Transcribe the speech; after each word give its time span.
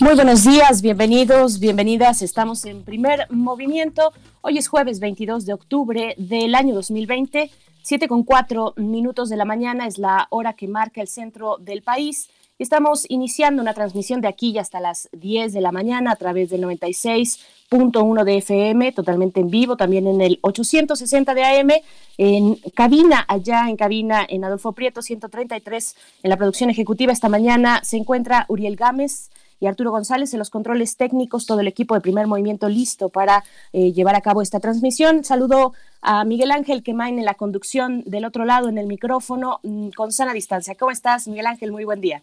Muy 0.00 0.14
buenos 0.14 0.44
días, 0.44 0.80
bienvenidos, 0.80 1.60
bienvenidas. 1.60 2.22
Estamos 2.22 2.64
en 2.64 2.84
primer 2.84 3.26
movimiento. 3.30 4.14
Hoy 4.40 4.56
es 4.56 4.66
jueves 4.66 4.98
22 4.98 5.44
de 5.44 5.52
octubre 5.52 6.14
del 6.16 6.54
año 6.54 6.74
2020. 6.74 7.50
Siete 7.82 8.08
con 8.08 8.22
cuatro 8.24 8.72
minutos 8.78 9.28
de 9.28 9.36
la 9.36 9.44
mañana 9.44 9.86
es 9.86 9.98
la 9.98 10.26
hora 10.30 10.54
que 10.54 10.68
marca 10.68 11.02
el 11.02 11.08
centro 11.08 11.58
del 11.58 11.82
país. 11.82 12.30
Estamos 12.58 13.04
iniciando 13.10 13.60
una 13.60 13.74
transmisión 13.74 14.22
de 14.22 14.28
aquí 14.28 14.56
hasta 14.56 14.80
las 14.80 15.10
10 15.12 15.52
de 15.52 15.60
la 15.60 15.70
mañana 15.70 16.12
a 16.12 16.16
través 16.16 16.48
del 16.48 16.62
96.1 16.62 18.24
de 18.24 18.36
FM, 18.38 18.92
totalmente 18.92 19.40
en 19.40 19.50
vivo, 19.50 19.76
también 19.76 20.06
en 20.06 20.22
el 20.22 20.38
860 20.40 21.34
de 21.34 21.44
AM, 21.44 21.70
en 22.16 22.54
cabina, 22.74 23.24
allá 23.28 23.68
en 23.68 23.76
cabina, 23.76 24.26
en 24.26 24.44
Adolfo 24.44 24.72
Prieto 24.72 25.02
133, 25.02 25.96
en 26.22 26.30
la 26.30 26.38
producción 26.38 26.70
ejecutiva 26.70 27.12
esta 27.12 27.28
mañana 27.28 27.82
se 27.84 27.98
encuentra 27.98 28.46
Uriel 28.48 28.76
Gámez 28.76 29.30
y 29.60 29.66
Arturo 29.66 29.90
González 29.90 30.32
en 30.32 30.38
los 30.38 30.50
controles 30.50 30.96
técnicos, 30.96 31.46
todo 31.46 31.60
el 31.60 31.68
equipo 31.68 31.94
de 31.94 32.00
primer 32.00 32.26
movimiento 32.26 32.68
listo 32.68 33.10
para 33.10 33.44
eh, 33.72 33.92
llevar 33.92 34.16
a 34.16 34.22
cabo 34.22 34.42
esta 34.42 34.58
transmisión. 34.58 35.22
Saludo 35.22 35.74
a 36.00 36.24
Miguel 36.24 36.50
Ángel 36.50 36.82
Quemain 36.82 37.18
en 37.18 37.26
la 37.26 37.34
conducción 37.34 38.02
del 38.06 38.24
otro 38.24 38.44
lado 38.46 38.68
en 38.68 38.78
el 38.78 38.86
micrófono 38.86 39.60
mm, 39.62 39.90
con 39.90 40.12
sana 40.12 40.32
distancia. 40.32 40.74
¿Cómo 40.74 40.90
estás, 40.90 41.28
Miguel 41.28 41.46
Ángel? 41.46 41.72
Muy 41.72 41.84
buen 41.84 42.00
día. 42.00 42.22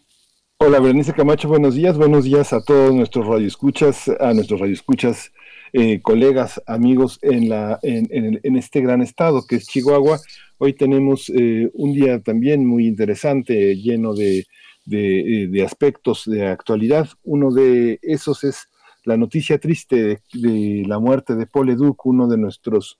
Hola, 0.59 0.79
Berenice 0.79 1.13
Camacho, 1.13 1.47
buenos 1.47 1.75
días. 1.75 1.95
Buenos 1.97 2.23
días 2.23 2.51
a 2.51 2.63
todos 2.63 2.91
nuestros 2.93 3.27
radioescuchas, 3.27 4.09
a 4.19 4.33
nuestros 4.33 4.59
radioescuchas, 4.59 5.31
eh, 5.71 6.01
colegas, 6.01 6.59
amigos 6.65 7.19
en, 7.21 8.57
este 8.57 8.81
gran 8.81 9.03
estado 9.03 9.45
que 9.47 9.57
es 9.57 9.67
Chihuahua. 9.67 10.19
Hoy 10.57 10.73
tenemos 10.73 11.29
eh, 11.29 11.69
un 11.75 11.93
día 11.93 12.19
también 12.23 12.65
muy 12.65 12.87
interesante, 12.87 13.75
lleno 13.75 14.15
de 14.15 14.47
eh, 14.89 15.47
de, 15.49 15.63
aspectos 15.65 16.23
de 16.25 16.47
actualidad. 16.47 17.09
Uno 17.23 17.51
de 17.51 17.99
esos 18.01 18.43
es 18.43 18.69
la 19.03 19.17
noticia 19.17 19.59
triste 19.59 20.21
de, 20.33 20.83
la 20.87 20.99
muerte 20.99 21.35
de 21.35 21.45
Paul 21.45 21.67
Leduc, 21.67 22.05
uno 22.05 22.27
de 22.27 22.37
nuestros 22.37 22.97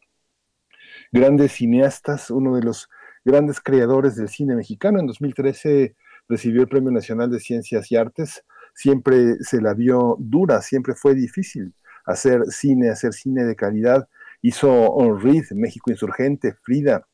grandes 1.11 1.53
cineastas, 1.53 2.30
uno 2.30 2.55
de 2.55 2.63
los 2.63 2.89
grandes 3.23 3.61
creadores 3.61 4.15
del 4.15 4.27
cine 4.27 4.55
mexicano. 4.55 4.99
En 4.99 5.08
2013 5.08 5.95
recibió 6.27 6.61
el 6.61 6.67
Premio 6.67 6.91
Nacional 6.91 7.31
de 7.31 7.39
Ciencias 7.39 7.91
y 7.91 7.95
Artes. 7.95 8.43
Siempre 8.73 9.35
se 9.41 9.61
la 9.61 9.73
vio 9.73 10.17
dura, 10.19 10.61
siempre 10.61 10.93
fue 10.93 11.15
difícil 11.15 11.73
hacer 12.05 12.45
cine, 12.47 12.89
hacer 12.89 13.13
cine 13.13 13.45
de 13.45 13.55
calidad. 13.55 14.09
Hizo 14.41 15.17
Reed, 15.17 15.45
México 15.52 15.89
Insurgente, 15.89 16.53
Frida, 16.63 17.08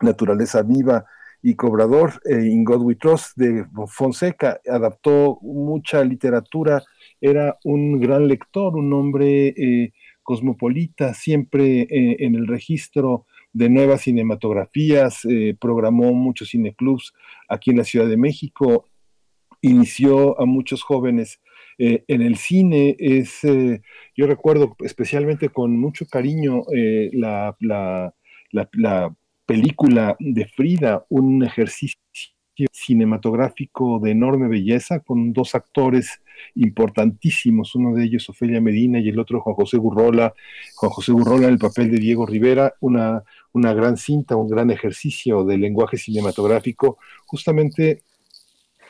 Naturaleza 0.00 0.62
Viva, 0.62 1.04
y 1.44 1.56
Cobrador, 1.56 2.22
eh, 2.24 2.46
In 2.46 2.64
God 2.64 2.80
We 2.80 2.94
Trust, 2.94 3.36
de 3.36 3.66
Fonseca, 3.86 4.62
adaptó 4.66 5.38
mucha 5.42 6.02
literatura, 6.02 6.82
era 7.20 7.58
un 7.64 8.00
gran 8.00 8.26
lector, 8.26 8.74
un 8.74 8.90
hombre 8.94 9.48
eh, 9.48 9.92
cosmopolita, 10.22 11.12
siempre 11.12 11.82
eh, 11.82 12.16
en 12.20 12.34
el 12.34 12.46
registro 12.46 13.26
de 13.52 13.68
nuevas 13.68 14.00
cinematografías, 14.00 15.20
programó 15.60 16.12
muchos 16.14 16.50
cineclubs 16.50 17.12
aquí 17.48 17.70
en 17.70 17.76
la 17.76 17.84
Ciudad 17.84 18.08
de 18.08 18.16
México, 18.16 18.88
inició 19.60 20.40
a 20.40 20.46
muchos 20.46 20.82
jóvenes 20.82 21.40
en 21.78 22.22
el 22.22 22.36
cine. 22.36 22.96
Es, 22.98 23.42
yo 24.16 24.26
recuerdo 24.26 24.74
especialmente 24.80 25.50
con 25.50 25.78
mucho 25.78 26.04
cariño 26.06 26.62
la, 27.12 27.56
la, 27.60 28.12
la 28.50 29.14
película 29.46 30.16
de 30.18 30.46
Frida, 30.46 31.04
un 31.08 31.42
ejercicio 31.44 31.98
cinematográfico 32.72 33.98
de 33.98 34.12
enorme 34.12 34.48
belleza 34.48 35.00
con 35.00 35.32
dos 35.32 35.54
actores 35.54 36.20
importantísimos, 36.54 37.74
uno 37.74 37.94
de 37.94 38.04
ellos 38.04 38.28
Ofelia 38.28 38.60
Medina 38.60 39.00
y 39.00 39.08
el 39.08 39.18
otro 39.18 39.40
Juan 39.40 39.56
José 39.56 39.76
Gurrola, 39.76 40.34
Juan 40.76 40.92
José 40.92 41.12
Gurrola 41.12 41.46
en 41.46 41.54
el 41.54 41.58
papel 41.58 41.90
de 41.90 41.98
Diego 41.98 42.26
Rivera, 42.26 42.74
una, 42.80 43.24
una 43.52 43.72
gran 43.72 43.96
cinta, 43.96 44.36
un 44.36 44.48
gran 44.48 44.70
ejercicio 44.70 45.44
de 45.44 45.58
lenguaje 45.58 45.96
cinematográfico, 45.96 46.98
justamente 47.26 48.02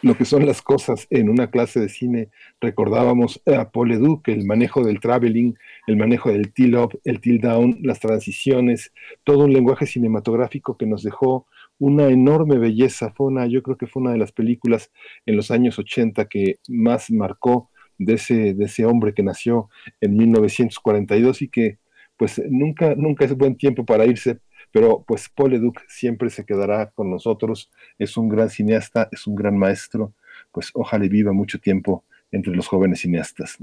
lo 0.04 0.18
que 0.18 0.26
son 0.26 0.44
las 0.44 0.60
cosas 0.60 1.06
en 1.08 1.30
una 1.30 1.50
clase 1.50 1.80
de 1.80 1.88
cine. 1.88 2.28
Recordábamos 2.60 3.40
a 3.46 3.70
Paul 3.70 3.88
Leduc, 3.88 4.28
el 4.28 4.44
manejo 4.44 4.84
del 4.84 5.00
traveling, 5.00 5.56
el 5.86 5.96
manejo 5.96 6.30
del 6.30 6.52
till-up, 6.52 7.00
el 7.04 7.22
till-down, 7.22 7.78
las 7.80 8.00
transiciones, 8.00 8.92
todo 9.24 9.46
un 9.46 9.54
lenguaje 9.54 9.86
cinematográfico 9.86 10.76
que 10.76 10.84
nos 10.84 11.02
dejó 11.02 11.46
una 11.78 12.08
enorme 12.08 12.58
belleza. 12.58 13.14
Fue 13.16 13.28
una, 13.28 13.46
yo 13.46 13.62
creo 13.62 13.78
que 13.78 13.86
fue 13.86 14.02
una 14.02 14.12
de 14.12 14.18
las 14.18 14.30
películas 14.30 14.92
en 15.24 15.36
los 15.36 15.50
años 15.50 15.78
80 15.78 16.26
que 16.26 16.58
más 16.68 17.10
marcó 17.10 17.70
de 17.96 18.14
ese, 18.14 18.52
de 18.52 18.64
ese 18.66 18.84
hombre 18.84 19.14
que 19.14 19.22
nació 19.22 19.70
en 20.02 20.18
1942 20.18 21.40
y 21.40 21.48
que 21.48 21.78
pues 22.18 22.42
nunca, 22.50 22.94
nunca 22.94 23.24
es 23.24 23.34
buen 23.34 23.56
tiempo 23.56 23.86
para 23.86 24.04
irse, 24.04 24.38
pero 24.74 25.04
pues 25.06 25.28
Paul 25.28 25.52
Leduc 25.52 25.82
siempre 25.86 26.30
se 26.30 26.44
quedará 26.44 26.90
con 26.90 27.08
nosotros, 27.08 27.70
es 27.96 28.16
un 28.16 28.28
gran 28.28 28.50
cineasta, 28.50 29.08
es 29.12 29.24
un 29.28 29.36
gran 29.36 29.56
maestro, 29.56 30.12
pues 30.50 30.72
ojalá 30.74 31.06
viva 31.06 31.32
mucho 31.32 31.60
tiempo 31.60 32.02
entre 32.32 32.56
los 32.56 32.66
jóvenes 32.66 32.98
cineastas. 32.98 33.56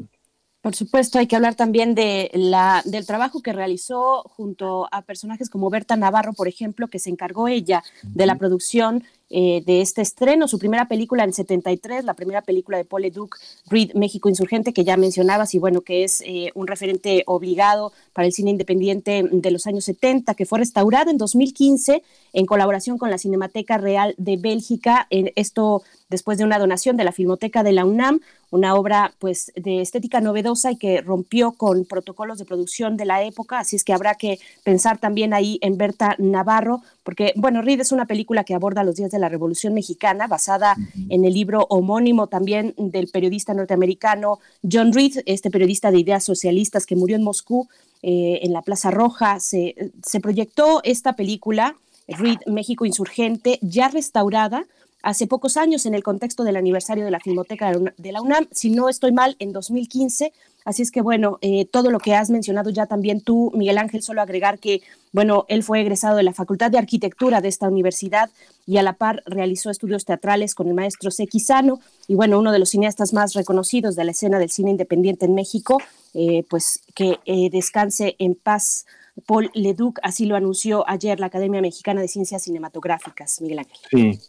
Por 0.61 0.75
supuesto, 0.75 1.17
hay 1.17 1.25
que 1.25 1.35
hablar 1.35 1.55
también 1.55 1.95
de 1.95 2.29
la, 2.35 2.83
del 2.85 3.07
trabajo 3.07 3.41
que 3.41 3.51
realizó 3.51 4.21
junto 4.35 4.87
a 4.91 5.01
personajes 5.01 5.49
como 5.49 5.71
Berta 5.71 5.95
Navarro, 5.95 6.33
por 6.33 6.47
ejemplo, 6.47 6.87
que 6.87 6.99
se 6.99 7.09
encargó 7.09 7.47
ella 7.47 7.83
de 8.03 8.27
la 8.27 8.35
producción 8.35 9.03
eh, 9.31 9.63
de 9.65 9.81
este 9.81 10.01
estreno, 10.01 10.47
su 10.47 10.59
primera 10.59 10.87
película 10.87 11.23
en 11.23 11.33
73, 11.33 12.03
la 12.03 12.13
primera 12.13 12.41
película 12.41 12.77
de 12.77 12.85
Paul 12.85 13.09
Duc, 13.11 13.39
Reed, 13.67 13.93
México 13.95 14.29
Insurgente, 14.29 14.71
que 14.71 14.83
ya 14.83 14.97
mencionabas, 14.97 15.55
y 15.55 15.57
bueno, 15.57 15.81
que 15.81 16.03
es 16.03 16.21
eh, 16.27 16.51
un 16.53 16.67
referente 16.67 17.23
obligado 17.25 17.91
para 18.13 18.27
el 18.27 18.33
cine 18.33 18.51
independiente 18.51 19.23
de 19.31 19.51
los 19.51 19.65
años 19.65 19.85
70, 19.85 20.35
que 20.35 20.45
fue 20.45 20.59
restaurado 20.59 21.09
en 21.09 21.17
2015 21.17 22.03
en 22.33 22.45
colaboración 22.45 22.99
con 22.99 23.09
la 23.09 23.17
Cinemateca 23.17 23.77
Real 23.77 24.13
de 24.17 24.37
Bélgica, 24.37 25.07
en 25.09 25.31
esto 25.35 25.81
después 26.09 26.37
de 26.37 26.43
una 26.43 26.59
donación 26.59 26.97
de 26.97 27.05
la 27.05 27.13
Filmoteca 27.13 27.63
de 27.63 27.71
la 27.71 27.85
UNAM, 27.85 28.19
una 28.51 28.75
obra 28.75 29.13
pues 29.17 29.51
de 29.55 29.81
estética 29.81 30.21
novedosa 30.21 30.71
y 30.71 30.75
que 30.75 31.01
rompió 31.01 31.53
con 31.53 31.85
protocolos 31.85 32.37
de 32.37 32.45
producción 32.45 32.97
de 32.97 33.05
la 33.05 33.23
época, 33.23 33.59
así 33.59 33.75
es 33.75 33.83
que 33.83 33.93
habrá 33.93 34.15
que 34.15 34.39
pensar 34.63 34.99
también 34.99 35.33
ahí 35.33 35.57
en 35.61 35.77
Berta 35.77 36.15
Navarro, 36.19 36.81
porque 37.03 37.33
bueno, 37.35 37.61
Reed 37.61 37.79
es 37.79 37.91
una 37.91 38.05
película 38.05 38.43
que 38.43 38.53
aborda 38.53 38.83
los 38.83 38.95
días 38.95 39.11
de 39.11 39.19
la 39.19 39.29
Revolución 39.29 39.73
Mexicana, 39.73 40.27
basada 40.27 40.75
en 41.09 41.25
el 41.25 41.33
libro 41.33 41.65
homónimo 41.69 42.27
también 42.27 42.75
del 42.77 43.07
periodista 43.07 43.53
norteamericano 43.53 44.39
John 44.69 44.93
Reed, 44.93 45.23
este 45.25 45.49
periodista 45.49 45.89
de 45.89 45.99
ideas 45.99 46.23
socialistas 46.23 46.85
que 46.85 46.95
murió 46.95 47.15
en 47.15 47.23
Moscú, 47.23 47.69
eh, 48.03 48.39
en 48.43 48.53
la 48.53 48.61
Plaza 48.61 48.91
Roja. 48.91 49.39
Se, 49.39 49.91
se 50.03 50.19
proyectó 50.19 50.81
esta 50.83 51.13
película, 51.13 51.75
Reed, 52.07 52.39
México 52.47 52.85
Insurgente, 52.85 53.59
ya 53.61 53.87
restaurada 53.87 54.65
hace 55.03 55.27
pocos 55.27 55.57
años 55.57 55.85
en 55.85 55.93
el 55.93 56.03
contexto 56.03 56.43
del 56.43 56.55
aniversario 56.55 57.05
de 57.05 57.11
la 57.11 57.19
Filmoteca 57.19 57.71
de 57.97 58.11
la 58.11 58.21
UNAM, 58.21 58.47
si 58.51 58.69
no 58.69 58.89
estoy 58.89 59.11
mal, 59.11 59.35
en 59.39 59.51
2015. 59.51 60.31
Así 60.63 60.83
es 60.83 60.91
que, 60.91 61.01
bueno, 61.01 61.39
eh, 61.41 61.65
todo 61.65 61.89
lo 61.89 61.99
que 61.99 62.13
has 62.13 62.29
mencionado 62.29 62.69
ya 62.69 62.85
también 62.85 63.21
tú, 63.21 63.51
Miguel 63.55 63.79
Ángel, 63.79 64.03
solo 64.03 64.21
agregar 64.21 64.59
que, 64.59 64.81
bueno, 65.11 65.45
él 65.47 65.63
fue 65.63 65.81
egresado 65.81 66.17
de 66.17 66.23
la 66.23 66.33
Facultad 66.33 66.69
de 66.69 66.77
Arquitectura 66.77 67.41
de 67.41 67.47
esta 67.47 67.67
universidad 67.67 68.29
y 68.67 68.77
a 68.77 68.83
la 68.83 68.93
par 68.93 69.23
realizó 69.25 69.71
estudios 69.71 70.05
teatrales 70.05 70.53
con 70.53 70.67
el 70.67 70.75
maestro 70.75 71.09
Sequizano 71.09 71.79
y, 72.07 72.13
bueno, 72.13 72.37
uno 72.37 72.51
de 72.51 72.59
los 72.59 72.69
cineastas 72.69 73.11
más 73.11 73.33
reconocidos 73.33 73.95
de 73.95 74.03
la 74.03 74.11
escena 74.11 74.37
del 74.37 74.51
cine 74.51 74.69
independiente 74.69 75.25
en 75.25 75.33
México, 75.33 75.79
eh, 76.13 76.43
pues 76.47 76.81
que 76.93 77.19
eh, 77.25 77.49
descanse 77.49 78.15
en 78.19 78.35
paz. 78.35 78.85
Paul 79.25 79.51
Leduc, 79.53 79.99
así 80.03 80.25
lo 80.25 80.35
anunció 80.35 80.87
ayer 80.87 81.19
la 81.19 81.25
Academia 81.25 81.61
Mexicana 81.61 82.01
de 82.01 82.07
Ciencias 82.07 82.43
Cinematográficas, 82.43 83.41
Miguel 83.41 83.59
Ángel. 83.59 83.77
Sí, 83.91 84.19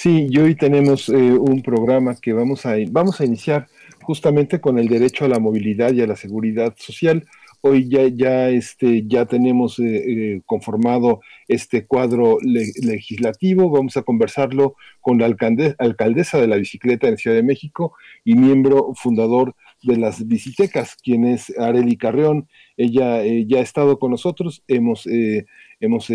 Sí, 0.00 0.28
y 0.30 0.38
hoy 0.38 0.54
tenemos 0.54 1.08
eh, 1.08 1.14
un 1.32 1.60
programa 1.60 2.14
que 2.14 2.32
vamos 2.32 2.64
a, 2.66 2.76
vamos 2.88 3.20
a 3.20 3.24
iniciar 3.24 3.66
justamente 4.02 4.60
con 4.60 4.78
el 4.78 4.86
derecho 4.86 5.24
a 5.24 5.28
la 5.28 5.40
movilidad 5.40 5.92
y 5.92 6.00
a 6.02 6.06
la 6.06 6.14
seguridad 6.14 6.72
social. 6.78 7.26
Hoy 7.62 7.88
ya, 7.88 8.06
ya, 8.06 8.48
este, 8.48 9.08
ya 9.08 9.26
tenemos 9.26 9.80
eh, 9.80 10.36
eh, 10.36 10.42
conformado 10.46 11.20
este 11.48 11.84
cuadro 11.84 12.38
legislativo. 12.40 13.70
Vamos 13.70 13.96
a 13.96 14.02
conversarlo 14.02 14.76
con 15.00 15.18
la 15.18 15.26
alcaldesa 15.26 16.40
de 16.40 16.46
la 16.46 16.54
bicicleta 16.54 17.08
en 17.08 17.18
Ciudad 17.18 17.34
de 17.36 17.42
México 17.42 17.94
y 18.24 18.36
miembro 18.36 18.92
fundador 18.94 19.56
de 19.82 19.96
las 19.96 20.26
visitecas, 20.28 20.94
quien 20.94 21.24
es 21.24 21.52
Areli 21.58 21.96
Carreón. 21.96 22.48
Ella 22.76 23.24
eh, 23.24 23.46
ya 23.48 23.58
ha 23.58 23.62
estado 23.62 23.98
con 23.98 24.12
nosotros, 24.12 24.62
hemos, 24.68 25.08
eh, 25.08 25.46
hemos 25.80 26.08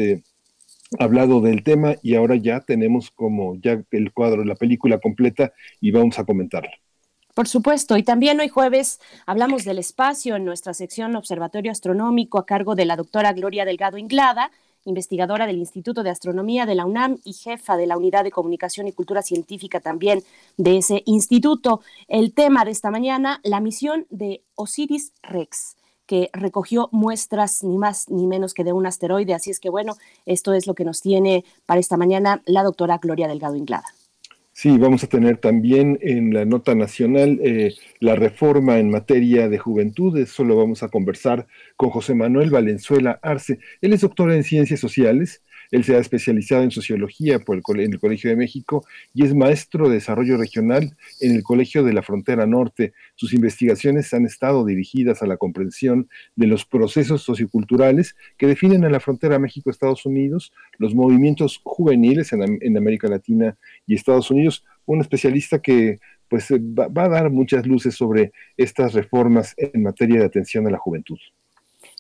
hablado 1.00 1.42
del 1.42 1.63
tema 1.63 1.95
y 2.01 2.16
ahora 2.16 2.36
ya 2.36 2.60
tenemos 2.62 3.12
como 3.12 3.56
ya 3.62 3.84
el 3.92 4.13
cuadro, 4.13 4.44
la 4.44 4.56
película 4.56 5.00
completa 5.00 5.54
y 5.80 5.92
vamos 5.92 6.19
a 6.19 6.25
comentarla. 6.25 6.72
Por 7.34 7.48
supuesto, 7.48 7.98
y 7.98 8.04
también 8.04 8.40
hoy 8.40 8.48
jueves 8.48 9.00
hablamos 9.25 9.66
del 9.66 9.80
espacio 9.80 10.36
en 10.36 10.45
nuestra 10.45 10.75
sección 10.75 11.16
Observatorio 11.16 11.72
Astronómico 11.72 12.38
a 12.38 12.45
cargo 12.45 12.75
de 12.75 12.86
la 12.86 12.95
doctora 12.95 13.34
Gloria 13.34 13.66
Delgado 13.66 13.98
Inglada, 13.98 14.51
investigadora 14.86 15.48
del 15.48 15.57
Instituto 15.57 16.04
de 16.04 16.12
Astronomía 16.12 16.68
de 16.68 16.75
la 16.75 16.86
UNAM 16.86 17.18
y 17.24 17.34
jefa 17.34 17.75
de 17.75 17.88
la 17.88 17.98
Unidad 17.98 18.24
de 18.24 18.31
Comunicación 18.31 18.88
y 18.88 18.92
Cultura 18.92 19.24
Científica 19.24 19.80
también 19.80 20.22
de 20.57 20.78
ese 20.78 21.01
instituto. 21.06 21.81
El 22.07 22.34
tema 22.34 22.66
de 22.66 22.72
esta 22.72 22.92
mañana, 22.92 23.39
la 23.44 23.60
misión 23.62 24.06
de 24.12 24.44
Osiris 24.56 25.13
Rex 25.24 25.75
que 26.05 26.29
recogió 26.33 26.89
muestras 26.91 27.63
ni 27.63 27.77
más 27.77 28.09
ni 28.09 28.27
menos 28.27 28.53
que 28.53 28.63
de 28.63 28.73
un 28.73 28.85
asteroide. 28.85 29.33
Así 29.33 29.51
es 29.51 29.59
que 29.59 29.69
bueno, 29.69 29.95
esto 30.25 30.53
es 30.53 30.67
lo 30.67 30.75
que 30.75 30.85
nos 30.85 31.01
tiene 31.01 31.45
para 31.65 31.79
esta 31.79 31.97
mañana 31.97 32.41
la 32.45 32.63
doctora 32.63 33.00
Gloria 33.01 33.27
Delgado 33.27 33.55
Inglada. 33.55 33.85
Sí, 34.55 34.77
vamos 34.77 35.03
a 35.03 35.07
tener 35.07 35.38
también 35.38 35.97
en 36.01 36.31
la 36.31 36.45
nota 36.45 36.75
nacional 36.75 37.39
eh, 37.44 37.73
la 38.00 38.15
reforma 38.15 38.77
en 38.77 38.91
materia 38.91 39.50
de 39.50 39.57
juventud. 39.57 40.15
Eso 40.19 40.44
lo 40.44 40.55
vamos 40.55 40.83
a 40.83 40.89
conversar 40.89 41.47
con 41.75 41.89
José 41.89 42.13
Manuel 42.13 42.51
Valenzuela 42.51 43.19
Arce. 43.23 43.57
Él 43.81 43.94
es 43.94 44.01
doctor 44.01 44.31
en 44.31 44.44
ciencias 44.44 44.79
sociales, 44.79 45.41
él 45.74 45.84
se 45.84 45.96
ha 45.96 46.00
especializado 46.00 46.62
en 46.62 46.70
sociología 46.70 47.40
en 47.44 47.94
el 47.94 48.00
Colegio 48.00 48.30
de 48.30 48.36
México 48.36 48.86
y 49.12 49.25
es 49.25 49.34
maestro 49.34 49.90
de 49.90 49.96
desarrollo 49.96 50.38
regional 50.38 50.96
en 51.20 51.36
el 51.36 51.42
Colegio 51.42 51.84
de 51.84 51.94
la 51.94 52.04
Frontera 52.04 52.46
Norte. 52.46 52.94
Sus 53.16 53.34
investigaciones 53.34 54.14
han 54.14 54.28
estado 54.28 54.66
dirigidas 54.66 55.24
a 55.24 55.25
la 55.25 55.38
comprensión 55.38 56.10
de 56.36 56.46
los 56.46 56.64
procesos 56.64 57.24
socioculturales 57.24 58.16
que 58.38 58.46
definen 58.46 58.86
a 58.86 58.90
la 58.92 59.00
frontera 59.00 59.40
México-Estados 59.40 60.06
Unidos, 60.06 60.54
los 60.78 60.94
movimientos 60.94 61.60
juveniles 61.64 62.34
en, 62.34 62.78
América 62.78 63.08
Latina 63.08 63.58
y 63.88 63.96
Estados 63.96 64.30
Unidos. 64.30 64.64
Un 64.86 65.02
especialista 65.02 65.60
que 65.60 65.98
pues 66.30 66.52
va 66.52 67.04
a 67.04 67.10
dar 67.10 67.31
muchas 67.31 67.66
luces 67.66 67.96
sobre 67.96 68.31
estas 68.58 68.94
reformas 68.94 69.56
en 69.58 69.81
materia 69.81 70.20
de 70.20 70.25
atención 70.25 70.68
a 70.68 70.70
la 70.70 70.78
juventud. 70.78 71.18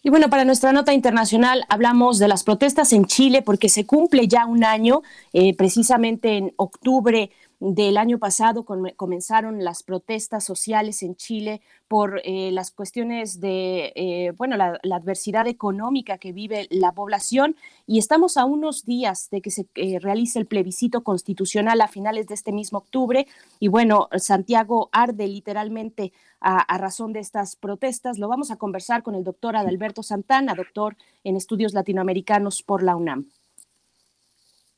Y 0.05 0.09
bueno, 0.09 0.29
para 0.29 0.43
nuestra 0.43 0.73
nota 0.73 0.93
internacional 0.93 1.63
hablamos 1.69 2.19
de 2.19 2.27
las 2.27 2.43
protestas 2.43 2.91
en 2.91 3.05
Chile 3.05 3.41
porque 3.41 3.69
se 3.69 3.85
cumple 3.85 4.27
ya 4.27 4.45
un 4.45 4.65
año, 4.65 5.01
eh, 5.31 5.55
precisamente 5.55 6.35
en 6.35 6.53
octubre 6.57 7.31
del 7.59 7.97
año 7.97 8.19
pasado 8.19 8.65
comenzaron 8.65 9.63
las 9.63 9.83
protestas 9.83 10.43
sociales 10.43 11.01
en 11.03 11.15
Chile 11.15 11.61
por 11.87 12.21
eh, 12.23 12.51
las 12.51 12.71
cuestiones 12.71 13.39
de, 13.39 13.93
eh, 13.95 14.33
bueno, 14.37 14.57
la, 14.57 14.79
adversidad 14.91 15.47
económica 15.47 16.17
que 16.17 16.33
vive 16.33 16.67
la 16.69 16.91
población 16.91 17.55
y 17.87 17.99
estamos 17.99 18.37
a 18.37 18.45
unos 18.45 18.85
días 18.85 19.29
de 19.29 19.41
que 19.41 19.51
se 19.51 19.67
realice 20.01 20.39
el 20.39 20.45
plebiscito 20.45 21.03
constitucional 21.03 21.81
a 21.81 21.87
finales 21.87 22.27
de 22.27 22.33
este 22.33 22.51
mismo 22.51 22.79
octubre 22.79 23.27
y 23.59 23.67
bueno, 23.67 24.09
Santiago 24.17 24.89
arde 24.91 25.27
literalmente 25.27 26.11
a, 26.43 26.77
razón 26.77 27.13
de 27.13 27.19
estas 27.19 27.55
protestas. 27.55 28.19
Lo 28.19 28.27
vamos 28.27 28.51
a 28.51 28.57
conversar 28.57 29.01
con 29.01 29.15
el 29.15 29.23
doctor 29.23 29.55
Adalberto 29.55 30.03
Santana, 30.03 30.53
doctor 30.53 30.95
en 31.23 31.35
estudios 31.35 31.73
latinoamericanos 31.73 32.61
por 32.61 32.83
la 32.83 32.95
UNAM. 32.95 33.29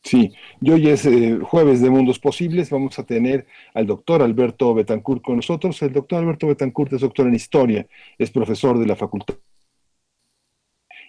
Sí, 0.05 0.31
y 0.61 0.69
hoy 0.69 0.89
es 0.89 1.03
eh, 1.07 1.39
jueves 1.41 1.81
de 1.81 1.89
Mundos 1.89 2.19
Posibles. 2.19 2.69
Vamos 2.69 2.99
a 2.99 3.03
tener 3.07 3.47
al 3.73 3.87
doctor 3.87 4.21
Alberto 4.21 4.71
Betancourt 4.75 5.23
con 5.23 5.37
nosotros. 5.37 5.81
El 5.81 5.93
doctor 5.93 6.19
Alberto 6.19 6.45
Betancourt 6.45 6.93
es 6.93 7.01
doctor 7.01 7.27
en 7.27 7.33
historia, 7.33 7.87
es 8.19 8.29
profesor 8.29 8.77
de 8.77 8.85
la 8.85 8.95
Facultad 8.95 9.33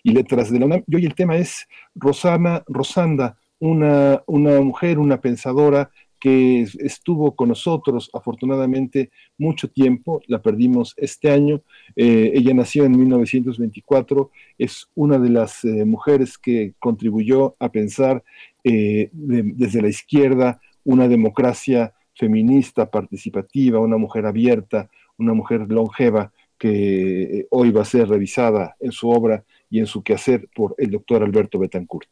y 0.03 0.13
Letras 0.13 0.51
de 0.51 0.61
la 0.61 0.65
UNAM. 0.65 0.85
Y 0.87 0.97
hoy 0.97 1.05
el 1.05 1.15
tema 1.15 1.37
es 1.37 1.69
Rosana 1.95 2.65
Rosanda, 2.69 3.39
una, 3.59 4.23
una 4.27 4.63
mujer, 4.63 4.99
una 4.99 5.21
pensadora 5.21 5.91
que 6.19 6.63
estuvo 6.79 7.37
con 7.37 7.51
nosotros 7.51 8.11
afortunadamente 8.15 9.11
mucho 9.37 9.69
tiempo, 9.69 10.23
la 10.27 10.41
perdimos 10.41 10.95
este 10.97 11.31
año, 11.31 11.63
eh, 11.95 12.33
ella 12.35 12.55
nació 12.55 12.85
en 12.85 12.99
1924, 12.99 14.31
es 14.59 14.89
una 14.95 15.19
de 15.19 15.29
las 15.29 15.65
eh, 15.65 15.85
mujeres 15.85 16.39
que 16.39 16.73
contribuyó 16.79 17.55
a 17.59 17.69
pensar 17.69 18.25
eh, 18.69 19.11
desde 19.13 19.81
la 19.81 19.89
izquierda 19.89 20.61
una 20.83 21.07
democracia 21.07 21.95
feminista, 22.15 22.91
participativa, 22.91 23.79
una 23.79 23.97
mujer 23.97 24.27
abierta, 24.27 24.91
una 25.19 25.35
mujer 25.35 25.67
longeva 25.69 26.33
que 26.59 27.47
hoy 27.51 27.71
va 27.71 27.83
a 27.83 27.85
ser 27.85 28.09
revisada 28.09 28.75
en 28.81 28.91
su 28.91 29.09
obra 29.09 29.45
y 29.71 29.79
en 29.79 29.87
su 29.87 30.03
quehacer 30.03 30.49
por 30.53 30.75
el 30.79 30.91
doctor 30.91 31.23
Alberto 31.23 31.61
Betancourt. 31.61 32.09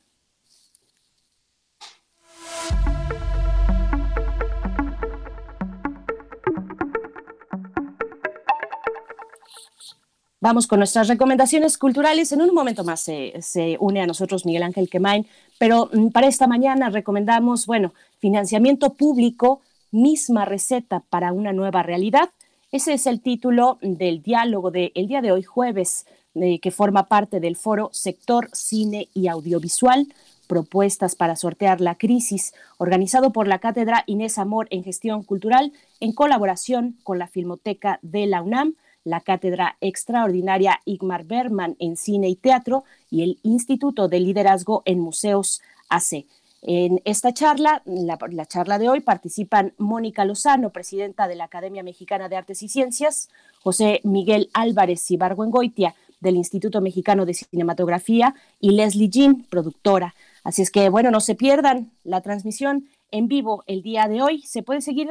Vamos 10.41 10.67
con 10.67 10.79
nuestras 10.79 11.07
recomendaciones 11.07 11.77
culturales. 11.77 12.31
En 12.31 12.41
un 12.41 12.53
momento 12.53 12.83
más 12.83 12.99
se, 13.01 13.77
une 13.79 14.01
a 14.01 14.07
nosotros 14.07 14.45
Miguel 14.45 14.63
Ángel 14.63 14.89
Quemain, 14.89 15.25
pero 15.57 15.89
mm, 15.91 16.09
para 16.09 16.27
esta 16.27 16.45
mañana 16.45 16.89
recomendamos, 16.89 17.65
bueno, 17.65 17.93
financiamiento 18.19 18.93
público, 18.93 19.61
misma 19.91 20.43
receta 20.43 21.01
para 21.09 21.31
una 21.31 21.53
nueva 21.53 21.83
realidad. 21.83 22.29
Ese 22.71 22.93
es 22.93 23.07
el 23.07 23.21
título 23.21 23.77
del 23.81 24.21
diálogo 24.21 24.71
del 24.71 24.91
día 25.07 25.21
de 25.21 25.31
hoy, 25.31 25.43
jueves, 25.43 26.05
eh, 26.35 26.59
que 26.59 26.71
forma 26.71 27.07
parte 27.07 27.39
del 27.39 27.55
foro 27.55 27.89
Sector 27.93 28.49
Cine 28.51 29.07
y 29.13 29.29
Audiovisual, 29.29 30.13
propuestas 30.47 31.15
para 31.15 31.37
sortear 31.37 31.79
la 31.79 31.95
crisis, 31.95 32.53
organizado 32.77 33.31
por 33.31 33.47
la 33.47 33.59
Cátedra 33.59 34.03
Inés 34.05 34.37
Amor 34.37 34.67
en 34.69 34.83
Gestión 34.83 35.23
Cultural 35.23 35.71
en 36.01 36.11
colaboración 36.11 36.97
con 37.03 37.19
la 37.19 37.27
Filmoteca 37.27 37.99
de 38.01 38.27
la 38.27 38.41
UNAM 38.41 38.75
la 39.05 39.21
Cátedra 39.21 39.77
Extraordinaria 39.79 40.81
Igmar 40.83 41.23
Berman 41.23 41.77
en 41.79 41.95
Cine 41.95 42.27
y 42.27 42.35
Teatro 42.35 42.83
y 43.09 43.23
el 43.23 43.39
Instituto 43.43 44.09
de 44.09 44.19
Liderazgo 44.19 44.81
en 44.85 44.99
Museos 44.99 45.61
AC. 45.87 46.25
En 46.67 46.99
esta 47.05 47.31
charla, 47.31 47.83
la, 47.85 48.17
la, 48.31 48.45
charla 48.47 48.79
de 48.79 48.89
hoy, 48.89 48.99
participan 48.99 49.73
Mónica 49.77 50.25
Lozano, 50.25 50.71
presidenta 50.71 51.27
de 51.27 51.35
la 51.35 51.43
Academia 51.43 51.83
Mexicana 51.83 52.27
de 52.27 52.37
Artes 52.37 52.63
y 52.63 52.69
Ciencias, 52.69 53.29
José 53.61 54.01
Miguel 54.03 54.49
Álvarez 54.53 55.09
Ibargüengoitia, 55.11 55.93
del 56.19 56.37
Instituto 56.37 56.81
Mexicano 56.81 57.27
de 57.27 57.35
Cinematografía, 57.35 58.33
y 58.59 58.71
Leslie 58.71 59.09
Jean, 59.09 59.43
productora. 59.43 60.15
Así 60.43 60.63
es 60.63 60.71
que, 60.71 60.89
bueno, 60.89 61.11
no 61.11 61.19
se 61.19 61.35
pierdan 61.35 61.91
la 62.03 62.21
transmisión 62.21 62.89
en 63.11 63.27
vivo 63.27 63.63
el 63.67 63.83
día 63.83 64.07
de 64.07 64.23
hoy. 64.23 64.41
Se 64.41 64.63
puede 64.63 64.81
seguir 64.81 65.09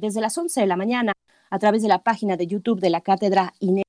desde 0.00 0.20
las 0.20 0.36
11 0.36 0.60
de 0.60 0.66
la 0.66 0.76
mañana 0.76 1.12
a 1.50 1.58
través 1.58 1.82
de 1.82 1.88
la 1.88 2.02
página 2.02 2.36
de 2.36 2.46
YouTube 2.46 2.80
de 2.80 2.90
la 2.90 3.00
Cátedra 3.00 3.52
Inés 3.58 3.84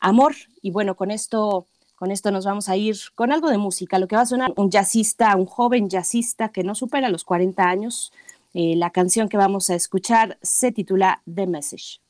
Amor. 0.00 0.34
Y 0.62 0.70
bueno, 0.70 0.94
con 0.94 1.10
esto, 1.10 1.66
con 1.96 2.10
esto 2.10 2.30
nos 2.30 2.44
vamos 2.44 2.68
a 2.68 2.76
ir 2.76 2.96
con 3.14 3.32
algo 3.32 3.48
de 3.48 3.58
música. 3.58 3.98
Lo 3.98 4.06
que 4.06 4.16
va 4.16 4.22
a 4.22 4.26
sonar 4.26 4.52
un 4.56 4.70
jazzista, 4.70 5.34
un 5.36 5.46
joven 5.46 5.88
jazzista 5.88 6.50
que 6.50 6.62
no 6.62 6.74
supera 6.74 7.08
los 7.08 7.24
40 7.24 7.62
años. 7.64 8.12
Eh, 8.54 8.76
la 8.76 8.90
canción 8.90 9.28
que 9.28 9.36
vamos 9.36 9.70
a 9.70 9.74
escuchar 9.74 10.38
se 10.42 10.72
titula 10.72 11.22
The 11.32 11.46
Message. 11.46 12.00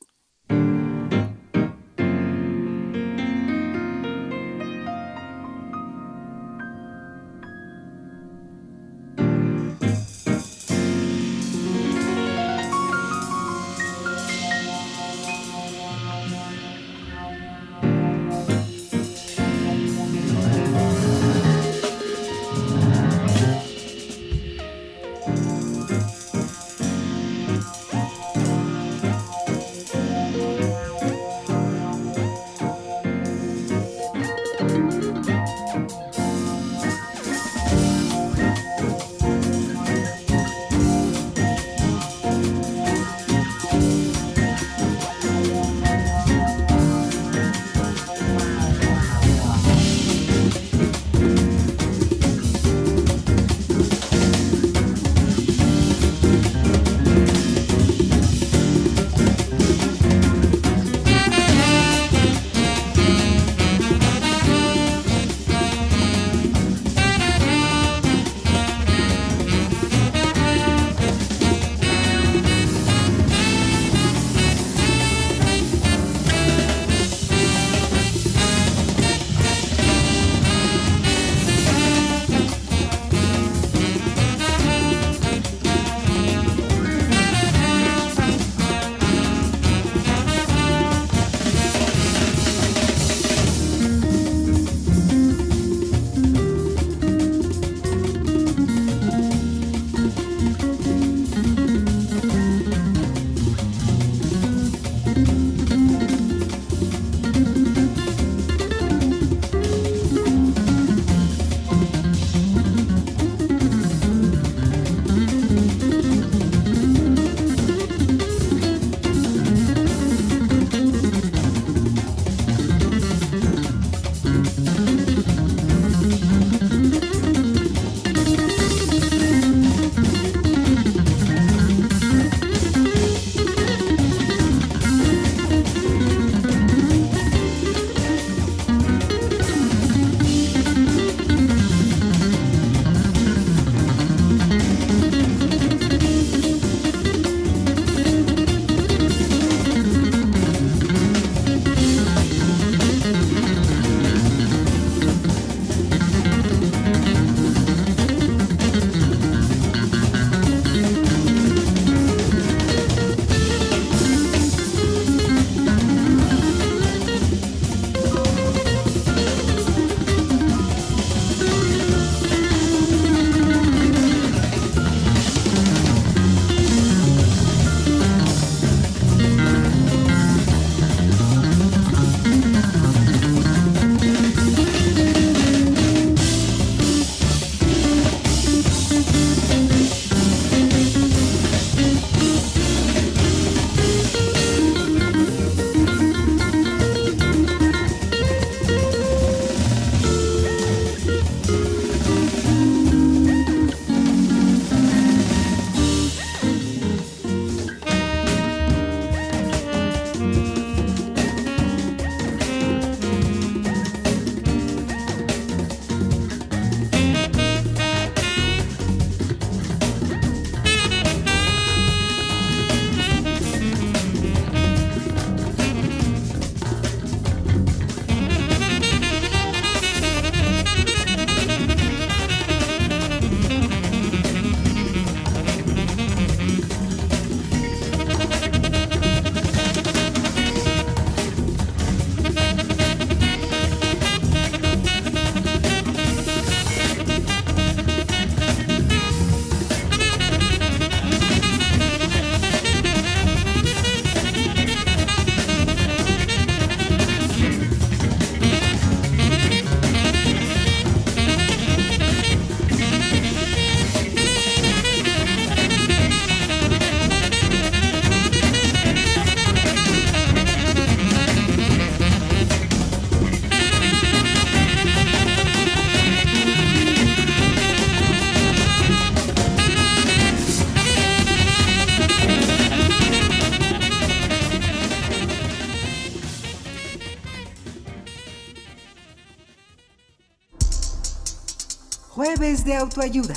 Jueves 292.39 292.63
de 292.63 292.73
autoayuda. 292.73 293.33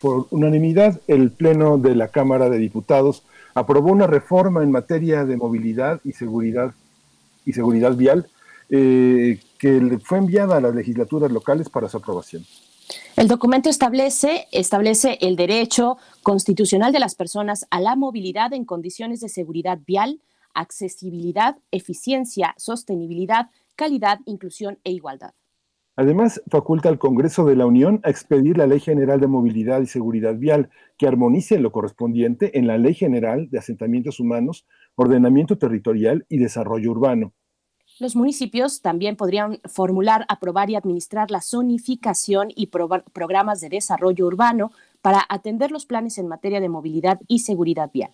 Por 0.00 0.28
unanimidad, 0.30 1.00
el 1.08 1.32
Pleno 1.32 1.78
de 1.78 1.96
la 1.96 2.06
Cámara 2.06 2.48
de 2.48 2.58
Diputados 2.58 3.24
aprobó 3.54 3.90
una 3.90 4.06
reforma 4.06 4.62
en 4.62 4.70
materia 4.70 5.24
de 5.24 5.36
movilidad 5.36 6.00
y 6.04 6.12
seguridad 6.12 6.74
y 7.44 7.54
seguridad 7.54 7.96
vial 7.96 8.28
eh, 8.70 9.40
que 9.58 9.98
fue 10.04 10.18
enviada 10.18 10.58
a 10.58 10.60
las 10.60 10.76
legislaturas 10.76 11.32
locales 11.32 11.68
para 11.68 11.88
su 11.88 11.96
aprobación. 11.96 12.46
El 13.16 13.26
documento 13.26 13.68
establece, 13.68 14.46
establece 14.52 15.18
el 15.20 15.34
derecho 15.34 15.96
constitucional 16.22 16.92
de 16.92 17.00
las 17.00 17.16
personas 17.16 17.66
a 17.70 17.80
la 17.80 17.96
movilidad 17.96 18.52
en 18.52 18.64
condiciones 18.64 19.18
de 19.18 19.28
seguridad 19.28 19.80
vial, 19.84 20.20
accesibilidad, 20.54 21.56
eficiencia, 21.72 22.54
sostenibilidad, 22.58 23.48
calidad, 23.78 24.18
inclusión 24.26 24.78
e 24.82 24.90
igualdad. 24.90 25.32
Además, 25.96 26.42
faculta 26.48 26.88
al 26.88 26.98
Congreso 26.98 27.44
de 27.44 27.56
la 27.56 27.64
Unión 27.64 28.00
a 28.02 28.10
expedir 28.10 28.58
la 28.58 28.66
Ley 28.66 28.80
General 28.80 29.20
de 29.20 29.28
Movilidad 29.28 29.80
y 29.80 29.86
Seguridad 29.86 30.36
Vial, 30.36 30.70
que 30.96 31.06
armonice 31.06 31.58
lo 31.58 31.72
correspondiente 31.72 32.58
en 32.58 32.66
la 32.66 32.76
Ley 32.76 32.94
General 32.94 33.48
de 33.50 33.58
Asentamientos 33.58 34.20
Humanos, 34.20 34.66
Ordenamiento 34.96 35.58
Territorial 35.58 36.26
y 36.28 36.38
Desarrollo 36.38 36.90
Urbano. 36.90 37.32
Los 38.00 38.14
municipios 38.14 38.80
también 38.80 39.16
podrían 39.16 39.60
formular, 39.64 40.24
aprobar 40.28 40.70
y 40.70 40.76
administrar 40.76 41.30
la 41.30 41.40
zonificación 41.40 42.48
y 42.54 42.68
programas 42.68 43.60
de 43.60 43.68
desarrollo 43.68 44.26
urbano 44.26 44.70
para 45.02 45.24
atender 45.28 45.72
los 45.72 45.86
planes 45.86 46.18
en 46.18 46.28
materia 46.28 46.60
de 46.60 46.68
movilidad 46.68 47.20
y 47.26 47.40
seguridad 47.40 47.90
vial. 47.92 48.12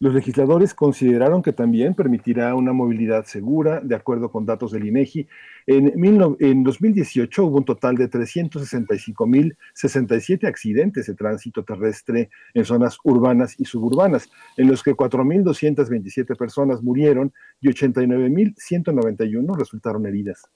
Los 0.00 0.12
legisladores 0.12 0.74
consideraron 0.74 1.40
que 1.40 1.52
también 1.52 1.94
permitirá 1.94 2.56
una 2.56 2.72
movilidad 2.72 3.26
segura, 3.26 3.78
de 3.80 3.94
acuerdo 3.94 4.28
con 4.28 4.44
datos 4.44 4.72
del 4.72 4.86
INEGI. 4.86 5.28
En, 5.68 5.92
en 6.40 6.64
2018 6.64 7.44
hubo 7.44 7.58
un 7.58 7.64
total 7.64 7.94
de 7.96 8.10
365.067 8.10 10.48
accidentes 10.48 11.06
de 11.06 11.14
tránsito 11.14 11.62
terrestre 11.62 12.28
en 12.54 12.64
zonas 12.64 12.98
urbanas 13.04 13.54
y 13.58 13.66
suburbanas, 13.66 14.28
en 14.56 14.66
los 14.66 14.82
que 14.82 14.96
4.227 14.96 16.36
personas 16.36 16.82
murieron 16.82 17.32
y 17.60 17.68
89.191 17.68 19.56
resultaron 19.56 20.06
heridas. 20.06 20.50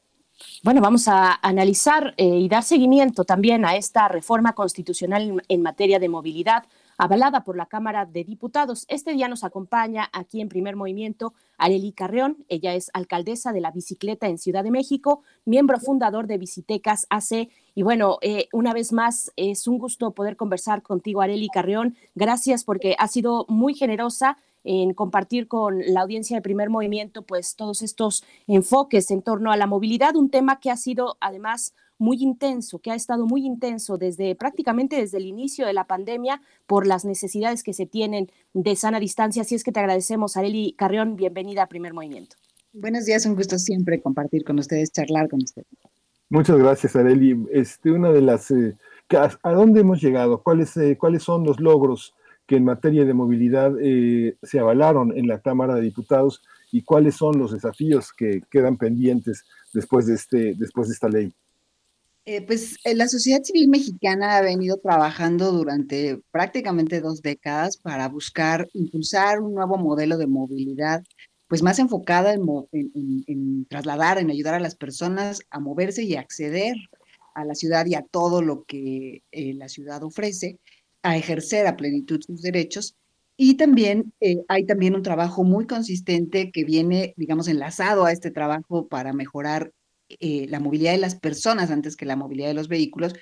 Bueno, 0.63 0.81
vamos 0.81 1.09
a 1.09 1.39
analizar 1.43 2.15
eh, 2.17 2.25
y 2.25 2.49
dar 2.49 2.63
seguimiento 2.63 3.25
también 3.25 3.65
a 3.65 3.77
esta 3.77 4.09
reforma 4.09 4.55
constitucional 4.55 5.43
en 5.49 5.63
materia 5.63 5.99
de 5.99 6.09
movilidad 6.09 6.65
avalada 6.99 7.45
por 7.45 7.57
la 7.57 7.67
Cámara 7.67 8.05
de 8.05 8.25
Diputados. 8.25 8.85
Este 8.89 9.13
día 9.13 9.29
nos 9.29 9.45
acompaña 9.45 10.11
aquí 10.13 10.41
en 10.41 10.49
primer 10.49 10.77
movimiento 10.77 11.33
Areli 11.57 11.93
Carreón. 11.93 12.45
Ella 12.49 12.75
es 12.75 12.91
alcaldesa 12.93 13.53
de 13.53 13.61
la 13.61 13.71
bicicleta 13.71 14.27
en 14.27 14.37
Ciudad 14.37 14.65
de 14.65 14.73
México, 14.73 15.23
miembro 15.45 15.79
fundador 15.79 16.27
de 16.27 16.39
Bicitecas 16.39 17.07
AC. 17.09 17.49
Y 17.75 17.83
bueno, 17.83 18.19
eh, 18.21 18.49
una 18.53 18.75
vez 18.75 18.93
más, 18.93 19.33
es 19.37 19.69
un 19.69 19.79
gusto 19.79 20.11
poder 20.11 20.37
conversar 20.37 20.83
contigo, 20.83 21.23
Areli 21.23 21.49
Carreón. 21.49 21.97
Gracias 22.17 22.65
porque 22.65 22.97
ha 22.99 23.07
sido 23.07 23.47
muy 23.49 23.75
generosa 23.75 24.37
en 24.65 24.93
compartir 24.93 25.47
con 25.47 25.81
la 25.87 26.01
audiencia 26.01 26.37
de 26.37 26.43
primer 26.43 26.69
movimiento, 26.69 27.23
pues 27.23 27.55
todos 27.55 27.81
estos 27.81 28.25
enfoques 28.49 29.11
en 29.11 29.23
torno 29.23 29.53
a 29.53 29.57
la 29.57 29.67
movilidad, 29.67 30.17
un 30.17 30.31
tema 30.31 30.59
que 30.59 30.71
ha 30.71 30.77
sido 30.77 31.17
además 31.21 31.75
muy 31.99 32.23
intenso, 32.23 32.79
que 32.79 32.91
ha 32.91 32.95
estado 32.95 33.27
muy 33.27 33.45
intenso 33.45 33.99
desde 33.99 34.35
prácticamente 34.35 34.97
desde 34.97 35.19
el 35.19 35.27
inicio 35.27 35.67
de 35.67 35.73
la 35.73 35.85
pandemia 35.85 36.41
por 36.67 36.87
las 36.87 37.05
necesidades 37.05 37.63
que 37.63 37.73
se 37.73 37.87
tienen 37.87 38.31
de 38.55 38.77
sana 38.77 39.01
distancia. 39.01 39.43
Así 39.43 39.55
es 39.55 39.65
que 39.65 39.73
te 39.73 39.81
agradecemos, 39.81 40.37
Areli 40.37 40.75
Carrión, 40.79 41.17
bienvenida 41.17 41.65
a 41.65 41.69
Primer 41.69 41.93
Movimiento. 41.93 42.37
Buenos 42.73 43.07
días, 43.07 43.27
un 43.27 43.35
gusto 43.35 43.59
siempre 43.59 44.01
compartir 44.01 44.45
con 44.45 44.59
ustedes, 44.59 44.93
charlar 44.93 45.29
con 45.29 45.43
ustedes. 45.43 45.67
Muchas 46.31 46.59
gracias, 46.59 46.95
Areli. 46.95 47.47
Este, 47.51 47.91
una 47.91 48.13
de 48.13 48.21
las, 48.21 48.51
eh, 48.51 48.77
¿a 49.43 49.53
dónde 49.53 49.81
hemos 49.81 50.01
llegado? 50.01 50.43
¿Cuáles, 50.43 50.77
eh, 50.77 50.97
¿Cuáles 50.99 51.23
son 51.23 51.45
los 51.45 51.59
logros 51.59 52.15
que 52.47 52.57
en 52.57 52.65
materia 52.65 53.05
de 53.05 53.15
movilidad 53.15 53.73
eh, 53.81 54.37
se 54.43 54.59
avalaron 54.59 55.17
en 55.17 55.27
la 55.27 55.41
Cámara 55.41 55.75
de 55.75 55.83
Diputados 55.83 56.43
y 56.71 56.83
cuáles 56.83 57.17
son 57.17 57.39
los 57.39 57.53
desafíos 57.53 58.13
que 58.13 58.43
quedan 58.51 58.77
pendientes 58.77 59.45
después 59.73 60.07
de, 60.07 60.15
este, 60.15 60.55
después 60.55 60.89
de 60.89 60.95
esta 60.95 61.09
ley? 61.09 61.33
Eh, 62.31 62.43
pues 62.43 62.77
eh, 62.85 62.95
la 62.95 63.09
sociedad 63.09 63.43
civil 63.43 63.69
mexicana 63.71 64.37
ha 64.37 64.43
venido 64.43 64.77
trabajando 64.77 65.51
durante 65.51 66.21
prácticamente 66.31 67.01
dos 67.01 67.23
décadas 67.23 67.79
para 67.79 68.07
buscar 68.07 68.69
impulsar 68.75 69.41
un 69.41 69.55
nuevo 69.55 69.79
modelo 69.79 70.19
de 70.19 70.27
movilidad, 70.27 71.03
pues 71.47 71.63
más 71.63 71.79
enfocada 71.79 72.35
en, 72.35 73.65
trasladar, 73.71 74.19
en 74.19 74.29
ayudar 74.29 74.53
a 74.53 74.61
las 74.61 74.75
personas 74.75 75.41
a 75.49 75.59
moverse 75.59 76.03
y 76.03 76.17
acceder 76.17 76.77
a 77.35 77.47
la 77.47 77.55
ciudad 77.55 77.87
y 77.87 77.95
a 77.95 78.03
todo 78.03 78.43
lo 78.43 78.65
que 78.65 79.23
eh, 79.33 79.55
la 79.55 79.71
ciudad 79.71 80.05
ofrece, 80.05 80.59
a 81.03 81.17
ejercer 81.17 81.67
a 81.67 81.79
plenitud 81.79 82.21
sus 82.21 82.43
derechos. 82.43 82.95
Y 83.39 83.55
también 83.55 84.13
hay 84.49 84.67
también 84.67 84.95
un 84.95 85.03
trabajo 85.03 85.45
muy 85.45 85.67
consistente 85.67 86.51
que 86.53 86.65
viene, 86.65 87.15
digamos, 87.17 87.49
enlazado 87.49 88.05
a 88.05 88.13
este 88.13 88.31
trabajo 88.31 88.87
para 88.87 89.15
mejorar 89.15 89.73
eh, 90.09 90.47
la 90.49 90.61
movilidad 90.61 90.93
de 90.93 90.99
las 90.99 91.15
personas 91.17 91.71
antes 91.71 91.97
que 91.97 92.07
la 92.07 92.17
movilidad 92.17 92.49
de 92.49 92.55
los 92.55 92.69
vehículos. 92.69 93.15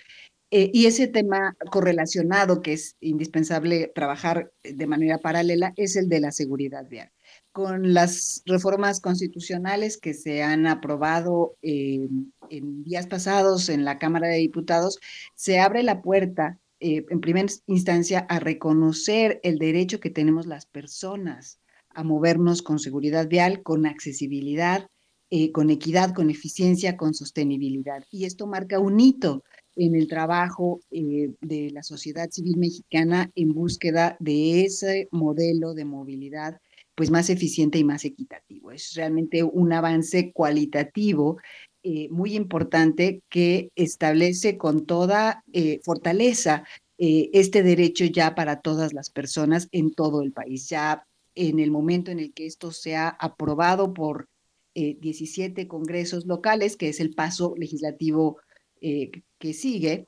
Eh, 0.53 0.71
y 0.73 0.87
ese 0.87 1.09
tema 1.09 1.57
correlacionado 1.73 2.63
que 2.63 2.73
es 2.75 2.97
indispensable 3.01 3.91
trabajar 3.95 4.53
de 4.63 4.87
manera 4.87 5.19
paralela 5.19 5.73
es 5.77 5.97
el 5.97 6.09
de 6.09 6.21
la 6.21 6.31
seguridad 6.31 6.89
vial. 6.89 7.11
Con 7.51 7.93
las 7.95 8.43
reformas 8.47 9.01
constitucionales 9.01 9.99
que 9.99 10.15
se 10.15 10.45
han 10.45 10.69
aprobado 10.69 11.57
eh, 11.63 12.09
en 12.51 12.85
días 12.85 13.09
pasados 13.09 13.69
en 13.69 13.85
la 13.85 13.99
Cámara 13.99 14.29
de 14.29 14.37
Diputados, 14.37 15.01
se 15.35 15.59
abre 15.59 15.83
la 15.83 16.03
puerta 16.03 16.61
en 16.79 17.21
primera 17.21 17.49
instancia 17.67 18.27
a 18.29 18.39
reconocer 18.39 19.41
el 19.43 19.59
derecho 19.59 19.99
que 19.99 20.11
tenemos 20.11 20.47
las 20.47 20.67
personas 20.67 21.59
a 21.89 22.05
movernos 22.05 22.61
con 22.61 22.79
seguridad 22.79 23.27
vial, 23.29 23.63
con 23.63 23.87
accesibilidad, 23.87 24.91
eh, 25.29 25.51
con 25.51 25.71
equidad, 25.71 26.15
con 26.15 26.31
eficiencia, 26.31 26.97
con 26.97 27.13
sostenibilidad. 27.13 28.05
Y 28.13 28.27
esto 28.27 28.47
marca 28.47 28.79
un 28.79 29.01
hito 29.01 29.43
en 29.75 29.97
el 29.97 30.07
trabajo 30.07 30.81
eh, 30.93 31.33
de 31.41 31.73
la 31.73 31.83
sociedad 31.83 32.31
civil 32.31 32.57
mexicana 32.59 33.33
en 33.35 33.53
búsqueda 33.53 34.17
de 34.21 34.65
ese 34.65 35.09
modelo 35.11 35.75
de 35.75 35.85
movilidad 35.85 36.61
pues 36.95 37.11
más 37.11 37.29
eficiente 37.29 37.77
y 37.77 37.83
más 37.83 38.05
equitativo. 38.05 38.71
Es 38.71 38.95
realmente 38.95 39.43
un 39.43 39.73
avance 39.73 40.33
cualitativo 40.33 41.39
eh, 41.83 42.09
muy 42.11 42.37
importante 42.37 43.21
que 43.29 43.71
establece 43.75 44.57
con 44.57 44.87
toda 44.87 45.43
fortaleza 45.83 46.63
este 46.99 47.63
derecho 47.63 48.05
ya 48.05 48.35
para 48.35 48.61
todas 48.61 48.95
las 48.95 49.11
personas 49.11 49.69
en 49.73 49.93
todo 49.93 50.23
el 50.23 50.33
país. 50.33 50.69
Ya 50.69 51.05
en 51.35 51.59
el 51.59 51.73
momento 51.73 52.13
en 52.13 52.21
el 52.21 52.33
que 52.33 52.47
esto 52.47 52.71
sea 52.71 53.09
aprobado 53.09 53.93
por 53.93 54.29
17 54.77 55.63
eh, 55.63 55.69
congresos 55.69 56.27
locales, 56.27 56.77
que 56.77 56.89
es 56.89 57.01
el 57.01 57.15
paso 57.15 57.55
legislativo 57.57 58.39
eh, 58.81 59.11
que 59.39 59.55
sigue, 59.55 60.07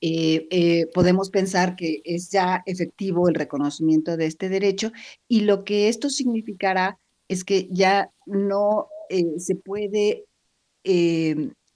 eh, 0.00 0.86
podemos 0.92 1.30
pensar 1.30 1.74
que 1.74 2.02
es 2.04 2.30
ya 2.30 2.62
efectivo 2.66 3.28
el 3.28 3.34
reconocimiento 3.34 4.16
de 4.16 4.26
este 4.26 4.48
derecho 4.48 4.92
y 5.26 5.40
lo 5.40 5.64
que 5.64 5.88
esto 5.88 6.10
significará 6.10 6.98
es 7.28 7.44
que 7.44 7.68
ya 7.70 8.10
no 8.26 8.88
se 9.38 9.54
puede 9.54 10.24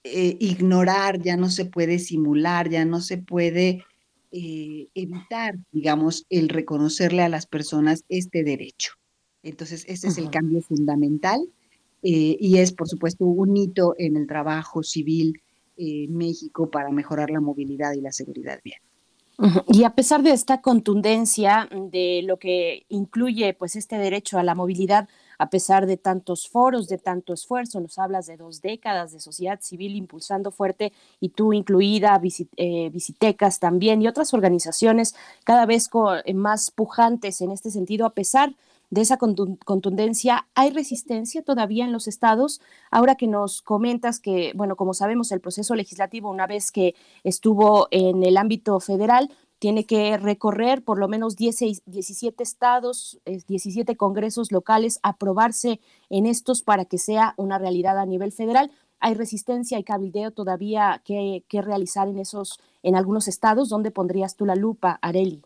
ignorar, 0.03 1.21
ya 1.23 1.37
no 1.37 1.49
se 1.49 1.65
puede 1.65 1.99
simular, 1.99 2.69
ya 2.69 2.85
no 2.85 3.01
se 3.01 3.19
puede 3.19 3.85
evitar, 4.31 5.57
digamos, 5.73 6.27
el 6.29 6.51
reconocerle 6.51 7.23
a 7.23 7.29
las 7.29 7.47
personas 7.47 8.05
este 8.09 8.45
derecho. 8.45 8.93
Entonces, 9.43 9.85
ese 9.89 10.09
es 10.09 10.19
el 10.19 10.31
cambio 10.31 10.61
fundamental 10.61 11.41
eh, 12.03 12.37
y 12.41 12.59
es, 12.59 12.73
por 12.73 12.89
supuesto, 12.89 13.25
un 13.25 13.57
hito 13.57 13.95
en 13.99 14.17
el 14.17 14.27
trabajo 14.27 14.83
civil 14.83 15.41
en 15.77 16.15
México 16.17 16.71
para 16.71 16.91
mejorar 16.91 17.31
la 17.31 17.41
movilidad 17.41 17.93
y 17.95 18.01
la 18.01 18.13
seguridad 18.13 18.61
vial. 18.63 18.81
Y 19.69 19.85
a 19.85 19.95
pesar 19.95 20.23
de 20.23 20.33
esta 20.33 20.61
contundencia 20.61 21.67
de 21.73 22.21
lo 22.27 22.39
que 22.39 22.85
incluye 22.91 23.55
pues 23.55 23.75
este 23.75 23.97
derecho 23.97 24.39
a 24.39 24.43
la 24.43 24.55
movilidad, 24.55 25.09
a 25.39 25.49
pesar 25.49 25.87
de 25.87 25.97
tantos 25.97 26.47
foros, 26.47 26.89
de 26.89 26.99
tanto 26.99 27.33
esfuerzo, 27.33 27.81
nos 27.81 27.99
hablas 27.99 28.27
de 28.27 28.37
dos 28.37 28.61
décadas 28.61 29.13
de 29.13 29.21
sociedad 29.21 29.59
civil 29.63 29.97
impulsando 29.97 30.51
fuerte 30.51 30.93
y 31.21 31.31
tú 31.31 31.55
incluida, 31.55 32.21
eh, 32.59 32.91
visitecas 32.91 33.59
también 33.59 34.03
y 34.03 34.09
otras 34.09 34.35
organizaciones 34.35 35.15
cada 35.45 35.65
vez 35.65 35.89
más 36.35 36.71
pujantes 36.71 37.41
en 37.41 37.51
este 37.51 37.71
sentido, 37.71 38.05
a 38.05 38.13
pesar 38.13 38.51
de 38.51 38.57
esa 38.93 39.19
contundencia. 39.19 40.49
¿Hay 40.55 40.71
resistencia 40.71 41.43
todavía 41.43 41.85
en 41.85 41.93
los 41.93 42.09
estados? 42.09 42.61
Ahora 42.91 43.15
que 43.15 43.29
nos 43.29 43.63
comentas 43.63 44.19
que, 44.19 44.53
bueno, 44.57 44.77
como 44.77 44.95
sabemos, 44.95 45.31
el 45.31 45.41
proceso 45.41 45.75
legislativo, 45.75 46.31
una 46.31 46.47
vez 46.47 46.73
que 46.73 46.95
estuvo 47.23 47.87
en 47.91 48.25
el 48.25 48.37
ámbito 48.37 48.81
federal, 48.81 49.31
tiene 49.61 49.85
que 49.85 50.17
recorrer 50.17 50.83
por 50.83 50.99
lo 50.99 51.07
menos 51.07 51.37
17 51.37 52.43
estados, 52.43 53.21
17 53.27 53.97
congresos 53.97 54.51
locales, 54.51 54.99
aprobarse 55.03 55.81
en 56.09 56.27
estos 56.27 56.63
para 56.63 56.87
que 56.87 56.99
sea 56.99 57.35
una 57.37 57.59
realidad 57.59 57.99
a 57.99 58.07
nivel 58.07 58.33
federal. 58.33 58.73
hay 59.03 59.15
resistencia, 59.15 59.79
hay 59.79 59.85
cabildeo 59.85 60.31
todavía 60.33 61.03
que, 61.05 61.45
realizar 61.51 62.09
en 62.09 62.19
esos, 62.19 62.59
en 62.83 62.97
algunos 62.97 63.29
estados. 63.29 63.69
¿Dónde 63.69 63.91
pondrías 63.91 64.37
tú 64.37 64.45
la 64.47 64.57
lupa, 64.57 64.99
Areli? 65.03 65.43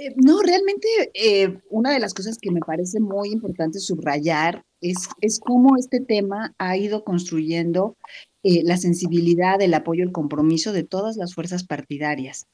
Eh, 0.00 0.14
no, 0.16 0.40
realmente 0.40 0.88
eh, 1.12 1.58
una 1.68 1.92
de 1.92 1.98
las 1.98 2.14
cosas 2.14 2.38
que 2.38 2.50
me 2.50 2.60
parece 2.60 3.00
muy 3.00 3.28
importante 3.28 3.80
subrayar 3.80 4.64
es, 4.80 4.96
es 5.20 5.38
cómo 5.38 5.76
este 5.76 6.00
tema 6.00 6.54
ha 6.56 6.74
ido 6.78 7.04
construyendo 7.04 7.98
eh, 8.42 8.62
la 8.64 8.78
sensibilidad, 8.78 9.60
el 9.60 9.74
apoyo, 9.74 10.02
el 10.02 10.12
compromiso 10.12 10.72
de 10.72 10.84
todas 10.84 11.18
las 11.18 11.34
fuerzas 11.34 11.64
partidarias. 11.64 12.46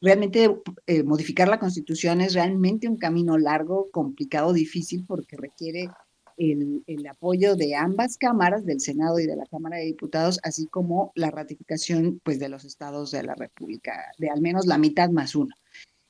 realmente 0.00 0.50
modificar 1.04 1.46
la 1.46 1.60
constitución 1.60 2.20
es 2.20 2.34
realmente 2.34 2.88
un 2.88 2.96
camino 2.96 3.38
largo, 3.38 3.88
complicado, 3.92 4.52
difícil, 4.52 5.04
porque 5.06 5.36
requiere 5.36 5.88
el, 6.36 6.82
el, 6.88 7.06
apoyo 7.06 7.54
de 7.54 7.76
ambas 7.76 8.16
cámaras, 8.16 8.64
del 8.64 8.80
Senado 8.80 9.20
y 9.20 9.26
de 9.26 9.36
la 9.36 9.46
Cámara 9.46 9.76
de 9.76 9.84
Diputados, 9.84 10.40
así 10.42 10.66
como 10.66 11.12
la 11.14 11.30
ratificación 11.30 12.20
pues, 12.24 12.40
de 12.40 12.48
los 12.48 12.64
estados 12.64 13.12
de 13.12 13.22
la 13.22 13.36
República, 13.36 13.92
de 14.18 14.30
al 14.30 14.40
menos 14.40 14.66
la 14.66 14.78
mitad 14.78 15.10
más 15.10 15.36
uno. 15.36 15.54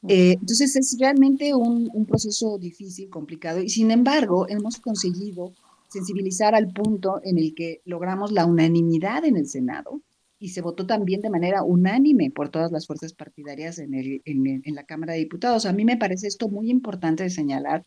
Eh, 0.07 0.33
entonces 0.33 0.77
es 0.77 0.97
realmente 0.99 1.55
un, 1.55 1.89
proceso 2.07 2.59
difícil, 2.59 3.09
complicado, 3.09 3.63
y 3.63 3.71
sin 3.71 3.91
embargo 3.91 4.47
hemos 4.49 4.79
conseguido 4.79 5.53
sensibilizar 5.89 6.55
al 6.55 6.69
punto 6.73 7.21
en 7.25 7.39
el 7.39 7.55
que 7.55 7.81
logramos 7.85 8.33
la 8.33 8.45
unanimidad 8.45 9.25
en 9.25 9.37
el 9.37 9.47
Senado 9.47 10.03
y 10.39 10.51
se 10.51 10.61
votó 10.61 10.87
también 10.87 11.23
de 11.23 11.31
manera 11.31 11.63
unánime 11.63 12.31
por 12.31 12.51
todas 12.51 12.71
las 12.71 12.87
fuerzas 12.87 13.15
partidarias 13.15 13.79
en, 13.79 13.95
el, 13.95 14.21
en, 14.27 14.75
la 14.75 14.85
Cámara 14.85 15.15
de 15.15 15.21
Diputados. 15.21 15.65
A 15.65 15.73
mí 15.73 15.85
me 15.85 15.97
parece 15.97 16.27
esto 16.27 16.49
muy 16.49 16.71
importante 16.71 17.23
de 17.23 17.31
señalar 17.31 17.87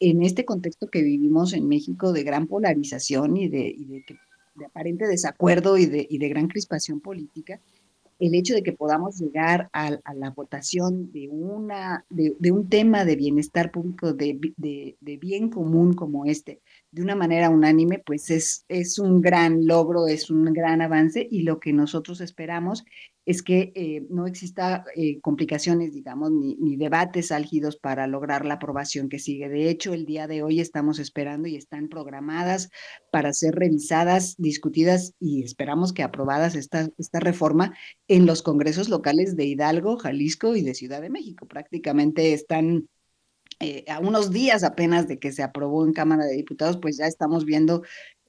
en 0.00 0.22
este 0.22 0.44
contexto 0.44 0.88
que 0.88 1.02
vivimos 1.02 1.54
en 1.54 1.66
México 1.66 2.12
de 2.12 2.24
gran 2.24 2.46
polarización 2.46 3.36
y 3.38 3.48
de, 3.48 3.68
y 3.68 4.04
aparente 4.64 5.06
desacuerdo 5.06 5.78
y 5.78 5.86
de, 5.86 6.06
y 6.10 6.18
de 6.18 6.28
gran 6.28 6.48
crispación 6.48 7.00
política 7.00 7.60
el 8.18 8.34
hecho 8.34 8.54
de 8.54 8.62
que 8.62 8.72
podamos 8.72 9.18
llegar 9.18 9.68
a, 9.72 9.90
la 10.14 10.30
votación 10.30 11.10
de, 11.12 11.28
una, 11.28 12.04
de, 12.10 12.52
un 12.52 12.68
tema 12.68 13.04
de 13.04 13.16
bienestar 13.16 13.70
público, 13.70 14.12
de, 14.12 14.38
de, 14.56 15.16
bien 15.18 15.50
común 15.50 15.94
como 15.94 16.24
este, 16.26 16.60
de 16.90 17.02
una 17.02 17.16
manera 17.16 17.50
unánime, 17.50 18.02
pues 18.04 18.30
es, 18.30 18.64
es 18.68 18.98
un 18.98 19.20
gran 19.20 19.66
logro, 19.66 20.06
es 20.06 20.30
un 20.30 20.44
gran 20.52 20.80
avance 20.82 21.26
y 21.30 21.42
lo 21.42 21.60
que 21.60 21.72
nosotros 21.72 22.20
esperamos 22.20 22.84
es 23.26 23.42
que 23.42 23.72
eh, 23.74 24.06
no 24.10 24.26
exista 24.26 24.84
eh, 24.94 25.20
complicaciones, 25.20 25.92
digamos, 25.92 26.30
ni, 26.30 26.76
debates 26.76 27.32
álgidos 27.32 27.76
para 27.76 28.06
lograr 28.06 28.44
la 28.44 28.54
aprobación 28.54 29.08
que 29.08 29.18
sigue. 29.18 29.48
De 29.48 29.70
hecho, 29.70 29.94
el 29.94 30.04
día 30.04 30.26
de 30.26 30.42
hoy 30.42 30.60
estamos 30.60 30.98
esperando 30.98 31.48
y 31.48 31.56
están 31.56 31.88
programadas 31.88 32.70
para 33.10 33.32
ser 33.32 33.54
revisadas, 33.54 34.34
discutidas 34.36 35.14
y 35.20 35.42
esperamos 35.42 35.92
que 35.92 36.02
aprobadas 36.02 36.54
esta, 36.54 36.88
esta 36.98 37.20
reforma 37.20 37.74
en 38.08 38.26
los 38.26 38.42
congresos 38.42 38.88
locales 38.88 39.36
de 39.36 39.44
Hidalgo, 39.46 39.96
Jalisco 39.96 40.54
y 40.56 40.62
de 40.62 40.74
Ciudad 40.74 41.00
de 41.00 41.10
México. 41.10 41.46
Prácticamente 41.46 42.34
están 42.34 42.88
eh, 43.60 43.84
a 43.88 44.00
unos 44.00 44.30
días 44.30 44.64
apenas 44.64 45.06
de 45.06 45.18
que 45.18 45.32
se 45.32 45.42
aprobó 45.42 45.84
en 45.86 45.92
Cámara 45.92 46.24
de 46.24 46.34
Diputados, 46.34 46.76
pues 46.82 46.96
ya 46.96 47.06
estamos 47.06 47.44
viendo 47.44 47.82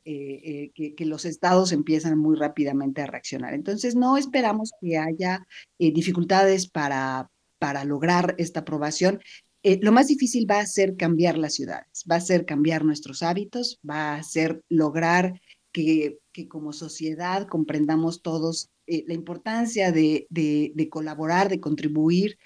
eh, 0.08 0.72
eh, 0.78 0.94
que, 0.94 1.06
los 1.06 1.26
estados 1.26 1.72
empiezan 1.72 2.20
muy 2.20 2.36
rápidamente 2.36 3.02
a 3.02 3.08
reaccionar. 3.08 3.56
Entonces, 3.56 3.96
no 3.96 4.18
esperamos 4.18 4.72
que 4.80 5.00
haya 5.00 5.48
eh, 5.80 5.92
dificultades 5.92 6.68
para, 6.68 7.32
para 7.58 7.84
lograr 7.86 8.36
esta 8.38 8.60
aprobación. 8.60 9.20
lo 9.64 9.92
más 9.92 10.08
difícil 10.08 10.46
va 10.50 10.60
a 10.60 10.68
ser 10.68 10.96
cambiar 10.96 11.40
las 11.40 11.56
ciudades, 11.56 12.04
va 12.10 12.18
a 12.18 12.22
ser 12.22 12.46
cambiar 12.46 12.86
nuestros 12.86 13.24
hábitos, 13.24 13.80
va 13.88 14.14
a 14.14 14.22
ser 14.22 14.62
lograr 14.70 15.42
que, 15.72 16.20
que 16.32 16.48
como 16.48 16.72
sociedad 16.72 17.48
comprendamos 17.48 18.22
todos 18.22 18.70
la 18.86 19.16
importancia 19.16 19.92
de, 19.92 20.28
de, 20.30 20.72
de, 20.76 20.90
colaborar, 20.90 21.50
de 21.50 21.60
contribuir, 21.60 22.38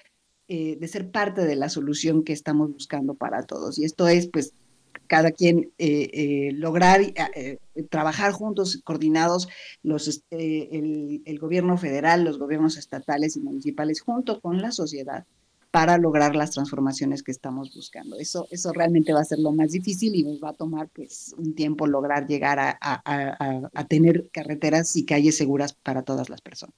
de 0.47 0.87
ser 0.87 1.11
parte 1.11 1.41
de 1.43 1.57
la 1.57 1.67
solución 1.67 2.23
que 2.23 2.31
estamos 2.31 2.71
buscando 2.71 3.15
para 3.15 3.45
todos. 3.45 3.77
Y 3.77 3.83
esto 3.83 4.07
es, 4.07 4.29
pues, 4.29 4.53
cada 5.09 5.31
quien 5.31 5.71
eh, 5.79 6.09
eh, 6.13 6.51
lograr 6.53 7.01
eh, 7.01 7.57
trabajar 7.89 8.31
juntos, 8.31 8.79
coordinados, 8.83 9.49
los, 9.81 10.07
este, 10.07 10.77
el, 10.77 11.39
gobierno 11.39 11.77
federal, 11.77 12.23
los 12.23 12.37
gobiernos 12.37 12.77
estatales 12.77 13.35
y 13.35 13.41
municipales, 13.41 14.01
junto 14.01 14.39
con 14.39 14.61
la 14.61 14.71
sociedad, 14.71 15.25
para 15.71 15.97
lograr 15.97 16.35
las 16.35 16.51
transformaciones 16.51 17.23
que 17.23 17.31
estamos 17.31 17.73
buscando. 17.75 18.17
Eso, 18.19 18.47
eso 18.51 18.71
realmente 18.71 19.11
va 19.11 19.21
a 19.21 19.25
ser 19.25 19.39
lo 19.39 19.51
más 19.51 19.71
difícil 19.71 20.13
y 20.15 20.23
nos 20.23 20.41
va 20.41 20.49
a 20.49 20.53
tomar 20.53 20.89
pues, 20.89 21.33
un 21.37 21.55
tiempo 21.55 21.87
lograr 21.87 22.27
llegar 22.27 22.59
a, 22.59 23.85
tener 23.87 24.29
carreteras 24.31 24.95
y 24.95 25.05
calles 25.05 25.37
seguras 25.37 25.73
para 25.73 26.03
todas 26.03 26.29
las 26.29 26.41
personas. 26.41 26.75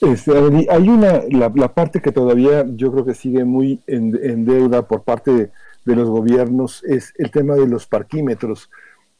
Este, 0.00 0.32
hay 0.70 0.88
una, 0.88 1.22
la, 1.28 1.74
parte 1.74 2.00
que 2.00 2.12
todavía 2.12 2.66
yo 2.74 2.90
creo 2.90 3.04
que 3.04 3.14
sigue 3.14 3.44
muy 3.44 3.80
en, 3.86 4.18
en 4.22 4.46
deuda 4.46 4.88
por 4.88 5.02
parte 5.02 5.50
de 5.84 5.96
los 5.96 6.08
gobiernos 6.08 6.82
es 6.84 7.12
el 7.16 7.30
tema 7.30 7.54
de 7.54 7.66
los 7.66 7.86
parquímetros. 7.86 8.70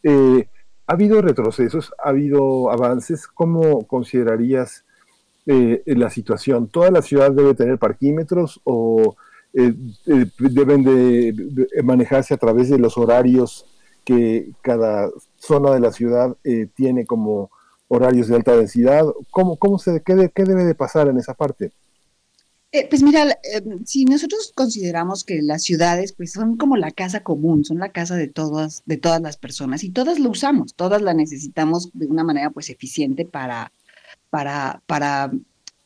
Eh, 0.02 0.48
¿Ha 0.86 0.92
habido 0.92 1.22
retrocesos? 1.22 1.92
¿Ha 2.02 2.10
habido 2.10 2.70
avances? 2.70 3.26
¿Cómo 3.26 3.86
considerarías 3.86 4.84
eh, 5.46 5.82
la 5.86 6.10
situación? 6.10 6.68
¿Toda 6.68 6.90
la 6.90 7.02
ciudad 7.02 7.32
debe 7.32 7.54
tener 7.54 7.78
parquímetros 7.78 8.60
o 8.64 9.16
eh, 9.54 9.74
deben 10.38 10.82
de, 10.82 11.82
manejarse 11.82 12.34
a 12.34 12.38
través 12.38 12.68
de 12.68 12.78
los 12.78 12.98
horarios 12.98 13.66
que 14.04 14.50
cada 14.60 15.08
zona 15.36 15.72
de 15.72 15.80
la 15.80 15.92
ciudad 15.92 16.36
tiene 16.74 17.06
como 17.06 17.50
horarios 17.88 18.28
de 18.28 18.36
alta 18.36 18.56
densidad? 18.56 19.06
¿Cómo, 19.30 19.56
cómo 19.56 19.78
se, 19.78 20.02
qué, 20.02 20.30
qué 20.34 20.44
debe 20.44 20.64
de 20.64 20.74
pasar 20.74 21.08
en 21.08 21.18
esa 21.18 21.32
parte? 21.32 21.72
Eh, 22.74 22.88
pues 22.90 23.04
mira, 23.04 23.30
eh, 23.44 23.62
si 23.84 24.04
nosotros 24.04 24.52
consideramos 24.52 25.22
que 25.22 25.40
las 25.42 25.62
ciudades 25.62 26.12
pues 26.12 26.32
son 26.32 26.56
como 26.56 26.76
la 26.76 26.90
casa 26.90 27.22
común, 27.22 27.64
son 27.64 27.78
la 27.78 27.92
casa 27.92 28.16
de 28.16 28.26
todas, 28.26 28.82
de 28.84 28.96
todas 28.96 29.22
las 29.22 29.36
personas 29.36 29.84
y 29.84 29.90
todas 29.90 30.18
lo 30.18 30.30
usamos, 30.30 30.74
todas 30.74 31.00
la 31.00 31.14
necesitamos 31.14 31.90
de 31.92 32.06
una 32.08 32.24
manera 32.24 32.50
pues 32.50 32.70
eficiente 32.70 33.26
para, 33.26 33.70
para, 34.28 34.82
para 34.86 35.30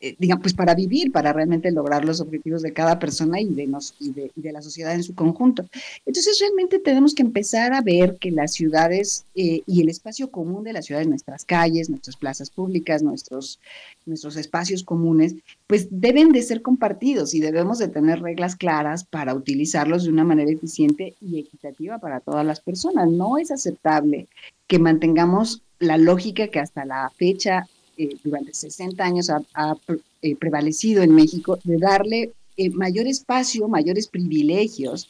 eh, 0.01 0.15
pues 0.41 0.53
para 0.53 0.75
vivir, 0.75 1.11
para 1.11 1.33
realmente 1.33 1.71
lograr 1.71 2.05
los 2.05 2.21
objetivos 2.21 2.61
de 2.61 2.71
cada 2.71 2.99
persona 2.99 3.41
y 3.41 3.49
de, 3.49 3.67
nos, 3.67 3.95
y 3.99 4.11
de, 4.13 4.51
la 4.51 4.61
sociedad 4.61 4.93
en 4.93 5.03
su 5.03 5.13
conjunto. 5.13 5.65
Entonces, 6.05 6.37
realmente 6.39 6.79
tenemos 6.79 7.13
que 7.13 7.21
empezar 7.21 7.73
a 7.73 7.81
ver 7.81 8.17
que 8.17 8.31
las 8.31 8.53
ciudades 8.53 9.25
eh, 9.35 9.61
y 9.65 9.81
el 9.81 9.89
espacio 9.89 10.31
común 10.31 10.63
de 10.63 10.73
las 10.73 10.85
ciudades, 10.85 11.07
nuestras 11.07 11.43
calles, 11.43 11.89
nuestras 11.89 12.15
plazas 12.15 12.49
públicas, 12.49 13.03
nuestros, 13.03 13.59
nuestros 14.05 14.37
espacios 14.37 14.83
comunes, 14.83 15.35
pues 15.67 15.87
deben 15.91 16.31
de 16.31 16.43
ser 16.43 16.61
compartidos 16.61 17.33
y 17.33 17.41
debemos 17.41 17.77
de 17.77 17.89
tener 17.89 18.21
reglas 18.21 18.55
claras 18.55 19.03
para 19.03 19.35
utilizarlos 19.35 20.05
de 20.05 20.11
una 20.11 20.23
manera 20.23 20.51
eficiente 20.51 21.15
y 21.21 21.39
equitativa 21.39 21.99
para 21.99 22.21
todas 22.21 22.45
las 22.45 22.61
personas. 22.61 23.09
No 23.09 23.37
es 23.37 23.51
aceptable 23.51 24.27
que 24.67 24.79
mantengamos 24.79 25.61
la 25.79 25.97
lógica 25.97 26.47
que 26.47 26.59
hasta 26.59 26.85
la 26.85 27.11
fecha 27.17 27.67
eh, 28.01 28.15
durante 28.23 28.53
60 28.53 29.03
años 29.03 29.29
ha, 29.29 29.75
eh, 30.21 30.35
prevalecido 30.37 31.03
en 31.03 31.13
México, 31.13 31.59
de 31.65 31.77
darle 31.77 32.31
eh, 32.55 32.69
mayor 32.69 33.07
espacio, 33.07 33.67
mayores 33.67 34.07
privilegios 34.07 35.09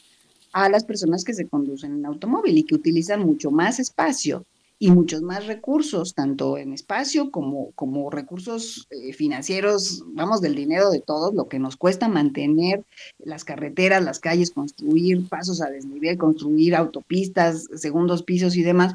a 0.52 0.68
las 0.68 0.82
personas 0.82 1.22
que 1.22 1.32
se 1.32 1.46
conducen 1.46 1.92
en 1.92 2.06
automóvil 2.06 2.58
y 2.58 2.64
que 2.64 2.74
utilizan 2.74 3.20
mucho 3.24 3.52
más 3.52 3.78
espacio 3.78 4.44
y 4.80 4.90
muchos 4.90 5.22
más 5.22 5.46
recursos, 5.46 6.14
tanto 6.14 6.58
en 6.58 6.72
espacio 6.72 7.30
como, 7.30 7.70
como 7.76 8.10
recursos 8.10 8.88
financieros, 9.14 10.02
vamos, 10.06 10.40
del 10.40 10.56
dinero 10.56 10.90
de 10.90 11.00
todos, 11.00 11.32
lo 11.34 11.46
que 11.46 11.60
nos 11.60 11.76
cuesta 11.76 12.08
mantener 12.08 12.82
las 13.18 13.44
carreteras, 13.44 14.02
las 14.02 14.18
calles, 14.18 14.50
construir 14.50 15.28
pasos 15.28 15.60
a 15.60 15.70
desnivel, 15.70 16.18
construir 16.18 16.74
autopistas, 16.74 17.68
segundos 17.76 18.24
pisos 18.24 18.56
y 18.56 18.62
demás. 18.62 18.94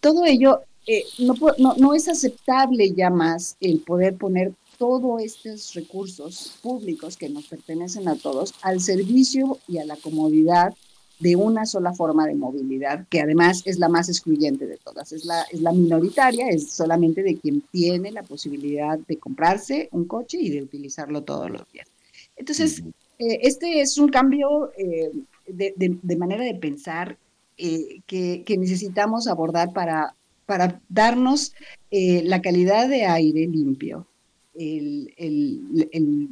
todo 0.00 0.24
ello 0.24 0.62
eh, 0.92 1.04
no, 1.20 1.36
no, 1.76 1.94
es 1.94 2.08
aceptable 2.08 2.92
ya 2.92 3.10
más 3.10 3.56
el 3.60 3.78
poder 3.78 4.16
poner 4.16 4.52
todos 4.76 5.22
estos 5.22 5.72
recursos 5.74 6.58
públicos 6.64 7.16
que 7.16 7.28
nos 7.28 7.46
pertenecen 7.46 8.08
a 8.08 8.16
todos 8.16 8.54
al 8.62 8.80
servicio 8.80 9.58
y 9.68 9.78
a 9.78 9.84
la 9.84 9.94
comodidad 9.94 10.74
de 11.20 11.36
una 11.36 11.64
sola 11.64 11.92
forma 11.92 12.26
de 12.26 12.34
movilidad, 12.34 13.06
que 13.08 13.20
además 13.20 13.62
es 13.66 13.78
la 13.78 13.88
más 13.88 14.08
excluyente 14.08 14.66
de 14.66 14.78
todas, 14.78 15.12
es 15.12 15.24
la, 15.24 15.42
es 15.52 15.60
la 15.60 15.70
minoritaria, 15.70 16.48
es 16.48 16.72
solamente 16.72 17.22
de 17.22 17.36
quien 17.36 17.60
tiene 17.70 18.10
la 18.10 18.24
posibilidad 18.24 18.98
de 18.98 19.16
comprarse 19.16 19.88
un 19.92 20.06
coche 20.06 20.38
y 20.40 20.50
de 20.50 20.62
utilizarlo 20.62 21.22
todos 21.22 21.50
los 21.50 21.70
días. 21.70 21.86
Entonces, 22.34 22.82
eh, 23.20 23.38
este 23.42 23.80
es 23.80 23.96
un 23.96 24.08
cambio 24.08 24.72
eh, 24.76 25.12
de, 25.46 26.16
manera 26.16 26.42
de 26.42 26.54
pensar 26.56 27.16
que, 27.56 28.42
que, 28.44 28.56
necesitamos 28.58 29.28
abordar 29.28 29.72
para 29.72 30.16
para 30.50 30.80
darnos 30.88 31.54
eh, 31.92 32.24
la 32.24 32.42
calidad 32.42 32.88
de 32.88 33.04
aire 33.04 33.46
limpio, 33.46 34.08
el, 34.52 35.14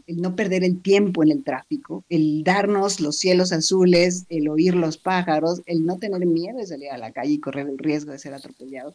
no 0.08 0.34
perder 0.34 0.64
el 0.64 0.82
tiempo 0.82 1.22
en 1.22 1.30
el 1.30 1.44
tráfico, 1.44 2.02
el 2.08 2.42
darnos 2.42 2.98
los 2.98 3.16
cielos 3.16 3.52
azules, 3.52 4.24
el 4.28 4.48
oír 4.48 4.74
los 4.74 4.98
pájaros, 4.98 5.62
el 5.66 5.86
no 5.86 5.98
tener 5.98 6.26
miedo 6.26 6.58
de 6.58 6.66
salir 6.66 6.90
a 6.90 6.98
la 6.98 7.12
calle 7.12 7.34
y 7.34 7.38
correr 7.38 7.68
el 7.68 7.78
riesgo 7.78 8.10
de 8.10 8.18
ser 8.18 8.34
atropellado. 8.34 8.92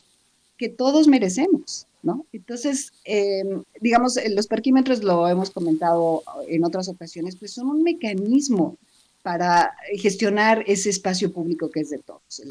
que 0.57 0.67
todos 0.67 1.07
merecemos, 1.07 1.87
¿no? 2.03 2.25
Entonces, 2.33 2.91
em, 3.05 3.63
digamos, 3.79 4.19
los 4.29 4.47
parquímetros, 4.47 5.03
lo 5.03 5.29
hemos 5.29 5.51
comentado 5.51 6.21
en 6.49 6.65
otras 6.65 6.89
ocasiones, 6.89 7.37
pues 7.37 7.53
son 7.53 7.69
un 7.69 7.81
mecanismo 7.81 8.77
para 9.21 9.73
gestionar 9.95 10.65
ese 10.67 10.89
espacio 10.89 11.31
público 11.31 11.71
que 11.71 11.79
es 11.79 11.91
de 11.91 11.99
todos, 11.99 12.41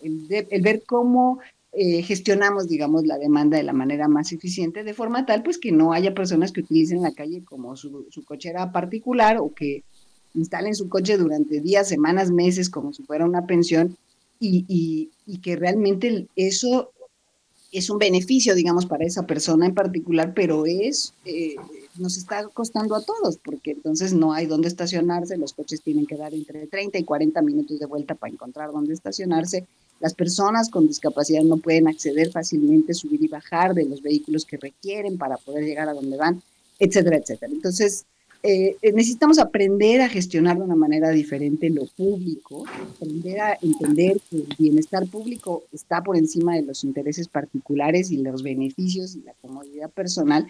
el, 0.00 0.62
ver 0.62 0.82
cómo 0.84 1.38
eh, 1.72 2.02
gestionamos, 2.02 2.68
digamos, 2.68 3.06
la 3.06 3.16
demanda 3.16 3.56
de 3.56 3.62
la 3.62 3.72
manera 3.72 4.06
más 4.06 4.32
eficiente, 4.32 4.84
de 4.84 4.94
forma 4.94 5.24
tal, 5.24 5.42
pues 5.42 5.58
que 5.58 5.72
no 5.72 5.92
haya 5.92 6.14
personas 6.14 6.52
que 6.52 6.60
utilicen 6.60 7.02
la 7.02 7.12
calle 7.12 7.42
como 7.44 7.76
su, 7.76 8.06
su 8.10 8.24
cochera 8.24 8.72
particular 8.72 9.38
o 9.38 9.54
que 9.54 9.82
instalen 10.34 10.74
su 10.74 10.88
coche 10.88 11.16
durante 11.16 11.60
días, 11.60 11.88
semanas, 11.88 12.30
meses, 12.30 12.68
como 12.68 12.92
si 12.92 13.02
fuera 13.04 13.24
una 13.24 13.46
pensión, 13.46 13.96
y, 14.38 15.08
y, 15.26 15.38
que 15.38 15.54
realmente 15.54 16.26
eso 16.34 16.90
es 17.70 17.88
un 17.90 17.98
beneficio, 17.98 18.54
digamos, 18.54 18.86
para 18.86 19.04
esa 19.04 19.24
persona 19.24 19.66
en 19.66 19.74
particular, 19.74 20.34
pero 20.34 20.66
es, 20.66 21.14
eh, 21.24 21.54
nos 21.96 22.16
está 22.16 22.48
costando 22.48 22.96
a 22.96 23.02
todos, 23.02 23.38
porque 23.38 23.70
entonces 23.70 24.12
no 24.12 24.32
hay 24.32 24.46
dónde 24.46 24.66
estacionarse, 24.66 25.36
los 25.36 25.52
coches 25.52 25.80
tienen 25.80 26.06
que 26.06 26.16
dar 26.16 26.34
entre 26.34 26.66
30 26.66 26.98
y 26.98 27.04
40 27.04 27.40
minutos 27.40 27.78
de 27.78 27.86
vuelta 27.86 28.16
para 28.16 28.32
encontrar 28.32 28.72
dónde 28.72 28.94
estacionarse, 28.94 29.64
las 30.02 30.14
personas 30.14 30.68
con 30.68 30.88
discapacidad 30.88 31.42
no 31.42 31.58
pueden 31.58 31.86
acceder 31.86 32.32
fácilmente, 32.32 32.92
subir 32.92 33.22
y 33.22 33.28
bajar 33.28 33.72
de 33.72 33.84
los 33.84 34.02
vehículos 34.02 34.44
que 34.44 34.56
requieren 34.56 35.16
para 35.16 35.36
poder 35.36 35.64
llegar 35.64 35.88
a 35.88 35.94
donde 35.94 36.16
van, 36.16 36.42
etcétera, 36.80 37.18
etcétera. 37.18 37.52
Entonces, 37.52 38.04
eh, 38.44 38.76
necesitamos 38.92 39.38
aprender 39.38 40.00
a 40.00 40.08
gestionar 40.08 40.56
de 40.56 40.64
una 40.64 40.74
manera 40.74 41.10
diferente 41.10 41.70
lo 41.70 41.86
público, 41.86 42.64
aprender 42.96 43.40
a 43.40 43.58
entender 43.62 44.18
que 44.28 44.38
el 44.38 44.48
bienestar 44.58 45.06
público 45.06 45.62
está 45.72 46.02
por 46.02 46.16
encima 46.16 46.56
de 46.56 46.62
los 46.62 46.82
intereses 46.82 47.28
particulares 47.28 48.10
y 48.10 48.16
los 48.16 48.42
beneficios 48.42 49.14
y 49.14 49.20
la 49.22 49.34
comodidad 49.40 49.90
personal 49.90 50.46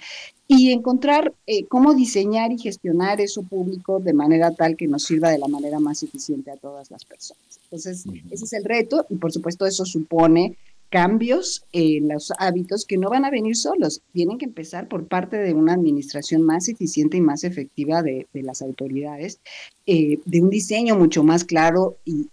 y 0.48 0.72
encontrar 0.72 1.34
eh, 1.46 1.66
cómo 1.66 1.92
diseñar 1.92 2.50
y 2.52 2.58
gestionar 2.58 3.20
eso 3.20 3.42
público 3.42 4.00
de 4.00 4.14
manera 4.14 4.52
tal 4.52 4.76
que 4.76 4.88
nos 4.88 5.02
sirva 5.04 5.30
de 5.30 5.38
la 5.38 5.48
manera 5.48 5.78
más 5.78 6.02
eficiente 6.02 6.50
a 6.50 6.56
todas 6.56 6.90
las 6.90 7.04
personas. 7.04 7.60
Entonces, 7.64 8.04
ese 8.30 8.44
es 8.44 8.52
el 8.54 8.64
reto 8.64 9.04
y 9.10 9.16
por 9.16 9.32
supuesto 9.32 9.66
eso 9.66 9.84
supone 9.84 10.56
cambios 10.92 11.64
en 11.72 12.06
los 12.08 12.34
hábitos 12.38 12.84
que 12.84 12.98
no 12.98 13.08
van 13.08 13.24
a 13.24 13.30
venir 13.30 13.56
solos, 13.56 14.02
tienen 14.12 14.36
que 14.36 14.44
empezar 14.44 14.88
por 14.88 15.08
parte 15.08 15.38
de 15.38 15.54
una 15.54 15.72
administración 15.72 16.42
más 16.42 16.68
eficiente 16.68 17.16
y 17.16 17.22
más 17.22 17.44
efectiva 17.44 18.02
de, 18.02 18.28
las 18.34 18.60
autoridades, 18.60 19.40
eh, 19.86 20.18
de 20.26 20.42
un 20.42 20.50
diseño 20.50 20.94
mucho 20.94 21.24
más 21.24 21.44
claro 21.44 21.96
y, 22.04 22.28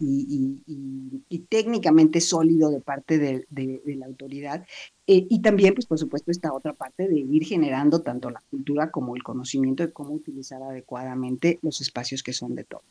técnicamente 1.48 2.20
sólido 2.20 2.70
de 2.70 2.82
parte 2.82 3.18
de, 3.18 3.46
la 3.96 4.06
autoridad. 4.06 4.66
Eh, 5.08 5.26
y 5.30 5.42
también, 5.42 5.74
pues 5.74 5.86
por 5.86 5.98
supuesto, 5.98 6.30
esta 6.30 6.54
otra 6.54 6.74
parte 6.74 7.08
de 7.08 7.18
ir 7.18 7.46
generando 7.46 8.02
tanto 8.02 8.30
la 8.30 8.44
cultura 8.52 8.92
como 8.92 9.16
el 9.16 9.24
conocimiento 9.24 9.84
de 9.84 9.94
cómo 9.94 10.14
utilizar 10.14 10.62
adecuadamente 10.62 11.60
los 11.62 11.80
espacios 11.80 12.24
que 12.24 12.34
son 12.34 12.56
de 12.56 12.66
todos. 12.66 12.84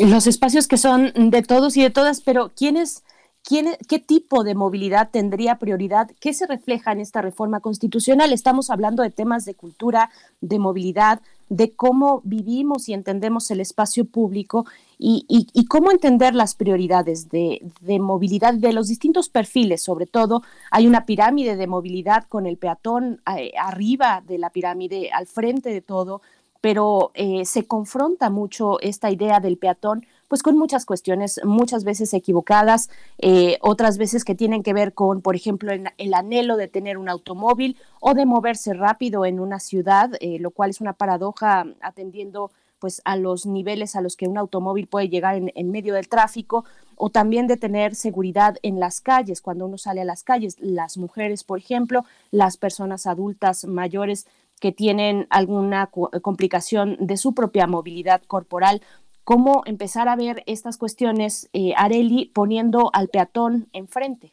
Los 0.00 0.28
espacios 0.28 0.68
que 0.68 0.76
son 0.76 1.12
de 1.12 1.42
todos 1.42 1.76
y 1.76 1.82
de 1.82 1.90
todas, 1.90 2.20
pero 2.20 2.52
¿quiénes 2.54 3.02
¿Qué 3.48 4.00
tipo 4.00 4.42
de 4.42 4.56
movilidad 4.56 5.10
tendría 5.12 5.60
prioridad? 5.60 6.10
¿Qué 6.18 6.34
se 6.34 6.48
refleja 6.48 6.90
en 6.90 6.98
esta 6.98 7.22
reforma 7.22 7.60
constitucional? 7.60 8.32
Estamos 8.32 8.70
hablando 8.70 9.04
de 9.04 9.10
temas 9.10 9.44
de 9.44 9.54
cultura, 9.54 10.10
de 10.40 10.58
movilidad, 10.58 11.20
de 11.48 11.70
cómo 11.70 12.22
vivimos 12.24 12.88
y 12.88 12.92
entendemos 12.92 13.48
el 13.52 13.60
espacio 13.60 14.04
público 14.04 14.66
y, 14.98 15.66
cómo 15.68 15.92
entender 15.92 16.34
las 16.34 16.56
prioridades 16.56 17.28
de, 17.28 17.60
movilidad 18.00 18.54
de 18.54 18.72
los 18.72 18.88
distintos 18.88 19.28
perfiles. 19.28 19.80
Sobre 19.80 20.06
todo, 20.06 20.42
hay 20.72 20.88
una 20.88 21.06
pirámide 21.06 21.54
de 21.54 21.68
movilidad 21.68 22.24
con 22.28 22.46
el 22.46 22.56
peatón 22.56 23.20
eh, 23.38 23.52
arriba 23.60 24.24
de 24.26 24.38
la 24.38 24.50
pirámide, 24.50 25.12
al 25.12 25.28
frente 25.28 25.70
de 25.70 25.82
todo, 25.82 26.20
pero 26.60 27.12
eh, 27.14 27.44
se 27.44 27.64
confronta 27.64 28.28
mucho 28.28 28.80
esta 28.80 29.08
idea 29.08 29.38
del 29.38 29.56
peatón 29.56 30.04
pues 30.28 30.42
con 30.42 30.56
muchas 30.56 30.84
cuestiones, 30.84 31.40
muchas 31.44 31.84
veces 31.84 32.12
equivocadas, 32.14 32.90
eh, 33.18 33.58
otras 33.60 33.98
veces 33.98 34.24
que 34.24 34.34
tienen 34.34 34.62
que 34.62 34.72
ver 34.72 34.94
con, 34.94 35.22
por 35.22 35.36
ejemplo, 35.36 35.72
el, 35.72 36.14
anhelo 36.14 36.56
de 36.56 36.68
tener 36.68 36.98
un 36.98 37.08
automóvil 37.08 37.76
o 38.00 38.14
de 38.14 38.26
moverse 38.26 38.74
rápido 38.74 39.24
en 39.24 39.40
una 39.40 39.60
ciudad, 39.60 40.10
eh, 40.20 40.38
lo 40.38 40.50
cual 40.50 40.70
es 40.70 40.80
una 40.80 40.94
paradoja 40.94 41.66
atendiendo 41.80 42.50
pues 42.78 43.00
a 43.04 43.16
los 43.16 43.46
niveles 43.46 43.96
a 43.96 44.00
los 44.00 44.16
que 44.16 44.28
un 44.28 44.38
automóvil 44.38 44.86
puede 44.86 45.08
llegar 45.08 45.36
en, 45.36 45.70
medio 45.70 45.94
del 45.94 46.08
tráfico 46.08 46.64
o 46.96 47.10
también 47.10 47.46
de 47.46 47.56
tener 47.56 47.94
seguridad 47.94 48.56
en 48.62 48.80
las 48.80 49.00
calles, 49.00 49.40
cuando 49.40 49.66
uno 49.66 49.78
sale 49.78 50.02
a 50.02 50.04
las 50.04 50.22
calles, 50.22 50.56
las 50.60 50.98
mujeres, 50.98 51.44
por 51.44 51.58
ejemplo, 51.58 52.04
las 52.30 52.56
personas 52.56 53.06
adultas 53.06 53.64
mayores 53.64 54.26
que 54.60 54.72
tienen 54.72 55.26
alguna 55.30 55.90
complicación 56.22 56.96
de 56.98 57.16
su 57.16 57.34
propia 57.34 57.66
movilidad 57.66 58.22
corporal 58.22 58.82
cómo 59.26 59.62
empezar 59.66 60.08
a 60.08 60.14
ver 60.14 60.44
estas 60.46 60.78
cuestiones, 60.78 61.50
eh, 61.52 61.72
Areli, 61.76 62.30
poniendo 62.32 62.90
al 62.92 63.08
peatón 63.08 63.68
enfrente. 63.72 64.32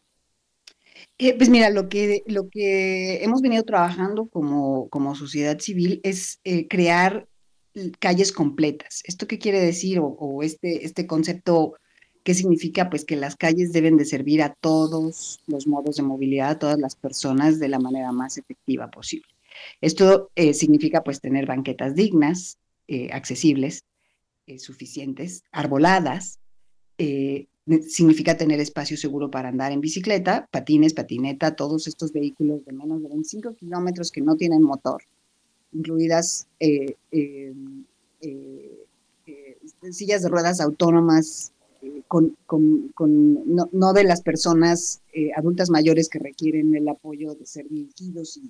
Eh, 1.17 1.33
pues 1.35 1.49
mira, 1.49 1.71
lo 1.71 1.89
que, 1.89 2.21
lo 2.27 2.47
que 2.47 3.23
hemos 3.23 3.41
venido 3.41 3.63
trabajando 3.63 4.27
como, 4.27 4.87
como 4.89 5.15
sociedad 5.15 5.57
civil 5.59 5.99
es 6.03 6.39
eh, 6.43 6.67
crear 6.67 7.27
calles 7.97 8.31
completas. 8.31 9.01
¿Esto 9.05 9.25
qué 9.25 9.39
quiere 9.39 9.59
decir? 9.59 9.99
O, 9.99 10.43
este, 10.43 10.85
este 10.85 11.07
concepto, 11.07 11.73
¿qué 12.23 12.35
significa? 12.35 12.91
Pues 12.91 13.03
que 13.03 13.15
las 13.15 13.35
calles 13.35 13.73
deben 13.73 13.97
de 13.97 14.05
servir 14.05 14.43
a 14.43 14.53
todos 14.53 15.39
los 15.47 15.65
modos 15.65 15.95
de 15.95 16.03
movilidad, 16.03 16.51
a 16.51 16.59
todas 16.59 16.77
las 16.77 16.95
personas 16.95 17.57
de 17.57 17.67
la 17.67 17.79
manera 17.79 18.11
más 18.11 18.37
efectiva 18.37 18.91
posible. 18.91 19.27
Esto 19.81 20.29
significa 20.35 21.03
pues 21.03 21.19
tener 21.19 21.47
banquetas 21.47 21.95
dignas, 21.95 22.59
accesibles, 23.11 23.85
eh, 24.45 24.59
suficientes, 24.59 25.43
arboladas, 25.53 26.37
eh, 26.97 27.47
significa 27.87 28.35
tener 28.35 28.59
espacio 28.59 28.97
seguro 28.97 29.31
para 29.31 29.47
andar 29.47 29.71
en 29.71 29.79
bicicleta, 29.79 30.49
patines, 30.51 30.93
patineta, 30.93 31.55
todos 31.55 31.87
estos 31.87 32.11
vehículos 32.11 32.65
de 32.65 32.73
menos 32.73 33.01
de 33.01 33.07
25 33.07 33.55
kilómetros 33.55 34.11
que 34.11 34.19
no 34.19 34.35
tienen 34.35 34.61
motor, 34.61 35.01
incluidas 35.71 36.47
eh, 36.59 36.97
sillas 39.91 40.23
de 40.23 40.29
ruedas 40.29 40.59
autónomas 40.59 41.53
con, 42.09 42.35
no, 42.51 43.93
de 43.93 44.03
las 44.03 44.21
personas 44.21 45.01
adultas 45.37 45.69
mayores 45.69 46.09
que 46.09 46.19
requieren 46.19 46.75
el 46.75 46.87
apoyo 46.89 47.33
de 47.33 47.45
ser 47.45 47.69
dirigidos 47.69 48.41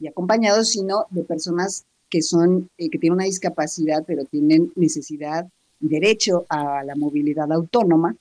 y 0.00 0.06
acompañados, 0.08 0.70
sino 0.70 1.06
de 1.10 1.22
personas 1.22 1.86
que 2.10 2.22
son, 2.22 2.70
eh, 2.78 2.88
que 2.88 2.98
tienen 2.98 3.14
una 3.14 3.24
discapacidad, 3.24 4.04
pero 4.06 4.24
tienen 4.24 4.72
necesidad 4.76 5.48
y 5.80 5.88
derecho 5.88 6.46
a 6.48 6.84
la 6.84 6.94
movilidad 6.94 7.52
autónoma, 7.52 8.16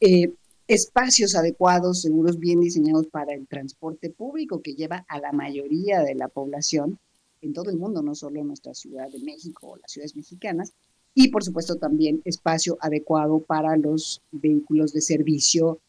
eh, 0.00 0.32
espacios 0.68 1.34
adecuados, 1.34 2.02
seguros, 2.02 2.38
bien 2.38 2.60
diseñados 2.60 3.06
para 3.08 3.34
el 3.34 3.46
transporte 3.46 4.10
público 4.10 4.62
que 4.62 4.74
lleva 4.74 5.04
a 5.08 5.18
la 5.18 5.32
mayoría 5.32 6.00
de 6.00 6.14
la 6.14 6.28
población 6.28 6.98
en 7.40 7.52
todo 7.52 7.70
el 7.70 7.76
mundo, 7.76 8.02
no 8.02 8.14
solo 8.14 8.40
en 8.40 8.46
nuestra 8.46 8.74
Ciudad 8.74 9.10
de 9.10 9.18
México 9.18 9.68
o 9.68 9.76
las 9.76 9.90
ciudades 9.90 10.14
mexicanas, 10.14 10.72
y 11.14 11.28
por 11.28 11.42
supuesto 11.42 11.76
también 11.76 12.22
espacio 12.24 12.78
adecuado 12.80 13.40
para 13.40 13.76
los 13.76 14.22
vehículos 14.30 14.92
de 14.92 15.00
servicio, 15.00 15.80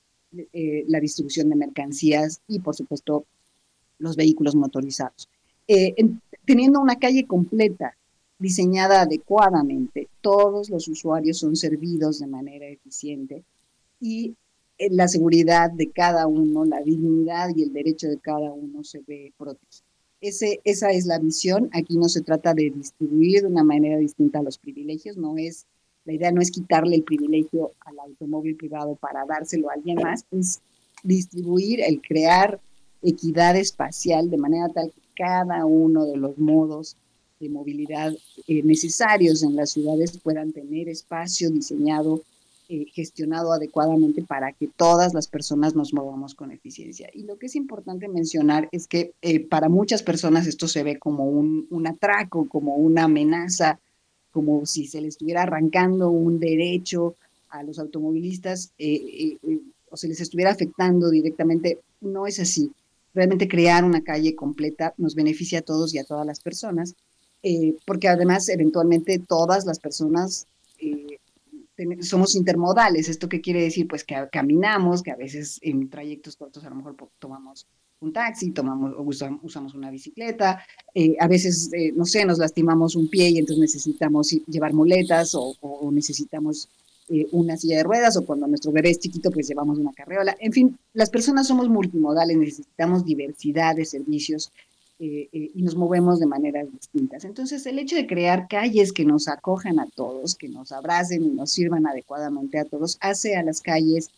eh, 0.51 0.83
la 0.87 0.99
distribución 0.99 1.49
de 1.49 1.55
mercancías 1.55 2.41
y 2.47 2.59
por 2.59 2.75
supuesto 2.75 3.25
los 3.99 4.15
vehículos 4.15 4.55
motorizados. 4.55 5.29
en, 5.67 6.19
teniendo 6.45 6.79
una 6.79 6.97
calle 6.97 7.25
completa, 7.25 7.95
diseñada 8.39 9.01
adecuadamente, 9.01 10.09
todos 10.21 10.69
los 10.69 10.87
usuarios 10.87 11.37
son 11.37 11.55
servidos 11.55 12.19
de 12.19 12.27
manera 12.27 12.67
eficiente 12.67 13.43
y 13.99 14.35
eh, 14.77 14.89
la 14.91 15.07
seguridad 15.07 15.71
de 15.71 15.91
cada 15.91 16.27
uno, 16.27 16.65
la 16.65 16.81
dignidad 16.81 17.49
y 17.55 17.63
el 17.63 17.73
derecho 17.73 18.07
de 18.07 18.17
cada 18.17 18.51
uno 18.51 18.83
se 18.83 19.01
ve 19.07 19.31
protegido. 19.37 19.87
Ese, 20.19 20.61
esa 20.63 20.91
es 20.91 21.05
la 21.05 21.19
visión. 21.19 21.69
Aquí 21.73 21.97
no 21.97 22.07
se 22.07 22.21
trata 22.21 22.53
de 22.53 22.69
distribuir 22.69 23.41
de 23.41 23.47
una 23.47 23.63
manera 23.63 23.97
distinta 23.97 24.41
los 24.41 24.57
privilegios, 24.57 25.17
no 25.17 25.37
es 25.37 25.65
la 26.05 26.13
idea 26.13 26.31
no 26.31 26.41
es 26.41 26.51
quitarle 26.51 26.95
el 26.97 27.03
privilegio 27.03 27.71
al 27.81 27.97
automóvil 27.99 28.55
privado 28.55 28.95
para 28.95 29.25
dárselo 29.25 29.69
a 29.69 29.73
alguien 29.73 29.97
más, 30.01 30.25
es 30.31 30.61
distribuir, 31.03 31.81
el 31.81 32.01
crear 32.01 32.59
equidad 33.01 33.55
espacial 33.55 34.29
de 34.29 34.37
manera 34.37 34.69
tal 34.69 34.91
que 34.91 35.01
cada 35.15 35.65
uno 35.65 36.05
de 36.05 36.17
los 36.17 36.37
modos 36.37 36.97
de 37.39 37.49
movilidad 37.49 38.13
eh, 38.47 38.63
necesarios 38.63 39.43
en 39.43 39.55
las 39.55 39.71
ciudades 39.71 40.17
puedan 40.17 40.53
tener 40.53 40.87
espacio 40.87 41.49
diseñado, 41.49 42.21
eh, 42.69 42.85
gestionado 42.93 43.51
adecuadamente 43.51 44.23
para 44.23 44.53
que 44.53 44.67
todas 44.67 45.13
las 45.13 45.27
personas 45.27 45.75
nos 45.75 45.93
movamos 45.93 46.35
con 46.35 46.51
eficiencia. 46.51 47.09
Y 47.13 47.23
lo 47.23 47.37
que 47.37 47.47
es 47.47 47.55
importante 47.55 48.07
mencionar 48.07 48.69
es 48.71 48.87
que 48.87 49.13
eh, 49.21 49.41
para 49.41 49.69
muchas 49.69 50.03
personas 50.03 50.47
esto 50.47 50.67
se 50.67 50.83
ve 50.83 50.97
como 50.97 51.25
un, 51.25 51.67
un 51.69 51.87
atraco, 51.87 52.47
como 52.47 52.75
una 52.75 53.03
amenaza, 53.03 53.79
como 54.31 54.65
si 54.65 54.87
se 54.87 55.01
le 55.01 55.09
estuviera 55.09 55.43
arrancando 55.43 56.09
un 56.09 56.39
derecho 56.39 57.15
a 57.49 57.61
los 57.61 57.77
automovilistas 57.77 58.73
o 59.89 59.97
se 59.97 60.07
les 60.07 60.21
estuviera 60.21 60.49
afectando 60.49 61.11
directamente 61.11 61.79
no 62.01 62.25
es 62.25 62.39
así. 62.39 62.71
Realmente 63.13 63.47
crear 63.47 63.83
una 63.83 64.03
calle 64.03 64.35
completa 64.35 64.93
nos 64.97 65.15
beneficia 65.15 65.59
a 65.59 65.61
todos 65.61 65.93
y 65.93 65.99
a 65.99 66.03
todas 66.03 66.25
las 66.25 66.39
personas, 66.39 66.95
eh, 67.43 67.75
porque 67.85 68.07
además 68.07 68.49
eventualmente 68.49 69.19
todas 69.19 69.65
las 69.65 69.79
personas 69.79 70.47
eh, 70.79 71.19
somos 72.01 72.35
intermodales. 72.35 73.09
¿Esto 73.09 73.29
qué 73.29 73.41
quiere 73.41 73.61
decir? 73.61 73.87
Pues 73.87 74.03
que 74.03 74.15
caminamos, 74.31 75.03
que 75.03 75.11
a 75.11 75.15
veces 75.15 75.59
en 75.61 75.89
trayectos 75.89 76.35
cortos 76.35 76.63
a 76.63 76.69
lo 76.69 76.75
mejor 76.75 76.95
tomamos 77.19 77.67
un 77.99 78.11
taxi, 78.11 78.51
tomamos, 78.51 78.93
usamos 78.97 79.73
una 79.73 79.89
bicicleta, 79.89 80.61
eh, 80.93 81.15
a 81.19 81.27
veces, 81.27 81.71
no 81.95 82.03
sé, 82.05 82.25
nos 82.25 82.37
lastimamos 82.37 82.95
un 82.95 83.09
pie 83.09 83.29
y 83.29 83.37
entonces 83.37 83.61
necesitamos 83.61 84.29
llevar 84.47 84.73
muletas 84.73 85.33
o, 85.35 85.89
necesitamos 85.91 86.67
eh, 87.09 87.27
una 87.31 87.57
silla 87.57 87.77
de 87.77 87.83
ruedas 87.83 88.17
o 88.17 88.25
cuando 88.25 88.47
nuestro 88.47 88.71
bebé 88.71 88.91
es 88.91 88.99
chiquito 88.99 89.31
pues 89.31 89.47
llevamos 89.47 89.77
una 89.77 89.91
carreola. 89.93 90.35
En 90.39 90.51
fin, 90.53 90.77
las 90.93 91.09
personas 91.09 91.47
somos 91.47 91.69
multimodales, 91.69 92.37
necesitamos 92.37 93.05
diversidad 93.05 93.75
de 93.75 93.85
servicios 93.85 94.51
y 94.99 95.61
nos 95.61 95.75
movemos 95.75 96.21
de 96.21 96.27
maneras 96.27 96.71
distintas. 96.71 97.25
Entonces, 97.25 97.65
el 97.65 97.77
hecho 97.77 97.97
de 97.97 98.07
crear 98.07 98.47
calles 98.47 98.93
que 98.93 99.03
nos 99.03 99.27
acojan 99.27 99.77
a 99.79 99.85
todos, 99.85 100.35
que 100.35 100.47
nos 100.47 100.71
abracen 100.71 101.23
y 101.23 101.27
nos 101.27 101.51
sirvan 101.51 101.85
adecuadamente 101.85 102.57
a 102.57 102.63
todos, 102.63 102.97
hace 103.01 103.35
a 103.35 103.43
las 103.43 103.59
calles 103.59 104.11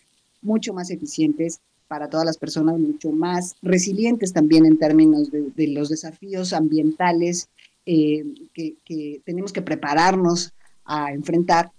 mucho 0.43 0.76
más 0.76 0.91
eficientes 0.91 1.60
para 1.88 2.10
todas 2.10 2.26
las 2.26 2.38
personas 2.38 2.80
mucho 2.80 3.12
más 3.12 3.56
resilientes 3.62 4.34
también 4.34 4.65
en 4.65 4.78
términos 4.78 5.30
de, 5.32 5.67
los 5.67 5.89
desafíos 5.89 6.54
ambientales 6.54 7.48
eh, 7.86 8.26
que, 8.54 9.21
tenemos 9.24 9.54
que 9.54 9.62
prepararnos 9.62 10.54
a 10.86 11.13
enfrentar 11.13 11.71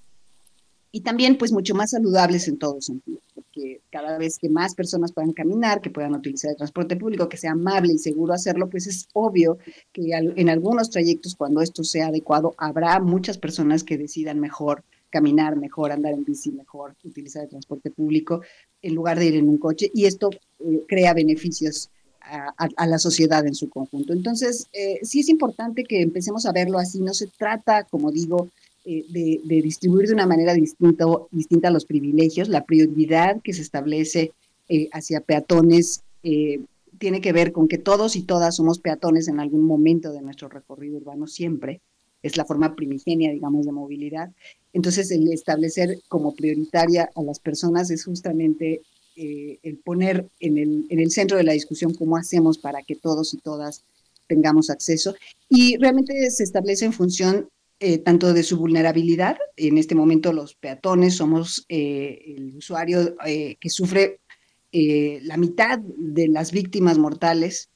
y 0.97 1.03
también 1.03 1.37
pues 1.37 1.53
mucho 1.53 1.75
más 1.75 1.91
saludables 1.91 2.49
en 2.49 2.57
todos 2.57 2.87
sentidos, 2.87 3.21
porque 3.35 3.83
cada 3.91 4.17
vez 4.17 4.39
que 4.39 4.49
más 4.49 4.75
personas 4.75 5.13
puedan 5.13 5.35
caminar, 5.35 5.83
que 5.83 5.91
puedan 5.91 6.15
utilizar 6.15 6.53
el 6.53 6.57
transporte 6.57 6.97
público, 6.97 7.29
que 7.29 7.37
sea 7.37 7.53
amable 7.53 7.93
y 7.93 7.99
seguro 7.99 8.33
hacerlo, 8.33 8.71
pues 8.71 8.87
es 8.87 9.07
obvio 9.13 9.59
que 9.93 10.13
en 10.13 10.49
algunos 10.49 10.89
trayectos 10.89 11.35
cuando 11.35 11.61
esto 11.61 11.85
sea 11.85 12.07
adecuado 12.07 12.55
habrá 12.57 12.99
muchas 12.99 13.37
personas 13.37 13.85
que 13.85 13.99
decidan 13.99 14.41
mejor 14.41 14.85
caminar 15.11 15.57
mejor, 15.57 15.93
andar 15.93 16.15
en 16.15 16.25
bici 16.25 16.51
mejor, 16.51 16.97
utilizar 17.05 17.43
el 17.43 17.51
transporte 17.51 17.91
público 17.91 18.41
en 18.81 18.95
lugar 18.95 19.19
de 19.19 19.27
ir 19.27 19.35
en 19.35 19.51
un 19.51 19.59
coche 19.59 19.91
y 19.93 20.07
esto 20.07 20.31
eh, 20.61 20.83
crea 20.89 21.13
beneficios 21.13 21.91
a, 22.23 22.87
la 22.87 22.99
sociedad 22.99 23.47
en 23.47 23.55
su 23.55 23.69
conjunto. 23.69 24.15
Entonces, 24.15 24.67
eh, 24.73 24.99
sí 25.03 25.21
es 25.21 25.29
importante 25.29 25.85
que 25.85 26.01
empecemos 26.01 26.47
a 26.47 26.53
verlo 26.53 26.79
así. 26.79 27.01
No 27.01 27.15
se 27.15 27.29
trata, 27.29 27.85
como 27.85 28.11
digo, 28.11 28.49
eh, 28.87 29.05
de, 29.09 29.63
distribuir 29.63 30.07
de 30.07 30.15
una 30.15 30.27
manera 30.27 30.55
distinta, 30.55 31.05
distinta 31.31 31.71
los 31.71 31.85
privilegios. 31.85 32.49
La 32.49 32.65
prioridad 32.65 33.41
que 33.43 33.53
se 33.53 33.63
establece 33.63 34.33
hacia 34.93 35.21
peatones 35.21 36.03
tiene 36.99 37.21
que 37.21 37.33
ver 37.33 37.53
con 37.53 37.69
que 37.69 37.79
todos 37.79 38.17
y 38.17 38.23
todas 38.23 38.57
somos 38.57 38.79
peatones 38.79 39.29
en 39.29 39.39
algún 39.39 39.63
momento 39.63 40.13
de 40.13 40.23
nuestro 40.23 40.49
recorrido 40.49 40.97
urbano 40.97 41.27
siempre 41.27 41.81
es 42.23 42.37
la 42.37 42.45
forma 42.45 42.75
primigenia, 42.75 43.31
digamos, 43.31 43.67
de 43.67 43.73
movilidad. 43.73 44.33
Entonces, 44.73 45.11
el 45.11 45.31
establecer 45.33 46.01
como 46.09 46.35
prioritaria 46.35 47.11
a 47.15 47.23
las 47.23 47.39
personas 47.39 47.91
es 47.91 48.05
justamente 48.05 48.83
eh, 49.17 49.59
el 49.63 49.79
poner 49.79 50.29
en 50.41 50.59
el, 50.59 50.87
en 50.89 50.99
el 50.99 51.11
centro 51.11 51.37
de 51.37 51.45
la 51.45 51.53
discusión 51.53 51.95
cómo 51.95 52.17
hacemos 52.17 52.59
para 52.59 52.83
que 52.83 52.97
todos 52.97 53.33
y 53.35 53.39
todas 53.39 53.85
tengamos 54.27 54.71
acceso. 54.71 55.15
Y 55.49 55.77
realmente 55.77 56.31
se 56.31 56.43
establece 56.43 56.85
en 56.85 56.93
función 56.93 57.49
eh, 57.81 57.99
tanto 57.99 58.33
de 58.33 58.43
su 58.43 58.57
vulnerabilidad, 58.57 59.37
en 59.57 59.79
este 59.79 59.95
momento 59.95 60.33
los 60.33 60.55
peatones 60.55 61.17
somos 61.17 61.65
eh, 61.69 62.23
el 62.37 62.57
usuario 62.57 63.17
que 63.25 63.71
sufre 63.71 64.21
la 64.73 65.39
mitad 65.39 65.79
de 65.79 66.29
las 66.29 66.53
víctimas 66.53 66.99
mortales 66.99 67.71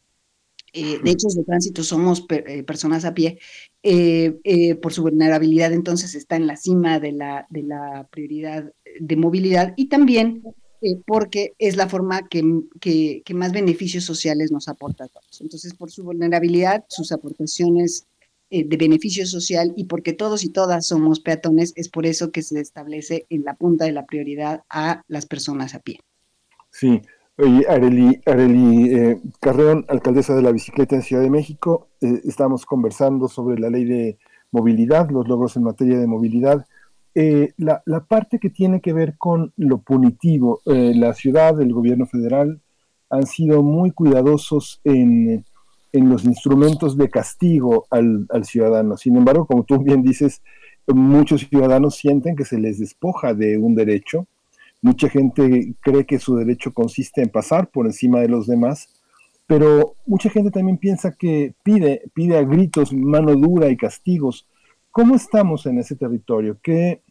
de 0.73 1.01
hechos 1.11 1.35
de 1.35 1.45
tránsito 1.45 1.83
somos 1.83 2.27
personas 2.67 3.05
a 3.05 3.15
pie 3.15 3.39
eh, 3.83 4.39
eh, 4.45 4.75
por 4.75 4.93
su 4.93 5.01
vulnerabilidad, 5.01 5.73
entonces 5.73 6.15
está 6.15 6.37
en 6.37 6.47
la 6.47 6.57
cima 6.57 7.01
de 7.01 7.13
la, 7.13 7.47
de 7.49 7.63
la 7.63 8.07
prioridad 8.11 8.71
de 9.01 9.17
movilidad 9.17 9.73
y 9.75 9.89
también 9.89 10.43
eh, 10.83 11.01
porque 11.07 11.55
es 11.59 11.77
la 11.77 11.89
forma 11.89 12.29
que, 12.29 12.43
que, 12.79 13.35
más 13.35 13.53
beneficios 13.53 14.05
sociales 14.05 14.53
nos 14.53 14.69
aporta 14.69 15.05
a 15.05 15.09
todos. 15.09 15.41
Entonces, 15.41 15.73
por 15.73 15.91
su 15.91 16.05
vulnerabilidad, 16.05 16.85
sus 16.89 17.11
aportaciones 17.11 18.07
de 18.51 18.77
beneficio 18.77 19.27
social 19.27 19.73
y 19.77 19.85
porque 19.85 20.13
todos 20.13 20.45
y 20.45 20.51
todas 20.51 20.87
somos 20.87 21.21
peatones, 21.21 21.73
es 21.77 21.89
por 21.89 22.05
eso 22.05 22.33
que 22.33 22.43
se 22.43 22.61
establece 22.61 23.27
en 23.31 23.45
la 23.45 23.55
punta 23.55 23.85
de 23.85 23.93
la 23.93 24.07
prioridad 24.07 24.65
a 24.69 25.03
las 25.07 25.27
personas 25.27 25.75
a 25.75 25.79
pie. 25.79 26.01
Sí, 26.71 27.01
Areli, 27.69 28.21
Areli 28.27 28.95
eh, 28.95 29.21
Carreón, 29.41 29.85
alcaldesa 29.89 30.35
de 30.35 30.43
la 30.43 30.53
bicicleta 30.53 30.95
en 30.95 31.03
Ciudad 31.03 31.23
de 31.23 31.31
México, 31.31 31.89
eh, 32.01 32.21
estamos 32.25 32.67
conversando 32.67 33.29
sobre 33.29 33.59
la 33.59 33.71
ley 33.71 33.85
de 33.85 34.19
movilidad, 34.51 35.09
los 35.11 35.27
logros 35.27 35.57
en 35.57 35.65
materia 35.65 35.99
de 35.99 36.07
movilidad. 36.07 36.67
Eh, 37.15 37.53
la, 37.57 37.83
parte 38.09 38.39
que 38.39 38.51
tiene 38.51 38.81
que 38.81 38.93
ver 38.93 39.17
con 39.17 39.53
lo 39.57 39.79
punitivo, 39.79 40.61
la 40.65 41.13
ciudad, 41.15 41.61
el 41.61 41.73
gobierno 41.73 42.07
federal 42.07 42.61
han 43.09 43.27
sido 43.27 43.63
muy 43.63 43.91
cuidadosos 43.91 44.81
en, 44.85 45.45
los 45.93 46.25
instrumentos 46.25 46.97
de 46.97 47.11
castigo 47.11 47.87
al, 47.91 48.27
al, 48.31 48.45
ciudadano. 48.45 48.97
Sin 48.97 49.17
embargo, 49.17 49.47
como 49.47 49.65
tú 49.65 49.79
bien 49.83 50.03
dices, 50.03 50.43
muchos 50.87 51.47
ciudadanos 51.49 51.97
sienten 51.97 52.37
que 52.37 52.45
se 52.45 52.59
les 52.59 52.79
despoja 52.79 53.35
de 53.35 53.59
un 53.59 53.75
derecho 53.75 54.27
Mucha 54.83 55.11
gente 55.11 55.75
cree 55.81 56.07
que 56.07 56.19
su 56.19 56.37
derecho 56.37 56.73
consiste 56.73 57.21
en 57.23 57.29
pasar 57.29 57.69
por 57.71 57.87
encima 57.87 58.21
de 58.21 58.29
los 58.29 58.47
demás, 58.47 58.89
pero 59.47 59.97
mucha 60.07 60.31
gente 60.31 60.51
también 60.51 60.79
piensa 60.79 61.13
que 61.13 61.55
pide, 61.63 62.03
pide 62.15 62.39
a 62.39 62.43
gritos 62.43 62.93
mano 62.93 63.35
dura 63.35 63.69
y 63.69 63.77
castigos. 63.77 64.49
¿Cómo 64.91 65.17
estamos 65.17 65.67
en 65.67 65.79
ese 65.79 65.97
territorio? 65.97 66.59
¿Qué, 66.63 67.03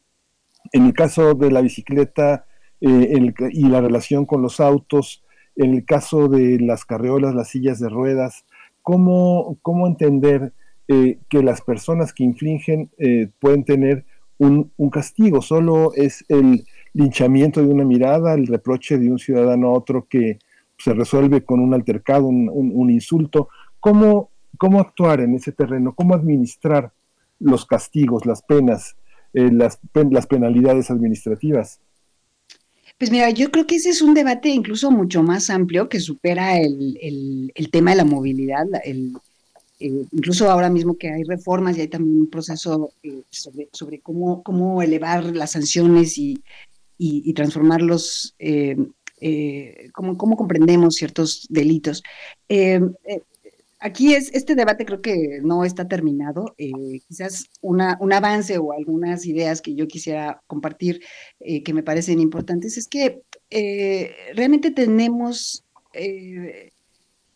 en 0.71 0.88
el 0.88 0.93
caso 0.93 1.36
de 1.36 1.51
la 1.51 1.61
bicicleta 1.61 2.45
eh, 2.82 3.34
y 3.51 3.67
la 3.67 3.82
relación 3.82 4.25
con 4.25 4.41
los 4.41 4.59
autos, 4.59 5.23
en 5.55 5.75
el 5.75 5.86
caso 5.86 6.27
de 6.27 6.59
las 6.59 6.86
carreolas, 6.86 7.36
las 7.36 7.49
sillas 7.49 7.80
de 7.80 7.89
ruedas, 7.89 8.45
¿cómo, 8.82 9.57
cómo 9.61 9.88
entender 9.88 10.53
eh, 10.88 11.19
que 11.30 11.43
las 11.43 11.61
personas 11.61 12.13
que 12.13 12.23
infringen 12.23 12.89
eh, 12.97 13.30
pueden 13.39 13.63
tener 13.63 14.05
un, 14.38 14.71
un, 14.77 14.89
castigo? 14.89 15.41
Solo 15.41 15.91
es 15.95 16.25
el, 16.30 16.65
linchamiento 16.93 17.61
de 17.61 17.67
una 17.67 17.86
mirada, 17.86 18.34
el 18.34 18.47
reproche 18.47 18.97
de 18.97 19.11
un 19.11 19.19
ciudadano 19.19 19.67
a 19.67 19.73
otro 19.73 20.07
que 20.09 20.39
se 20.77 20.93
resuelve 20.93 21.43
con 21.43 21.59
un 21.59 21.73
altercado, 21.73 22.27
un, 22.27 22.89
insulto. 22.89 23.49
¿Cómo, 23.80 24.32
¿Cómo 24.57 24.80
actuar 24.80 25.19
en 25.21 25.36
ese 25.36 25.51
terreno? 25.51 25.93
¿Cómo 25.93 26.13
administrar 26.13 26.93
los 27.39 27.65
castigos, 27.65 28.25
las 28.25 28.41
penas, 28.41 28.97
eh, 29.34 29.49
las, 29.51 29.80
las 30.09 30.27
penalidades 30.27 30.89
administrativas? 30.89 31.82
Pues 33.00 33.10
mira, 33.10 33.32
yo 33.32 33.50
creo 33.50 33.66
que 33.66 33.78
ese 33.78 33.89
es 33.89 34.02
un 34.02 34.14
debate 34.14 34.50
incluso 34.50 34.91
mucho 34.91 35.24
más 35.24 35.50
amplio 35.50 35.89
que 35.89 36.00
supera 36.00 36.60
el, 36.60 37.52
tema 37.72 37.91
de 37.91 37.97
la 37.97 38.06
movilidad. 38.06 38.68
El, 38.84 39.14
eh, 39.80 40.06
incluso 40.12 40.52
ahora 40.52 40.70
mismo 40.70 40.97
que 40.97 41.10
hay 41.10 41.24
reformas 41.24 41.78
y 41.78 41.82
hay 41.82 41.88
también 41.88 42.22
un 42.22 42.30
proceso 42.30 42.91
eh, 43.02 43.24
sobre, 43.72 44.02
cómo, 44.02 44.43
cómo 44.43 44.82
elevar 44.84 45.24
las 45.24 45.52
sanciones 45.54 46.18
y 46.18 46.43
y, 47.00 47.34
transformarlos, 47.34 48.36
eh, 48.39 48.76
eh, 49.22 49.89
como 49.93 50.18
cómo, 50.18 50.36
comprendemos 50.36 50.95
ciertos 50.95 51.47
delitos. 51.50 52.04
Eh, 53.82 53.88
aquí 53.88 54.13
es, 54.13 54.32
este 54.34 54.55
debate 54.55 54.86
creo 54.86 55.01
que 55.01 55.39
no 55.43 55.65
está 55.65 55.88
terminado. 55.88 56.55
quizás 57.07 57.45
una, 57.61 57.97
un 58.01 58.13
avance 58.13 58.57
o 58.57 58.73
algunas 58.73 59.25
ideas 59.25 59.61
que 59.61 59.75
yo 59.75 59.88
quisiera 59.88 60.41
compartir 60.47 61.01
que 61.39 61.73
me 61.73 61.84
parecen 61.84 62.19
importantes 62.19 62.77
es 62.77 62.88
que 62.88 63.21
realmente 64.36 64.71
tenemos 64.71 65.63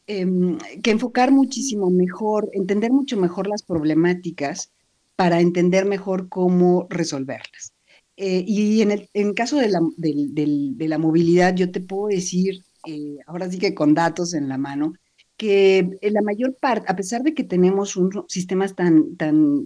em, 0.08 0.58
que 0.84 0.92
enfocar 0.92 1.32
muchísimo 1.32 1.90
mejor, 1.90 2.50
entender 2.54 2.92
mucho 2.92 3.18
mejor 3.18 3.48
las 3.48 3.64
problemáticas 3.64 4.72
para 5.16 5.40
entender 5.40 5.86
mejor 5.86 6.30
cómo 6.30 6.88
resolverlas. 6.90 7.74
Eh, 8.16 8.44
y 8.48 8.82
en 8.82 9.08
el 9.14 9.34
caso 9.34 9.58
de 9.58 9.70
la, 9.70 9.82
de 9.98 10.88
la, 10.88 10.98
movilidad, 10.98 11.56
yo 11.56 11.72
te 11.72 11.82
puedo 11.82 12.08
decir, 12.08 12.64
eh, 12.88 13.18
ahora 13.26 13.50
sí 13.50 13.58
que 13.58 13.74
con 13.74 13.94
datos 13.96 14.34
en 14.34 14.50
la 14.50 14.58
mano, 14.58 14.94
que 15.38 15.98
la 16.02 16.22
mayor 16.22 16.56
parte, 16.56 16.86
a 16.92 16.96
pesar 16.96 17.24
de 17.24 17.34
que 17.34 17.44
tenemos 17.44 17.96
un, 17.96 18.26
sistemas 18.28 18.76
tan, 18.76 19.16
tan, 19.18 19.66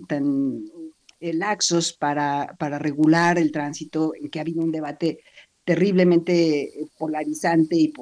eh, 1.19 1.33
laxos 1.33 1.93
para, 1.93 2.55
para 2.59 2.79
regular 2.79 3.37
el 3.37 3.51
tránsito, 3.51 4.13
en 4.15 4.29
que 4.29 4.39
ha 4.39 4.43
habido 4.43 4.63
un 4.63 4.71
debate 4.71 5.19
terriblemente 5.63 6.71
polarizante 6.97 7.75
y, 7.75 7.93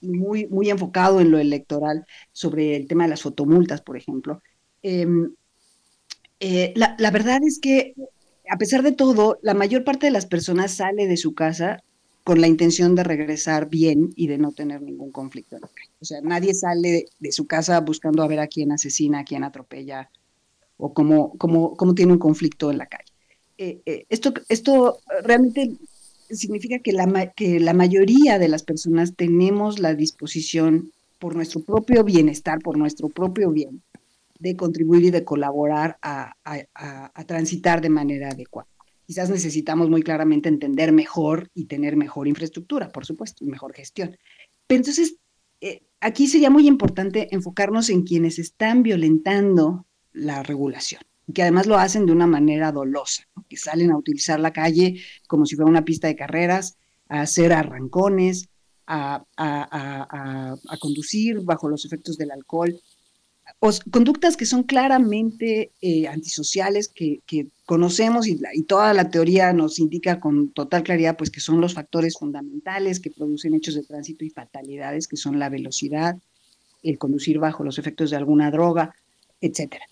muy, 0.00 0.46
muy 0.46 0.70
enfocado 0.70 1.20
en 1.20 1.30
lo 1.30 1.38
electoral 1.38 2.06
sobre 2.32 2.74
el 2.74 2.86
tema 2.86 3.04
de 3.04 3.10
las 3.10 3.22
fotomultas, 3.22 3.82
por 3.82 3.98
ejemplo. 3.98 4.40
Em, 4.82 5.30
la, 6.40 6.96
la, 6.98 7.10
verdad 7.10 7.40
es 7.44 7.58
que 7.58 7.94
a 8.48 8.56
pesar 8.56 8.82
de 8.82 8.92
todo, 8.92 9.38
la 9.42 9.54
mayor 9.54 9.84
parte 9.84 10.06
de 10.06 10.12
las 10.12 10.26
personas 10.26 10.72
sale 10.72 11.06
de 11.06 11.16
su 11.18 11.34
casa 11.34 11.82
con 12.28 12.42
la 12.42 12.46
intención 12.46 12.94
de 12.94 13.04
regresar 13.04 13.70
bien 13.70 14.10
y 14.14 14.26
de 14.26 14.36
no 14.36 14.52
tener 14.52 14.82
ningún 14.82 15.10
conflicto 15.10 15.56
en 15.56 15.62
la 15.62 15.68
calle. 15.68 15.90
O 15.98 16.04
sea, 16.04 16.20
nadie 16.20 16.52
sale 16.52 17.06
de, 17.18 17.32
su 17.32 17.46
casa 17.46 17.80
buscando 17.80 18.22
a 18.22 18.28
ver 18.28 18.38
a 18.38 18.48
quién 18.48 18.70
asesina, 18.70 19.20
a 19.20 19.24
quién 19.24 19.44
atropella 19.44 20.10
o 20.76 20.92
cómo, 20.92 21.32
cómo, 21.38 21.74
cómo 21.74 21.94
tiene 21.94 22.12
un 22.12 22.18
conflicto 22.18 22.70
en 22.70 22.76
la 22.76 22.84
calle. 22.84 23.10
Eh, 23.56 23.80
eh, 23.86 24.04
esto, 24.10 24.34
esto 24.50 24.98
realmente 25.24 25.72
significa 26.28 26.80
que 26.80 26.92
la, 26.92 27.32
que 27.34 27.60
la 27.60 27.72
mayoría 27.72 28.38
de 28.38 28.48
las 28.48 28.62
personas 28.62 29.16
tenemos 29.16 29.78
la 29.78 29.94
disposición 29.94 30.92
por 31.18 31.34
nuestro 31.34 31.62
propio 31.62 32.04
bienestar, 32.04 32.58
por 32.58 32.76
nuestro 32.76 33.08
propio 33.08 33.52
bien, 33.52 33.82
de 34.38 34.54
contribuir 34.54 35.04
y 35.04 35.10
de 35.10 35.24
colaborar 35.24 35.96
a, 36.02 36.34
transitar 37.26 37.80
de 37.80 37.88
manera 37.88 38.28
adecuada. 38.32 38.68
Quizás 39.08 39.30
necesitamos 39.30 39.88
muy 39.88 40.02
claramente 40.02 40.50
entender 40.50 40.92
mejor 40.92 41.50
y 41.54 41.64
tener 41.64 41.96
mejor 41.96 42.28
infraestructura, 42.28 42.90
por 42.90 43.06
supuesto, 43.06 43.42
y 43.42 43.48
mejor 43.48 43.72
gestión. 43.72 44.18
Pero 44.66 44.80
entonces, 44.80 45.16
eh, 45.62 45.80
aquí 45.98 46.26
sería 46.26 46.50
muy 46.50 46.68
importante 46.68 47.34
enfocarnos 47.34 47.88
en 47.88 48.02
quienes 48.02 48.38
están 48.38 48.82
violentando 48.82 49.86
la 50.12 50.42
regulación, 50.42 51.00
que 51.32 51.40
además 51.40 51.66
lo 51.66 51.78
hacen 51.78 52.04
de 52.04 52.12
una 52.12 52.26
manera 52.26 52.70
dolosa, 52.70 53.22
que 53.48 53.56
salen 53.56 53.92
a 53.92 53.96
utilizar 53.96 54.40
la 54.40 54.52
calle 54.52 55.00
como 55.26 55.46
si 55.46 55.56
fuera 55.56 55.70
una 55.70 55.86
pista 55.86 56.06
de 56.06 56.14
carreras, 56.14 56.76
a 57.08 57.22
hacer 57.22 57.54
arrancones, 57.54 58.50
a, 58.86 59.24
conducir 60.78 61.40
bajo 61.44 61.70
los 61.70 61.86
efectos 61.86 62.18
del 62.18 62.30
alcohol. 62.30 62.78
O, 63.60 63.70
conductas 63.90 64.36
que 64.36 64.46
son 64.46 64.62
claramente 64.62 65.72
eh, 65.80 66.06
antisociales, 66.06 66.88
que, 66.88 67.20
conocemos 67.66 68.26
y, 68.26 68.40
toda 68.66 68.94
la 68.94 69.10
teoría 69.10 69.52
nos 69.52 69.78
indica 69.78 70.20
con 70.20 70.50
total 70.50 70.82
claridad 70.84 71.16
pues 71.16 71.30
que 71.30 71.40
son 71.40 71.60
los 71.60 71.74
factores 71.74 72.16
fundamentales 72.16 73.00
que 73.00 73.10
producen 73.10 73.54
hechos 73.54 73.74
de 73.74 73.82
tránsito 73.82 74.24
y 74.24 74.30
fatalidades, 74.30 75.06
que 75.08 75.16
son 75.16 75.38
la 75.38 75.48
velocidad, 75.48 76.16
el 76.82 76.98
conducir 76.98 77.38
bajo 77.38 77.64
los 77.64 77.78
efectos 77.78 78.10
de 78.10 78.16
alguna 78.16 78.50
droga, 78.50 78.94
etcétera. 79.40 79.84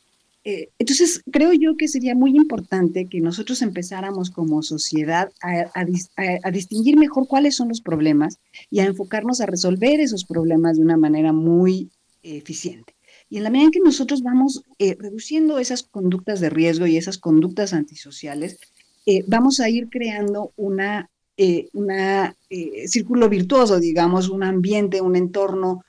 Eh, 0.48 0.70
entonces, 0.78 1.22
creo 1.32 1.52
yo 1.52 1.76
que 1.76 1.88
sería 1.88 2.14
muy 2.14 2.36
importante 2.36 3.06
que 3.06 3.20
nosotros 3.20 3.62
empezáramos 3.62 4.30
como 4.30 4.62
sociedad 4.62 5.32
a, 5.42 6.50
distinguir 6.52 6.96
mejor 6.96 7.26
cuáles 7.26 7.56
son 7.56 7.68
los 7.68 7.80
problemas 7.80 8.38
y 8.70 8.78
a 8.78 8.84
enfocarnos 8.84 9.40
a 9.40 9.46
resolver 9.46 9.98
esos 9.98 10.24
problemas 10.24 10.76
de 10.76 10.82
una 10.82 10.96
manera 10.96 11.32
muy 11.32 11.90
eficiente. 12.22 12.95
Y 13.28 13.38
en 13.38 13.44
la 13.44 13.50
medida 13.50 13.66
en 13.66 13.72
que 13.72 13.80
nosotros 13.80 14.22
vamos 14.22 14.62
eh, 14.78 14.96
reduciendo 14.98 15.58
esas 15.58 15.82
conductas 15.82 16.40
de 16.40 16.50
riesgo 16.50 16.86
y 16.86 16.96
esas 16.96 17.18
conductas 17.18 17.72
antisociales, 17.72 18.58
eh, 19.06 19.24
vamos 19.26 19.60
a 19.60 19.68
ir 19.68 19.88
creando 19.88 20.52
una, 20.56 21.10
una 21.72 22.34
círculo 22.86 23.28
virtuoso, 23.28 23.78
digamos, 23.78 24.28
un 24.28 24.42
ambiente, 24.42 25.00
un 25.00 25.16
entorno 25.16 25.84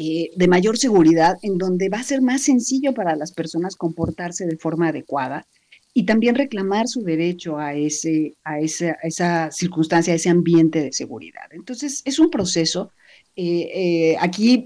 eh, 0.00 0.30
de 0.36 0.46
mayor 0.46 0.78
seguridad, 0.78 1.38
en 1.42 1.58
donde 1.58 1.88
va 1.88 1.98
a 1.98 2.04
ser 2.04 2.22
más 2.22 2.42
sencillo 2.42 2.94
para 2.94 3.16
las 3.16 3.32
personas 3.32 3.74
comportarse 3.74 4.46
de 4.46 4.56
forma 4.56 4.90
adecuada 4.90 5.44
y 5.92 6.04
también 6.04 6.36
reclamar 6.36 6.86
su 6.86 7.02
derecho 7.02 7.58
a, 7.58 7.74
ese, 7.74 8.36
a, 8.44 8.60
esa, 8.60 9.50
circunstancia, 9.50 10.12
a 10.12 10.16
ese 10.16 10.28
ambiente 10.28 10.80
de 10.80 10.92
seguridad. 10.92 11.46
Entonces, 11.50 12.02
es 12.04 12.20
un 12.20 12.30
proceso. 12.30 12.92
Eh, 13.40 13.70
eh, 13.72 14.16
aquí 14.18 14.64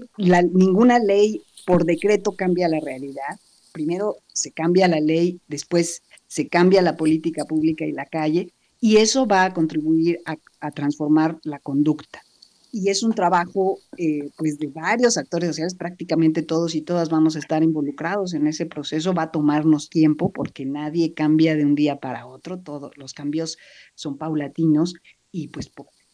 ninguna 0.51 0.97
ley 0.97 1.43
por 1.63 1.85
decreto 1.85 2.31
cambia 2.31 2.67
la 2.67 2.79
realidad. 2.79 3.39
Primero 3.71 4.17
se 4.33 4.51
cambia 4.51 4.87
la 4.87 4.99
ley, 4.99 5.39
después 5.47 6.01
se 6.25 6.47
cambia 6.47 6.81
la 6.81 6.97
política 6.97 7.45
pública 7.45 7.85
y 7.85 7.91
la 7.91 8.07
calle, 8.07 8.51
y 8.81 8.97
eso 8.97 9.27
va 9.27 9.45
a 9.45 9.53
contribuir 9.53 10.21
a 10.25 10.71
transformar 10.71 11.37
la 11.43 11.59
conducta. 11.59 12.23
Y 12.71 12.89
es 12.89 13.03
un 13.03 13.13
trabajo 13.13 13.77
eh, 13.97 14.31
pues 14.35 14.57
de 14.57 14.65
varios 14.65 15.17
actores 15.17 15.49
sociales, 15.49 15.75
prácticamente 15.75 16.41
todos 16.41 16.73
y 16.73 16.81
todas 16.81 17.09
vamos 17.09 17.35
a 17.35 17.39
estar 17.39 17.61
involucrados 17.61 18.33
en 18.33 18.47
ese 18.47 18.65
proceso, 18.65 19.13
va 19.13 19.23
a 19.23 19.31
tomarnos 19.31 19.91
tiempo 19.91 20.31
porque 20.31 20.65
nadie 20.65 21.13
cambia 21.13 21.55
de 21.55 21.63
un 21.63 21.75
día 21.75 21.97
para 21.97 22.25
otro, 22.25 22.57
todos 22.57 22.97
los 22.97 23.13
cambios 23.13 23.59
son 23.93 24.17
paulatinos 24.17 24.95
y 25.31 25.49
pues 25.49 25.69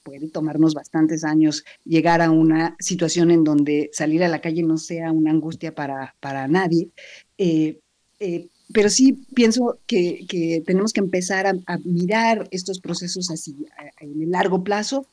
puede 0.10 0.30
tomarnos 0.30 0.74
bastantes 0.74 1.24
años 1.24 1.64
llegar 1.86 2.22
a 2.22 2.32
una 2.32 2.76
situación 2.80 3.32
en 3.32 3.44
donde 3.44 3.90
salir 3.94 4.24
a 4.24 4.28
la 4.28 4.42
calle 4.42 4.64
no 4.64 4.78
sea 4.78 5.12
una 5.12 5.32
angustia 5.32 5.74
para, 5.76 6.16
para 6.20 6.48
nadie. 6.48 6.90
Eh, 7.38 7.80
eh, 8.20 8.48
pero 8.74 8.90
sí 8.90 9.14
pienso 9.34 9.80
que, 9.88 10.26
que 10.28 10.62
tenemos 10.66 10.94
que 10.94 11.00
empezar 11.00 11.48
a, 11.48 11.78
mirar 11.84 12.48
estos 12.52 12.80
procesos 12.80 13.32
así 13.32 13.56
en 14.00 14.22
el 14.22 14.32
largo 14.32 14.64
plazo 14.64 15.08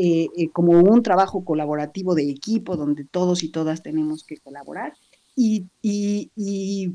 eh, 0.00 0.28
eh, 0.36 0.48
como 0.50 0.78
un 0.78 1.02
trabajo 1.02 1.44
colaborativo 1.44 2.14
de 2.14 2.30
equipo 2.30 2.76
donde 2.76 3.04
todos 3.04 3.42
y 3.42 3.48
todas 3.48 3.82
tenemos 3.82 4.22
que 4.22 4.36
colaborar 4.36 4.92
y, 5.34 5.66
y, 5.82 6.94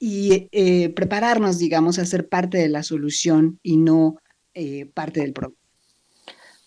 eh, 0.00 0.90
prepararnos, 0.90 1.58
digamos, 1.58 1.98
a 1.98 2.04
ser 2.04 2.28
parte 2.28 2.58
de 2.58 2.68
la 2.68 2.84
solución 2.84 3.58
y 3.64 3.78
no 3.78 4.18
parte 4.94 5.20
del 5.20 5.32
problema. 5.32 5.65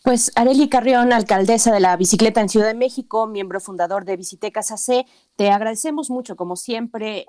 Pues 0.10 0.32
Areli 0.36 0.70
Carrión, 0.70 1.14
alcaldesa 1.14 1.72
de 1.72 1.80
la 1.80 1.96
bicicleta 1.96 2.42
en 2.42 2.50
Ciudad 2.50 2.66
de 2.66 2.74
México, 2.74 3.28
miembro 3.28 3.60
fundador 3.60 4.06
de 4.06 4.18
Bicitecas 4.18 4.72
AC, 4.72 5.06
te 5.36 5.52
agradecemos 5.52 6.10
mucho, 6.10 6.36
como 6.36 6.56
siempre, 6.56 7.28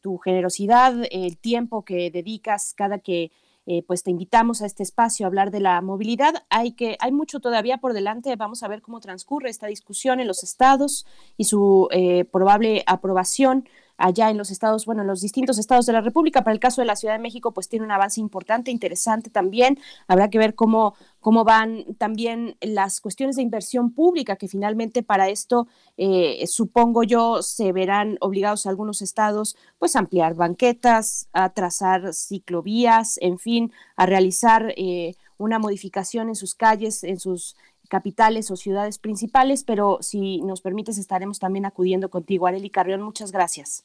tu 0.00 0.18
generosidad, 0.18 0.94
el 1.10 1.36
tiempo 1.36 1.84
que 1.84 2.12
dedicas 2.12 2.74
cada 2.76 3.00
que 3.00 3.32
eh, 3.66 3.82
pues 3.82 4.04
te 4.04 4.12
invitamos 4.12 4.62
a 4.62 4.66
este 4.66 4.84
espacio 4.84 5.26
a 5.26 5.28
hablar 5.28 5.50
de 5.50 5.58
la 5.58 5.80
movilidad. 5.80 6.44
Hay, 6.48 6.72
que, 6.72 6.96
hay 7.00 7.10
mucho 7.10 7.40
todavía 7.40 7.78
por 7.78 7.92
delante. 7.92 8.36
Vamos 8.36 8.62
a 8.62 8.68
ver 8.68 8.82
cómo 8.82 9.00
transcurre 9.00 9.50
esta 9.50 9.66
discusión 9.66 10.20
en 10.20 10.28
los 10.28 10.44
estados 10.44 11.06
y 11.36 11.44
su 11.44 11.88
eh, 11.90 12.24
probable 12.24 12.84
aprobación 12.86 13.68
allá 13.96 14.30
en 14.30 14.38
los 14.38 14.50
estados, 14.50 14.86
bueno, 14.86 15.02
en 15.02 15.08
los 15.08 15.20
distintos 15.20 15.58
estados 15.58 15.86
de 15.86 15.92
la 15.92 16.00
República. 16.00 16.42
Para 16.42 16.54
el 16.54 16.60
caso 16.60 16.80
de 16.80 16.86
la 16.86 16.96
Ciudad 16.96 17.14
de 17.14 17.20
México, 17.20 17.52
pues 17.52 17.68
tiene 17.68 17.84
un 17.84 17.92
avance 17.92 18.20
importante, 18.20 18.70
interesante 18.70 19.30
también. 19.30 19.78
Habrá 20.08 20.30
que 20.30 20.38
ver 20.38 20.54
cómo, 20.54 20.94
cómo 21.20 21.44
van 21.44 21.84
también 21.98 22.56
las 22.60 23.00
cuestiones 23.00 23.36
de 23.36 23.42
inversión 23.42 23.92
pública, 23.92 24.36
que 24.36 24.48
finalmente 24.48 25.02
para 25.02 25.28
esto, 25.28 25.68
eh, 25.96 26.44
supongo 26.46 27.02
yo, 27.02 27.42
se 27.42 27.72
verán 27.72 28.18
obligados 28.20 28.66
algunos 28.66 29.02
estados, 29.02 29.56
pues 29.78 29.96
ampliar 29.96 30.34
banquetas, 30.34 31.28
a 31.32 31.50
trazar 31.50 32.14
ciclovías, 32.14 33.18
en 33.20 33.38
fin, 33.38 33.72
a 33.96 34.06
realizar 34.06 34.74
eh, 34.76 35.14
una 35.38 35.58
modificación 35.58 36.28
en 36.28 36.36
sus 36.36 36.54
calles, 36.54 37.04
en 37.04 37.18
sus 37.18 37.56
capitales 37.92 38.50
o 38.50 38.56
ciudades 38.56 38.98
principales, 38.98 39.64
pero 39.64 39.98
si 40.00 40.40
nos 40.40 40.62
permites 40.62 40.96
estaremos 40.96 41.38
también 41.38 41.66
acudiendo 41.66 42.08
contigo. 42.08 42.46
Areli 42.46 42.70
Carrión, 42.70 43.02
muchas 43.02 43.32
gracias. 43.32 43.84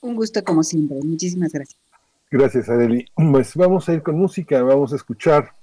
Un 0.00 0.16
gusto 0.16 0.42
como 0.42 0.64
siempre, 0.64 0.98
muchísimas 1.04 1.52
gracias. 1.52 1.80
Gracias, 2.32 2.68
Areli. 2.68 3.06
Pues 3.14 3.54
vamos 3.54 3.88
a 3.88 3.94
ir 3.94 4.02
con 4.02 4.18
música, 4.18 4.60
vamos 4.64 4.92
a 4.92 4.96
escuchar 4.96 5.54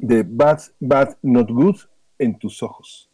de 0.00 0.22
Bad, 0.22 0.60
Bad, 0.80 1.18
Not 1.20 1.50
Good 1.50 1.76
en 2.18 2.38
tus 2.38 2.62
ojos. 2.62 3.09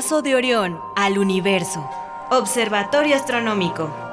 Brazo 0.00 0.22
de 0.22 0.34
Orión 0.34 0.80
al 0.96 1.18
universo. 1.18 1.86
Observatorio 2.30 3.16
Astronómico. 3.16 4.09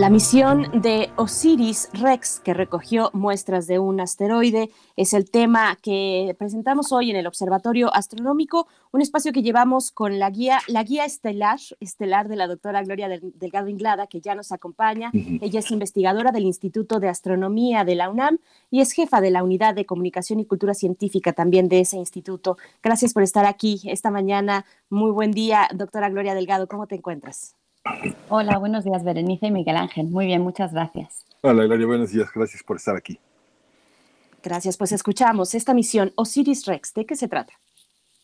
La 0.00 0.08
misión 0.08 0.80
de 0.80 1.10
Osiris 1.16 1.90
Rex, 1.92 2.40
que 2.40 2.54
recogió 2.54 3.10
muestras 3.12 3.66
de 3.66 3.78
un 3.78 4.00
asteroide, 4.00 4.70
es 4.96 5.12
el 5.12 5.30
tema 5.30 5.76
que 5.82 6.34
presentamos 6.38 6.90
hoy 6.90 7.10
en 7.10 7.16
el 7.16 7.26
Observatorio 7.26 7.94
Astronómico, 7.94 8.66
un 8.92 9.02
espacio 9.02 9.30
que 9.30 9.42
llevamos 9.42 9.90
con 9.90 10.18
la 10.18 10.30
guía, 10.30 10.60
la 10.68 10.84
guía 10.84 11.04
estelar, 11.04 11.58
estelar 11.80 12.28
de 12.28 12.36
la 12.36 12.46
doctora 12.46 12.82
Gloria 12.82 13.10
Delgado 13.10 13.68
Inglada, 13.68 14.06
que 14.06 14.22
ya 14.22 14.34
nos 14.34 14.52
acompaña. 14.52 15.10
Ella 15.12 15.60
es 15.60 15.70
investigadora 15.70 16.32
del 16.32 16.44
Instituto 16.44 16.98
de 16.98 17.10
Astronomía 17.10 17.84
de 17.84 17.96
la 17.96 18.08
UNAM 18.08 18.38
y 18.70 18.80
es 18.80 18.92
jefa 18.92 19.20
de 19.20 19.30
la 19.30 19.44
Unidad 19.44 19.74
de 19.74 19.84
Comunicación 19.84 20.40
y 20.40 20.46
Cultura 20.46 20.72
Científica 20.72 21.34
también 21.34 21.68
de 21.68 21.80
ese 21.80 21.98
instituto. 21.98 22.56
Gracias 22.82 23.12
por 23.12 23.22
estar 23.22 23.44
aquí 23.44 23.82
esta 23.84 24.10
mañana. 24.10 24.64
Muy 24.88 25.10
buen 25.10 25.30
día, 25.30 25.68
doctora 25.74 26.08
Gloria 26.08 26.34
Delgado. 26.34 26.68
¿Cómo 26.68 26.86
te 26.86 26.94
encuentras? 26.94 27.59
Hola, 28.28 28.58
buenos 28.58 28.84
días, 28.84 29.04
Berenice 29.04 29.46
y 29.46 29.50
Miguel 29.50 29.76
Ángel. 29.76 30.06
Muy 30.06 30.26
bien, 30.26 30.42
muchas 30.42 30.72
gracias. 30.72 31.24
Hola, 31.42 31.64
Gloria, 31.64 31.86
buenos 31.86 32.12
días. 32.12 32.28
Gracias 32.34 32.62
por 32.62 32.76
estar 32.76 32.96
aquí. 32.96 33.18
Gracias, 34.42 34.76
pues 34.76 34.92
escuchamos 34.92 35.54
esta 35.54 35.74
misión 35.74 36.12
Osiris 36.16 36.66
Rex. 36.66 36.94
¿De 36.94 37.06
qué 37.06 37.16
se 37.16 37.28
trata? 37.28 37.52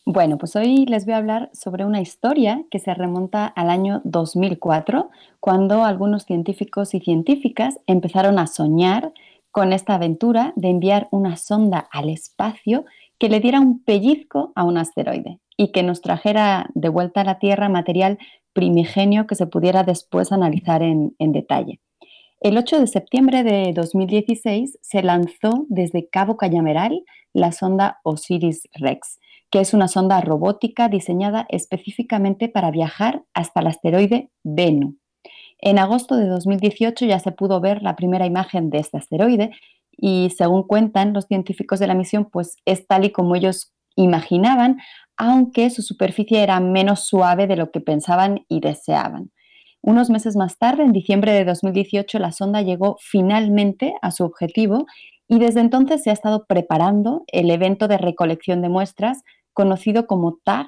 Bueno, 0.05 0.37
pues 0.37 0.55
hoy 0.55 0.85
les 0.85 1.05
voy 1.05 1.15
a 1.15 1.17
hablar 1.17 1.49
sobre 1.53 1.85
una 1.85 1.99
historia 1.99 2.63
que 2.71 2.79
se 2.79 2.93
remonta 2.93 3.45
al 3.45 3.69
año 3.69 4.01
2004, 4.05 5.09
cuando 5.39 5.83
algunos 5.83 6.23
científicos 6.23 6.93
y 6.93 7.01
científicas 7.01 7.79
empezaron 7.87 8.39
a 8.39 8.47
soñar 8.47 9.11
con 9.51 9.73
esta 9.73 9.95
aventura 9.95 10.53
de 10.55 10.69
enviar 10.69 11.07
una 11.11 11.35
sonda 11.35 11.87
al 11.91 12.09
espacio 12.09 12.85
que 13.19 13.27
le 13.27 13.39
diera 13.39 13.59
un 13.59 13.83
pellizco 13.83 14.53
a 14.55 14.63
un 14.63 14.77
asteroide 14.77 15.39
y 15.57 15.71
que 15.71 15.83
nos 15.83 16.01
trajera 16.01 16.69
de 16.73 16.89
vuelta 16.89 17.21
a 17.21 17.25
la 17.25 17.39
Tierra 17.39 17.67
material 17.67 18.17
primigenio 18.57 19.27
que 19.27 19.35
se 19.35 19.45
pudiera 19.45 19.83
después 19.83 20.31
analizar 20.31 20.81
en, 20.81 21.13
detalle. 21.19 21.79
El 22.41 22.57
8 22.57 22.79
de 22.79 22.87
septiembre 22.87 23.43
de 23.43 23.71
2016 23.71 24.79
se 24.81 25.03
lanzó 25.03 25.67
desde 25.69 26.09
Cabo 26.09 26.37
Cañaveral 26.37 27.03
la 27.33 27.51
sonda 27.51 27.99
Osiris-Rex, 28.01 29.19
que 29.51 29.59
es 29.59 29.75
una 29.75 29.87
sonda 29.87 30.21
robótica 30.21 30.89
diseñada 30.89 31.45
específicamente 31.49 32.49
para 32.49 32.71
viajar 32.71 33.21
hasta 33.35 33.59
el 33.59 33.67
asteroide 33.67 34.31
Bennu. 34.43 34.95
En 35.59 35.77
agosto 35.77 36.15
de 36.15 36.25
2018 36.25 37.05
ya 37.05 37.19
se 37.19 37.31
pudo 37.31 37.61
ver 37.61 37.83
la 37.83 37.95
primera 37.95 38.25
imagen 38.25 38.71
de 38.71 38.79
este 38.79 38.97
asteroide 38.97 39.51
y 39.95 40.31
según 40.35 40.63
cuentan 40.63 41.13
los 41.13 41.25
científicos 41.25 41.77
de 41.77 41.85
la 41.85 41.93
misión, 41.93 42.25
pues 42.25 42.55
es 42.65 42.87
tal 42.87 43.05
y 43.05 43.11
como 43.11 43.35
ellos 43.35 43.75
imaginaban, 43.95 44.77
aunque 45.17 45.69
su 45.69 45.81
superficie 45.81 46.41
era 46.41 46.59
menos 46.59 47.05
suave 47.05 47.47
de 47.47 47.55
lo 47.55 47.71
que 47.71 47.81
pensaban 47.81 48.45
y 48.47 48.59
deseaban. 48.59 49.31
Unos 49.81 50.09
meses 50.09 50.35
más 50.35 50.57
tarde, 50.57 50.83
en 50.83 50.93
diciembre 50.93 51.31
de 51.31 51.45
2018, 51.45 52.19
la 52.19 52.31
sonda 52.31 52.61
llegó 52.61 52.97
finalmente 52.99 53.95
a 54.01 54.11
su 54.11 54.23
objetivo 54.23 54.85
y 55.27 55.39
desde 55.39 55.59
entonces 55.59 56.03
se 56.03 56.09
ha 56.09 56.13
estado 56.13 56.45
preparando 56.45 57.23
el 57.27 57.49
evento 57.49 57.87
de 57.87 57.97
recolección 57.97 58.61
de 58.61 58.69
muestras 58.69 59.23
conocido 59.53 60.07
como 60.07 60.39
TAG, 60.43 60.67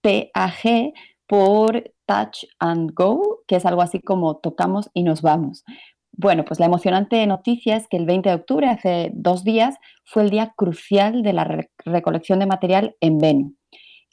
TAG 0.00 0.92
por 1.26 1.92
Touch 2.06 2.44
and 2.58 2.92
Go, 2.94 3.40
que 3.46 3.56
es 3.56 3.66
algo 3.66 3.82
así 3.82 4.00
como 4.00 4.36
tocamos 4.36 4.90
y 4.94 5.02
nos 5.02 5.22
vamos. 5.22 5.64
Bueno, 6.12 6.44
pues 6.44 6.60
la 6.60 6.66
emocionante 6.66 7.26
noticia 7.26 7.76
es 7.76 7.88
que 7.88 7.96
el 7.96 8.04
20 8.04 8.28
de 8.28 8.34
octubre, 8.34 8.68
hace 8.68 9.10
dos 9.14 9.44
días, 9.44 9.76
fue 10.04 10.22
el 10.22 10.30
día 10.30 10.52
crucial 10.56 11.22
de 11.22 11.32
la 11.32 11.66
recolección 11.86 12.38
de 12.38 12.46
material 12.46 12.96
en 13.00 13.18
Bennu. 13.18 13.54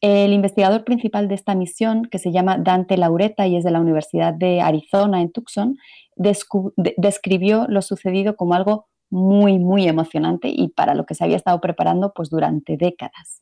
El 0.02 0.32
investigador 0.32 0.86
principal 0.86 1.28
de 1.28 1.36
esta 1.36 1.56
misión, 1.56 2.06
que 2.06 2.20
se 2.20 2.32
llama 2.32 2.58
Dante 2.58 2.97
Laureta 2.97 3.47
y 3.47 3.58
es 3.58 3.64
de 3.66 3.72
la 3.72 3.82
Universidad 3.82 4.34
de 4.34 4.62
Arizona 4.62 5.22
en 5.22 5.32
Tucson, 5.32 5.78
describió 6.16 7.66
lo 7.68 7.82
sucedido 7.82 8.36
como 8.36 8.54
algo 8.54 8.88
muy, 9.10 9.60
muy 9.60 9.88
emocionante 9.88 10.50
y 10.50 10.70
para 10.70 10.93
lo 10.93 11.06
que 11.06 11.16
se 11.16 11.24
había 11.24 11.38
estado 11.38 11.60
preparando 11.60 12.14
pues, 12.14 12.30
durante 12.30 12.78
décadas. 12.78 13.41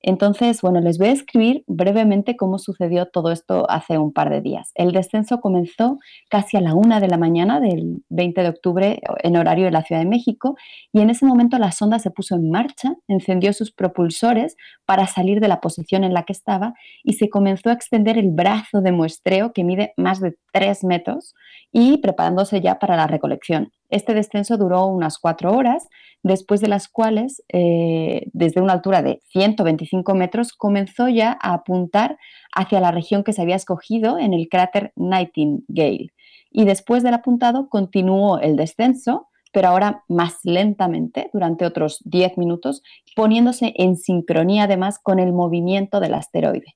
Entonces, 0.00 0.62
bueno, 0.62 0.80
les 0.80 0.96
voy 0.96 1.08
a 1.08 1.12
escribir 1.12 1.64
brevemente 1.66 2.36
cómo 2.36 2.58
sucedió 2.58 3.06
todo 3.06 3.32
esto 3.32 3.68
hace 3.68 3.98
un 3.98 4.12
par 4.12 4.30
de 4.30 4.40
días. 4.40 4.70
El 4.74 4.92
descenso 4.92 5.40
comenzó 5.40 5.98
casi 6.30 6.56
a 6.56 6.60
la 6.60 6.74
una 6.74 7.00
de 7.00 7.08
la 7.08 7.16
mañana 7.16 7.58
del 7.60 8.04
20 8.08 8.42
de 8.42 8.48
octubre 8.48 9.00
en 9.24 9.36
horario 9.36 9.64
de 9.64 9.72
la 9.72 9.82
Ciudad 9.82 10.00
de 10.00 10.08
México 10.08 10.56
y 10.92 11.00
en 11.00 11.10
ese 11.10 11.26
momento 11.26 11.58
la 11.58 11.72
sonda 11.72 11.98
se 11.98 12.12
puso 12.12 12.36
en 12.36 12.50
marcha, 12.50 12.94
encendió 13.08 13.52
sus 13.52 13.72
propulsores 13.72 14.56
para 14.86 15.08
salir 15.08 15.40
de 15.40 15.48
la 15.48 15.60
posición 15.60 16.04
en 16.04 16.14
la 16.14 16.22
que 16.22 16.32
estaba 16.32 16.74
y 17.02 17.14
se 17.14 17.28
comenzó 17.28 17.70
a 17.70 17.72
extender 17.72 18.18
el 18.18 18.30
brazo 18.30 18.80
de 18.80 18.92
muestreo 18.92 19.52
que 19.52 19.64
mide 19.64 19.94
más 19.96 20.20
de 20.20 20.36
tres 20.52 20.84
metros 20.84 21.34
y 21.72 21.98
preparándose 21.98 22.60
ya 22.60 22.78
para 22.78 22.96
la 22.96 23.08
recolección. 23.08 23.72
Este 23.88 24.14
descenso 24.14 24.56
duró 24.56 24.86
unas 24.86 25.18
cuatro 25.18 25.52
horas 25.52 25.88
después 26.22 26.60
de 26.60 26.68
las 26.68 26.88
cuales, 26.88 27.42
eh, 27.48 28.26
desde 28.32 28.60
una 28.60 28.74
altura 28.74 29.02
de 29.02 29.20
125 29.30 30.14
metros, 30.14 30.52
comenzó 30.52 31.08
ya 31.08 31.38
a 31.40 31.54
apuntar 31.54 32.18
hacia 32.54 32.80
la 32.80 32.90
región 32.90 33.24
que 33.24 33.32
se 33.32 33.42
había 33.42 33.56
escogido 33.56 34.18
en 34.18 34.34
el 34.34 34.48
cráter 34.48 34.92
Nightingale. 34.96 36.12
Y 36.50 36.64
después 36.64 37.02
del 37.02 37.14
apuntado 37.14 37.68
continuó 37.68 38.38
el 38.38 38.56
descenso, 38.56 39.28
pero 39.52 39.68
ahora 39.68 40.04
más 40.08 40.38
lentamente, 40.44 41.30
durante 41.32 41.64
otros 41.64 42.00
10 42.04 42.36
minutos, 42.36 42.82
poniéndose 43.16 43.72
en 43.76 43.96
sincronía 43.96 44.64
además 44.64 44.98
con 44.98 45.18
el 45.18 45.32
movimiento 45.32 46.00
del 46.00 46.14
asteroide. 46.14 46.74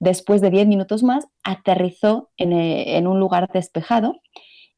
después 0.00 0.42
de 0.42 0.50
10 0.50 0.66
minutos 0.66 1.02
más, 1.02 1.26
aterrizó 1.44 2.30
eh, 2.36 2.96
en, 2.98 3.06
un 3.06 3.20
lugar 3.20 3.50
despejado 3.54 4.20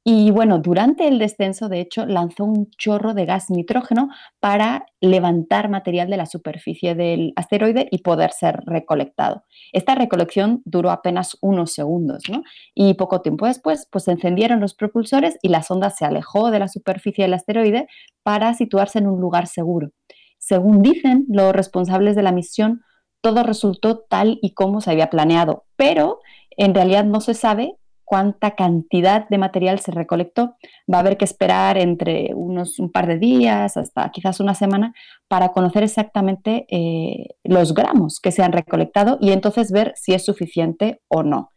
y 0.09 0.31
bueno, 0.31 0.61
durante 0.61 1.09
el 1.09 1.19
descenso, 1.19 1.69
de 1.69 1.81
hecho, 1.81 2.07
lanzó 2.07 2.45
un 2.45 2.71
chorro 2.79 3.13
de 3.13 3.27
gas 3.27 3.51
nitrógeno 3.51 4.09
para 4.39 4.87
levantar 5.01 5.69
material 5.69 6.09
de 6.09 6.17
la 6.17 6.27
superficie 6.27 6.95
del 6.95 7.33
asteroide 7.35 7.89
y 7.91 8.03
poder 8.03 8.31
ser 8.31 8.61
recolectado. 8.67 9.43
Esta 9.73 9.97
recolección 9.97 10.63
duró 10.65 10.93
apenas 10.93 11.37
unos 11.41 11.73
segundos, 11.73 12.23
¿no? 12.31 12.45
Y 12.73 12.95
poco 12.95 13.21
tiempo 13.21 13.47
después, 13.47 13.89
pues 13.91 14.05
se 14.05 14.13
encendieron 14.13 14.61
los 14.61 14.75
propulsores 14.75 15.39
y 15.43 15.49
la 15.49 15.65
sonda 15.65 15.91
se 15.91 16.05
alejó 16.05 16.53
de 16.53 16.61
la 16.61 16.69
superficie 16.69 17.25
del 17.25 17.35
asteroide 17.35 17.89
para 18.23 18.55
situarse 18.55 19.01
en 19.01 19.09
un 19.09 19.21
lugar 19.21 19.49
seguro. 19.49 19.91
Según 20.39 20.83
dicen 20.83 21.25
los 21.29 21.53
responsables 21.53 22.15
de 22.15 22.23
la 22.23 22.31
misión, 22.31 22.83
todo 23.23 23.43
resultó 23.43 24.05
tal 24.09 24.39
y 24.41 24.55
como 24.55 24.81
se 24.81 24.93
había 24.93 25.11
planeado, 25.11 25.65
pero 25.75 26.21
en 26.57 26.77
realidad 26.77 27.05
no 27.05 27.21
se 27.21 27.35
sabe 27.35 27.75
cuánta 28.07 28.53
cantidad 28.53 29.29
de 29.29 29.37
material 29.37 29.81
se 29.81 29.91
recolectó. 29.91 30.57
Va 30.91 30.99
a 30.99 31.01
haber 31.01 31.19
que 31.19 31.27
esperar 31.27 31.77
entre 31.77 32.31
unos 32.35 32.79
un 32.79 32.91
par 32.91 33.07
de 33.07 33.19
días 33.19 33.77
hasta 33.77 34.09
quizás 34.11 34.41
una 34.41 34.55
semana 34.55 34.95
para 35.29 35.51
conocer 35.51 35.83
exactamente 35.83 36.67
eh, 36.71 37.35
los 37.43 37.75
gramos 37.75 38.21
que 38.21 38.31
se 38.31 38.43
han 38.43 38.53
recolectado 38.53 39.19
y 39.21 39.33
entonces 39.33 39.73
ver 39.73 39.93
si 39.97 40.15
es 40.15 40.25
suficiente 40.25 41.03
o 41.09 41.25
no. 41.25 41.51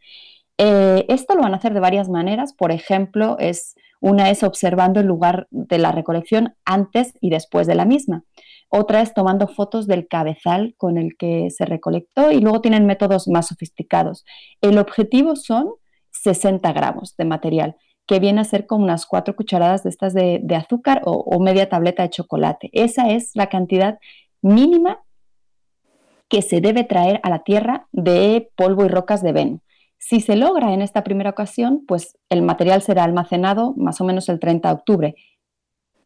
Eh, 0.58 1.06
esto 1.08 1.36
lo 1.36 1.44
van 1.44 1.54
a 1.54 1.58
hacer 1.58 1.74
de 1.74 1.80
varias 1.80 2.10
maneras. 2.10 2.54
Por 2.54 2.72
ejemplo, 2.72 3.38
es, 3.40 3.76
una 4.02 4.32
es 4.32 4.42
observando 4.42 5.00
el 5.00 5.06
lugar 5.06 5.48
de 5.52 5.78
la 5.78 5.92
recolección 5.92 6.56
antes 6.66 7.14
y 7.22 7.30
después 7.30 7.68
de 7.68 7.76
la 7.76 7.86
misma. 7.86 8.24
Otra 8.70 9.02
es 9.02 9.14
tomando 9.14 9.48
fotos 9.48 9.88
del 9.88 10.08
cabezal 10.08 10.76
con 10.78 10.98
el 10.98 11.16
que 11.18 11.50
se 11.50 11.66
recolectó 11.66 12.32
y 12.32 12.40
luego 12.40 12.62
tienen 12.62 12.86
métodos 12.86 13.28
más 13.28 13.48
sofisticados. 13.48 14.26
El 14.62 14.78
objetivo 14.78 15.36
son 15.36 15.70
60 16.12 16.72
gramos 16.74 17.16
de 17.18 17.26
material, 17.26 17.76
que 18.06 18.20
viene 18.20 18.42
a 18.42 18.46
ser 18.46 18.66
como 18.66 18.84
unas 18.84 19.06
cuatro 19.06 19.36
cucharadas 19.36 19.84
de 19.84 19.90
estas 19.90 20.14
de, 20.14 20.42
azúcar 20.56 21.02
o, 21.06 21.12
o 21.14 21.40
media 21.40 21.70
tableta 21.70 22.04
de 22.04 22.10
chocolate. 22.10 22.70
Esa 22.74 23.10
es 23.10 23.32
la 23.36 23.48
cantidad 23.48 24.00
mínima 24.42 25.04
que 26.28 26.42
se 26.42 26.62
debe 26.62 26.84
traer 26.84 27.20
a 27.24 27.30
la 27.30 27.40
Tierra 27.40 27.88
de 27.92 28.50
polvo 28.56 28.86
y 28.86 28.88
rocas 28.88 29.22
de 29.24 29.32
Venus. 29.32 29.62
Si 29.98 30.22
se 30.22 30.36
logra 30.36 30.74
en 30.74 30.82
esta 30.82 31.04
primera 31.04 31.32
ocasión, 31.32 31.84
pues 31.88 32.18
el 32.30 32.42
material 32.42 32.82
será 32.82 33.04
almacenado 33.04 33.74
más 33.76 34.00
o 34.00 34.06
menos 34.06 34.30
el 34.30 34.40
30 34.40 34.70
de 34.70 34.74
octubre 34.74 35.16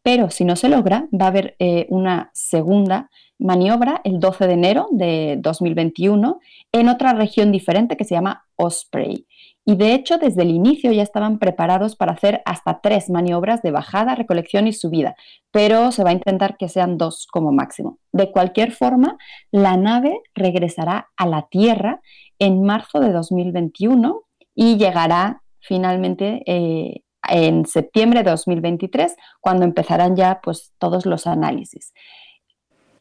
pero 0.04 0.28
si 0.28 0.44
no 0.44 0.54
se 0.54 0.68
logra, 0.68 1.08
va 1.18 1.24
a 1.24 1.28
haber 1.28 1.56
eh, 1.58 1.86
una 1.88 2.30
segunda 2.34 3.08
maniobra 3.38 4.02
el 4.04 4.20
12 4.20 4.46
de 4.46 4.52
enero 4.52 4.86
de 4.90 5.38
2021 5.40 6.40
en 6.72 6.88
otra 6.90 7.14
región 7.14 7.50
diferente 7.50 7.96
que 7.96 8.04
se 8.04 8.14
llama 8.14 8.44
Osprey. 8.56 9.26
Y 9.66 9.76
de 9.76 9.94
hecho, 9.94 10.18
desde 10.18 10.42
el 10.42 10.50
inicio 10.50 10.92
ya 10.92 11.02
estaban 11.02 11.38
preparados 11.38 11.96
para 11.96 12.12
hacer 12.12 12.42
hasta 12.44 12.80
tres 12.80 13.08
maniobras 13.08 13.62
de 13.62 13.70
bajada, 13.70 14.14
recolección 14.14 14.66
y 14.66 14.74
subida, 14.74 15.16
pero 15.50 15.90
se 15.90 16.04
va 16.04 16.10
a 16.10 16.14
intentar 16.14 16.56
que 16.58 16.68
sean 16.68 16.98
dos 16.98 17.26
como 17.30 17.50
máximo. 17.50 17.98
De 18.12 18.30
cualquier 18.30 18.72
forma, 18.72 19.16
la 19.50 19.76
nave 19.76 20.20
regresará 20.34 21.08
a 21.16 21.26
la 21.26 21.48
Tierra 21.50 22.00
en 22.38 22.62
marzo 22.62 23.00
de 23.00 23.12
2021 23.12 24.22
y 24.54 24.76
llegará 24.76 25.42
finalmente 25.60 26.42
eh, 26.46 27.02
en 27.28 27.64
septiembre 27.64 28.22
de 28.22 28.30
2023, 28.30 29.16
cuando 29.40 29.64
empezarán 29.64 30.14
ya 30.14 30.40
pues, 30.42 30.74
todos 30.78 31.06
los 31.06 31.26
análisis. 31.26 31.94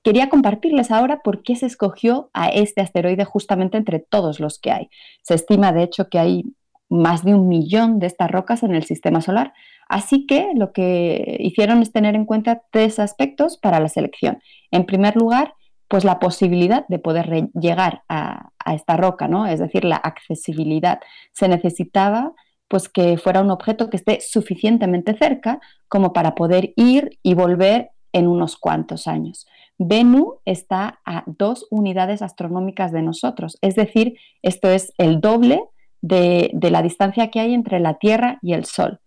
Quería 0.03 0.29
compartirles 0.29 0.91
ahora 0.91 1.21
por 1.23 1.43
qué 1.43 1.55
se 1.55 1.65
escogió 1.65 2.29
a 2.33 2.49
este 2.49 2.81
asteroide 2.81 3.23
justamente 3.23 3.77
entre 3.77 3.99
todos 3.99 4.39
los 4.39 4.59
que 4.59 4.71
hay. 4.71 4.89
Se 5.21 5.33
estima, 5.33 5.71
de 5.71 5.83
hecho, 5.83 6.09
que 6.09 6.19
hay 6.19 6.43
más 6.89 7.23
de 7.23 7.33
un 7.33 7.47
millón 7.47 7.99
de 7.99 8.07
estas 8.07 8.29
rocas 8.29 8.63
en 8.63 8.75
el 8.75 8.83
sistema 8.83 9.21
solar, 9.21 9.53
así 9.87 10.25
que 10.27 10.51
lo 10.55 10.73
que 10.73 11.37
hicieron 11.39 11.81
es 11.81 11.91
tener 11.91 12.15
en 12.15 12.25
cuenta 12.25 12.61
tres 12.71 12.99
aspectos 12.99 13.57
para 13.57 13.79
la 13.79 13.87
selección. 13.87 14.39
En 14.71 14.85
primer 14.85 15.15
lugar, 15.15 15.55
pues 15.87 16.03
la 16.03 16.19
posibilidad 16.19 16.87
de 16.87 16.99
poder 16.99 17.49
llegar 17.53 18.03
a, 18.09 18.49
esta 18.73 18.97
roca, 18.97 19.27
¿no? 19.27 19.45
Es 19.45 19.59
decir, 19.59 19.83
la 19.83 19.97
accesibilidad. 19.97 20.99
Se 21.33 21.47
necesitaba 21.47 22.31
pues 22.67 22.89
que 22.89 23.17
fuera 23.17 23.41
un 23.41 23.51
objeto 23.51 23.89
que 23.89 23.97
esté 23.97 24.19
suficientemente 24.21 25.15
cerca 25.15 25.59
como 25.87 26.13
para 26.13 26.33
poder 26.33 26.73
ir 26.77 27.19
y 27.21 27.35
volver 27.35 27.91
en 28.11 28.27
unos 28.27 28.57
cuantos 28.57 29.05
años. 29.05 29.45
Venus 29.85 30.35
está 30.45 30.99
a 31.05 31.23
dos 31.25 31.67
unidades 31.69 32.21
astronómicas 32.21 32.91
de 32.91 33.01
nosotros, 33.01 33.57
es 33.61 33.75
decir, 33.75 34.17
esto 34.41 34.69
es 34.69 34.93
el 34.97 35.21
doble 35.21 35.63
de, 36.01 36.51
la 36.53 36.81
distancia 36.81 37.29
que 37.29 37.39
hay 37.39 37.53
entre 37.53 37.79
la 37.79 37.95
Tierra 37.95 38.39
y 38.41 38.53
el 38.53 38.65
Sol, 38.65 38.99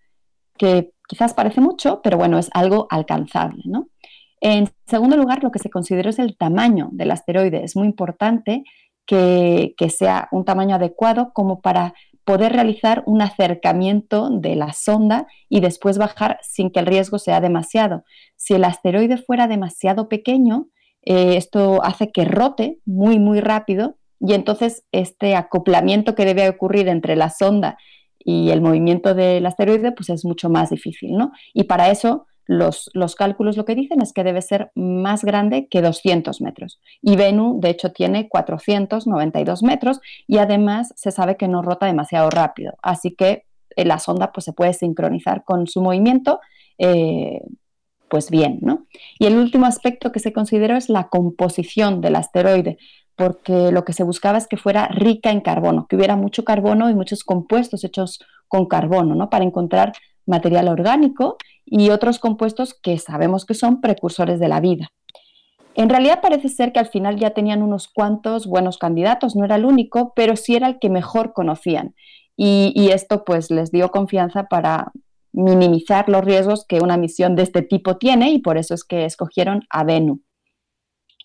que 0.58 0.92
quizás 1.08 1.34
parece 1.34 1.60
mucho, 1.60 2.00
pero 2.02 2.16
bueno, 2.16 2.38
es 2.38 2.50
algo 2.52 2.86
alcanzable. 2.90 3.62
En 4.40 4.68
segundo 4.86 5.16
lugar, 5.16 5.42
lo 5.42 5.50
que 5.50 5.58
se 5.58 5.70
considera 5.70 6.10
es 6.10 6.18
el 6.18 6.36
tamaño 6.36 6.88
del 6.92 7.10
asteroide. 7.10 7.64
Es 7.64 7.76
muy 7.76 7.86
importante 7.86 8.64
que 9.06 9.74
sea 9.88 10.28
un 10.32 10.44
tamaño 10.44 10.76
adecuado 10.76 11.32
como 11.32 11.60
para 11.60 11.94
poder 12.26 12.52
realizar 12.52 13.04
un 13.06 13.22
acercamiento 13.22 14.28
de 14.30 14.56
la 14.56 14.72
sonda 14.72 15.28
y 15.48 15.60
después 15.60 15.96
bajar 15.96 16.38
sin 16.42 16.70
que 16.70 16.80
el 16.80 16.86
riesgo 16.86 17.20
sea 17.20 17.40
demasiado. 17.40 18.04
Si 18.34 18.52
el 18.52 18.64
asteroide 18.64 19.16
fuera 19.16 19.46
demasiado 19.46 20.08
pequeño, 20.08 20.66
eh, 21.02 21.36
esto 21.36 21.82
hace 21.84 22.10
que 22.10 22.24
rote 22.24 22.80
muy, 22.84 23.20
muy 23.20 23.40
rápido 23.40 23.96
y 24.18 24.34
entonces 24.34 24.84
este 24.90 25.36
acoplamiento 25.36 26.16
que 26.16 26.24
debe 26.24 26.48
ocurrir 26.48 26.88
entre 26.88 27.14
la 27.14 27.30
sonda 27.30 27.78
y 28.18 28.50
el 28.50 28.60
movimiento 28.60 29.14
del 29.14 29.46
asteroide 29.46 29.92
pues 29.92 30.10
es 30.10 30.24
mucho 30.24 30.50
más 30.50 30.70
difícil, 30.70 31.12
¿no? 31.12 31.30
Y 31.54 31.64
para 31.64 31.90
eso 31.90 32.26
los, 32.46 32.90
cálculos 33.16 33.56
lo 33.56 33.64
que 33.64 33.74
dicen 33.74 34.00
es 34.00 34.12
que 34.12 34.24
debe 34.24 34.40
ser 34.40 34.70
más 34.74 35.24
grande 35.24 35.66
que 35.68 35.82
200 35.82 36.40
metros. 36.40 36.80
Y 37.02 37.16
Venus, 37.16 37.60
de 37.60 37.70
hecho, 37.70 37.92
tiene 37.92 38.28
492 38.28 39.62
metros 39.62 40.00
y 40.26 40.38
además 40.38 40.92
se 40.96 41.10
sabe 41.10 41.36
que 41.36 41.48
no 41.48 41.62
rota 41.62 41.86
demasiado 41.86 42.30
rápido. 42.30 42.74
Así 42.82 43.12
que 43.12 43.44
eh, 43.74 43.84
la 43.84 43.98
sonda 43.98 44.32
pues, 44.32 44.44
se 44.44 44.52
puede 44.52 44.74
sincronizar 44.74 45.44
con 45.44 45.66
su 45.66 45.82
movimiento. 45.82 46.40
Eh, 46.78 47.40
pues 48.08 48.30
bien, 48.30 48.58
¿no? 48.62 48.86
Y 49.18 49.26
el 49.26 49.36
último 49.36 49.66
aspecto 49.66 50.12
que 50.12 50.20
se 50.20 50.32
consideró 50.32 50.76
es 50.76 50.88
la 50.88 51.08
composición 51.08 52.00
del 52.00 52.14
asteroide, 52.14 52.78
porque 53.16 53.72
lo 53.72 53.84
que 53.84 53.92
se 53.92 54.04
buscaba 54.04 54.38
es 54.38 54.46
que 54.46 54.56
fuera 54.56 54.86
rica 54.88 55.32
en 55.32 55.40
carbono, 55.40 55.88
que 55.88 55.96
hubiera 55.96 56.14
mucho 56.14 56.44
carbono 56.44 56.88
y 56.88 56.94
muchos 56.94 57.24
compuestos 57.24 57.82
hechos 57.82 58.20
con 58.46 58.66
carbono, 58.66 59.16
¿no? 59.16 59.28
Para 59.28 59.44
encontrar 59.44 59.92
material 60.26 60.68
orgánico 60.68 61.36
y 61.64 61.90
otros 61.90 62.18
compuestos 62.18 62.74
que 62.74 62.98
sabemos 62.98 63.44
que 63.44 63.54
son 63.54 63.80
precursores 63.80 64.38
de 64.40 64.48
la 64.48 64.60
vida. 64.60 64.92
En 65.76 65.90
realidad 65.90 66.20
parece 66.22 66.48
ser 66.48 66.72
que 66.72 66.80
al 66.80 66.88
final 66.88 67.18
ya 67.18 67.30
tenían 67.30 67.62
unos 67.62 67.86
cuantos 67.86 68.46
buenos 68.46 68.78
candidatos, 68.78 69.36
no 69.36 69.44
era 69.44 69.56
el 69.56 69.66
único, 69.66 70.14
pero 70.16 70.34
sí 70.34 70.56
era 70.56 70.68
el 70.68 70.78
que 70.78 70.88
mejor 70.88 71.34
conocían. 71.34 71.94
Y, 72.34 72.90
esto 72.92 73.24
pues 73.24 73.50
les 73.50 73.70
dio 73.70 73.90
confianza 73.90 74.44
para 74.44 74.92
minimizar 75.32 76.08
los 76.08 76.24
riesgos 76.24 76.66
que 76.66 76.80
una 76.80 76.96
misión 76.96 77.34
de 77.34 77.42
este 77.42 77.62
tipo 77.62 77.96
tiene 77.96 78.30
y 78.30 78.38
por 78.38 78.58
eso 78.58 78.74
es 78.74 78.84
que 78.84 79.04
escogieron 79.04 79.64
a 79.70 79.84
Venu. 79.84 80.20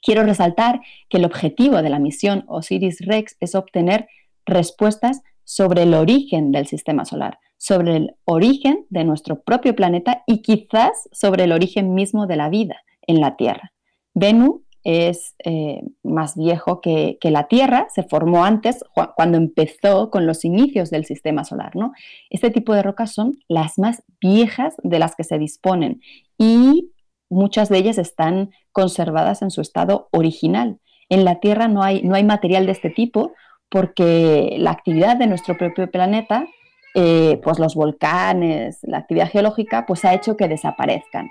Quiero 0.01 0.23
resaltar 0.23 0.81
que 1.09 1.17
el 1.17 1.25
objetivo 1.25 1.81
de 1.81 1.89
la 1.89 1.99
misión 1.99 2.43
Osiris-Rex 2.47 3.37
es 3.39 3.55
obtener 3.55 4.07
respuestas 4.45 5.21
sobre 5.51 5.83
el 5.83 5.93
origen 5.95 6.53
del 6.53 6.65
sistema 6.65 7.03
solar, 7.03 7.37
sobre 7.57 7.97
el 7.97 8.15
origen 8.23 8.85
de 8.89 9.03
nuestro 9.03 9.41
propio 9.41 9.75
planeta 9.75 10.23
y 10.25 10.41
quizás 10.41 11.09
sobre 11.11 11.43
el 11.43 11.51
origen 11.51 11.93
mismo 11.93 12.25
de 12.25 12.37
la 12.37 12.47
vida 12.47 12.77
en 13.01 13.19
la 13.19 13.35
Tierra. 13.35 13.73
Venus 14.13 14.61
es 14.85 15.35
eh, 15.43 15.81
más 16.03 16.37
viejo 16.37 16.79
que, 16.79 17.17
la 17.23 17.49
Tierra, 17.49 17.87
se 17.93 18.03
formó 18.03 18.45
antes, 18.45 18.81
cuando 19.17 19.37
empezó 19.37 20.09
con 20.09 20.25
los 20.25 20.45
inicios 20.45 20.89
del 20.89 21.03
sistema 21.03 21.43
solar. 21.43 21.75
¿no? 21.75 21.91
Este 22.29 22.49
tipo 22.49 22.73
de 22.73 22.83
rocas 22.83 23.11
son 23.11 23.37
las 23.49 23.77
más 23.77 24.03
viejas 24.21 24.75
de 24.83 24.99
las 24.99 25.17
que 25.17 25.25
se 25.25 25.37
disponen 25.37 25.99
y 26.37 26.93
muchas 27.29 27.67
de 27.67 27.77
ellas 27.77 27.97
están 27.97 28.51
conservadas 28.71 29.41
en 29.41 29.51
su 29.51 29.59
estado 29.59 30.07
original. 30.13 30.79
En 31.09 31.25
la 31.25 31.41
Tierra 31.41 31.67
no 31.67 31.83
hay, 31.83 32.03
no 32.03 32.15
hay 32.15 32.23
material 32.23 32.67
de 32.67 32.71
este 32.71 32.89
tipo 32.89 33.33
porque 33.71 34.57
la 34.59 34.71
actividad 34.71 35.17
de 35.17 35.27
nuestro 35.27 35.57
propio 35.57 35.89
planeta 35.89 36.45
eh, 36.93 37.39
pues 37.41 37.57
los 37.57 37.73
volcanes, 37.73 38.79
la 38.81 38.97
actividad 38.97 39.29
geológica, 39.29 39.85
pues 39.85 40.03
ha 40.03 40.13
hecho 40.13 40.35
que 40.35 40.49
desaparezcan. 40.49 41.29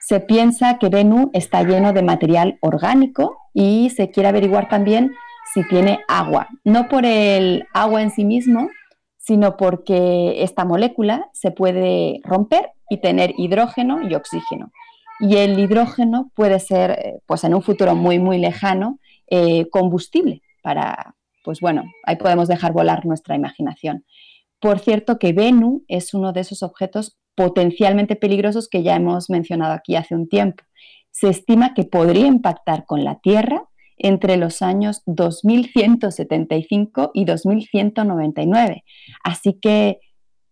Se 0.00 0.18
piensa 0.18 0.78
que 0.78 0.88
Venus 0.88 1.28
está 1.32 1.62
lleno 1.62 1.92
de 1.92 2.02
material 2.02 2.58
orgánico 2.60 3.38
y 3.54 3.90
se 3.90 4.10
quiere 4.10 4.28
averiguar 4.28 4.68
también 4.68 5.12
si 5.54 5.62
tiene 5.68 6.00
agua, 6.08 6.48
no 6.64 6.88
por 6.88 7.06
el 7.06 7.64
agua 7.72 8.02
en 8.02 8.10
sí 8.10 8.24
mismo, 8.24 8.68
sino 9.18 9.56
porque 9.56 10.42
esta 10.42 10.64
molécula 10.64 11.28
se 11.32 11.52
puede 11.52 12.20
romper 12.24 12.70
y 12.90 12.96
tener 12.96 13.34
hidrógeno 13.36 14.08
y 14.08 14.14
oxígeno. 14.14 14.72
Y 15.20 15.36
el 15.36 15.56
hidrógeno 15.60 16.32
puede 16.34 16.58
ser, 16.58 16.90
eh, 16.90 17.20
pues 17.26 17.44
en 17.44 17.54
un 17.54 17.62
futuro 17.62 17.94
muy, 17.94 18.18
muy 18.18 18.38
lejano, 18.38 18.98
eh, 19.28 19.68
combustible 19.70 20.42
para, 20.62 21.14
pues 21.42 21.60
bueno, 21.60 21.84
ahí 22.04 22.16
podemos 22.16 22.48
dejar 22.48 22.72
volar 22.72 23.06
nuestra 23.06 23.34
imaginación. 23.34 24.04
Por 24.60 24.78
cierto 24.78 25.18
que 25.18 25.32
Venus 25.32 25.82
es 25.88 26.14
uno 26.14 26.32
de 26.32 26.40
esos 26.40 26.62
objetos 26.62 27.18
potencialmente 27.34 28.16
peligrosos 28.16 28.68
que 28.68 28.82
ya 28.82 28.96
hemos 28.96 29.30
mencionado 29.30 29.72
aquí 29.72 29.96
hace 29.96 30.14
un 30.14 30.28
tiempo. 30.28 30.62
Se 31.10 31.28
estima 31.28 31.74
que 31.74 31.84
podría 31.84 32.26
impactar 32.26 32.84
con 32.86 33.04
la 33.04 33.20
Tierra 33.20 33.68
entre 33.98 34.36
los 34.36 34.62
años 34.62 35.02
2175 35.06 37.10
y 37.14 37.24
2199. 37.24 38.84
Así 39.22 39.58
que, 39.60 40.00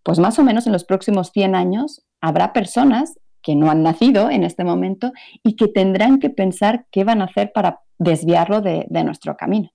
pues 0.02 0.18
más 0.18 0.38
o 0.38 0.44
menos 0.44 0.66
en 0.66 0.72
los 0.72 0.84
próximos 0.84 1.30
100 1.32 1.54
años 1.54 2.04
habrá 2.20 2.52
personas 2.52 3.18
que 3.42 3.54
no 3.54 3.70
han 3.70 3.82
nacido 3.82 4.30
en 4.30 4.44
este 4.44 4.64
momento 4.64 5.12
y 5.42 5.56
que 5.56 5.68
tendrán 5.68 6.18
que 6.18 6.30
pensar 6.30 6.86
qué 6.90 7.04
van 7.04 7.22
a 7.22 7.24
hacer 7.24 7.52
para 7.52 7.80
desviarlo 7.98 8.60
de, 8.60 8.86
nuestro 9.04 9.36
camino. 9.36 9.70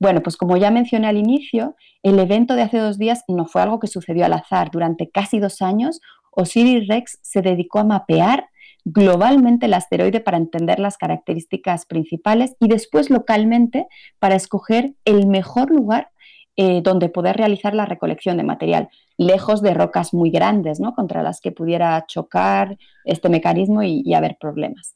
Bueno, 0.00 0.22
pues 0.22 0.36
como 0.36 0.56
ya 0.56 0.70
mencioné 0.70 1.06
al 1.06 1.16
inicio, 1.16 1.76
el 2.02 2.18
evento 2.18 2.54
de 2.54 2.62
hace 2.62 2.78
dos 2.78 2.98
días 2.98 3.24
no 3.28 3.46
fue 3.46 3.62
algo 3.62 3.80
que 3.80 3.86
sucedió 3.86 4.26
al 4.26 4.32
azar. 4.32 4.70
Durante 4.70 5.08
casi 5.08 5.38
dos 5.38 5.62
años, 5.62 6.00
Osiris 6.30 6.88
Rex 6.88 7.18
se 7.22 7.42
dedicó 7.42 7.78
a 7.78 7.84
mapear 7.84 8.48
globalmente 8.84 9.66
el 9.66 9.74
asteroide 9.74 10.20
para 10.20 10.36
entender 10.36 10.78
las 10.78 10.98
características 10.98 11.86
principales 11.86 12.54
y 12.60 12.68
después 12.68 13.08
localmente 13.08 13.86
para 14.18 14.34
escoger 14.34 14.94
el 15.04 15.26
mejor 15.26 15.70
lugar 15.70 16.10
eh, 16.56 16.82
donde 16.82 17.08
poder 17.08 17.36
realizar 17.36 17.74
la 17.74 17.86
recolección 17.86 18.36
de 18.36 18.44
material, 18.44 18.88
lejos 19.16 19.60
de 19.60 19.74
rocas 19.74 20.14
muy 20.14 20.30
grandes, 20.30 20.78
¿no? 20.78 20.94
contra 20.94 21.22
las 21.22 21.40
que 21.40 21.50
pudiera 21.50 22.04
chocar 22.06 22.78
este 23.04 23.28
mecanismo 23.28 23.82
y, 23.82 24.14
haber 24.14 24.36
problemas. 24.38 24.94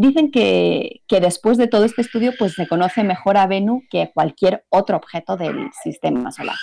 Dicen 0.00 0.30
que, 0.30 1.02
después 1.10 1.58
de 1.58 1.66
todo 1.66 1.84
este 1.84 2.00
estudio, 2.00 2.32
pues 2.38 2.54
se 2.54 2.66
conoce 2.66 3.04
mejor 3.04 3.36
a 3.36 3.46
Venus 3.46 3.82
que 3.90 4.10
cualquier 4.14 4.64
otro 4.70 4.96
objeto 4.96 5.36
del 5.36 5.68
sistema 5.84 6.32
solar. 6.32 6.56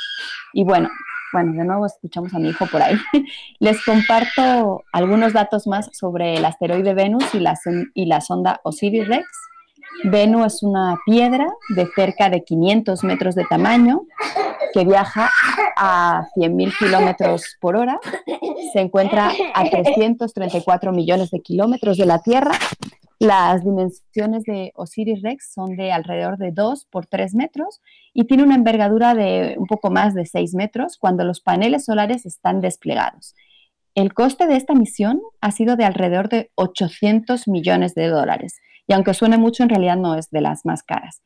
Y 0.54 0.64
bueno, 0.64 0.90
bueno, 1.32 1.54
de 1.54 1.64
nuevo 1.64 1.86
escuchamos 1.86 2.34
a 2.34 2.40
mi 2.40 2.50
hijo 2.50 2.66
por 2.66 2.82
ahí. 2.82 2.98
Les 3.60 3.86
comparto 3.86 4.84
algunos 4.92 5.34
datos 5.34 5.68
más 5.68 5.88
sobre 5.94 6.38
el 6.38 6.46
asteroide 6.46 6.96
Venus 6.96 7.26
y 7.36 7.40
la, 7.40 7.54
y 7.94 8.08
la 8.08 8.22
sonda 8.22 8.60
Osiris-Rex 8.64 9.28
Venus 10.04 10.56
es 10.56 10.64
una 10.64 11.00
piedra 11.06 11.48
de 11.70 11.88
cerca 11.96 12.30
de 12.30 12.44
500 12.44 13.04
metros 13.04 13.36
de 13.36 13.46
tamaño 13.46 14.02
que 14.74 14.86
viaja 14.86 15.30
a 15.76 16.28
100.000 16.36 16.78
kilómetros 16.78 17.58
por 17.60 17.76
hora. 17.76 18.00
Se 18.74 18.80
encuentra 18.80 19.32
a 19.54 19.70
334 19.70 20.92
millones 20.92 21.32
de 21.32 21.42
kilómetros 21.42 21.98
de 21.98 22.06
la 22.06 22.20
Tierra. 22.20 22.52
Las 23.20 23.64
dimensiones 23.64 24.44
de 24.44 24.72
Osiris 24.76 25.24
Rex 25.24 25.52
son 25.52 25.76
de 25.76 25.92
alrededor 25.92 26.38
de 26.38 26.52
2 26.52 26.86
por 26.92 27.08
3 27.08 27.34
metros 27.34 27.82
y 28.14 28.26
tiene 28.26 28.44
una 28.44 28.54
envergadura 28.54 29.16
de 29.16 29.56
un 29.58 29.66
poco 29.66 29.90
más 29.90 30.14
de 30.14 30.26
6 30.26 30.54
metros 30.54 30.98
cuando 31.00 31.24
los 31.24 31.42
paneles 31.42 31.86
solares 31.86 32.28
están 32.28 32.62
desplegados. 32.62 33.34
El 33.96 34.14
coste 34.14 34.46
de 34.46 34.56
esta 34.56 34.76
misión 34.76 35.22
ha 35.42 35.52
sido 35.52 35.76
de 35.76 35.86
alrededor 35.86 36.30
de 36.30 36.52
800 36.54 37.48
millones 37.48 37.96
de 37.96 38.08
dólares 38.08 38.60
y 38.86 38.94
aunque 38.94 39.16
suene 39.16 39.40
mucho, 39.40 39.64
en 39.64 39.70
realidad 39.70 39.98
no 39.98 40.16
es 40.16 40.30
de 40.30 40.42
las 40.42 40.64
más 40.64 40.84
caras. 40.84 41.24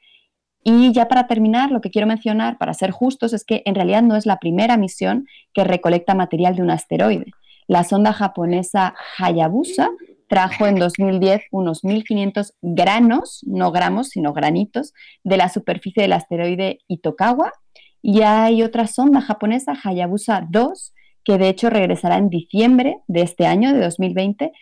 Y 0.63 0.93
ya 0.93 1.07
para 1.07 1.27
terminar, 1.27 1.71
lo 1.71 1.81
que 1.81 1.89
quiero 1.89 2.07
mencionar, 2.07 2.57
para 2.57 2.73
ser 2.73 2.91
justos, 2.91 3.33
es 3.33 3.43
que 3.43 3.63
en 3.65 3.75
realidad 3.75 4.03
no 4.03 4.15
es 4.15 4.25
la 4.25 4.37
primera 4.37 4.77
misión 4.77 5.25
que 5.53 5.63
recolecta 5.63 6.13
material 6.13 6.55
de 6.55 6.61
un 6.61 6.71
asteroide. 6.71 7.31
La 7.67 7.83
sonda 7.83 8.13
japonesa 8.13 8.95
Hayabusa 9.17 9.89
trajo 10.31 10.65
en 10.65 10.75
2010 10.75 11.41
unos 11.51 11.83
1.500 11.83 12.53
granos, 12.61 13.41
no 13.45 13.73
gramos, 13.73 14.07
sino 14.11 14.31
granitos, 14.31 14.93
de 15.25 15.35
la 15.35 15.49
superficie 15.49 16.03
del 16.03 16.13
asteroide 16.13 16.79
Itokawa. 16.87 17.51
Y 18.01 18.21
hay 18.21 18.63
otra 18.63 18.87
sonda 18.87 19.19
japonesa, 19.19 19.73
Hayabusa 19.83 20.47
2, 20.49 20.93
que 21.25 21.37
de 21.37 21.49
hecho 21.49 21.69
regresará 21.69 22.15
en 22.15 22.29
diciembre 22.29 22.99
de 23.07 23.23
este 23.23 23.45
año, 23.45 23.73
de 23.73 23.81
2020, 23.81 24.53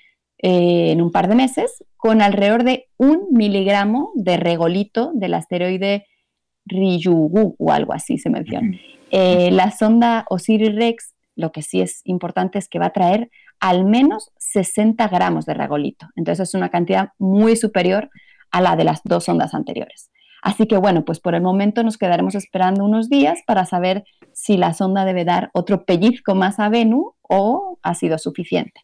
eh, 0.41 0.91
en 0.91 1.03
un 1.03 1.11
par 1.11 1.27
de 1.27 1.35
meses, 1.35 1.85
con 1.97 2.23
alrededor 2.23 2.63
de 2.63 2.87
un 2.97 3.27
miligramo 3.31 4.09
de 4.15 4.37
regolito 4.37 5.11
del 5.13 5.35
asteroide 5.35 6.07
Ryugu 6.65 7.55
o 7.59 7.71
algo 7.71 7.93
así 7.93 8.17
se 8.17 8.31
menciona. 8.31 8.75
Eh, 9.11 9.51
la 9.51 9.69
sonda 9.69 10.25
Osiris-Rex, 10.31 11.13
lo 11.39 11.53
que 11.53 11.61
sí 11.61 11.79
es 11.79 12.01
importante 12.03 12.59
es 12.59 12.67
que 12.67 12.79
va 12.79 12.87
a 12.87 12.93
traer 12.93 13.31
al 13.61 13.85
menos 13.85 14.31
60 14.39 15.07
gramos 15.07 15.45
de 15.45 15.53
regolito. 15.53 16.07
Entonces 16.17 16.49
es 16.49 16.53
una 16.53 16.69
cantidad 16.69 17.13
muy 17.17 17.55
superior 17.55 18.09
a 18.51 18.61
la 18.61 18.75
de 18.75 18.83
las 18.83 18.99
dos 19.05 19.25
sondas 19.25 19.53
anteriores. 19.53 20.11
Así 20.41 20.67
que 20.67 20.77
bueno, 20.77 21.05
pues 21.05 21.19
por 21.21 21.35
el 21.35 21.41
momento 21.41 21.81
nos 21.83 21.97
quedaremos 21.97 22.35
esperando 22.35 22.83
unos 22.83 23.09
días 23.09 23.39
para 23.47 23.65
saber 23.65 24.03
si 24.33 24.57
la 24.57 24.73
sonda 24.73 25.05
debe 25.05 25.23
dar 25.23 25.49
otro 25.53 25.85
pellizco 25.85 26.35
más 26.35 26.59
a 26.59 26.67
Venus 26.67 27.13
o 27.21 27.79
ha 27.83 27.95
sido 27.95 28.17
suficiente. 28.17 28.81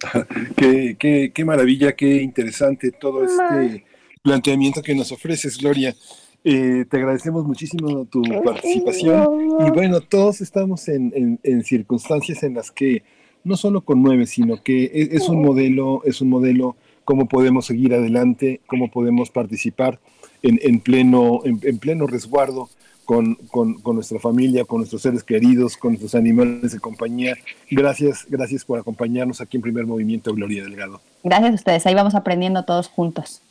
qué, 0.56 1.30
qué, 1.32 1.44
maravilla, 1.44 1.92
qué 1.92 2.20
interesante 2.22 2.90
todo 2.90 3.24
este 3.24 3.84
planteamiento 4.22 4.82
que 4.82 4.94
nos 4.94 5.12
ofreces, 5.12 5.56
Gloria. 5.56 5.94
Eh, 6.42 6.86
te 6.88 6.96
agradecemos 6.96 7.44
muchísimo 7.44 8.06
tu 8.06 8.22
participación 8.44 9.60
y 9.66 9.70
bueno, 9.70 10.00
todos 10.00 10.40
estamos 10.40 10.88
en, 10.88 11.38
en, 11.42 11.64
circunstancias 11.64 12.42
en 12.42 12.54
las 12.54 12.70
que 12.70 13.02
no 13.44 13.56
solo 13.56 13.82
conmueve, 13.82 14.26
sino 14.26 14.62
que 14.62 14.84
e, 14.84 15.08
es, 15.12 15.28
un 15.28 15.42
modelo, 15.42 16.02
es 16.04 16.22
un 16.22 16.30
modelo 16.30 16.76
cómo 17.04 17.28
podemos 17.28 17.66
seguir 17.66 17.92
adelante, 17.92 18.60
cómo 18.66 18.90
podemos 18.90 19.30
participar 19.30 20.00
en, 20.42 20.58
en 20.62 20.80
pleno, 20.80 21.40
en, 21.44 21.78
pleno 21.78 22.06
resguardo 22.06 22.70
con, 23.04 23.36
nuestra 23.84 24.18
familia, 24.18 24.64
con 24.64 24.78
nuestros 24.78 25.02
seres 25.02 25.22
queridos, 25.22 25.76
con 25.76 25.92
nuestros 25.92 26.14
animales 26.14 26.72
de 26.72 26.80
compañía. 26.80 27.36
Gracias, 27.70 28.24
gracias 28.28 28.64
por 28.64 28.78
acompañarnos 28.78 29.40
aquí 29.40 29.58
en 29.58 29.62
Primer 29.62 29.84
Movimiento, 29.84 30.32
Gloria 30.32 30.62
Delgado. 30.62 31.02
Gracias 31.22 31.50
a 31.50 31.54
ustedes, 31.54 31.86
ahí 31.86 31.94
vamos 31.94 32.14
aprendiendo 32.14 32.64
todos 32.64 32.88
juntos. 32.88 33.42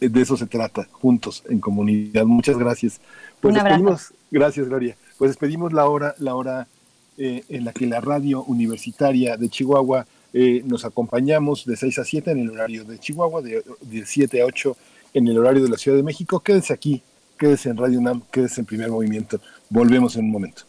Eh, 0.00 0.08
de 0.08 0.22
eso 0.22 0.36
se 0.36 0.46
trata, 0.46 0.88
juntos, 0.92 1.42
en 1.48 1.60
comunidad. 1.60 2.24
Muchas 2.24 2.58
gracias. 2.58 3.00
Pues 3.40 3.54
despedimos, 3.54 4.12
gracias 4.30 4.68
Gloria. 4.68 4.96
Pues 5.18 5.30
despedimos 5.30 5.72
la 5.72 5.86
hora, 5.86 6.14
la 6.18 6.34
hora 6.34 6.66
eh, 7.18 7.44
en 7.48 7.64
la 7.64 7.72
que 7.72 7.86
la 7.86 8.00
radio 8.00 8.42
universitaria 8.44 9.36
de 9.36 9.48
Chihuahua 9.48 10.06
eh, 10.32 10.62
nos 10.64 10.84
acompañamos 10.84 11.64
de 11.64 11.76
6 11.76 11.98
a 11.98 12.04
7 12.04 12.30
en 12.32 12.38
el 12.40 12.50
horario 12.50 12.84
de 12.84 12.98
Chihuahua, 12.98 13.40
de, 13.42 13.62
de 13.82 14.04
7 14.04 14.42
a 14.42 14.46
8 14.46 14.76
en 15.14 15.28
el 15.28 15.38
horario 15.38 15.62
de 15.62 15.68
la 15.68 15.76
Ciudad 15.76 15.96
de 15.96 16.02
México. 16.02 16.40
Quédense 16.40 16.72
aquí 16.72 17.02
Quédese 17.38 17.68
en 17.68 17.76
Radio 17.76 17.98
UNAM, 17.98 18.22
quédese 18.30 18.60
en 18.60 18.66
primer 18.66 18.90
movimiento. 18.90 19.40
Volvemos 19.68 20.14
en 20.16 20.26
un 20.26 20.30
momento. 20.30 20.64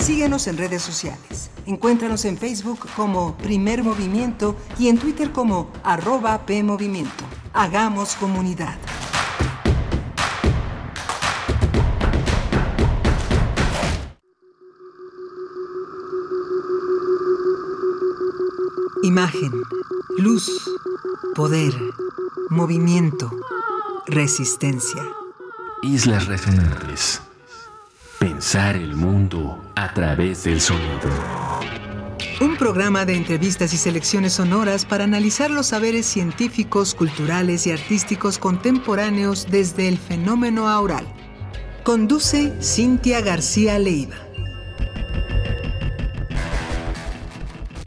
Síguenos 0.00 0.46
en 0.46 0.56
redes 0.56 0.82
sociales. 0.82 1.50
Encuéntranos 1.66 2.24
en 2.24 2.38
Facebook 2.38 2.80
como 2.96 3.36
Primer 3.36 3.84
Movimiento 3.84 4.56
y 4.78 4.88
en 4.88 4.98
Twitter 4.98 5.30
como 5.30 5.70
arroba 5.84 6.46
PMovimiento. 6.46 7.24
Hagamos 7.52 8.14
comunidad. 8.14 8.78
Imagen, 19.02 19.52
luz, 20.16 20.50
poder 21.34 21.74
movimiento, 22.48 23.30
resistencia. 24.06 25.02
Islas 25.82 26.26
Resonantes. 26.26 27.22
Pensar 28.20 28.76
el 28.76 28.96
mundo 28.96 29.72
a 29.74 29.94
través 29.94 30.44
del 30.44 30.60
sonido. 30.60 31.08
Un 32.42 32.54
programa 32.58 33.06
de 33.06 33.16
entrevistas 33.16 33.72
y 33.72 33.78
selecciones 33.78 34.34
sonoras 34.34 34.84
para 34.84 35.04
analizar 35.04 35.50
los 35.50 35.68
saberes 35.68 36.04
científicos, 36.04 36.94
culturales 36.94 37.66
y 37.66 37.72
artísticos 37.72 38.36
contemporáneos 38.36 39.46
desde 39.50 39.88
el 39.88 39.96
fenómeno 39.96 40.68
aural. 40.68 41.06
Conduce 41.82 42.52
Cintia 42.60 43.22
García 43.22 43.78
Leiva. 43.78 44.16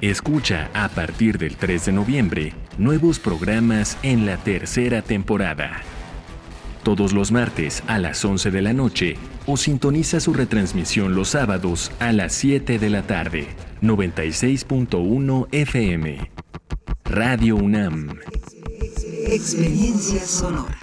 Escucha 0.02 0.72
a 0.74 0.90
partir 0.90 1.38
del 1.38 1.58
3 1.58 1.86
de 1.86 1.92
noviembre 1.92 2.54
nuevos 2.80 3.20
programas 3.20 4.00
en 4.02 4.26
la 4.26 4.38
tercera 4.38 5.04
temporada. 5.04 5.84
Todos 6.82 7.14
los 7.14 7.32
martes 7.32 7.84
a 7.86 8.00
las 8.00 8.26
11 8.26 8.50
de 8.50 8.62
la 8.64 8.74
noche 8.74 9.18
o 9.46 9.58
sintoniza 9.58 10.20
su 10.20 10.34
retransmisión 10.34 11.16
los 11.16 11.30
sábados 11.30 11.92
a 12.00 12.12
las 12.12 12.34
7 12.34 12.80
de 12.80 12.90
la 12.90 13.04
tarde. 13.04 13.48
96.1 13.82 15.48
FM. 15.52 16.32
Radio 17.06 17.56
UNAM. 17.58 18.20
Experiencia 19.28 20.26
sonora. 20.26 20.83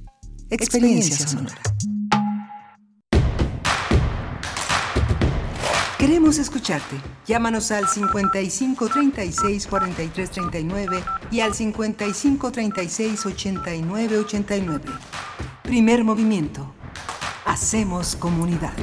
Experiencia 0.53 1.25
sonora. 1.25 1.61
Queremos 5.97 6.39
escucharte. 6.39 6.97
Llámanos 7.25 7.71
al 7.71 7.87
55 7.87 8.89
36 8.89 9.67
43 9.67 10.29
39 10.29 11.03
y 11.31 11.39
al 11.39 11.53
55 11.53 12.51
36 12.51 13.25
89 13.25 14.17
89. 14.17 14.91
Primer 15.63 16.03
movimiento. 16.03 16.73
Hacemos 17.45 18.17
comunidad. 18.17 18.73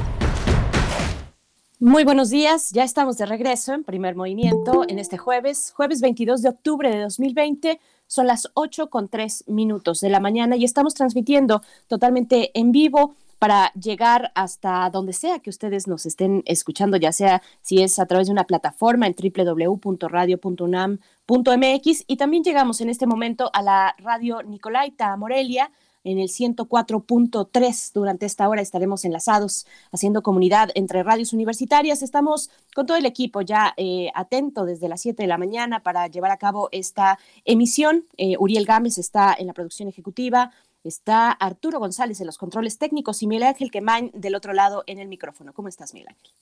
Muy 1.80 2.04
buenos 2.04 2.30
días, 2.30 2.70
ya 2.72 2.82
estamos 2.82 3.18
de 3.18 3.26
regreso 3.26 3.74
en 3.74 3.84
primer 3.84 4.16
movimiento 4.16 4.84
en 4.88 4.98
este 4.98 5.18
jueves, 5.18 5.70
jueves 5.76 6.00
22 6.00 6.40
de 6.40 6.48
octubre 6.48 6.90
de 6.90 7.02
2020. 7.02 7.78
Son 8.08 8.26
las 8.26 8.50
8 8.54 8.90
con 8.90 9.08
3 9.08 9.44
minutos 9.46 10.00
de 10.00 10.08
la 10.08 10.18
mañana 10.18 10.56
y 10.56 10.64
estamos 10.64 10.94
transmitiendo 10.94 11.62
totalmente 11.86 12.50
en 12.58 12.72
vivo 12.72 13.14
para 13.38 13.72
llegar 13.74 14.32
hasta 14.34 14.90
donde 14.90 15.12
sea 15.12 15.38
que 15.38 15.50
ustedes 15.50 15.86
nos 15.86 16.06
estén 16.06 16.42
escuchando, 16.46 16.96
ya 16.96 17.12
sea 17.12 17.40
si 17.62 17.80
es 17.82 18.00
a 18.00 18.06
través 18.06 18.26
de 18.26 18.32
una 18.32 18.44
plataforma 18.44 19.06
en 19.06 19.14
www.radio.unam.mx 19.14 22.04
y 22.06 22.16
también 22.16 22.42
llegamos 22.42 22.80
en 22.80 22.88
este 22.90 23.06
momento 23.06 23.50
a 23.52 23.62
la 23.62 23.94
radio 23.98 24.42
Nicolaita 24.42 25.16
Morelia 25.16 25.70
en 26.08 26.18
el 26.18 26.28
104.3. 26.28 27.92
Durante 27.92 28.24
esta 28.24 28.48
hora 28.48 28.62
estaremos 28.62 29.04
enlazados 29.04 29.66
haciendo 29.92 30.22
comunidad 30.22 30.70
entre 30.74 31.02
radios 31.02 31.34
universitarias. 31.34 32.02
Estamos 32.02 32.50
con 32.74 32.86
todo 32.86 32.96
el 32.96 33.04
equipo 33.04 33.42
ya 33.42 33.74
eh, 33.76 34.10
atento 34.14 34.64
desde 34.64 34.88
las 34.88 35.02
7 35.02 35.22
de 35.22 35.26
la 35.26 35.36
mañana 35.36 35.82
para 35.82 36.06
llevar 36.06 36.30
a 36.30 36.38
cabo 36.38 36.70
esta 36.72 37.18
emisión. 37.44 38.06
Eh, 38.16 38.36
Uriel 38.38 38.64
Gámez 38.64 38.96
está 38.96 39.36
en 39.38 39.48
la 39.48 39.52
producción 39.52 39.88
ejecutiva. 39.88 40.50
Está 40.82 41.30
Arturo 41.30 41.78
González 41.78 42.20
en 42.20 42.26
los 42.26 42.38
controles 42.38 42.78
técnicos 42.78 43.22
y 43.22 43.26
Miguel 43.26 43.42
Ángel 43.48 43.70
Quemain 43.70 44.10
del 44.14 44.34
otro 44.34 44.54
lado 44.54 44.84
en 44.86 44.98
el 44.98 45.08
micrófono. 45.08 45.52
¿Cómo 45.52 45.68
estás, 45.68 45.92
Miguel 45.92 46.08
Ángel? 46.08 46.32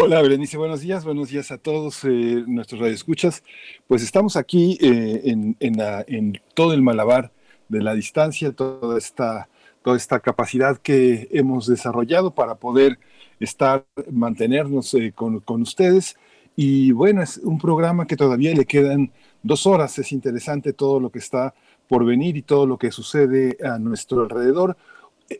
Hola, 0.00 0.22
Berenice, 0.22 0.56
buenos 0.56 0.80
días, 0.80 1.04
buenos 1.04 1.28
días 1.28 1.50
a 1.50 1.58
todos 1.58 2.04
eh, 2.04 2.08
nuestros 2.46 2.80
radioescuchas. 2.80 3.44
Pues 3.86 4.02
estamos 4.02 4.36
aquí 4.36 4.78
en, 4.80 5.56
en 5.60 6.40
todo 6.54 6.72
el 6.72 6.82
malabar 6.82 7.32
de 7.68 7.82
la 7.82 7.94
distancia, 7.94 8.52
toda 8.52 8.98
esta, 8.98 9.48
toda 9.82 9.96
esta 9.96 10.20
capacidad 10.20 10.78
que 10.78 11.28
hemos 11.32 11.66
desarrollado 11.66 12.32
para 12.32 12.56
poder 12.56 12.98
estar, 13.40 13.84
mantenernos 14.10 14.94
eh, 14.94 15.12
con, 15.14 15.40
con, 15.40 15.62
ustedes. 15.62 16.16
Y 16.56 16.92
bueno, 16.92 17.22
es 17.22 17.38
un 17.38 17.58
programa 17.58 18.06
que 18.06 18.16
todavía 18.16 18.54
le 18.54 18.64
quedan 18.64 19.12
dos 19.42 19.66
horas. 19.66 19.98
Es 19.98 20.12
interesante 20.12 20.72
todo 20.72 21.00
lo 21.00 21.10
que 21.10 21.18
está 21.20 21.54
por 21.88 22.04
venir 22.04 22.36
y 22.36 22.42
todo 22.42 22.66
lo 22.66 22.78
que 22.78 22.90
sucede 22.90 23.56
a 23.64 23.78
nuestro 23.78 24.22
alrededor. 24.22 24.76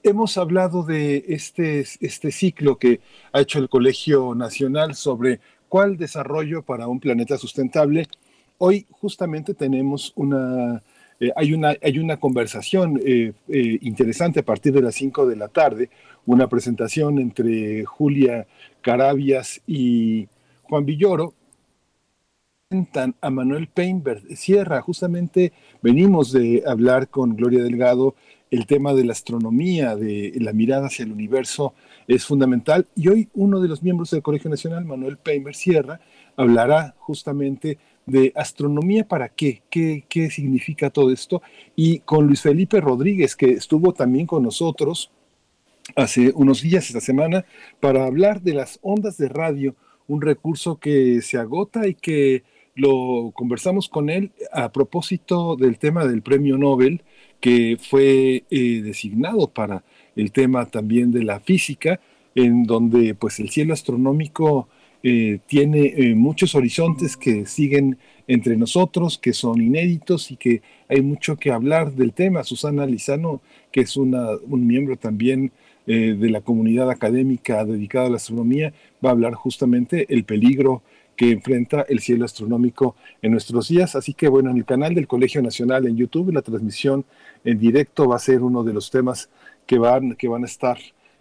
Hemos 0.02 0.36
hablado 0.36 0.82
de 0.82 1.24
este, 1.28 1.80
este 2.00 2.30
ciclo 2.30 2.78
que 2.78 3.00
ha 3.32 3.40
hecho 3.40 3.58
el 3.58 3.68
Colegio 3.68 4.34
Nacional 4.34 4.94
sobre 4.94 5.40
cuál 5.68 5.96
desarrollo 5.96 6.62
para 6.62 6.88
un 6.88 7.00
planeta 7.00 7.38
sustentable. 7.38 8.06
Hoy 8.58 8.86
justamente 8.90 9.54
tenemos 9.54 10.12
una 10.16 10.82
eh, 11.20 11.32
hay, 11.34 11.52
una, 11.52 11.74
hay 11.82 11.98
una 11.98 12.18
conversación 12.18 13.00
eh, 13.04 13.32
eh, 13.48 13.78
interesante 13.82 14.40
a 14.40 14.44
partir 14.44 14.72
de 14.72 14.82
las 14.82 14.94
5 14.94 15.26
de 15.26 15.36
la 15.36 15.48
tarde, 15.48 15.90
una 16.26 16.48
presentación 16.48 17.18
entre 17.18 17.84
Julia 17.84 18.46
Carabias 18.82 19.60
y 19.66 20.28
Juan 20.62 20.84
Villoro. 20.84 21.34
A 23.22 23.30
Manuel 23.30 23.68
Peinberg 23.68 24.36
Sierra, 24.36 24.82
justamente 24.82 25.54
venimos 25.80 26.32
de 26.32 26.62
hablar 26.66 27.08
con 27.08 27.34
Gloria 27.34 27.62
Delgado, 27.62 28.14
el 28.50 28.66
tema 28.66 28.92
de 28.92 29.04
la 29.04 29.12
astronomía, 29.12 29.96
de 29.96 30.34
la 30.38 30.52
mirada 30.52 30.88
hacia 30.88 31.06
el 31.06 31.12
universo 31.12 31.72
es 32.06 32.26
fundamental. 32.26 32.86
Y 32.94 33.08
hoy 33.08 33.28
uno 33.34 33.60
de 33.60 33.68
los 33.68 33.82
miembros 33.82 34.10
del 34.10 34.22
Colegio 34.22 34.50
Nacional, 34.50 34.84
Manuel 34.84 35.16
Peinberg 35.16 35.56
Sierra, 35.56 36.00
hablará 36.36 36.94
justamente 36.98 37.78
de 38.08 38.32
astronomía 38.34 39.06
para 39.06 39.28
qué, 39.28 39.62
qué, 39.70 40.04
qué 40.08 40.30
significa 40.30 40.90
todo 40.90 41.12
esto, 41.12 41.42
y 41.76 42.00
con 42.00 42.26
Luis 42.26 42.42
Felipe 42.42 42.80
Rodríguez, 42.80 43.36
que 43.36 43.50
estuvo 43.50 43.92
también 43.92 44.26
con 44.26 44.42
nosotros 44.42 45.10
hace 45.96 46.32
unos 46.34 46.62
días, 46.62 46.86
esta 46.86 47.00
semana, 47.00 47.44
para 47.80 48.06
hablar 48.06 48.42
de 48.42 48.54
las 48.54 48.78
ondas 48.82 49.16
de 49.16 49.28
radio, 49.28 49.74
un 50.06 50.22
recurso 50.22 50.76
que 50.76 51.20
se 51.22 51.38
agota 51.38 51.86
y 51.86 51.94
que 51.94 52.42
lo 52.74 53.32
conversamos 53.34 53.88
con 53.88 54.08
él 54.08 54.30
a 54.52 54.70
propósito 54.72 55.56
del 55.56 55.78
tema 55.78 56.06
del 56.06 56.22
premio 56.22 56.56
Nobel, 56.56 57.02
que 57.40 57.76
fue 57.80 58.44
eh, 58.50 58.82
designado 58.82 59.50
para 59.50 59.84
el 60.16 60.32
tema 60.32 60.66
también 60.66 61.10
de 61.10 61.24
la 61.24 61.40
física, 61.40 62.00
en 62.34 62.64
donde 62.64 63.14
pues 63.14 63.40
el 63.40 63.50
cielo 63.50 63.74
astronómico 63.74 64.68
eh, 65.02 65.38
tiene 65.46 65.94
eh, 65.96 66.14
muchos 66.14 66.54
horizontes 66.54 67.16
que 67.16 67.46
siguen 67.46 67.98
entre 68.26 68.56
nosotros, 68.56 69.18
que 69.18 69.32
son 69.32 69.60
inéditos 69.62 70.30
y 70.30 70.36
que 70.36 70.60
hay 70.88 71.02
mucho 71.02 71.36
que 71.36 71.52
hablar 71.52 71.92
del 71.92 72.12
tema. 72.12 72.44
Susana 72.44 72.84
Lizano, 72.84 73.40
que 73.70 73.82
es 73.82 73.96
una, 73.96 74.30
un 74.48 74.66
miembro 74.66 74.96
también 74.96 75.52
eh, 75.86 76.16
de 76.18 76.30
la 76.30 76.40
comunidad 76.40 76.90
académica 76.90 77.64
dedicada 77.64 78.06
a 78.06 78.10
la 78.10 78.16
astronomía, 78.16 78.74
va 79.04 79.10
a 79.10 79.12
hablar 79.12 79.34
justamente 79.34 80.06
el 80.12 80.24
peligro 80.24 80.82
que 81.16 81.30
enfrenta 81.30 81.82
el 81.88 82.00
cielo 82.00 82.24
astronómico 82.24 82.94
en 83.22 83.32
nuestros 83.32 83.68
días. 83.68 83.96
Así 83.96 84.14
que 84.14 84.28
bueno, 84.28 84.50
en 84.50 84.58
el 84.58 84.64
canal 84.64 84.94
del 84.94 85.08
Colegio 85.08 85.42
Nacional 85.42 85.86
en 85.86 85.96
YouTube, 85.96 86.32
la 86.32 86.42
transmisión 86.42 87.04
en 87.44 87.58
directo 87.58 88.06
va 88.06 88.16
a 88.16 88.20
ser 88.20 88.42
uno 88.42 88.62
de 88.62 88.74
los 88.74 88.90
temas 88.90 89.30
que 89.66 89.78
van, 89.78 90.14
que 90.16 90.28
van 90.28 90.42
a 90.42 90.46
estar 90.46 90.78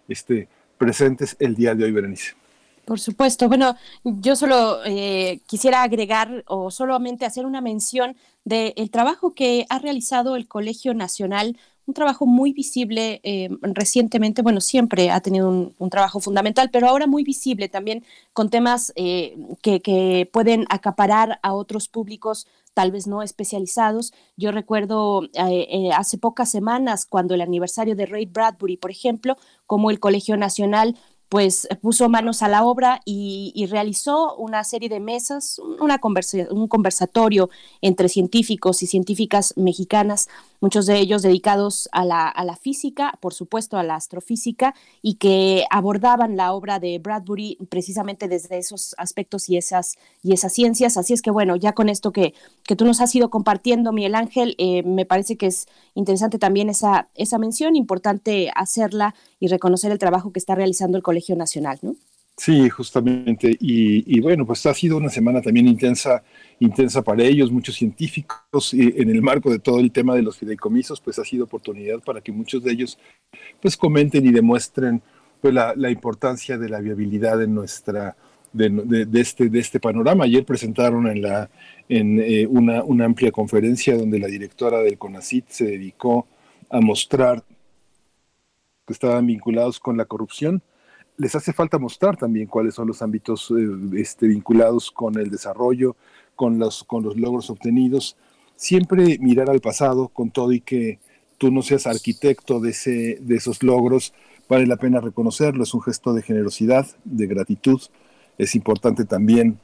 este, 0.08 0.48
presentes 0.76 1.36
el 1.40 1.54
día 1.54 1.74
de 1.74 1.84
hoy, 1.84 1.92
Berenice. 1.92 2.34
Por 2.88 3.00
supuesto. 3.00 3.48
Bueno, 3.48 3.76
yo 4.02 4.34
solo 4.34 4.82
eh, 4.86 5.42
quisiera 5.46 5.82
agregar 5.82 6.42
o 6.46 6.70
solamente 6.70 7.26
hacer 7.26 7.44
una 7.44 7.60
mención 7.60 8.16
del 8.46 8.90
trabajo 8.90 9.34
que 9.34 9.66
ha 9.68 9.78
realizado 9.78 10.36
el 10.36 10.48
Colegio 10.48 10.94
Nacional, 10.94 11.58
un 11.84 11.92
trabajo 11.92 12.24
muy 12.24 12.54
visible 12.54 13.20
eh, 13.24 13.50
recientemente, 13.60 14.40
bueno, 14.40 14.62
siempre 14.62 15.10
ha 15.10 15.20
tenido 15.20 15.74
un, 15.78 15.90
trabajo 15.90 16.18
fundamental, 16.18 16.70
pero 16.72 16.88
ahora 16.88 17.06
muy 17.06 17.24
visible 17.24 17.68
también 17.68 18.04
con 18.32 18.48
temas 18.48 18.90
eh, 18.96 19.36
que, 19.60 20.26
pueden 20.32 20.64
acaparar 20.70 21.40
a 21.42 21.52
otros 21.52 21.88
públicos 21.88 22.46
tal 22.72 22.90
vez 22.90 23.06
no 23.06 23.22
especializados. 23.22 24.14
Yo 24.38 24.50
recuerdo 24.50 25.28
hace 25.94 26.16
pocas 26.16 26.50
semanas, 26.50 27.04
cuando 27.04 27.34
el 27.34 27.42
aniversario 27.42 27.96
de 27.96 28.06
Ray 28.06 28.24
Bradbury, 28.24 28.78
por 28.78 28.90
ejemplo, 28.90 29.36
como 29.66 29.90
el 29.90 30.00
Colegio 30.00 30.38
Nacional 30.38 30.96
pues 31.28 31.68
puso 31.82 32.08
manos 32.08 32.42
a 32.42 32.48
la 32.48 32.64
obra 32.64 33.00
y, 33.04 33.66
realizó 33.70 34.34
una 34.36 34.64
serie 34.64 34.88
de 34.88 35.00
mesas, 35.00 35.60
una 35.80 36.00
un 36.50 36.68
conversatorio 36.68 37.50
entre 37.82 38.08
científicos 38.08 38.82
y 38.82 38.86
científicas 38.86 39.52
mexicanas 39.56 40.28
muchos 40.60 40.86
de 40.86 40.98
ellos 40.98 41.22
dedicados 41.22 41.88
a 41.92 42.04
la, 42.04 42.28
a 42.28 42.44
la, 42.44 42.56
física, 42.56 43.18
por 43.20 43.34
supuesto 43.34 43.76
a 43.76 43.82
la 43.82 43.94
astrofísica, 43.94 44.74
y 45.02 45.14
que 45.14 45.64
abordaban 45.70 46.36
la 46.36 46.52
obra 46.52 46.78
de 46.78 46.98
Bradbury 46.98 47.58
precisamente 47.68 48.28
desde 48.28 48.58
esos 48.58 48.94
aspectos 48.98 49.48
y 49.48 49.56
esas, 49.56 49.96
y 50.22 50.32
esas 50.32 50.52
ciencias. 50.52 50.96
Así 50.96 51.12
es 51.12 51.22
que 51.22 51.30
bueno, 51.30 51.56
ya 51.56 51.72
con 51.72 51.88
esto 51.88 52.12
que, 52.12 52.34
que 52.64 52.76
tú 52.76 52.84
nos 52.84 53.00
has 53.00 53.14
ido 53.14 53.30
compartiendo, 53.30 53.92
Miguel 53.92 54.14
Ángel, 54.14 54.54
eh, 54.58 54.82
me 54.82 55.06
parece 55.06 55.36
que 55.36 55.46
es 55.46 55.66
interesante 55.94 56.38
también 56.38 56.68
esa, 56.68 57.08
esa 57.14 57.38
mención, 57.38 57.76
importante 57.76 58.50
hacerla 58.54 59.14
y 59.40 59.48
reconocer 59.48 59.92
el 59.92 59.98
trabajo 59.98 60.32
que 60.32 60.38
está 60.38 60.54
realizando 60.54 60.96
el 60.96 61.02
Colegio 61.02 61.36
Nacional, 61.36 61.78
¿no? 61.82 61.94
Sí, 62.38 62.70
justamente. 62.70 63.56
Y, 63.60 64.20
bueno, 64.20 64.46
pues 64.46 64.64
ha 64.66 64.72
sido 64.72 64.96
una 64.96 65.08
semana 65.08 65.42
también 65.42 65.66
intensa, 65.66 66.22
intensa 66.60 67.02
para 67.02 67.24
ellos, 67.24 67.50
muchos 67.50 67.74
científicos, 67.74 68.72
y 68.72 68.94
en 68.96 69.10
el 69.10 69.22
marco 69.22 69.50
de 69.50 69.58
todo 69.58 69.80
el 69.80 69.90
tema 69.90 70.14
de 70.14 70.22
los 70.22 70.38
fideicomisos, 70.38 71.00
pues 71.00 71.18
ha 71.18 71.24
sido 71.24 71.46
oportunidad 71.46 71.98
para 71.98 72.20
que 72.20 72.30
muchos 72.30 72.62
de 72.62 72.70
ellos 72.72 72.96
pues 73.60 73.76
comenten 73.76 74.24
y 74.24 74.30
demuestren 74.30 75.02
pues 75.40 75.52
la, 75.52 75.90
importancia 75.90 76.56
de 76.58 76.68
la 76.68 76.78
viabilidad 76.80 77.38
de 77.38 77.48
nuestra, 77.48 78.16
de, 78.52 79.08
este, 79.14 79.48
de 79.48 79.58
este 79.58 79.80
panorama. 79.80 80.24
Ayer 80.24 80.44
presentaron 80.44 81.08
en, 81.08 81.22
la, 81.22 81.50
en 81.88 82.20
eh, 82.20 82.46
una, 82.46 82.84
una 82.84 83.04
amplia 83.04 83.32
conferencia 83.32 83.96
donde 83.96 84.20
la 84.20 84.28
directora 84.28 84.78
del 84.82 84.96
CONACIT 84.96 85.48
se 85.48 85.64
dedicó 85.64 86.28
a 86.70 86.80
mostrar 86.80 87.42
que 88.86 88.92
estaban 88.92 89.26
vinculados 89.26 89.80
con 89.80 89.96
la 89.96 90.04
corrupción 90.04 90.62
les 91.18 91.34
hace 91.34 91.52
falta 91.52 91.78
mostrar 91.78 92.16
también 92.16 92.46
cuáles 92.46 92.74
son 92.74 92.86
los 92.88 93.02
ámbitos 93.02 93.50
eh, 93.50 94.00
este, 94.00 94.28
vinculados 94.28 94.90
con 94.90 95.18
el 95.18 95.30
desarrollo, 95.30 95.96
con 96.36 96.58
los, 96.58 96.84
con 96.84 97.02
los 97.02 97.16
logros 97.16 97.50
obtenidos. 97.50 98.16
Siempre 98.54 99.18
mirar 99.18 99.50
al 99.50 99.60
pasado 99.60 100.08
con 100.08 100.30
todo 100.30 100.52
y 100.52 100.60
que 100.60 101.00
tú 101.36 101.50
no 101.50 101.62
seas 101.62 101.86
arquitecto 101.86 102.60
de, 102.60 102.70
ese, 102.70 103.18
de 103.20 103.36
esos 103.36 103.62
logros, 103.62 104.14
vale 104.48 104.66
la 104.66 104.76
pena 104.76 105.00
reconocerlo, 105.00 105.64
es 105.64 105.74
un 105.74 105.82
gesto 105.82 106.14
de 106.14 106.22
generosidad, 106.22 106.86
de 107.04 107.26
gratitud. 107.26 107.80
Es 108.38 108.54
importante 108.54 109.04
también 109.04 109.58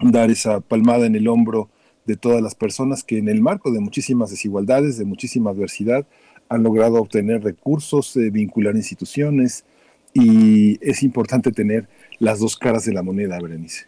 dar 0.00 0.30
esa 0.30 0.60
palmada 0.60 1.06
en 1.06 1.16
el 1.16 1.26
hombro 1.26 1.70
de 2.04 2.16
todas 2.16 2.42
las 2.42 2.54
personas 2.54 3.02
que 3.02 3.18
en 3.18 3.28
el 3.28 3.40
marco 3.40 3.70
de 3.70 3.80
muchísimas 3.80 4.30
desigualdades, 4.30 4.98
de 4.98 5.04
muchísima 5.06 5.50
adversidad, 5.50 6.06
han 6.48 6.62
logrado 6.62 7.00
obtener 7.00 7.42
recursos, 7.42 8.14
eh, 8.16 8.30
vincular 8.30 8.76
instituciones, 8.76 9.64
y 10.14 10.78
es 10.86 11.02
importante 11.02 11.52
tener 11.52 11.88
las 12.18 12.40
dos 12.40 12.56
caras 12.56 12.84
de 12.84 12.92
la 12.92 13.02
moneda, 13.02 13.38
Berenice. 13.40 13.86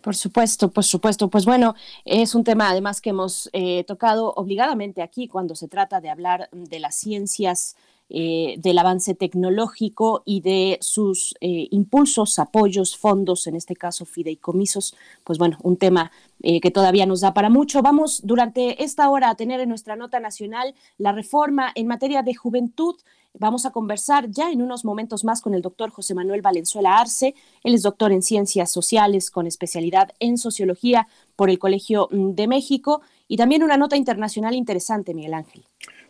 Por 0.00 0.16
supuesto, 0.16 0.70
por 0.70 0.84
supuesto. 0.84 1.28
Pues 1.28 1.44
bueno, 1.44 1.74
es 2.04 2.34
un 2.34 2.44
tema 2.44 2.70
además 2.70 3.00
que 3.00 3.10
hemos 3.10 3.48
eh, 3.52 3.84
tocado 3.84 4.32
obligadamente 4.34 5.02
aquí 5.02 5.28
cuando 5.28 5.54
se 5.54 5.68
trata 5.68 6.00
de 6.00 6.10
hablar 6.10 6.48
de 6.52 6.80
las 6.80 6.94
ciencias, 6.94 7.76
eh, 8.08 8.56
del 8.58 8.78
avance 8.78 9.14
tecnológico 9.14 10.22
y 10.24 10.40
de 10.40 10.78
sus 10.80 11.34
eh, 11.40 11.68
impulsos, 11.70 12.38
apoyos, 12.38 12.96
fondos, 12.96 13.46
en 13.46 13.56
este 13.56 13.76
caso 13.76 14.04
fideicomisos. 14.04 14.94
Pues 15.24 15.38
bueno, 15.38 15.58
un 15.62 15.76
tema 15.76 16.10
que 16.42 16.70
todavía 16.70 17.06
nos 17.06 17.22
da 17.22 17.34
para 17.34 17.48
mucho. 17.48 17.82
Vamos 17.82 18.20
durante 18.22 18.84
esta 18.84 19.08
hora 19.08 19.30
a 19.30 19.34
tener 19.34 19.58
en 19.58 19.70
nuestra 19.70 19.96
nota 19.96 20.20
nacional 20.20 20.74
la 20.98 21.10
reforma 21.10 21.72
en 21.74 21.86
materia 21.88 22.22
de 22.22 22.34
juventud 22.34 22.94
Vamos 23.38 23.66
a 23.66 23.70
conversar 23.70 24.30
ya 24.30 24.50
en 24.50 24.62
unos 24.62 24.84
momentos 24.84 25.24
más 25.24 25.42
con 25.42 25.54
el 25.54 25.60
doctor 25.60 25.90
José 25.90 26.14
Manuel 26.14 26.40
Valenzuela 26.40 26.98
Arce. 26.98 27.34
Él 27.62 27.74
es 27.74 27.82
doctor 27.82 28.12
en 28.12 28.22
ciencias 28.22 28.70
sociales 28.70 29.30
con 29.30 29.46
especialidad 29.46 30.12
en 30.20 30.38
sociología 30.38 31.06
por 31.36 31.50
el 31.50 31.58
Colegio 31.58 32.08
mm, 32.10 32.30
de 32.30 32.48
México 32.48 33.02
y 33.28 33.36
también 33.36 33.62
una 33.62 33.76
nota 33.76 33.96
internacional 33.96 34.54
interesante, 34.54 35.12
Miguel 35.12 35.34
Ángel. 35.34 35.64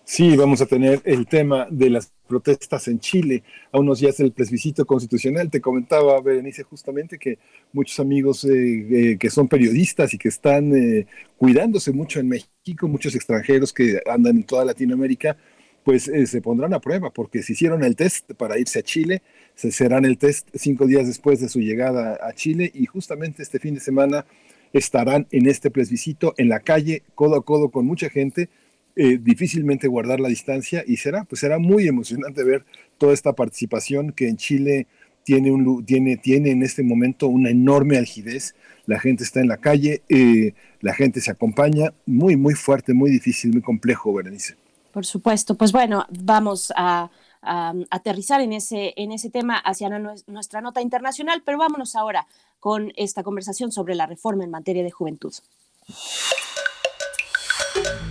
Sí, 0.08 0.36
vamos 0.36 0.60
a 0.60 0.66
tener 0.66 1.02
el 1.04 1.26
tema 1.26 1.66
de 1.68 1.90
las 1.90 2.12
protestas 2.28 2.86
en 2.86 3.00
Chile 3.00 3.42
a 3.72 3.80
unos 3.80 3.98
días 3.98 4.16
del 4.16 4.30
plebiscito 4.30 4.86
constitucional. 4.86 5.50
Te 5.50 5.60
comentaba, 5.60 6.20
Berenice, 6.20 6.62
justamente 6.62 7.18
que 7.18 7.40
muchos 7.72 7.98
amigos 7.98 8.44
eh, 8.44 8.52
eh, 9.12 9.18
que 9.18 9.30
son 9.30 9.48
periodistas 9.48 10.14
y 10.14 10.18
que 10.18 10.28
están 10.28 10.72
eh, 10.76 11.08
cuidándose 11.36 11.90
mucho 11.90 12.20
en 12.20 12.28
México, 12.28 12.86
muchos 12.86 13.16
extranjeros 13.16 13.72
que 13.72 14.00
andan 14.08 14.36
en 14.36 14.44
toda 14.44 14.64
Latinoamérica, 14.64 15.36
pues 15.82 16.06
eh, 16.06 16.24
se 16.28 16.40
pondrán 16.40 16.72
a 16.72 16.80
prueba, 16.80 17.10
porque 17.10 17.42
si 17.42 17.54
hicieron 17.54 17.82
el 17.82 17.96
test 17.96 18.32
para 18.34 18.60
irse 18.60 18.78
a 18.78 18.82
Chile, 18.82 19.22
se 19.56 19.72
serán 19.72 20.04
el 20.04 20.18
test 20.18 20.48
cinco 20.54 20.86
días 20.86 21.08
después 21.08 21.40
de 21.40 21.48
su 21.48 21.58
llegada 21.58 22.16
a 22.22 22.32
Chile 22.32 22.70
y 22.72 22.86
justamente 22.86 23.42
este 23.42 23.58
fin 23.58 23.74
de 23.74 23.80
semana 23.80 24.24
estarán 24.72 25.26
en 25.32 25.48
este 25.48 25.72
plebiscito 25.72 26.32
en 26.36 26.48
la 26.48 26.60
calle, 26.60 27.02
codo 27.16 27.34
a 27.34 27.44
codo 27.44 27.70
con 27.70 27.86
mucha 27.86 28.08
gente, 28.08 28.50
eh, 28.98 29.18
difícilmente 29.18 29.88
guardar 29.88 30.20
la 30.20 30.28
distancia 30.28 30.82
y 30.86 30.96
será, 30.96 31.24
pues 31.24 31.40
será 31.40 31.58
muy 31.58 31.86
emocionante 31.86 32.42
ver 32.42 32.64
toda 32.96 33.12
esta 33.12 33.34
participación 33.34 34.12
que 34.12 34.26
en 34.26 34.38
Chile 34.38 34.86
tiene, 35.22 35.50
un, 35.50 35.84
tiene, 35.84 36.16
tiene 36.16 36.50
en 36.50 36.62
este 36.62 36.82
momento 36.82 37.28
una 37.28 37.50
enorme 37.50 37.98
algidez. 37.98 38.54
La 38.86 38.98
gente 38.98 39.22
está 39.22 39.40
en 39.40 39.48
la 39.48 39.58
calle, 39.58 40.02
eh, 40.08 40.54
la 40.80 40.94
gente 40.94 41.20
se 41.20 41.30
acompaña, 41.30 41.92
muy, 42.06 42.36
muy 42.36 42.54
fuerte, 42.54 42.94
muy 42.94 43.10
difícil, 43.10 43.52
muy 43.52 43.60
complejo, 43.60 44.14
Berenice. 44.14 44.54
Por 44.92 45.04
supuesto. 45.04 45.56
Pues 45.56 45.72
bueno, 45.72 46.06
vamos 46.08 46.72
a, 46.74 47.10
aterrizar 47.90 48.40
en 48.40 48.52
ese, 48.52 48.92
en 48.96 49.12
ese 49.12 49.30
tema 49.30 49.56
hacia 49.58 49.88
nuestra 50.26 50.60
nota 50.60 50.80
internacional, 50.80 51.42
pero 51.44 51.58
vámonos 51.58 51.94
ahora 51.94 52.26
con 52.58 52.92
esta 52.96 53.22
conversación 53.22 53.70
sobre 53.70 53.94
la 53.94 54.06
reforma 54.06 54.42
en 54.42 54.50
materia 54.50 54.82
de 54.82 54.90
juventud. 54.90 55.32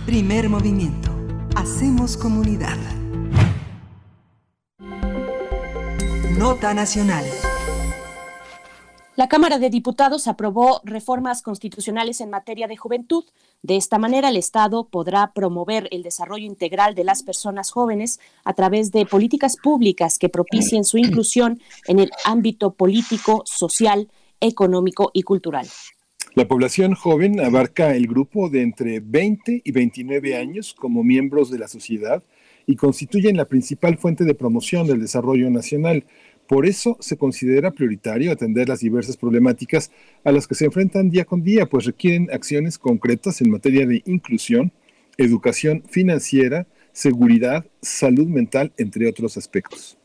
Primer 0.06 0.48
movimiento. 0.48 1.10
Hacemos 1.56 2.16
comunidad. 2.16 2.76
Nota 6.38 6.74
nacional. 6.74 7.24
La 9.16 9.28
Cámara 9.28 9.58
de 9.58 9.70
Diputados 9.70 10.28
aprobó 10.28 10.82
reformas 10.84 11.40
constitucionales 11.40 12.20
en 12.20 12.28
materia 12.28 12.68
de 12.68 12.76
juventud. 12.76 13.24
De 13.62 13.76
esta 13.76 13.98
manera, 13.98 14.28
el 14.28 14.36
Estado 14.36 14.88
podrá 14.88 15.32
promover 15.32 15.88
el 15.90 16.02
desarrollo 16.02 16.44
integral 16.44 16.94
de 16.94 17.04
las 17.04 17.22
personas 17.22 17.70
jóvenes 17.70 18.20
a 18.44 18.52
través 18.52 18.92
de 18.92 19.06
políticas 19.06 19.56
públicas 19.56 20.18
que 20.18 20.28
propicien 20.28 20.84
su 20.84 20.98
inclusión 20.98 21.62
en 21.86 21.98
el 21.98 22.10
ámbito 22.26 22.74
político, 22.74 23.42
social, 23.46 24.10
económico 24.40 25.10
y 25.14 25.22
cultural. 25.22 25.66
La 26.36 26.46
población 26.46 26.94
joven 26.94 27.40
abarca 27.40 27.96
el 27.96 28.06
grupo 28.06 28.50
de 28.50 28.60
entre 28.60 29.00
20 29.00 29.62
y 29.64 29.72
29 29.72 30.36
años 30.36 30.74
como 30.78 31.02
miembros 31.02 31.50
de 31.50 31.58
la 31.58 31.66
sociedad 31.66 32.22
y 32.66 32.76
constituyen 32.76 33.38
la 33.38 33.46
principal 33.46 33.96
fuente 33.96 34.24
de 34.24 34.34
promoción 34.34 34.86
del 34.86 35.00
desarrollo 35.00 35.48
nacional 35.48 36.04
por 36.46 36.66
eso 36.66 36.98
se 37.00 37.16
considera 37.16 37.70
prioritario 37.70 38.30
atender 38.30 38.68
las 38.68 38.80
diversas 38.80 39.16
problemáticas 39.16 39.90
a 40.24 40.30
las 40.30 40.46
que 40.46 40.54
se 40.54 40.66
enfrentan 40.66 41.08
día 41.08 41.24
con 41.24 41.42
día, 41.42 41.64
pues 41.64 41.86
requieren 41.86 42.28
acciones 42.30 42.78
concretas 42.78 43.40
en 43.40 43.50
materia 43.50 43.86
de 43.86 44.02
inclusión, 44.04 44.72
educación 45.16 45.84
financiera, 45.88 46.66
seguridad, 46.92 47.64
salud 47.80 48.28
mental, 48.28 48.74
entre 48.76 49.08
otros 49.08 49.38
aspectos. 49.38 49.96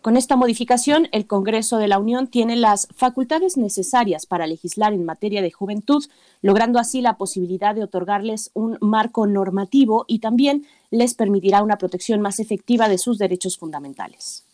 Con 0.00 0.16
esta 0.16 0.36
modificación, 0.36 1.08
el 1.10 1.26
Congreso 1.26 1.78
de 1.78 1.88
la 1.88 1.98
Unión 1.98 2.28
tiene 2.28 2.54
las 2.54 2.86
facultades 2.94 3.56
necesarias 3.56 4.26
para 4.26 4.46
legislar 4.46 4.92
en 4.92 5.04
materia 5.04 5.42
de 5.42 5.50
juventud, 5.50 6.04
logrando 6.40 6.78
así 6.78 7.00
la 7.00 7.16
posibilidad 7.16 7.74
de 7.74 7.82
otorgarles 7.82 8.52
un 8.54 8.78
marco 8.80 9.26
normativo 9.26 10.04
y 10.06 10.20
también 10.20 10.64
les 10.92 11.14
permitirá 11.14 11.64
una 11.64 11.78
protección 11.78 12.20
más 12.20 12.38
efectiva 12.38 12.88
de 12.88 12.96
sus 12.96 13.18
derechos 13.18 13.58
fundamentales. 13.58 14.44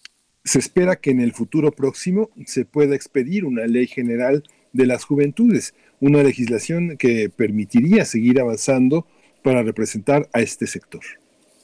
Se 0.45 0.59
espera 0.59 0.97
que 0.97 1.11
en 1.11 1.21
el 1.21 1.35
futuro 1.35 1.73
próximo 1.73 2.31
se 2.47 2.65
pueda 2.65 2.95
expedir 2.95 3.45
una 3.45 3.67
ley 3.67 3.87
general 3.87 4.45
de 4.73 4.87
las 4.87 5.05
juventudes, 5.05 5.75
una 6.01 6.23
legislación 6.23 6.97
que 6.97 7.29
permitiría 7.29 8.07
seguir 8.07 8.41
avanzando 8.41 9.07
para 9.43 9.63
representar 9.63 10.27
a 10.33 10.41
este 10.41 10.67
sector. 10.67 11.03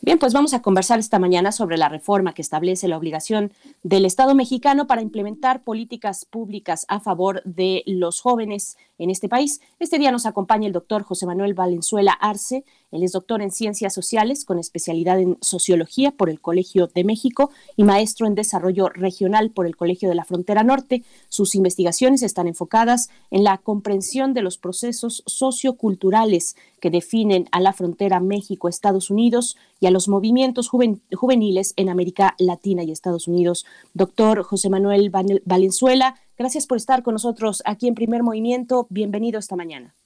Bien, 0.02 0.18
pues 0.18 0.32
vamos 0.32 0.54
a 0.54 0.62
conversar 0.62 0.98
esta 0.98 1.18
mañana 1.18 1.52
sobre 1.52 1.76
la 1.76 1.90
reforma 1.90 2.32
que 2.32 2.40
establece 2.40 2.88
la 2.88 2.96
obligación 2.96 3.52
del 3.82 4.06
Estado 4.06 4.34
mexicano 4.34 4.86
para 4.86 5.02
implementar 5.02 5.62
políticas 5.62 6.24
públicas 6.24 6.86
a 6.88 7.00
favor 7.00 7.42
de 7.44 7.82
los 7.84 8.22
jóvenes 8.22 8.78
en 8.96 9.10
este 9.10 9.28
país. 9.28 9.60
Este 9.78 9.98
día 9.98 10.10
nos 10.10 10.24
acompaña 10.24 10.66
el 10.66 10.72
doctor 10.72 11.02
José 11.02 11.26
Manuel 11.26 11.52
Valenzuela 11.52 12.12
Arce. 12.12 12.64
Él 12.90 13.02
es 13.02 13.12
doctor 13.12 13.42
en 13.42 13.50
Ciencias 13.50 13.94
Sociales 13.94 14.44
con 14.46 14.58
especialidad 14.58 15.20
en 15.20 15.36
Sociología 15.42 16.12
por 16.12 16.30
el 16.30 16.40
Colegio 16.40 16.86
de 16.86 17.04
México 17.04 17.50
y 17.76 17.84
maestro 17.84 18.26
en 18.26 18.34
Desarrollo 18.34 18.88
Regional 18.88 19.50
por 19.50 19.66
el 19.66 19.76
Colegio 19.76 20.08
de 20.08 20.14
la 20.14 20.24
Frontera 20.24 20.64
Norte. 20.64 21.02
Sus 21.28 21.54
investigaciones 21.54 22.22
están 22.22 22.46
enfocadas 22.46 23.10
en 23.30 23.44
la 23.44 23.58
comprensión 23.58 24.34
de 24.34 24.42
los 24.42 24.56
procesos 24.58 25.22
socioculturales 25.26 26.56
que 26.80 26.90
definen 26.90 27.48
a 27.52 27.60
la 27.60 27.72
frontera 27.72 28.20
México-Estados 28.20 29.10
Unidos 29.10 29.56
y 29.78 29.86
a 29.90 29.92
los 29.92 30.08
movimientos 30.08 30.68
juveniles 30.68 31.74
en 31.76 31.88
América 31.88 32.36
Latina 32.38 32.84
y 32.84 32.92
Estados 32.92 33.26
Unidos. 33.26 33.66
Doctor 33.92 34.44
José 34.44 34.70
Manuel 34.70 35.10
Valenzuela, 35.44 36.14
gracias 36.38 36.68
por 36.68 36.76
estar 36.76 37.02
con 37.02 37.14
nosotros 37.14 37.60
aquí 37.66 37.88
en 37.88 37.96
Primer 37.96 38.22
Movimiento. 38.22 38.86
Bienvenido 38.88 39.40
esta 39.40 39.56
mañana. 39.56 39.96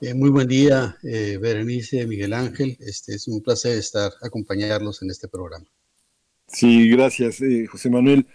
Eh, 0.00 0.14
muy 0.14 0.30
buen 0.30 0.46
día, 0.46 0.96
eh, 1.02 1.36
Berenice, 1.40 2.06
Miguel 2.06 2.32
Ángel. 2.32 2.76
Este 2.80 3.16
es 3.16 3.26
un 3.26 3.42
placer 3.42 3.76
estar 3.76 4.12
acompañarlos 4.22 5.02
en 5.02 5.10
este 5.10 5.26
programa. 5.26 5.66
Sí, 6.46 6.88
gracias, 6.90 7.40
eh, 7.40 7.66
José 7.66 7.90
Manuel. 7.90 8.26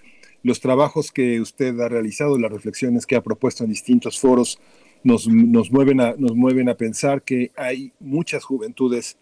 Los 0.43 0.59
trabajos 0.59 1.13
que 1.13 1.39
usted 1.39 1.79
ha 1.79 1.87
realizado, 1.87 2.37
las 2.37 2.51
reflexiones 2.51 3.05
que 3.05 3.15
ha 3.15 3.23
propuesto 3.23 3.63
en 3.63 3.69
distintos 3.69 4.19
foros, 4.19 4.59
nos, 5.03 5.27
nos, 5.27 5.71
mueven, 5.71 6.01
a, 6.01 6.13
nos 6.17 6.35
mueven 6.35 6.67
a 6.67 6.75
pensar 6.75 7.21
que 7.21 7.51
hay 7.55 7.93
muchas 7.99 8.43
juventudes 8.43 9.17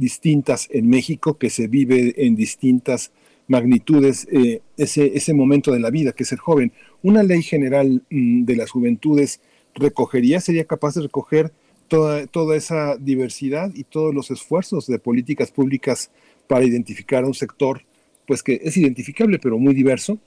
distintas 0.00 0.66
en 0.70 0.88
México, 0.88 1.38
que 1.38 1.50
se 1.50 1.68
vive 1.68 2.14
en 2.16 2.34
distintas 2.34 3.12
magnitudes 3.46 4.26
eh, 4.30 4.62
ese, 4.76 5.12
ese 5.16 5.34
momento 5.34 5.72
de 5.72 5.80
la 5.80 5.90
vida, 5.90 6.12
que 6.12 6.22
es 6.22 6.28
ser 6.28 6.38
joven. 6.38 6.72
Una 7.02 7.22
ley 7.22 7.42
general 7.42 8.02
mm, 8.10 8.44
de 8.44 8.56
las 8.56 8.70
juventudes 8.70 9.40
recogería, 9.74 10.40
sería 10.40 10.64
capaz 10.64 10.94
de 10.94 11.02
recoger 11.02 11.52
toda, 11.88 12.26
toda 12.26 12.56
esa 12.56 12.96
diversidad 12.96 13.70
y 13.74 13.84
todos 13.84 14.14
los 14.14 14.30
esfuerzos 14.30 14.86
de 14.86 14.98
políticas 14.98 15.50
públicas 15.50 16.10
para 16.46 16.64
identificar 16.64 17.24
a 17.24 17.26
un 17.26 17.34
sector, 17.34 17.82
pues 18.26 18.42
que 18.42 18.60
es 18.62 18.76
identificable, 18.76 19.38
pero 19.38 19.58
muy 19.58 19.74
diverso. 19.74 20.18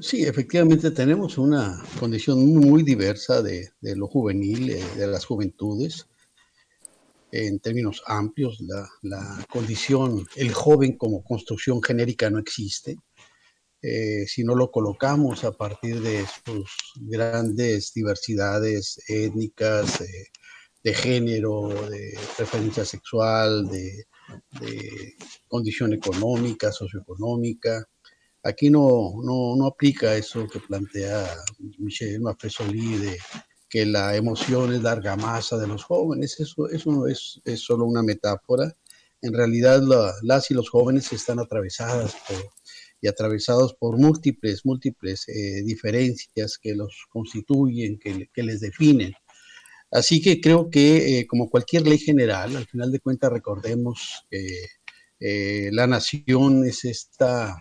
Sí, 0.00 0.22
efectivamente 0.22 0.90
tenemos 0.90 1.36
una 1.36 1.82
condición 2.00 2.46
muy 2.46 2.82
diversa 2.82 3.42
de, 3.42 3.70
de 3.80 3.96
lo 3.96 4.06
juvenil, 4.06 4.70
eh, 4.70 4.82
de 4.96 5.06
las 5.06 5.26
juventudes 5.26 6.06
en 7.34 7.58
términos 7.58 8.00
amplios, 8.06 8.62
la, 9.02 9.44
condición, 9.50 10.24
el 10.36 10.52
joven 10.52 10.96
como 10.96 11.24
construcción 11.24 11.82
genérica 11.82 12.30
no 12.30 12.38
existe. 12.38 12.96
Eh, 13.82 14.24
si 14.26 14.44
no 14.44 14.54
lo 14.54 14.70
colocamos 14.70 15.42
a 15.44 15.52
partir 15.52 16.00
de 16.00 16.24
sus 16.44 16.70
grandes 17.00 17.92
diversidades 17.92 18.98
étnicas, 19.08 20.02
de 20.84 20.94
género, 20.94 21.68
de 21.88 22.16
preferencia 22.36 22.84
sexual, 22.84 23.68
de, 23.68 24.06
condición 25.48 25.92
económica, 25.92 26.70
socioeconómica. 26.70 27.84
Aquí 28.42 28.70
no, 28.70 29.14
no, 29.22 29.56
no, 29.56 29.66
aplica 29.66 30.14
eso 30.14 30.46
que 30.46 30.60
plantea 30.60 31.26
Michel 31.78 32.20
Maffesoli 32.20 32.98
de 32.98 33.18
que 33.74 33.84
la 33.84 34.14
emoción 34.14 34.72
es 34.72 34.84
la 34.84 34.92
argamasa 34.92 35.58
de 35.58 35.66
los 35.66 35.82
jóvenes. 35.82 36.38
Eso, 36.38 36.68
no 36.92 37.08
es, 37.08 37.40
solo 37.56 37.86
una 37.86 38.04
metáfora. 38.04 38.72
En 39.20 39.34
realidad 39.34 39.82
las 40.22 40.48
y 40.52 40.54
los 40.54 40.70
jóvenes 40.70 41.12
están 41.12 41.40
atravesadas 41.40 42.14
y 43.00 43.08
atravesados 43.08 43.74
por 43.74 43.98
múltiples, 43.98 44.64
múltiples 44.64 45.28
eh, 45.28 45.64
diferencias 45.64 46.56
que 46.56 46.76
los 46.76 47.06
constituyen, 47.08 47.98
que, 47.98 48.30
que, 48.32 48.44
les 48.44 48.60
definen. 48.60 49.12
Así 49.90 50.22
que 50.22 50.40
creo 50.40 50.70
que 50.70 51.18
eh, 51.18 51.26
como 51.26 51.50
cualquier 51.50 51.82
ley 51.82 51.98
general, 51.98 52.54
al 52.54 52.66
final 52.66 52.92
de 52.92 53.00
cuentas 53.00 53.32
recordemos 53.32 54.24
que 54.30 54.66
eh, 55.18 55.70
la 55.72 55.88
nación 55.88 56.64
es 56.64 56.84
esta 56.84 57.60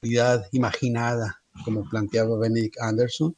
realidad 0.00 0.46
imaginada, 0.52 1.42
como 1.64 1.88
planteaba 1.90 2.38
Benedict 2.38 2.80
Anderson, 2.80 3.34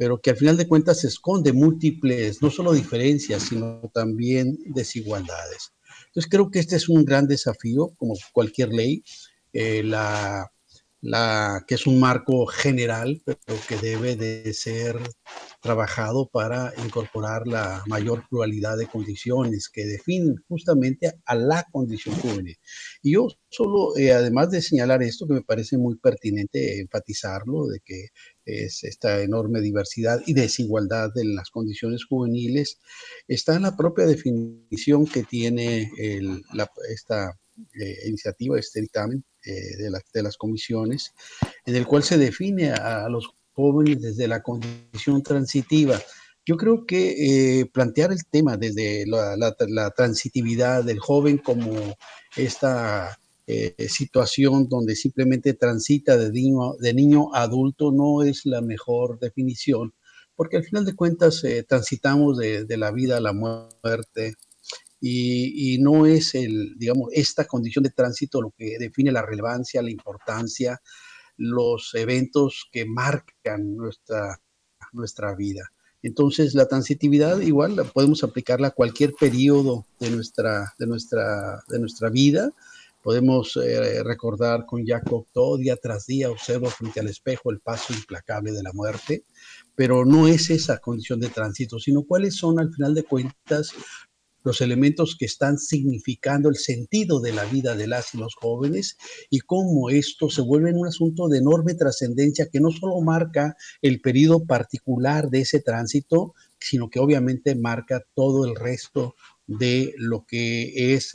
pero 0.00 0.18
que 0.18 0.30
al 0.30 0.36
final 0.38 0.56
de 0.56 0.66
cuentas 0.66 1.04
esconde 1.04 1.52
múltiples, 1.52 2.40
no 2.40 2.48
solo 2.48 2.72
diferencias, 2.72 3.42
sino 3.42 3.82
también 3.92 4.56
desigualdades. 4.64 5.74
Entonces 6.06 6.30
creo 6.30 6.50
que 6.50 6.58
este 6.58 6.76
es 6.76 6.88
un 6.88 7.04
gran 7.04 7.26
desafío, 7.26 7.92
como 7.98 8.14
cualquier 8.32 8.70
ley, 8.70 9.04
eh, 9.52 9.82
la, 9.82 10.50
la, 11.02 11.64
que 11.66 11.74
es 11.74 11.86
un 11.86 12.00
marco 12.00 12.46
general, 12.46 13.20
pero 13.26 13.60
que 13.68 13.76
debe 13.76 14.16
de 14.16 14.54
ser 14.54 14.96
trabajado 15.60 16.28
para 16.28 16.72
incorporar 16.84 17.46
la 17.46 17.82
mayor 17.86 18.24
pluralidad 18.28 18.78
de 18.78 18.86
condiciones 18.86 19.68
que 19.68 19.84
definen 19.84 20.36
justamente 20.48 21.12
a 21.26 21.34
la 21.34 21.66
condición 21.70 22.14
juvenil. 22.16 22.56
Y 23.02 23.12
yo 23.12 23.28
solo, 23.50 23.96
eh, 23.96 24.12
además 24.12 24.50
de 24.50 24.62
señalar 24.62 25.02
esto, 25.02 25.26
que 25.26 25.34
me 25.34 25.42
parece 25.42 25.76
muy 25.76 25.96
pertinente 25.96 26.80
enfatizarlo, 26.80 27.66
de 27.66 27.80
que 27.84 28.08
es 28.50 28.84
esta 28.84 29.22
enorme 29.22 29.60
diversidad 29.60 30.20
y 30.26 30.34
desigualdad 30.34 31.10
en 31.16 31.34
las 31.34 31.50
condiciones 31.50 32.04
juveniles, 32.04 32.78
está 33.28 33.56
en 33.56 33.62
la 33.62 33.76
propia 33.76 34.06
definición 34.06 35.06
que 35.06 35.22
tiene 35.24 35.90
esta 36.88 37.38
eh, 37.78 38.08
iniciativa, 38.08 38.58
este 38.58 38.80
dictamen 38.80 39.24
eh, 39.44 39.76
de, 39.76 39.90
de, 40.12 40.22
las 40.22 40.36
comisiones, 40.36 41.12
en 41.64 41.76
el 41.76 41.86
cual 41.86 42.02
se 42.02 42.18
define 42.18 42.70
a, 42.72 43.08
los 43.08 43.28
jóvenes 43.52 44.00
desde 44.00 44.28
la 44.28 44.42
condición 44.42 45.22
transitiva. 45.22 46.00
Yo 46.46 46.56
creo 46.56 46.86
que 46.86 47.60
eh, 47.60 47.66
plantear 47.66 48.12
el 48.12 48.24
tema 48.24 48.56
desde 48.56 49.06
la, 49.06 49.36
la, 49.36 49.90
transitividad 49.90 50.84
del 50.84 50.98
joven 50.98 51.38
como 51.38 51.96
esta 52.36 53.19
eh, 53.52 53.88
situación 53.88 54.68
donde 54.68 54.94
simplemente 54.94 55.54
transita 55.54 56.16
de 56.16 56.30
niño, 56.30 56.74
de 56.78 56.94
niño 56.94 57.34
a 57.34 57.42
adulto 57.42 57.90
no 57.90 58.22
es 58.22 58.46
la 58.46 58.60
mejor 58.60 59.18
definición, 59.18 59.92
porque 60.36 60.58
al 60.58 60.64
final 60.64 60.84
de 60.84 60.94
cuentas 60.94 61.42
eh, 61.42 61.64
transitamos 61.68 62.38
de, 62.38 62.64
de, 62.64 62.76
la 62.76 62.92
vida 62.92 63.16
a 63.16 63.20
la 63.20 63.32
muerte 63.32 64.34
y, 65.00 65.74
y, 65.74 65.78
no 65.78 66.06
es 66.06 66.34
el, 66.34 66.76
digamos, 66.78 67.08
esta 67.12 67.44
condición 67.46 67.82
de 67.82 67.90
tránsito 67.90 68.40
lo 68.40 68.52
que 68.56 68.78
define 68.78 69.10
la 69.10 69.26
relevancia, 69.26 69.82
la 69.82 69.90
importancia, 69.90 70.80
los 71.36 71.92
eventos 71.94 72.68
que 72.70 72.84
marcan 72.84 73.74
nuestra, 73.74 74.40
nuestra 74.92 75.34
vida. 75.34 75.72
Entonces, 76.02 76.54
la 76.54 76.68
transitividad 76.68 77.40
igual 77.40 77.76
la 77.76 77.84
podemos 77.84 78.22
aplicarla 78.22 78.68
a 78.68 78.72
cualquier 78.72 79.12
periodo 79.14 79.86
de 79.98 80.10
nuestra, 80.10 80.72
de 80.78 80.86
nuestra, 80.86 81.62
de 81.68 81.78
nuestra 81.78 82.10
vida 82.10 82.52
Podemos 83.02 83.56
eh, 83.56 84.02
recordar 84.02 84.66
con 84.66 84.84
Jacob 84.84 85.26
todo 85.32 85.56
día 85.56 85.76
tras 85.76 86.06
día 86.06 86.30
observo 86.30 86.68
frente 86.68 87.00
al 87.00 87.08
espejo 87.08 87.50
el 87.50 87.60
paso 87.60 87.94
implacable 87.94 88.52
de 88.52 88.62
la 88.62 88.72
muerte, 88.72 89.24
pero 89.74 90.04
no 90.04 90.28
es 90.28 90.50
esa 90.50 90.78
condición 90.78 91.20
de 91.20 91.28
tránsito, 91.28 91.78
sino 91.78 92.02
cuáles 92.02 92.36
son 92.36 92.60
al 92.60 92.72
final 92.72 92.94
de 92.94 93.04
cuentas 93.04 93.72
los 94.42 94.60
elementos 94.60 95.16
que 95.18 95.26
están 95.26 95.58
significando 95.58 96.48
el 96.48 96.56
sentido 96.56 97.20
de 97.20 97.32
la 97.32 97.44
vida 97.44 97.74
de 97.74 97.86
las 97.86 98.14
y 98.14 98.18
los 98.18 98.34
jóvenes 98.34 98.96
y 99.28 99.40
cómo 99.40 99.90
esto 99.90 100.30
se 100.30 100.42
vuelve 100.42 100.72
un 100.72 100.86
asunto 100.86 101.28
de 101.28 101.38
enorme 101.38 101.74
trascendencia 101.74 102.48
que 102.50 102.60
no 102.60 102.70
solo 102.70 103.00
marca 103.00 103.56
el 103.82 104.00
periodo 104.00 104.44
particular 104.44 105.28
de 105.28 105.42
ese 105.42 105.60
tránsito, 105.60 106.34
sino 106.58 106.88
que 106.88 107.00
obviamente 107.00 107.54
marca 107.54 108.02
todo 108.14 108.46
el 108.46 108.54
resto 108.56 109.14
de 109.58 109.92
lo 109.96 110.24
que 110.26 110.94
es 110.94 111.12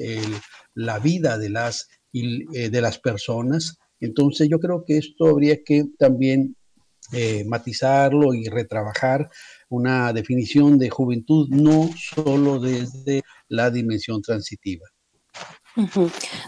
la 0.75 0.99
vida 0.99 1.37
de 1.37 1.49
las, 1.49 1.87
eh, 2.13 2.69
de 2.69 2.81
las 2.81 2.99
personas. 2.99 3.79
Entonces 3.99 4.49
yo 4.49 4.59
creo 4.59 4.83
que 4.85 4.97
esto 4.97 5.27
habría 5.27 5.63
que 5.63 5.85
también 5.97 6.55
eh, 7.13 7.43
matizarlo 7.45 8.33
y 8.33 8.47
retrabajar 8.49 9.29
una 9.69 10.11
definición 10.11 10.77
de 10.77 10.89
juventud 10.89 11.47
no 11.49 11.89
solo 11.97 12.59
desde 12.59 13.23
la 13.47 13.71
dimensión 13.71 14.21
transitiva. 14.21 14.85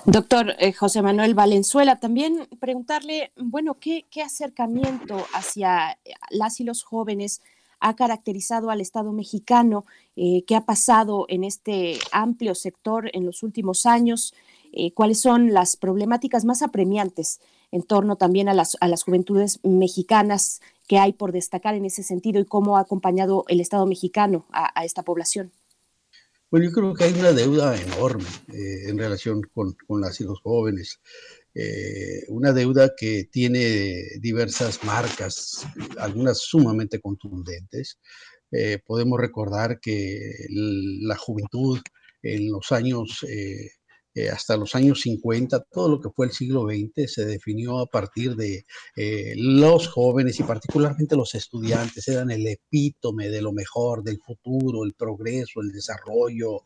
Doctor 0.05 0.55
eh, 0.59 0.71
José 0.71 1.01
Manuel 1.01 1.33
Valenzuela, 1.35 1.99
también 1.99 2.47
preguntarle, 2.59 3.31
bueno, 3.35 3.75
¿qué, 3.79 4.05
¿qué, 4.09 4.21
acercamiento 4.21 5.25
hacia 5.33 5.99
las 6.29 6.59
y 6.61 6.63
los 6.63 6.83
jóvenes 6.83 7.41
ha 7.79 7.95
caracterizado 7.95 8.69
al 8.69 8.81
Estado 8.81 9.11
mexicano, 9.13 9.85
eh, 10.15 10.43
qué 10.47 10.55
ha 10.55 10.65
pasado 10.65 11.25
en 11.29 11.43
este 11.43 11.99
amplio 12.11 12.55
sector 12.55 13.09
en 13.13 13.25
los 13.25 13.43
últimos 13.43 13.85
años 13.85 14.33
eh, 14.73 14.91
cuáles 14.93 15.19
son 15.19 15.53
las 15.53 15.75
problemáticas 15.75 16.45
más 16.45 16.61
apremiantes 16.61 17.39
en 17.71 17.83
torno 17.83 18.15
también 18.15 18.49
a 18.49 18.53
las, 18.53 18.77
a 18.79 18.87
las 18.87 19.03
juventudes 19.03 19.59
mexicanas 19.63 20.61
que 20.87 20.97
hay 20.97 21.13
por 21.13 21.31
destacar 21.31 21.75
en 21.75 21.85
ese 21.85 22.03
sentido 22.03 22.39
y 22.39 22.45
cómo 22.45 22.77
ha 22.77 22.81
acompañado 22.81 23.43
el 23.47 23.59
Estado 23.59 23.85
mexicano 23.85 24.45
a, 24.51 24.85
esta 24.85 25.03
población. 25.03 25.51
Bueno, 26.49 26.67
yo 26.67 26.71
creo 26.71 26.93
que 26.93 27.03
hay 27.03 27.13
una 27.13 27.33
deuda 27.33 27.75
enorme 27.75 28.29
eh, 28.53 28.89
en 28.89 28.97
relación 28.97 29.41
con, 29.53 29.75
con, 29.85 29.99
las 29.99 30.21
y 30.21 30.23
los 30.23 30.39
jóvenes. 30.41 31.01
Eh, 31.59 32.23
una 32.27 32.53
deuda 32.53 32.93
que 32.95 33.23
tiene 33.31 34.03
diversas 34.19 34.83
marcas, 34.83 35.65
algunas 35.97 36.37
sumamente 36.39 36.99
contundentes. 37.01 37.97
Eh, 38.51 38.77
podemos 38.85 39.19
recordar 39.19 39.79
que 39.79 40.45
la 40.49 41.17
juventud 41.17 41.79
en 42.21 42.51
los 42.51 42.71
años 42.71 43.25
eh, 43.27 43.71
hasta 44.25 44.57
los 44.57 44.73
años 44.75 45.01
50, 45.01 45.65
todo 45.71 45.89
lo 45.89 46.01
que 46.01 46.09
fue 46.09 46.25
el 46.25 46.31
siglo 46.31 46.65
XX 46.65 47.11
se 47.11 47.25
definió 47.25 47.79
a 47.79 47.85
partir 47.85 48.35
de 48.35 48.65
eh, 48.95 49.33
los 49.35 49.87
jóvenes 49.87 50.39
y 50.39 50.43
particularmente 50.43 51.15
los 51.15 51.35
estudiantes, 51.35 52.07
eran 52.07 52.31
el 52.31 52.47
epítome 52.47 53.29
de 53.29 53.41
lo 53.41 53.53
mejor, 53.53 54.03
del 54.03 54.19
futuro, 54.19 54.83
el 54.83 54.93
progreso, 54.93 55.61
el 55.61 55.71
desarrollo, 55.71 56.61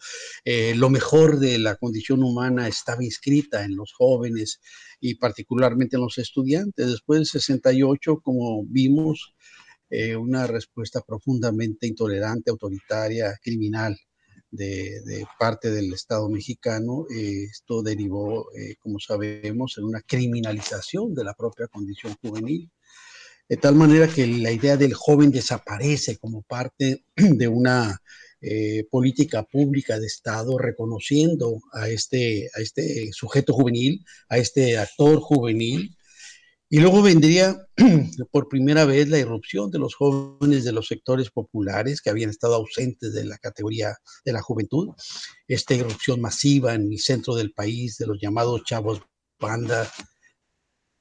eh, 0.46 0.74
lo 0.76 0.90
mejor 0.90 1.40
de 1.40 1.60
la 1.60 1.76
condición 1.76 2.24
humana 2.24 2.68
estaba 2.68 3.04
inscrita 3.04 3.64
en 3.64 3.76
los 3.76 3.92
jóvenes 3.94 4.62
y 5.00 5.16
particularmente 5.16 5.98
en 5.98 6.04
los 6.04 6.18
estudiantes. 6.18 6.88
Después 6.88 7.20
del 7.20 7.26
68, 7.26 8.22
como 8.24 8.64
vimos, 8.66 9.34
una 10.18 10.48
respuesta 10.48 11.02
profundamente 11.02 11.86
intolerante, 11.86 12.50
autoritaria, 12.50 13.38
criminal 13.44 13.98
de, 14.52 15.26
parte 15.40 15.72
del 15.72 15.94
Estado 15.94 16.30
mexicano. 16.30 17.06
Eh, 17.16 17.46
esto 17.46 17.82
derivó, 17.82 18.52
eh, 18.54 18.76
como 18.80 19.00
sabemos, 19.00 19.78
en 19.78 19.86
una 19.86 20.02
criminalización 20.02 21.16
de 21.16 21.24
la 21.24 21.34
propia 21.34 21.68
condición 21.68 22.16
juvenil, 22.22 22.70
de 23.50 23.58
tal 23.58 23.76
manera 23.76 24.08
que 24.08 24.28
la 24.28 24.52
idea 24.52 24.78
del 24.78 24.94
joven 24.94 25.32
desaparece 25.32 26.18
como 26.18 26.42
parte 26.44 27.06
de 27.16 27.48
una 27.48 28.02
eh, 28.42 28.86
política 28.90 29.44
pública 29.44 30.00
de 30.00 30.08
Estado 30.08 30.58
reconociendo 30.58 31.60
a 31.74 31.90
este, 31.90 32.50
a 32.56 32.62
este 32.62 33.12
sujeto 33.14 33.54
juvenil, 33.54 34.04
a 34.30 34.38
este 34.38 34.78
actor 34.78 35.20
juvenil, 35.20 35.96
y 36.74 36.80
luego 36.80 37.02
vendría 37.02 37.68
por 38.32 38.48
primera 38.48 38.86
vez 38.86 39.10
la 39.10 39.20
irrupción 39.20 39.70
de 39.72 39.78
los 39.78 39.94
jóvenes 39.94 40.64
de 40.64 40.72
los 40.72 40.88
sectores 40.88 41.30
populares 41.30 42.02
que 42.02 42.10
habían 42.10 42.30
estado 42.30 42.56
ausentes 42.56 43.14
de 43.14 43.26
la 43.26 43.38
categoría 43.38 43.98
de 44.24 44.32
la 44.32 44.42
juventud, 44.42 44.88
esta 45.50 45.74
irrupción 45.74 46.22
masiva 46.22 46.74
en 46.74 46.90
el 46.90 46.98
centro 47.00 47.36
del 47.36 47.52
país 47.52 47.98
de 47.98 48.08
los 48.08 48.20
llamados 48.22 48.64
chavos 48.64 49.02
banda, 49.38 49.92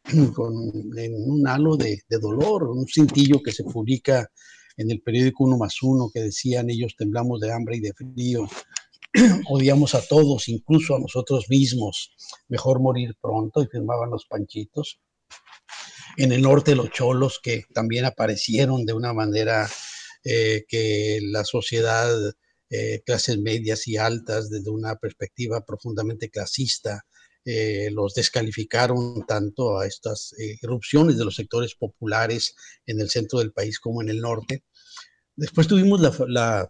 con 0.34 0.54
un 0.56 1.46
halo 1.46 1.76
de, 1.76 2.00
de 2.08 2.18
dolor, 2.18 2.64
un 2.64 2.88
cintillo 2.88 3.40
que 3.40 3.52
se 3.52 3.62
publica 3.62 4.28
en 4.76 4.90
el 4.90 5.00
periódico 5.02 5.44
Uno 5.44 5.56
más 5.56 5.80
Uno 5.82 6.10
que 6.12 6.20
decían 6.20 6.68
ellos 6.68 6.96
temblamos 6.98 7.38
de 7.38 7.52
hambre 7.52 7.76
y 7.76 7.80
de 7.80 7.92
frío, 7.92 8.48
odiamos 9.48 9.94
a 9.94 10.02
todos, 10.04 10.48
incluso 10.48 10.96
a 10.96 11.00
nosotros 11.00 11.46
mismos, 11.48 12.10
mejor 12.48 12.80
morir 12.80 13.14
pronto 13.22 13.62
y 13.62 13.68
firmaban 13.68 14.10
los 14.10 14.26
panchitos 14.26 15.00
en 16.16 16.32
el 16.32 16.42
norte 16.42 16.74
los 16.74 16.90
cholos 16.90 17.40
que 17.42 17.64
también 17.72 18.04
aparecieron 18.04 18.84
de 18.84 18.92
una 18.92 19.12
manera 19.12 19.68
eh, 20.24 20.64
que 20.68 21.20
la 21.22 21.44
sociedad, 21.44 22.14
eh, 22.68 23.02
clases 23.06 23.38
medias 23.38 23.88
y 23.88 23.96
altas, 23.96 24.50
desde 24.50 24.70
una 24.70 24.96
perspectiva 24.96 25.64
profundamente 25.64 26.28
clasista, 26.30 27.06
eh, 27.44 27.88
los 27.90 28.14
descalificaron 28.14 29.24
tanto 29.26 29.78
a 29.78 29.86
estas 29.86 30.34
erupciones 30.60 31.16
de 31.16 31.24
los 31.24 31.36
sectores 31.36 31.74
populares 31.74 32.54
en 32.84 33.00
el 33.00 33.08
centro 33.08 33.38
del 33.38 33.52
país 33.52 33.80
como 33.80 34.02
en 34.02 34.10
el 34.10 34.20
norte. 34.20 34.64
Después 35.36 35.66
tuvimos 35.66 36.02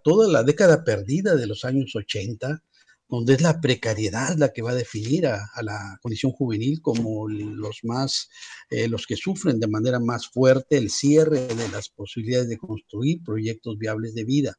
toda 0.05 0.29
la 0.29 0.43
década 0.45 0.85
perdida 0.85 1.35
de 1.35 1.49
los 1.49 1.65
años 1.65 1.91
80, 1.97 2.63
donde 3.11 3.35
es 3.35 3.43
la 3.43 3.61
precariedad 3.61 4.37
la 4.37 4.53
que 4.53 4.63
va 4.63 4.71
a 4.71 4.77
definir 4.77 5.27
a, 5.27 5.51
la 5.63 5.99
condición 6.01 6.33
juvenil 6.33 6.81
como 6.81 7.29
los 7.29 7.81
más, 7.83 8.29
eh, 8.71 8.89
los 8.89 9.07
que 9.07 9.17
sufren 9.17 9.59
de 9.59 9.67
manera 9.67 9.99
más 9.99 10.29
fuerte 10.29 10.77
el 10.77 10.91
cierre 10.91 11.49
de 11.49 11.69
las 11.71 11.89
posibilidades 11.89 12.49
de 12.49 12.59
construir 12.59 13.23
proyectos 13.25 13.77
viables 13.79 14.15
de 14.15 14.25
vida. 14.25 14.57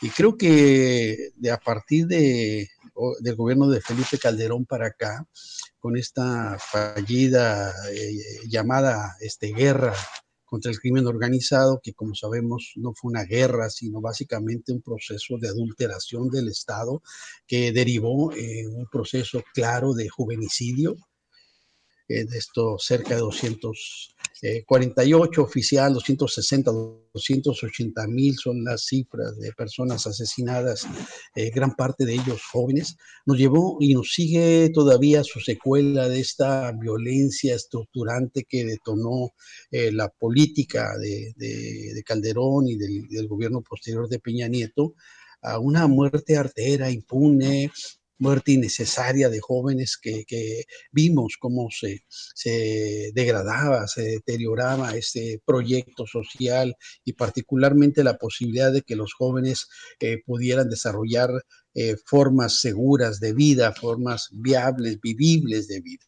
Y 0.00 0.08
creo 0.08 0.36
que 0.36 1.30
de 1.36 1.50
a 1.52 1.58
partir 1.58 2.08
de, 2.08 2.68
del 3.20 3.36
gobierno 3.36 3.68
de 3.68 3.80
Felipe 3.80 4.18
Calderón 4.18 4.66
para 4.66 4.88
acá, 4.88 5.24
con 5.78 5.96
esta 5.96 6.58
fallida 6.58 7.72
eh, 7.92 8.12
llamada 8.48 9.14
este, 9.20 9.52
guerra 9.52 9.94
contra 10.52 10.70
el 10.70 10.78
crimen 10.78 11.06
organizado, 11.06 11.80
que 11.82 11.94
como 11.94 12.14
sabemos 12.14 12.74
no 12.76 12.92
fue 12.92 13.10
una 13.10 13.24
guerra, 13.24 13.70
sino 13.70 14.02
básicamente 14.02 14.70
un 14.70 14.82
proceso 14.82 15.38
de 15.40 15.48
adulteración 15.48 16.28
del 16.28 16.48
Estado 16.48 17.02
que 17.46 17.72
derivó 17.72 18.34
en 18.34 18.76
un 18.76 18.86
proceso 18.92 19.42
claro 19.54 19.94
de 19.94 20.10
juvenicidio, 20.10 20.94
eh, 22.08 22.24
de 22.24 22.38
esto 22.38 22.76
cerca 22.78 23.14
de 23.14 23.20
248 23.20 25.40
eh, 25.40 25.44
oficial, 25.44 25.94
260, 25.94 26.72
280 27.14 28.06
mil 28.08 28.34
son 28.36 28.64
las 28.64 28.86
cifras 28.86 29.38
de 29.38 29.52
personas 29.52 30.06
asesinadas, 30.06 30.86
eh, 31.36 31.50
gran 31.50 31.74
parte 31.74 32.04
de 32.04 32.14
ellos 32.14 32.42
jóvenes, 32.50 32.96
nos 33.24 33.38
llevó 33.38 33.76
y 33.80 33.94
nos 33.94 34.12
sigue 34.12 34.70
todavía 34.74 35.22
su 35.22 35.38
secuela 35.40 36.08
de 36.08 36.20
esta 36.20 36.72
violencia 36.72 37.54
estructurante 37.54 38.44
que 38.48 38.64
detonó 38.64 39.30
la 39.70 40.08
política 40.08 40.96
de, 40.98 42.02
Calderón 42.04 42.66
y 42.68 42.76
del, 42.76 43.06
del 43.08 43.28
gobierno 43.28 43.62
posterior 43.62 44.08
de 44.08 44.18
Peña 44.18 44.48
Nieto 44.48 44.94
a 45.42 45.58
una 45.58 45.86
muerte 45.86 46.36
artera, 46.36 46.90
impune, 46.90 47.70
muerte 48.22 48.52
innecesaria 48.52 49.28
de 49.28 49.40
jóvenes 49.40 49.98
que, 50.00 50.24
vimos 50.92 51.36
cómo 51.38 51.68
se, 51.70 52.04
degradaba, 53.14 53.86
se 53.88 54.02
deterioraba 54.02 54.96
este 54.96 55.42
proyecto 55.44 56.06
social 56.06 56.76
y 57.04 57.14
particularmente 57.14 58.04
la 58.04 58.18
posibilidad 58.18 58.72
de 58.72 58.82
que 58.82 58.96
los 58.96 59.12
jóvenes 59.12 59.68
eh, 59.98 60.22
pudieran 60.24 60.68
desarrollar 60.68 61.30
eh, 61.74 61.96
formas 62.06 62.60
seguras 62.60 63.18
de 63.18 63.32
vida, 63.32 63.72
formas 63.72 64.28
viables, 64.32 65.00
vivibles 65.00 65.68
de 65.68 65.80
vida. 65.80 66.04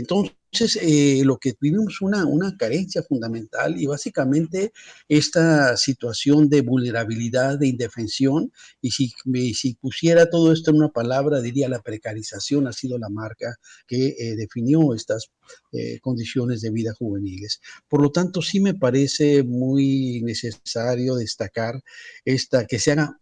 Entonces, 0.00 0.78
eh, 0.82 1.22
lo 1.24 1.38
que 1.38 1.52
tuvimos 1.52 2.00
una, 2.00 2.26
una 2.26 2.56
carencia 2.56 3.02
fundamental 3.02 3.80
y 3.80 3.86
básicamente 3.86 4.72
esta 5.08 5.76
situación 5.76 6.48
de 6.48 6.62
vulnerabilidad, 6.62 7.58
de 7.58 7.68
indefensión, 7.68 8.52
y 8.80 8.90
si, 8.90 9.12
si 9.54 9.74
pusiera 9.74 10.28
todo 10.28 10.52
esto 10.52 10.70
en 10.70 10.78
una 10.78 10.88
palabra, 10.88 11.40
diría 11.40 11.68
la 11.68 11.82
precarización 11.82 12.66
ha 12.66 12.72
sido 12.72 12.98
la 12.98 13.08
marca 13.08 13.56
que 13.86 14.08
eh, 14.18 14.36
definió 14.36 14.94
estas 14.94 15.30
condiciones 16.02 16.60
de 16.60 16.70
vida 16.70 16.92
juveniles. 16.98 17.60
Por 17.88 18.02
lo 18.02 18.10
tanto, 18.10 18.42
sí 18.42 18.60
me 18.60 18.74
parece 18.74 19.42
muy 19.44 20.20
necesario 20.22 21.14
destacar 21.14 21.80
esta, 22.24 22.66
que 22.66 22.78
se 22.78 22.92
haga 22.92 23.16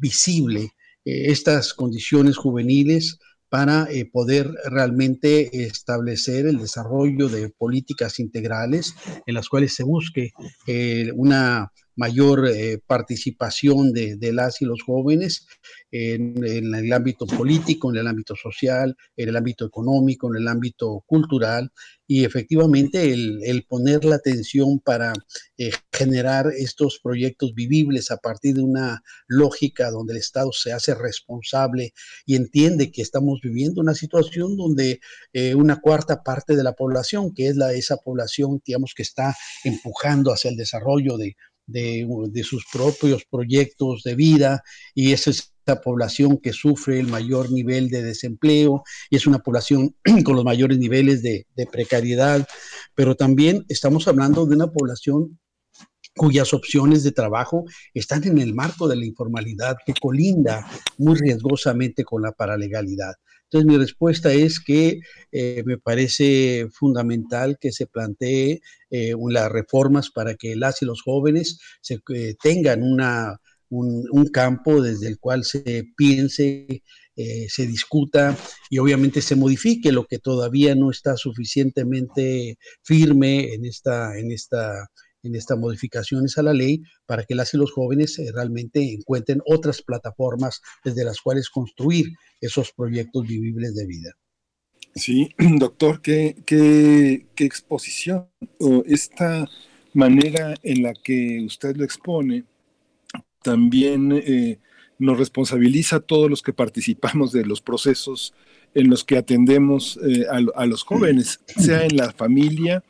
visible 0.00 0.72
eh, 1.06 1.30
estas 1.30 1.72
condiciones 1.72 2.36
juveniles 2.36 3.18
para 3.48 3.86
eh, 3.90 4.08
poder 4.10 4.50
realmente 4.64 5.64
establecer 5.64 6.46
el 6.46 6.58
desarrollo 6.58 7.28
de 7.28 7.48
políticas 7.50 8.18
integrales 8.18 8.94
en 9.24 9.34
las 9.34 9.48
cuales 9.48 9.74
se 9.74 9.84
busque 9.84 10.32
eh, 10.66 11.10
una 11.14 11.70
mayor 11.96 12.48
participación 12.86 13.92
de, 13.92 14.32
las 14.32 14.60
y 14.62 14.64
los 14.64 14.82
jóvenes 14.82 15.46
en, 15.90 16.44
el 16.44 16.92
ámbito 16.92 17.26
político, 17.26 17.90
en 17.90 17.96
el 17.96 18.06
ámbito 18.06 18.34
social, 18.36 18.96
en 19.16 19.28
el 19.28 19.36
ámbito 19.36 19.64
económico, 19.66 20.28
en 20.28 20.42
el 20.42 20.48
ámbito 20.48 21.02
cultural. 21.06 21.72
Y 22.08 22.24
efectivamente 22.24 23.12
el, 23.12 23.64
poner 23.68 24.04
la 24.04 24.16
atención 24.16 24.78
para 24.78 25.12
eh, 25.58 25.72
generar 25.92 26.52
estos 26.56 27.00
proyectos 27.02 27.52
vivibles 27.54 28.10
a 28.10 28.18
partir 28.18 28.54
de 28.54 28.62
una 28.62 29.02
lógica 29.26 29.90
donde 29.90 30.12
el 30.12 30.20
Estado 30.20 30.52
se 30.52 30.72
hace 30.72 30.94
responsable 30.94 31.92
y 32.24 32.36
entiende 32.36 32.92
que 32.92 33.02
estamos 33.02 33.40
viviendo 33.42 33.80
una 33.80 33.94
situación 33.94 34.56
donde 34.56 35.00
eh, 35.32 35.54
una 35.54 35.80
cuarta 35.80 36.22
parte 36.22 36.54
de 36.54 36.62
la 36.62 36.74
población, 36.74 37.34
que 37.34 37.48
es 37.48 37.56
la, 37.56 37.72
esa 37.72 37.96
población, 37.96 38.62
digamos, 38.64 38.92
que 38.94 39.02
está 39.02 39.34
empujando 39.64 40.32
hacia 40.32 40.50
el 40.50 40.56
desarrollo 40.56 41.16
de, 41.16 41.36
de, 41.66 42.06
sus 42.44 42.64
propios 42.72 43.24
proyectos 43.30 44.02
de 44.04 44.14
vida 44.14 44.62
y 44.94 45.12
es 45.12 45.26
población 45.74 46.38
que 46.38 46.52
sufre 46.52 47.00
el 47.00 47.08
mayor 47.08 47.50
nivel 47.50 47.88
de 47.88 48.02
desempleo 48.02 48.84
y 49.10 49.16
es 49.16 49.26
una 49.26 49.40
población 49.40 49.96
con 50.24 50.36
los 50.36 50.44
mayores 50.44 50.78
niveles 50.78 51.22
de, 51.22 51.46
precariedad, 51.72 52.46
pero 52.94 53.16
también 53.16 53.64
estamos 53.68 54.06
hablando 54.06 54.46
de 54.46 54.54
una 54.54 54.70
población 54.70 55.38
cuyas 56.14 56.54
opciones 56.54 57.02
de 57.02 57.12
trabajo 57.12 57.64
están 57.92 58.24
en 58.24 58.38
el 58.38 58.54
marco 58.54 58.88
de 58.88 58.96
la 58.96 59.04
informalidad 59.04 59.76
que 59.84 59.92
colinda 59.92 60.66
muy 60.96 61.18
riesgosamente 61.18 62.04
con 62.04 62.22
la 62.22 62.32
paralegalidad. 62.32 63.14
Entonces 63.50 63.66
mi 63.70 63.78
respuesta 63.78 64.32
es 64.32 64.60
que 64.60 65.00
eh, 65.30 65.62
me 65.64 65.78
parece 65.78 66.68
fundamental 66.72 67.58
que 67.60 67.70
se 67.72 67.86
plantee 67.86 68.60
eh, 68.90 69.14
las 69.30 69.50
reformas 69.50 70.10
para 70.10 70.34
que 70.34 70.56
las 70.56 70.82
y 70.82 70.84
los 70.84 71.02
jóvenes 71.02 71.60
se, 71.80 72.00
eh, 72.14 72.34
tengan 72.42 72.82
una, 72.82 73.38
un, 73.68 74.04
un, 74.10 74.26
campo 74.28 74.82
desde 74.82 75.06
el 75.06 75.18
cual 75.20 75.44
se 75.44 75.84
piense, 75.96 76.82
se 77.48 77.66
discuta 77.66 78.36
y 78.68 78.76
obviamente 78.76 79.22
se 79.22 79.36
modifique 79.36 79.90
lo 79.90 80.04
que 80.04 80.18
todavía 80.18 80.74
no 80.74 80.90
está 80.90 81.16
suficientemente 81.16 82.58
firme 82.82 83.54
en 83.54 83.64
esta, 83.64 84.18
en 84.18 84.32
esta 84.32 84.90
en 85.26 85.34
estas 85.34 85.58
modificaciones 85.58 86.38
a 86.38 86.42
la 86.42 86.52
ley 86.52 86.82
para 87.06 87.24
que 87.24 87.34
las 87.34 87.52
y 87.54 87.56
los 87.56 87.72
jóvenes 87.72 88.18
eh, 88.18 88.30
realmente 88.34 88.92
encuentren 88.92 89.40
otras 89.46 89.82
plataformas 89.82 90.60
desde 90.84 91.04
las 91.04 91.20
cuales 91.20 91.50
construir 91.50 92.06
esos 92.40 92.72
proyectos 92.72 93.26
vivibles 93.26 93.74
de 93.74 93.86
vida. 93.86 94.12
Sí, 94.94 95.28
doctor, 95.58 96.00
qué, 96.00 96.36
qué, 96.46 97.26
qué 97.34 97.44
exposición. 97.44 98.28
Esta 98.86 99.46
manera 99.92 100.54
en 100.62 100.82
la 100.82 100.94
que 100.94 101.42
usted 101.44 101.76
lo 101.76 101.84
expone 101.84 102.44
también 103.42 104.12
eh, 104.12 104.58
nos 104.98 105.18
responsabiliza 105.18 105.96
a 105.96 106.00
todos 106.00 106.28
los 106.28 106.42
que 106.42 106.52
participamos 106.52 107.32
de 107.32 107.44
los 107.44 107.60
procesos 107.60 108.34
en 108.74 108.90
los 108.90 109.04
que 109.04 109.16
atendemos 109.16 109.98
eh, 110.06 110.26
a, 110.30 110.60
a, 110.60 110.66
los 110.66 110.82
jóvenes, 110.82 111.40
sea 111.46 111.84
en 111.84 111.96
la 111.96 112.12
familia, 112.12 112.82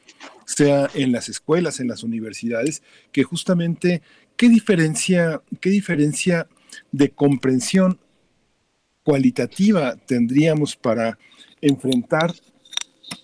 sea 0.47 0.89
en 0.95 1.13
las 1.13 1.29
escuelas, 1.29 1.81
en 1.81 1.89
las 1.89 2.03
universidades, 2.03 2.83
que 3.13 3.25
justamente 3.25 4.01
qué 4.37 4.49
diferencia, 4.49 5.43
qué 5.61 5.71
diferencia 5.71 6.49
de 6.93 7.11
comprensión 7.11 7.99
cualitativa 9.03 9.97
tendríamos 10.07 10.77
para 10.77 11.19
enfrentar 11.61 12.33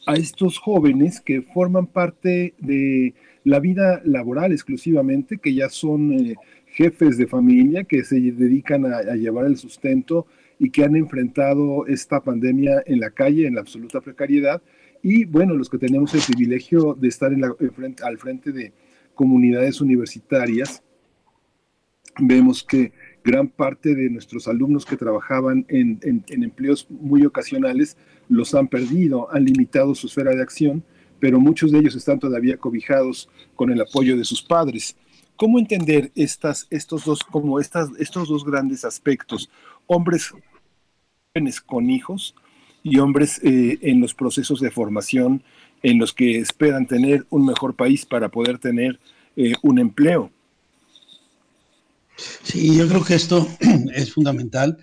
a 0.06 0.14
estos 0.14 0.58
jóvenes 0.58 1.20
que 1.20 1.42
forman 1.42 1.86
parte 1.86 2.54
de 2.58 3.14
la 3.44 3.58
vida 3.58 4.00
laboral 4.04 4.52
exclusivamente, 4.52 5.38
que 5.38 5.54
ya 5.54 5.68
son 5.68 6.12
eh, 6.12 6.34
jefes 6.66 7.18
de 7.18 7.26
familia, 7.26 7.84
que 7.84 8.04
se 8.04 8.20
dedican 8.20 8.86
a, 8.86 8.98
a, 8.98 9.16
llevar 9.16 9.46
el 9.46 9.56
sustento 9.56 10.26
y 10.58 10.70
que 10.70 10.84
han 10.84 10.94
enfrentado 10.94 11.86
esta 11.86 12.20
pandemia 12.20 12.82
en 12.86 13.00
la 13.00 13.10
calle, 13.10 13.46
en 13.46 13.56
la 13.56 13.60
absoluta 13.60 14.00
precariedad, 14.00 14.62
y 15.02 15.24
bueno, 15.24 15.54
los 15.54 15.68
que 15.68 15.78
tenemos 15.78 16.14
el 16.14 16.22
privilegio 16.22 16.94
de 16.94 17.08
estar 17.08 17.32
al 17.32 18.18
frente 18.18 18.52
de 18.52 18.72
comunidades 19.14 19.80
universitarias, 19.80 20.82
vemos 22.20 22.62
que 22.62 22.92
gran 23.24 23.48
parte 23.48 23.94
de 23.94 24.10
nuestros 24.10 24.46
alumnos 24.46 24.86
que 24.86 24.96
trabajaban 24.96 25.66
en, 25.68 26.00
empleos 26.28 26.86
muy 26.88 27.24
ocasionales 27.24 27.96
los 28.28 28.54
han 28.54 28.68
perdido, 28.68 29.32
han 29.32 29.44
limitado 29.44 29.94
su 29.94 30.06
esfera 30.06 30.34
de 30.34 30.42
acción, 30.42 30.84
pero 31.18 31.40
muchos 31.40 31.72
de 31.72 31.78
ellos 31.78 31.96
están 31.96 32.18
todavía 32.18 32.56
cobijados 32.56 33.28
con 33.56 33.70
el 33.70 33.80
apoyo 33.80 34.16
de 34.16 34.24
sus 34.24 34.42
padres. 34.42 34.96
¿Cómo 35.36 35.58
entender 35.58 36.12
estos, 36.14 36.68
dos, 37.04 37.20
como 37.24 37.58
estos 37.58 38.28
dos 38.28 38.44
grandes 38.44 38.84
aspectos? 38.84 39.50
Hombres 39.86 40.32
jóvenes 41.34 41.60
con 41.60 41.90
hijos 41.90 42.34
y 42.82 42.98
hombres 42.98 43.40
eh, 43.42 43.78
en 43.82 44.00
los 44.00 44.14
procesos 44.14 44.60
de 44.60 44.70
formación 44.70 45.42
en 45.82 45.98
los 45.98 46.12
que 46.12 46.38
esperan 46.38 46.86
tener 46.86 47.26
un 47.30 47.46
mejor 47.46 47.74
país 47.74 48.06
para 48.06 48.28
poder 48.28 48.58
tener 48.58 49.00
eh, 49.36 49.54
un 49.62 49.78
empleo. 49.78 50.30
Sí, 52.42 52.76
yo 52.76 52.88
creo 52.88 53.04
que 53.04 53.14
esto 53.14 53.48
es 53.94 54.12
fundamental. 54.12 54.78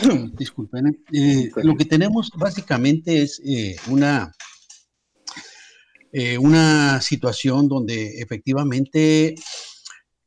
Disculpen. 0.38 1.04
Eh, 1.12 1.50
lo 1.62 1.76
que 1.76 1.84
tenemos 1.84 2.30
básicamente 2.36 3.22
es 3.22 3.40
una, 3.88 4.32
una 6.38 7.00
situación 7.00 7.68
donde 7.68 8.20
efectivamente 8.20 9.34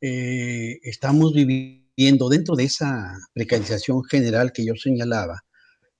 estamos 0.00 1.32
viviendo 1.32 2.28
dentro 2.28 2.54
de 2.54 2.64
esa 2.64 3.16
precarización 3.34 4.04
general 4.04 4.52
que 4.52 4.64
yo 4.64 4.74
señalaba, 4.76 5.42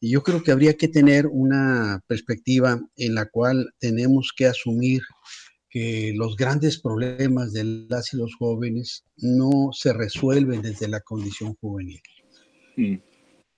y 0.00 0.10
yo 0.10 0.22
creo 0.22 0.42
que 0.42 0.52
habría 0.52 0.76
que 0.76 0.88
tener 0.88 1.26
una 1.26 2.02
perspectiva 2.06 2.80
en 2.96 3.14
la 3.14 3.26
cual 3.26 3.74
tenemos 3.78 4.32
que 4.36 4.46
asumir 4.46 5.02
que 5.70 6.12
los 6.14 6.36
grandes 6.36 6.80
problemas 6.80 7.52
de 7.52 7.64
las 7.64 8.12
y 8.14 8.16
los 8.16 8.34
jóvenes 8.36 9.04
no 9.16 9.70
se 9.72 9.92
resuelven 9.92 10.62
desde 10.62 10.88
la 10.88 11.00
condición 11.00 11.54
juvenil. 11.56 12.00
Mm. 12.76 12.96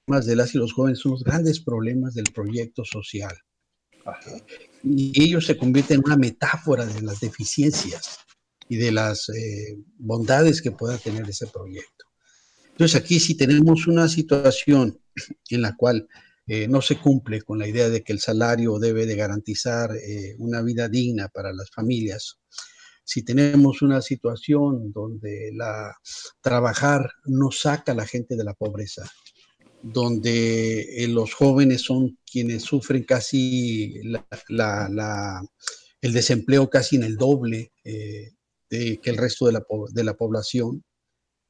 Los 0.06 0.26
de 0.26 0.34
las 0.34 0.54
y 0.54 0.58
los 0.58 0.72
jóvenes 0.72 0.98
son 0.98 1.12
los 1.12 1.22
grandes 1.22 1.60
problemas 1.60 2.14
del 2.14 2.32
proyecto 2.34 2.84
social. 2.84 3.36
Ajá. 4.04 4.32
Y 4.82 5.22
ellos 5.22 5.46
se 5.46 5.56
convierten 5.56 5.98
en 5.98 6.04
una 6.06 6.16
metáfora 6.16 6.86
de 6.86 7.02
las 7.02 7.20
deficiencias 7.20 8.18
y 8.68 8.76
de 8.76 8.92
las 8.92 9.28
eh, 9.28 9.78
bondades 9.98 10.62
que 10.62 10.72
pueda 10.72 10.96
tener 10.96 11.28
ese 11.28 11.46
proyecto. 11.46 12.06
Entonces 12.70 13.00
aquí 13.00 13.20
si 13.20 13.36
tenemos 13.36 13.86
una 13.86 14.08
situación 14.08 14.98
en 15.50 15.62
la 15.62 15.76
cual 15.76 16.08
eh, 16.52 16.66
no 16.66 16.82
se 16.82 16.98
cumple 16.98 17.43
con 17.43 17.60
la 17.60 17.68
idea 17.68 17.89
de 17.89 18.02
que 18.02 18.12
el 18.12 18.18
salario 18.18 18.81
debe 18.81 19.06
de 19.06 19.14
garantizar 19.14 19.94
eh, 19.94 20.35
una 20.39 20.62
vida 20.62 20.89
digna 20.89 21.28
para 21.28 21.52
las 21.52 21.70
familias. 21.70 22.40
Si 23.05 23.22
tenemos 23.22 23.82
una 23.82 24.02
situación 24.02 24.90
donde 24.90 25.52
la, 25.55 25.94
trabajar 26.40 27.09
no 27.24 27.52
saca 27.52 27.93
a 27.93 27.94
la 27.94 28.05
gente 28.05 28.35
de 28.35 28.43
la 28.43 28.55
pobreza, 28.55 29.09
donde 29.81 31.05
eh, 31.05 31.06
los 31.06 31.35
jóvenes 31.35 31.82
son 31.82 32.18
quienes 32.28 32.64
sufren 32.64 33.05
casi 33.05 34.01
el 36.01 36.12
desempleo 36.12 36.68
casi 36.68 36.97
en 36.97 37.05
el 37.05 37.16
doble 37.16 37.70
que 37.85 38.98
el 39.05 39.16
resto 39.16 39.47
de 39.47 40.05
la 40.05 40.14
población 40.14 40.82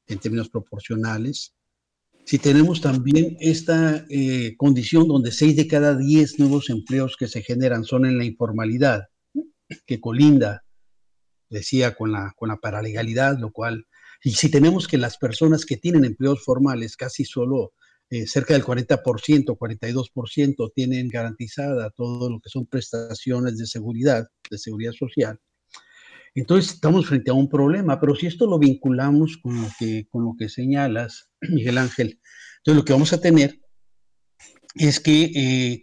en 0.08 0.18
términos 0.18 0.50
proporcionales, 0.50 1.54
si 2.30 2.38
tenemos 2.38 2.80
también 2.80 3.36
esta 3.40 4.06
eh, 4.08 4.54
condición 4.56 5.08
donde 5.08 5.32
6 5.32 5.56
de 5.56 5.66
cada 5.66 5.96
10 5.96 6.38
nuevos 6.38 6.70
empleos 6.70 7.16
que 7.18 7.26
se 7.26 7.42
generan 7.42 7.82
son 7.82 8.06
en 8.06 8.18
la 8.18 8.24
informalidad, 8.24 9.08
que 9.84 10.00
colinda, 10.00 10.62
decía, 11.48 11.96
con 11.96 12.12
la, 12.12 12.32
con 12.36 12.50
la 12.50 12.58
paralegalidad, 12.58 13.36
lo 13.36 13.50
cual, 13.50 13.84
y 14.22 14.30
si 14.30 14.48
tenemos 14.48 14.86
que 14.86 14.96
las 14.96 15.18
personas 15.18 15.66
que 15.66 15.76
tienen 15.76 16.04
empleos 16.04 16.44
formales, 16.44 16.96
casi 16.96 17.24
solo 17.24 17.72
eh, 18.10 18.28
cerca 18.28 18.54
del 18.54 18.62
40%, 18.62 19.00
42% 19.58 20.72
tienen 20.72 21.08
garantizada 21.08 21.90
todo 21.90 22.30
lo 22.30 22.38
que 22.38 22.48
son 22.48 22.64
prestaciones 22.64 23.58
de 23.58 23.66
seguridad, 23.66 24.28
de 24.48 24.58
seguridad 24.58 24.92
social, 24.92 25.40
entonces 26.34 26.74
estamos 26.74 27.06
frente 27.06 27.30
a 27.30 27.34
un 27.34 27.48
problema, 27.48 28.00
pero 28.00 28.14
si 28.14 28.26
esto 28.26 28.46
lo 28.46 28.58
vinculamos 28.58 29.38
con 29.38 29.60
lo 29.60 29.68
que, 29.78 30.06
con 30.10 30.24
lo 30.24 30.34
que 30.38 30.48
señalas, 30.48 31.30
Miguel 31.40 31.78
Ángel, 31.78 32.20
entonces 32.58 32.76
lo 32.76 32.84
que 32.84 32.92
vamos 32.92 33.12
a 33.12 33.20
tener 33.20 33.58
es 34.74 35.00
que 35.00 35.24
eh, 35.34 35.82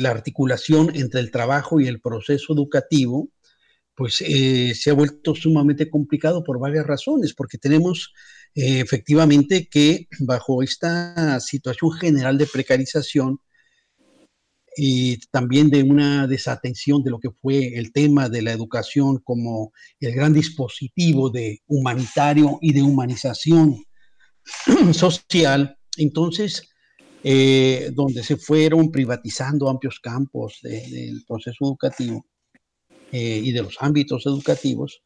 la 0.00 0.10
articulación 0.10 0.94
entre 0.94 1.20
el 1.20 1.30
trabajo 1.30 1.80
y 1.80 1.86
el 1.86 2.00
proceso 2.00 2.54
educativo, 2.54 3.30
pues 3.94 4.22
eh, 4.26 4.74
se 4.74 4.90
ha 4.90 4.94
vuelto 4.94 5.34
sumamente 5.34 5.90
complicado 5.90 6.42
por 6.44 6.58
varias 6.58 6.86
razones, 6.86 7.34
porque 7.34 7.58
tenemos 7.58 8.12
eh, 8.54 8.80
efectivamente 8.80 9.68
que 9.70 10.08
bajo 10.20 10.62
esta 10.62 11.40
situación 11.40 11.92
general 11.92 12.38
de 12.38 12.46
precarización, 12.46 13.38
y 14.76 15.18
también 15.30 15.70
de 15.70 15.82
una 15.82 16.26
desatención 16.26 17.02
de 17.02 17.10
lo 17.10 17.18
que 17.18 17.30
fue 17.30 17.78
el 17.78 17.92
tema 17.92 18.28
de 18.28 18.42
la 18.42 18.52
educación 18.52 19.18
como 19.18 19.72
el 20.00 20.14
gran 20.14 20.32
dispositivo 20.32 21.30
de 21.30 21.60
humanitario 21.66 22.58
y 22.60 22.72
de 22.72 22.82
humanización 22.82 23.84
social. 24.92 25.76
Entonces, 25.96 26.68
eh, 27.24 27.90
donde 27.94 28.22
se 28.24 28.36
fueron 28.36 28.90
privatizando 28.90 29.68
amplios 29.68 30.00
campos 30.00 30.58
de, 30.62 30.88
del 30.90 31.24
proceso 31.26 31.64
educativo 31.66 32.26
eh, 33.12 33.40
y 33.44 33.52
de 33.52 33.62
los 33.62 33.76
ámbitos 33.80 34.26
educativos. 34.26 35.02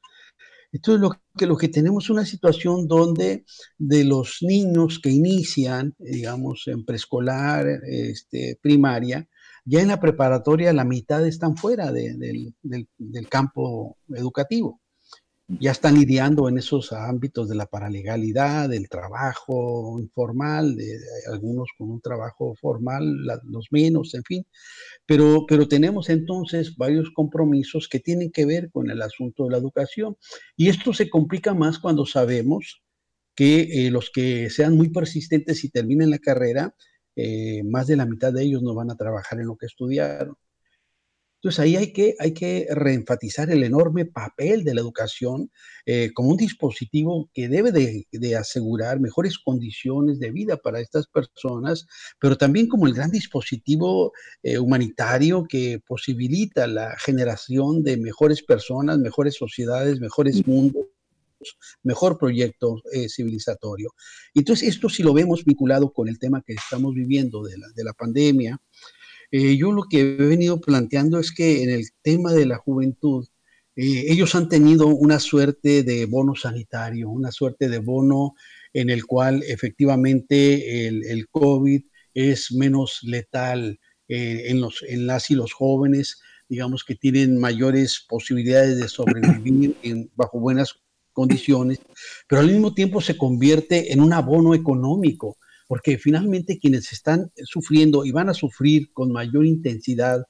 Entonces, 0.72 1.01
lo 1.01 1.10
que, 1.36 1.47
lo 1.47 1.56
que 1.56 1.68
tenemos 1.68 2.05
es 2.05 2.10
una 2.10 2.24
situación 2.24 2.86
donde 2.86 3.44
de 3.78 4.05
los 4.05 4.38
niños 4.40 4.98
que 4.98 5.10
inician, 5.10 5.94
digamos, 5.98 6.62
en 6.66 6.84
preescolar, 6.84 7.66
este, 7.86 8.59
primaria, 8.62 9.28
ya 9.66 9.80
en 9.80 9.88
la 9.88 10.01
preparatoria 10.01 10.72
la 10.72 10.84
mitad 10.84 11.26
están 11.26 11.56
fuera 11.56 11.90
de, 11.93 12.14
de, 12.14 12.52
del, 12.62 12.88
del 12.97 13.28
campo 13.28 13.98
educativo. 14.14 14.80
Ya 15.48 15.70
están 15.70 15.94
lidiando 15.94 16.48
en 16.48 16.59
esos 16.59 16.93
ámbitos 16.93 17.48
de 17.48 17.55
la 17.55 17.66
paralegalidad, 17.66 18.68
del 18.68 18.88
trabajo 18.88 19.98
informal, 20.01 20.74
de 20.74 20.98
algunos 21.30 21.68
con 21.78 21.90
un 21.90 22.01
trabajo 22.01 22.55
formal, 22.60 23.24
la, 23.24 23.40
los 23.44 23.66
menos, 23.70 24.14
en 24.14 24.24
fin. 24.24 24.47
Pero, 25.05 25.47
pero 25.47 25.68
tenemos 25.68 26.10
entonces 26.10 26.76
varios 26.76 27.10
compromisos 27.12 27.88
que 27.88 28.01
tienen 28.01 28.32
que 28.32 28.44
ver 28.44 28.70
con 28.72 28.90
el 28.90 29.02
asunto 29.02 29.44
de 29.44 29.51
la 29.51 29.59
educación. 29.59 30.16
Y 30.56 30.68
esto 30.68 30.93
se 30.93 31.09
complica 31.09 31.55
más 31.55 31.78
cuando 31.78 32.06
sabemos 32.06 32.82
que 33.36 33.86
eh, 33.86 33.90
los 33.93 34.10
que 34.10 34.51
sean 34.51 34.76
muy 34.76 34.88
persistentes 34.88 35.62
y 35.62 35.70
terminen 35.70 36.10
la 36.10 36.18
carrera 36.18 36.74
eh, 37.16 37.62
más 37.64 37.86
de 37.86 37.97
la 37.97 38.06
mitad 38.06 38.32
de 38.32 38.44
ellos 38.44 38.62
no 38.62 38.74
van 38.74 38.90
a 38.90 38.97
trabajar 38.97 39.40
en 39.40 39.47
lo 39.47 39.56
que 39.56 39.66
estudiaron. 39.66 40.36
Entonces 41.47 41.60
ahí 41.60 41.76
hay 41.76 41.93
que, 41.93 42.16
hay 42.18 42.32
que 42.32 42.66
reenfatizar 42.70 43.51
el 43.51 43.62
enorme 43.62 44.05
papel 44.05 44.64
de 44.64 44.74
la 44.74 44.80
educación 44.80 45.51
eh, 45.84 46.10
como 46.12 46.30
un 46.30 46.36
dispositivo 46.36 47.30
que 47.32 47.48
debe 47.48 47.70
de, 47.70 48.36
asegurar 48.36 48.98
mejores 48.98 49.38
condiciones 49.38 50.18
de 50.18 50.32
vida 50.32 50.56
para 50.56 50.80
estas 50.80 51.06
personas, 51.06 51.86
pero 52.18 52.36
también 52.36 52.66
como 52.66 52.88
el 52.88 52.94
gran 52.94 53.12
dispositivo 53.12 54.12
eh, 54.43 54.59
humanitario 54.59 55.44
que 55.48 55.80
posibilita 55.86 56.66
la 56.66 56.97
generación 56.98 57.84
de 57.84 57.97
mejores 57.97 58.43
personas, 58.43 58.98
mejores 58.98 59.36
sociedades, 59.36 60.01
mejores 60.01 60.44
mundos 60.48 60.86
mejor 61.82 62.18
proyecto 62.18 62.82
eh, 62.92 63.08
civilizatorio. 63.08 63.92
Entonces, 64.34 64.68
esto 64.68 64.88
si 64.88 65.02
lo 65.02 65.14
vemos 65.14 65.44
vinculado 65.44 65.92
con 65.92 66.08
el 66.08 66.18
tema 66.18 66.42
que 66.46 66.54
estamos 66.54 66.94
viviendo 66.94 67.42
de 67.42 67.58
la, 67.58 67.66
de 67.74 67.84
la 67.84 67.92
pandemia, 67.92 68.60
eh, 69.30 69.56
yo 69.56 69.72
lo 69.72 69.84
que 69.84 70.00
he 70.00 70.04
venido 70.16 70.60
planteando 70.60 71.18
es 71.18 71.32
que 71.32 71.62
en 71.62 71.70
el 71.70 71.86
tema 72.02 72.32
de 72.32 72.46
la 72.46 72.58
juventud, 72.58 73.26
eh, 73.74 74.04
ellos 74.08 74.34
han 74.34 74.48
tenido 74.48 74.86
una 74.86 75.18
suerte 75.18 75.82
de 75.82 76.06
bono 76.06 76.34
sanitario, 76.34 77.10
una 77.10 77.32
suerte 77.32 77.68
de 77.68 77.78
bono 77.78 78.34
en 78.72 78.90
el 78.90 79.04
cual 79.04 79.42
efectivamente 79.46 80.86
el, 80.86 81.28
COVID 81.30 81.82
es 82.14 82.52
menos 82.52 83.00
letal 83.02 83.78
eh, 84.08 84.44
en, 84.48 84.60
los, 84.60 84.82
en 84.86 85.06
las 85.06 85.30
y 85.30 85.34
los 85.34 85.52
jóvenes, 85.52 86.20
digamos 86.48 86.84
que 86.84 86.94
tienen 86.94 87.38
mayores 87.38 88.04
posibilidades 88.08 88.78
de 88.78 88.88
sobrevivir 88.88 89.76
bajo 90.14 90.40
buenas 90.40 90.80
condiciones, 91.16 91.80
pero 92.28 92.43
al 92.43 92.48
mismo 92.48 92.74
tiempo 92.74 93.01
se 93.01 93.16
convierte 93.16 93.90
en 93.90 94.01
un 94.01 94.12
abono 94.12 94.55
económico 94.55 95.38
porque 95.66 95.97
finalmente 95.97 96.59
quienes 96.59 96.93
están 96.93 97.32
sufriendo 97.44 98.05
y 98.05 98.12
van 98.12 98.28
a 98.28 98.34
sufrir 98.34 98.93
con 98.93 99.10
mayor 99.10 99.47
intensidad 99.47 100.22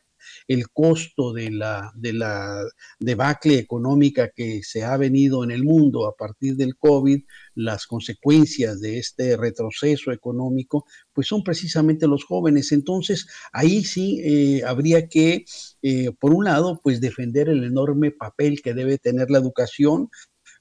el 0.49 0.69
costo 0.71 1.33
de 1.33 1.51
la, 1.51 1.93
de 1.95 2.13
la 2.13 2.65
debacle 2.99 3.59
económica 3.59 4.31
que 4.35 4.63
se 4.63 4.85
ha 4.85 4.97
venido 4.97 5.45
en 5.45 5.51
el 5.51 5.65
mundo 5.65 6.07
a 6.07 6.17
partir 6.17 6.57
del 6.57 6.77
COVID, 6.77 7.23
las 7.55 7.87
consecuencias 7.87 8.81
de 8.81 8.99
este 8.99 9.37
retroceso 9.37 10.13
económico, 10.13 10.85
pues 11.13 11.29
son 11.29 11.43
precisamente 11.43 12.07
los 12.07 12.25
jóvenes. 12.25 12.73
Entonces, 12.73 13.29
ahí 13.53 13.85
sí 13.85 14.21
eh, 14.25 14.63
habría 14.65 15.09
que, 15.09 15.45
eh, 15.83 16.11
por 16.19 16.35
un 16.35 16.45
lado, 16.45 16.81
pues 16.83 17.01
defender 17.01 17.49
el 17.49 17.65
enorme 17.65 18.11
papel 18.11 18.63
que 18.63 18.75
debe 18.75 18.99
tener 18.99 19.31
la 19.31 19.39
educación, 19.39 20.09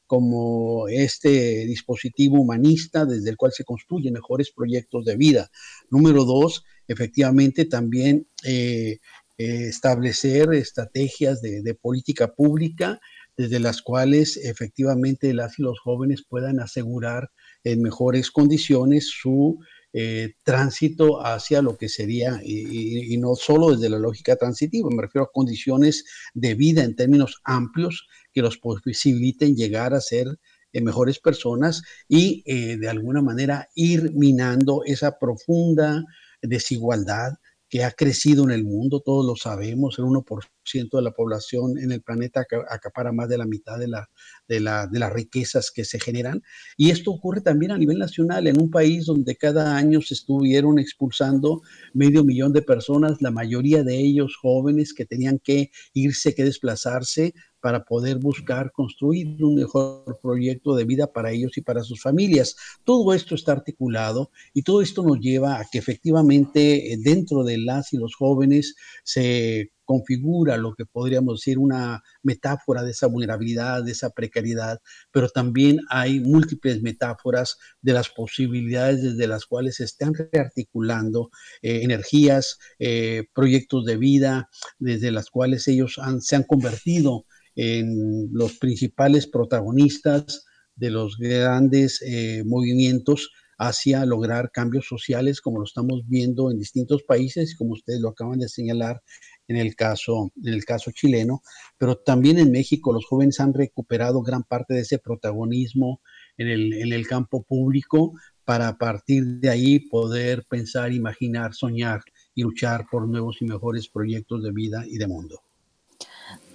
como 0.07 0.87
este 0.87 1.65
dispositivo 1.65 2.39
humanista 2.39 3.05
desde 3.05 3.29
el 3.29 3.37
cual 3.37 3.51
se 3.51 3.63
construyen 3.63 4.13
mejores 4.13 4.51
proyectos 4.51 5.05
de 5.05 5.15
vida. 5.15 5.49
Número 5.89 6.25
dos, 6.25 6.63
efectivamente 6.87 7.65
también 7.65 8.27
eh, 8.43 8.99
eh, 9.37 9.67
establecer 9.67 10.53
estrategias 10.53 11.41
de, 11.41 11.75
política 11.75 12.33
pública 12.33 13.01
desde 13.35 13.59
las 13.59 13.81
cuales 13.81 14.37
efectivamente 14.37 15.33
las 15.33 15.59
y 15.59 15.61
los 15.61 15.77
jóvenes 15.79 16.23
puedan 16.27 16.61
asegurar 16.61 17.31
en 17.65 17.81
mejores 17.81 18.31
condiciones 18.31 19.09
su 19.09 19.59
eh, 19.91 20.35
tránsito 20.43 21.25
hacia 21.25 21.61
lo 21.61 21.77
que 21.77 21.89
sería, 21.89 22.41
y, 22.43 23.17
no 23.17 23.35
solo 23.35 23.71
desde 23.71 23.89
la 23.89 23.99
lógica 23.99 24.35
transitiva, 24.35 24.89
me 24.89 25.01
refiero 25.01 25.25
a 25.25 25.31
condiciones 25.33 26.05
de 26.33 26.53
vida 26.53 26.83
en 26.83 26.95
términos 26.95 27.41
amplios 27.43 28.07
que 28.35 28.41
los 28.41 28.57
posibiliten 28.57 29.55
llegar 29.55 29.93
a 29.93 30.01
ser 30.01 30.27
eh, 30.73 30.81
mejores 30.81 31.19
personas 31.19 31.81
y 32.09 32.43
eh, 32.45 32.75
de 32.77 32.89
alguna 32.89 33.21
manera 33.21 33.69
ir 33.75 34.11
minando 34.13 34.83
esa 34.85 35.17
profunda 35.17 36.03
desigualdad 36.41 37.35
que 37.69 37.85
ha 37.85 37.91
crecido 37.91 38.43
en 38.43 38.51
el 38.51 38.65
mundo, 38.65 38.99
todos 38.99 39.25
lo 39.25 39.37
sabemos, 39.37 39.97
el 39.97 40.05
1% 40.05 40.54
de 40.73 41.01
la 41.01 41.11
población 41.11 41.77
en 41.77 41.91
el 41.91 42.01
planeta 42.01 42.45
acapara 42.69 43.11
más 43.11 43.29
de 43.29 43.37
la 43.37 43.45
mitad 43.45 43.77
de, 43.77 43.87
la, 43.87 44.09
de, 44.47 44.59
la, 44.59 44.87
de 44.87 44.99
las 44.99 45.13
riquezas 45.13 45.71
que 45.71 45.85
se 45.85 45.99
generan. 45.99 46.41
Y 46.75 46.89
esto 46.89 47.11
ocurre 47.11 47.41
también 47.41 47.71
a 47.71 47.77
nivel 47.77 47.99
nacional, 47.99 48.47
en 48.47 48.59
un 48.59 48.69
país 48.69 49.05
donde 49.05 49.35
cada 49.35 49.77
año 49.77 50.01
se 50.01 50.15
estuvieron 50.15 50.79
expulsando 50.79 51.61
medio 51.93 52.23
millón 52.23 52.51
de 52.51 52.61
personas, 52.61 53.21
la 53.21 53.31
mayoría 53.31 53.83
de 53.83 53.97
ellos 53.97 54.35
jóvenes 54.41 54.93
que 54.93 55.05
tenían 55.05 55.39
que 55.39 55.71
irse, 55.93 56.33
que 56.33 56.43
desplazarse 56.43 57.33
para 57.65 57.83
poder 57.83 58.19
buscar 58.19 58.71
construir 58.71 59.43
un 59.43 59.55
mejor 59.55 60.19
proyecto 60.21 60.75
de 60.75 60.85
vida 60.85 61.11
para 61.11 61.31
ellos 61.31 61.57
y 61.57 61.61
para 61.61 61.81
sus 61.81 61.99
familias. 61.99 62.55
Todo 62.83 63.11
esto 63.11 63.33
está 63.33 63.53
articulado 63.53 64.29
y 64.53 64.61
todo 64.61 64.83
esto 64.83 65.01
nos 65.01 65.19
lleva 65.19 65.59
a 65.59 65.65
que 65.71 65.79
efectivamente 65.79 66.93
eh, 66.93 66.97
dentro 66.99 67.43
de 67.43 67.57
las 67.57 67.91
y 67.91 67.97
los 67.97 68.13
jóvenes 68.13 68.75
se 69.03 69.71
configura 69.85 70.57
lo 70.57 70.73
que 70.73 70.85
podríamos 70.85 71.39
decir 71.39 71.57
una 71.57 72.03
metáfora 72.23 72.83
de 72.83 72.91
esa 72.91 73.07
vulnerabilidad, 73.07 73.83
de 73.83 73.91
esa 73.91 74.09
precariedad, 74.09 74.79
pero 75.11 75.29
también 75.29 75.79
hay 75.89 76.19
múltiples 76.19 76.81
metáforas 76.81 77.57
de 77.81 77.93
las 77.93 78.09
posibilidades 78.09 79.03
desde 79.03 79.27
las 79.27 79.45
cuales 79.45 79.75
se 79.75 79.85
están 79.85 80.13
rearticulando 80.13 81.29
eh, 81.61 81.81
energías, 81.83 82.57
eh, 82.79 83.23
proyectos 83.33 83.85
de 83.85 83.97
vida, 83.97 84.49
desde 84.79 85.11
las 85.11 85.29
cuales 85.29 85.67
ellos 85.67 85.99
se 86.19 86.35
han 86.35 86.43
convertido 86.43 87.25
en 87.55 88.29
los 88.33 88.57
principales 88.57 89.27
protagonistas 89.27 90.45
de 90.75 90.89
los 90.89 91.17
grandes 91.17 92.01
eh, 92.05 92.43
movimientos 92.45 93.31
hacia 93.57 94.05
lograr 94.05 94.51
cambios 94.51 94.85
sociales, 94.85 95.39
como 95.39 95.59
lo 95.59 95.65
estamos 95.65 96.01
viendo 96.07 96.51
en 96.51 96.57
distintos 96.57 97.03
países, 97.03 97.55
como 97.55 97.71
ustedes 97.71 98.01
lo 98.01 98.09
acaban 98.09 98.39
de 98.39 98.49
señalar 98.49 99.01
en 99.47 99.57
el 99.57 99.75
caso, 99.75 100.31
en 100.43 100.53
el 100.53 100.65
caso 100.65 100.91
chileno, 100.91 101.41
pero 101.77 101.97
también 101.97 102.39
en 102.39 102.51
México 102.51 102.93
los 102.93 103.05
jóvenes 103.05 103.39
han 103.39 103.53
recuperado 103.53 104.21
gran 104.21 104.43
parte 104.43 104.73
de 104.73 104.81
ese 104.81 104.99
protagonismo 104.99 106.01
en 106.37 106.47
el, 106.47 106.73
en 106.73 106.93
el 106.93 107.07
campo 107.07 107.43
público 107.43 108.13
para 108.43 108.67
a 108.67 108.77
partir 108.77 109.25
de 109.25 109.49
ahí 109.49 109.79
poder 109.79 110.45
pensar, 110.45 110.93
imaginar, 110.93 111.53
soñar 111.53 112.01
y 112.35 112.43
luchar 112.43 112.85
por 112.89 113.07
nuevos 113.07 113.37
y 113.41 113.45
mejores 113.45 113.87
proyectos 113.87 114.43
de 114.43 114.51
vida 114.51 114.83
y 114.85 114.97
de 114.97 115.07
mundo. 115.07 115.41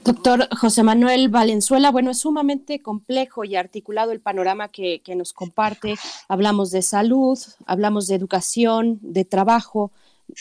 Doctor 0.03 0.49
José 0.57 0.83
Manuel 0.83 1.29
Valenzuela, 1.29 1.91
bueno, 1.91 2.11
es 2.11 2.21
sumamente 2.21 2.81
complejo 2.81 3.45
y 3.45 3.57
articulado 3.57 4.13
el 4.13 4.21
panorama 4.21 4.69
que, 4.69 5.03
nos 5.15 5.35
comparte. 5.35 5.97
Hablamos 6.27 6.71
de 6.71 6.81
salud, 6.81 7.39
hablamos 7.67 8.07
de 8.07 8.15
educación, 8.15 8.99
de 9.03 9.27
trabajo, 9.27 9.93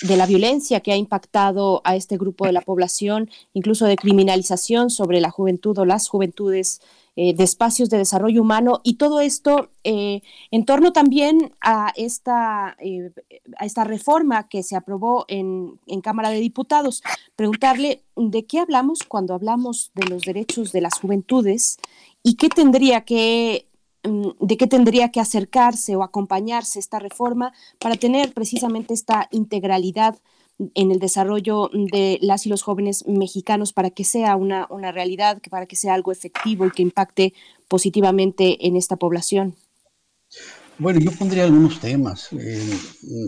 de 0.01 0.17
la 0.17 0.25
violencia 0.25 0.79
que 0.79 0.91
ha 0.91 0.97
impactado 0.97 1.81
a 1.83 1.95
este 1.95 2.17
grupo 2.17 2.45
de 2.45 2.53
la 2.53 2.61
población, 2.61 3.29
incluso 3.53 3.85
de 3.85 3.95
criminalización 3.95 4.89
sobre 4.89 5.21
la 5.21 5.31
juventud 5.31 5.77
o 5.77 5.85
las 5.85 6.07
juventudes 6.07 6.81
eh, 7.21 7.33
de 7.33 7.43
espacios 7.43 7.89
de 7.89 7.97
desarrollo 7.97 8.41
humano 8.41 8.79
y 8.81 8.93
todo 8.93 9.19
esto 9.19 9.71
eh, 9.83 10.21
en 10.51 10.63
torno 10.63 10.93
también 10.93 11.53
a 11.59 11.91
esta, 11.97 12.77
eh, 12.79 13.11
a 13.57 13.65
esta 13.65 13.83
reforma 13.83 14.47
que 14.47 14.63
se 14.63 14.77
aprobó 14.77 15.25
en, 15.27 15.81
en, 15.87 15.99
Cámara 15.99 16.29
de 16.29 16.39
Diputados. 16.39 17.03
Preguntarle 17.35 18.03
de 18.15 18.45
qué 18.45 18.59
hablamos 18.59 18.99
cuando 19.03 19.33
hablamos 19.33 19.91
de 19.95 20.07
los 20.07 20.21
derechos 20.21 20.71
de 20.71 20.79
las 20.79 20.93
juventudes 20.97 21.77
y 22.23 22.35
qué 22.35 22.47
tendría 22.47 23.01
que 23.01 23.68
de 24.03 24.57
qué 24.57 24.67
tendría 24.67 25.09
que 25.09 25.19
acercarse 25.19 25.95
o 25.95 26.03
acompañarse 26.03 26.79
esta 26.79 26.99
reforma 26.99 27.53
para 27.79 27.95
tener 27.95 28.33
precisamente 28.33 28.93
esta 28.93 29.27
integralidad 29.31 30.17
en 30.73 30.91
el 30.91 30.99
desarrollo 30.99 31.69
de 31.73 32.19
las 32.21 32.45
y 32.45 32.49
los 32.49 32.63
jóvenes 32.63 33.07
mexicanos 33.07 33.73
para 33.73 33.91
que 33.91 34.03
sea 34.03 34.35
una, 34.35 34.67
una 34.69 34.91
realidad, 34.91 35.41
para 35.49 35.65
que 35.65 35.75
sea 35.75 35.93
algo 35.93 36.11
efectivo 36.11 36.65
y 36.65 36.71
que 36.71 36.81
impacte 36.81 37.33
positivamente 37.67 38.67
en 38.67 38.75
esta 38.75 38.97
población? 38.97 39.55
Bueno, 40.77 40.99
yo 40.99 41.11
pondría 41.11 41.43
algunos 41.43 41.79
temas, 41.79 42.29
eh, 42.31 42.77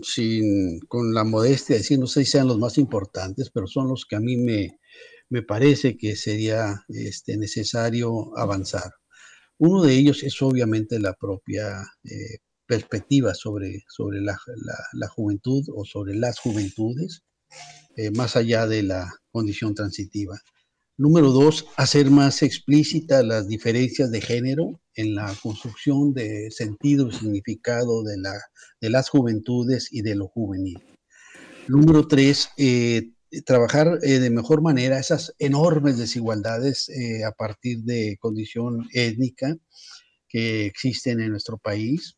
sin, 0.04 0.80
con 0.88 1.14
la 1.14 1.24
modestia 1.24 1.76
de 1.76 1.82
decir, 1.82 2.00
no 2.00 2.08
sé 2.08 2.24
si 2.24 2.32
sean 2.32 2.48
los 2.48 2.58
más 2.58 2.78
importantes, 2.78 3.50
pero 3.54 3.68
son 3.68 3.90
los 3.90 4.06
que 4.06 4.16
a 4.16 4.22
mí 4.22 4.38
me, 4.38 4.80
me 5.30 5.42
parece 5.42 5.98
que 5.98 6.16
sería 6.16 6.86
este, 6.88 7.38
necesario 7.38 8.38
avanzar. 8.38 8.92
Uno 9.64 9.84
de 9.84 9.94
ellos 9.94 10.24
es 10.24 10.42
obviamente 10.42 10.98
la 10.98 11.14
propia 11.14 11.84
eh, 12.04 12.40
perspectiva 12.66 13.36
sobre, 13.36 13.84
sobre 13.88 14.20
la, 14.20 14.36
la, 14.94 15.08
juventud 15.08 15.64
o 15.76 15.86
sobre 15.86 16.16
las 16.16 16.40
juventudes, 16.40 17.22
eh, 17.96 18.10
más 18.10 18.36
allá 18.36 18.66
de 18.66 18.82
la 18.82 19.14
condición 19.30 19.76
transitiva. 19.76 20.42
Número 20.98 21.30
dos, 21.30 21.68
hacer 21.78 22.10
más 22.10 22.42
explícita 22.42 23.22
las 23.22 23.48
diferencias 23.48 24.10
de 24.10 24.22
género 24.22 24.82
en 24.96 25.14
la 25.14 25.32
construcción 25.44 26.16
de 26.16 26.50
sentido 26.50 27.10
y 27.10 27.12
significado 27.12 28.02
de, 28.02 28.18
la, 28.18 28.34
de 28.82 28.90
las 28.90 29.10
juventudes 29.10 29.90
y 29.92 30.02
de 30.02 30.16
lo 30.16 30.28
juvenil. 30.28 30.80
Número 31.68 32.08
tres, 32.08 32.50
eh, 32.58 33.12
trabajar 33.46 34.00
eh, 34.04 34.20
de 34.20 34.30
mejor 34.30 34.62
manera 34.62 35.00
esas 35.00 35.34
enormes 35.40 35.98
desigualdades 35.98 36.90
a 37.26 37.32
partir 37.32 37.80
de 37.84 38.18
condición 38.20 38.88
étnica 38.94 39.58
que 40.28 40.66
existen 40.66 41.20
en 41.20 41.32
nuestro 41.32 41.58
país 41.58 42.18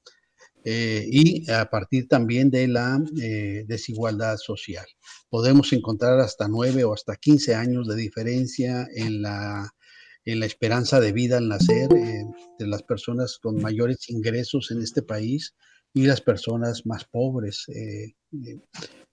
eh, 0.65 1.05
y 1.09 1.51
a 1.51 1.69
partir 1.69 2.07
también 2.07 2.49
de 2.49 2.67
la 2.69 2.97
eh, 3.21 3.65
desigualdad 3.67 4.37
social. 4.37 4.85
Podemos 5.29 5.73
encontrar 5.73 6.19
hasta 6.19 6.47
9 6.47 6.85
o 6.85 6.93
hasta 6.93 7.17
15 7.17 7.55
años 7.55 7.87
de 7.87 7.97
diferencia 7.97 8.87
en 8.95 9.21
la, 9.21 9.73
en 10.23 10.39
la 10.39 10.45
esperanza 10.45 11.01
de 11.01 11.11
vida 11.11 11.37
al 11.37 11.49
nacer 11.49 11.93
eh, 11.93 12.23
de 12.57 12.67
las 12.67 12.81
personas 12.83 13.39
con 13.41 13.61
mayores 13.61 14.09
ingresos 14.09 14.71
en 14.71 14.81
este 14.81 15.01
país 15.01 15.53
y 15.93 16.05
las 16.05 16.21
personas 16.21 16.85
más 16.85 17.05
pobres. 17.05 17.65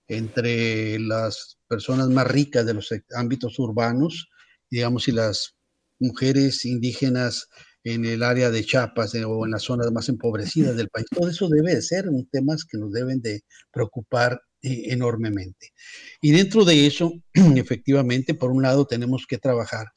entre 0.07 0.99
las 0.99 1.57
personas 1.67 2.09
más 2.09 2.27
ricas 2.27 2.65
de 2.65 2.73
los 2.73 2.89
ámbitos 3.15 3.57
urbanos, 3.59 4.29
digamos, 4.69 5.07
y 5.07 5.13
las 5.13 5.55
mujeres 5.99 6.65
indígenas 6.65 7.47
en 7.83 8.05
el 8.05 8.23
área 8.23 8.51
de 8.51 8.63
Chiapas 8.63 9.15
o 9.15 9.45
en 9.45 9.51
las 9.51 9.63
zonas 9.63 9.91
más 9.91 10.09
empobrecidas 10.09 10.75
del 10.75 10.89
país. 10.89 11.07
Todo 11.09 11.29
eso 11.29 11.47
debe 11.49 11.75
de 11.75 11.81
ser 11.81 12.09
un 12.09 12.27
temas 12.29 12.65
que 12.65 12.77
nos 12.77 12.91
deben 12.91 13.21
de 13.21 13.41
preocupar 13.71 14.41
eh, 14.61 14.85
enormemente. 14.87 15.73
Y 16.21 16.31
dentro 16.31 16.65
de 16.65 16.85
eso, 16.85 17.13
efectivamente, 17.55 18.33
por 18.33 18.51
un 18.51 18.63
lado 18.63 18.85
tenemos 18.85 19.25
que 19.27 19.37
trabajar 19.37 19.87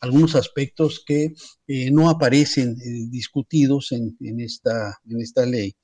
algunos 0.00 0.36
aspectos 0.36 1.02
que 1.04 1.32
eh, 1.66 1.90
no 1.90 2.10
aparecen 2.10 2.70
eh, 2.72 3.06
discutidos 3.08 3.90
en, 3.92 4.16
esta, 4.40 4.98
en 5.08 5.20
esta 5.20 5.46
ley 5.46 5.74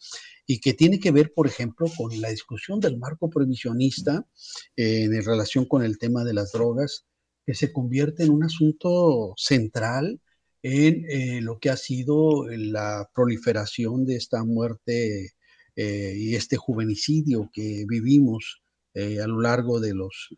y 0.53 0.59
que 0.59 0.75
tiene 0.75 0.99
que 0.99 1.13
ver, 1.13 1.33
por 1.33 1.47
ejemplo, 1.47 1.87
con 1.97 2.21
la 2.21 2.31
discusión 2.31 2.81
del 2.81 2.99
marco 2.99 3.31
prohibicionista 3.31 4.27
en 4.75 5.25
relación 5.25 5.65
con 5.65 5.85
el 5.85 5.97
tema 5.97 6.25
de 6.25 6.35
las 6.35 6.51
drogas, 6.51 7.07
que 7.47 7.55
se 7.55 7.73
convierte 7.73 8.25
en 8.25 8.31
un 8.31 8.43
asunto 8.43 9.33
central 9.37 10.21
en 10.65 11.05
eh, 11.09 11.41
lo 11.41 11.61
que 11.61 11.71
ha 11.71 11.77
sido 11.77 12.49
la 12.49 13.09
proliferación 13.15 14.05
de 14.05 14.17
esta 14.17 14.43
muerte 14.43 15.35
eh, 15.77 16.15
y 16.17 16.35
este 16.35 16.57
juvenicidio 16.57 17.49
que 17.53 17.85
vivimos 17.89 18.61
eh, 18.95 19.21
a 19.21 19.29
lo 19.29 19.41
largo 19.41 19.79
de 19.79 19.95
los 19.95 20.31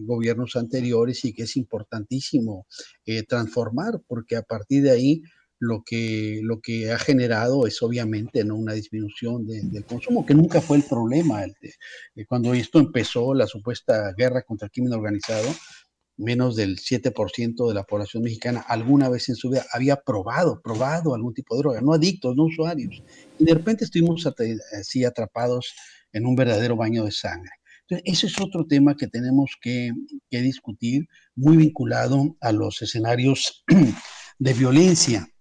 gobiernos 0.00 0.56
anteriores 0.56 1.24
y 1.24 1.34
que 1.34 1.44
es 1.44 1.56
importantísimo 1.56 2.66
transformar, 3.28 4.02
porque 4.08 4.34
a 4.34 4.42
partir 4.42 4.82
de 4.82 4.90
ahí 4.90 5.22
lo 5.62 5.84
que, 5.86 6.40
lo 6.42 6.60
que 6.60 6.90
ha 6.90 6.98
generado 6.98 7.68
es 7.68 7.80
obviamente 7.82 8.42
¿no? 8.42 8.56
una 8.56 8.72
disminución 8.72 9.46
del 9.46 9.84
consumo, 9.84 10.26
que 10.26 10.34
nunca 10.34 10.60
fue 10.60 10.78
el 10.78 10.82
problema. 10.82 11.44
cuando 12.26 12.52
esto 12.52 12.80
empezó, 12.80 13.32
la 13.32 13.46
supuesta 13.46 14.12
guerra 14.18 14.42
contra 14.42 14.66
el 14.66 14.72
crimen 14.72 14.92
organizado, 14.92 15.48
menos 16.16 16.56
del 16.56 16.78
7% 16.78 17.68
de 17.68 17.74
la 17.74 17.84
población 17.84 18.24
mexicana 18.24 18.64
alguna 18.66 19.08
vez 19.08 19.28
en 19.28 19.36
su 19.36 19.50
vida 19.50 19.64
había 19.72 19.94
probado, 19.94 20.60
probado 20.60 21.14
algún 21.14 21.32
tipo 21.32 21.54
de 21.54 21.60
droga, 21.60 21.80
no 21.80 21.92
adictos, 21.92 22.34
no 22.34 22.46
usuarios. 22.46 23.00
Y 23.38 23.44
de 23.44 23.54
repente 23.54 23.84
estuvimos 23.84 24.26
así 24.72 25.04
atrapados 25.04 25.76
en 26.12 26.26
un 26.26 26.34
verdadero 26.34 26.74
baño 26.74 27.04
de 27.04 27.12
sangre. 27.12 27.52
Entonces, 27.82 28.02
ese 28.12 28.26
es 28.26 28.40
otro 28.40 28.66
tema 28.66 28.96
que 28.96 29.06
tenemos 29.06 29.52
que, 29.62 29.92
que 30.28 30.40
discutir, 30.40 31.06
muy 31.36 31.56
vinculado 31.56 32.36
a 32.40 32.50
los 32.50 32.82
escenarios 32.82 33.64
de 34.40 34.54
violencia. 34.54 35.31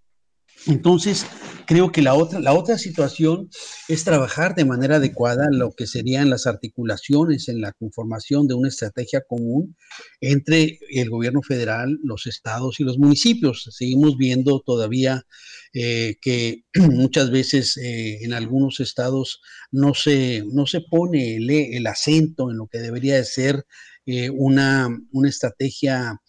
Entonces, 0.67 1.25
creo 1.65 1.91
que 1.91 2.01
la 2.01 2.13
otra, 2.13 2.39
la 2.39 2.53
otra 2.53 2.77
situación 2.77 3.49
es 3.87 4.03
trabajar 4.03 4.53
de 4.55 4.65
manera 4.65 4.97
adecuada 4.97 5.47
lo 5.51 5.71
que 5.71 5.87
serían 5.87 6.29
las 6.29 6.45
articulaciones 6.45 7.47
en 7.47 7.61
la 7.61 7.71
conformación 7.71 8.47
de 8.47 8.53
una 8.53 8.67
estrategia 8.67 9.21
común 9.27 9.75
entre 10.19 10.79
el 10.91 11.09
gobierno 11.09 11.41
federal, 11.41 11.97
los 12.03 12.27
estados 12.27 12.79
y 12.79 12.83
los 12.83 12.99
municipios. 12.99 13.67
Seguimos 13.71 14.17
viendo 14.17 14.59
todavía 14.59 15.25
eh, 15.73 16.17
que 16.21 16.65
muchas 16.75 17.31
veces 17.31 17.77
eh, 17.77 18.19
en 18.21 18.33
algunos 18.33 18.79
estados 18.79 19.41
no 19.71 19.93
se, 19.93 20.43
no 20.51 20.67
se 20.67 20.81
pone 20.81 21.37
el, 21.37 21.87
acento 21.87 22.51
en 22.51 22.57
lo 22.57 22.67
que 22.67 22.79
debería 22.79 23.15
de 23.15 23.25
ser 23.25 23.65
eh, 24.05 24.29
una, 24.29 24.89
una, 25.11 25.29
estrategia 25.29 26.21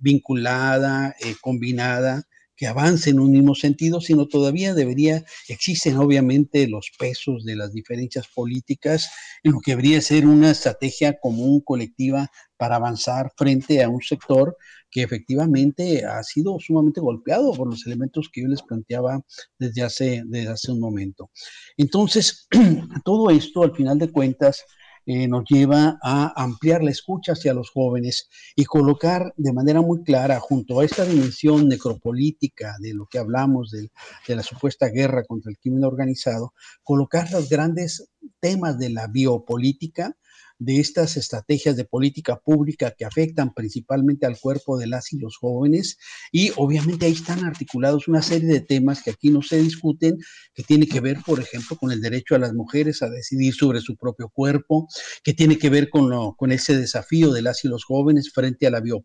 vinculada, 0.00 1.14
combinada 1.40 2.26
que 2.56 2.66
avance 2.66 3.10
en 3.10 3.20
un 3.20 3.30
mismo 3.30 3.54
sentido, 3.54 4.00
sino 4.00 4.26
todavía 4.26 4.74
debería, 4.74 5.24
existen 5.48 5.96
obviamente 5.96 6.68
los 6.68 6.90
pesos 6.98 7.44
de 7.44 7.56
las 7.56 7.72
diferencias 7.72 8.26
políticas 8.28 9.10
en 9.42 9.52
lo 9.52 9.60
que 9.60 9.72
debería 9.72 10.00
ser 10.00 10.26
una 10.26 10.50
estrategia 10.50 11.18
común, 11.20 11.60
colectiva, 11.60 12.30
para 12.56 12.76
avanzar 12.76 13.32
frente 13.36 13.82
a 13.82 13.88
un 13.88 14.00
sector 14.02 14.56
que 14.88 15.02
efectivamente 15.02 16.04
ha 16.04 16.22
sido 16.22 16.58
sumamente 16.60 17.00
golpeado 17.00 17.52
por 17.54 17.66
los 17.68 17.84
elementos 17.86 18.28
que 18.32 18.42
yo 18.42 18.48
les 18.48 18.62
planteaba 18.62 19.20
desde 19.58 19.82
hace, 19.82 20.22
desde 20.26 20.48
hace 20.48 20.70
un 20.70 20.78
momento. 20.78 21.30
Entonces, 21.76 22.46
todo 23.04 23.30
esto, 23.30 23.62
al 23.64 23.74
final 23.74 23.98
de 23.98 24.12
cuentas, 24.12 24.64
eh, 25.06 25.26
nos 25.28 25.44
lleva 25.48 25.98
a 26.02 26.32
ampliar 26.42 26.82
la 26.82 26.90
escucha 26.90 27.32
hacia 27.32 27.54
los 27.54 27.70
jóvenes 27.70 28.28
y 28.54 28.64
colocar 28.64 29.32
de 29.36 29.52
manera 29.52 29.80
muy 29.80 30.02
clara 30.04 30.38
junto 30.40 30.80
a 30.80 30.84
esta 30.84 31.04
dimensión 31.04 31.68
necropolítica 31.68 32.76
de 32.80 32.94
lo 32.94 33.06
que 33.06 33.18
hablamos 33.18 33.70
de, 33.70 33.90
de 34.28 34.36
la 34.36 34.42
supuesta 34.42 34.88
guerra 34.88 35.24
contra 35.24 35.50
el 35.50 35.58
crimen 35.58 35.84
organizado, 35.84 36.54
colocar 36.82 37.30
los 37.32 37.48
grandes 37.48 38.08
temas 38.40 38.78
de 38.78 38.90
la 38.90 39.08
biopolítica 39.08 40.16
de 40.64 40.78
estas 40.80 41.16
estrategias 41.16 41.76
de 41.76 41.84
política 41.84 42.38
pública 42.38 42.94
que 42.96 43.04
afectan 43.04 43.52
principalmente 43.52 44.26
al 44.26 44.38
cuerpo 44.38 44.78
de 44.78 44.86
las 44.86 45.12
y 45.12 45.18
los 45.18 45.36
jóvenes. 45.36 45.98
Y 46.30 46.52
obviamente 46.56 47.06
ahí 47.06 47.12
están 47.12 47.44
articulados 47.44 48.08
una 48.08 48.22
serie 48.22 48.48
de 48.48 48.60
temas 48.60 49.02
que 49.02 49.10
aquí 49.10 49.30
no 49.30 49.42
se 49.42 49.60
discuten, 49.60 50.18
que 50.54 50.62
tiene 50.62 50.86
que 50.86 51.00
ver, 51.00 51.18
por 51.26 51.40
ejemplo, 51.40 51.76
con 51.76 51.90
el 51.90 52.00
derecho 52.00 52.34
a 52.34 52.38
las 52.38 52.54
mujeres 52.54 53.02
a 53.02 53.10
decidir 53.10 53.54
sobre 53.54 53.80
su 53.80 53.96
propio 53.96 54.28
cuerpo, 54.28 54.88
que 55.24 55.34
tiene 55.34 55.58
que 55.58 55.70
ver 55.70 55.90
con, 55.90 56.10
lo, 56.10 56.34
con 56.36 56.52
ese 56.52 56.76
desafío 56.76 57.32
de 57.32 57.42
las 57.42 57.64
y 57.64 57.68
los 57.68 57.84
jóvenes 57.84 58.30
frente 58.32 58.66
a 58.66 58.70
la, 58.70 58.80
bio, 58.80 59.04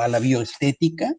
a 0.00 0.08
la 0.08 0.18
bioestética 0.18 1.14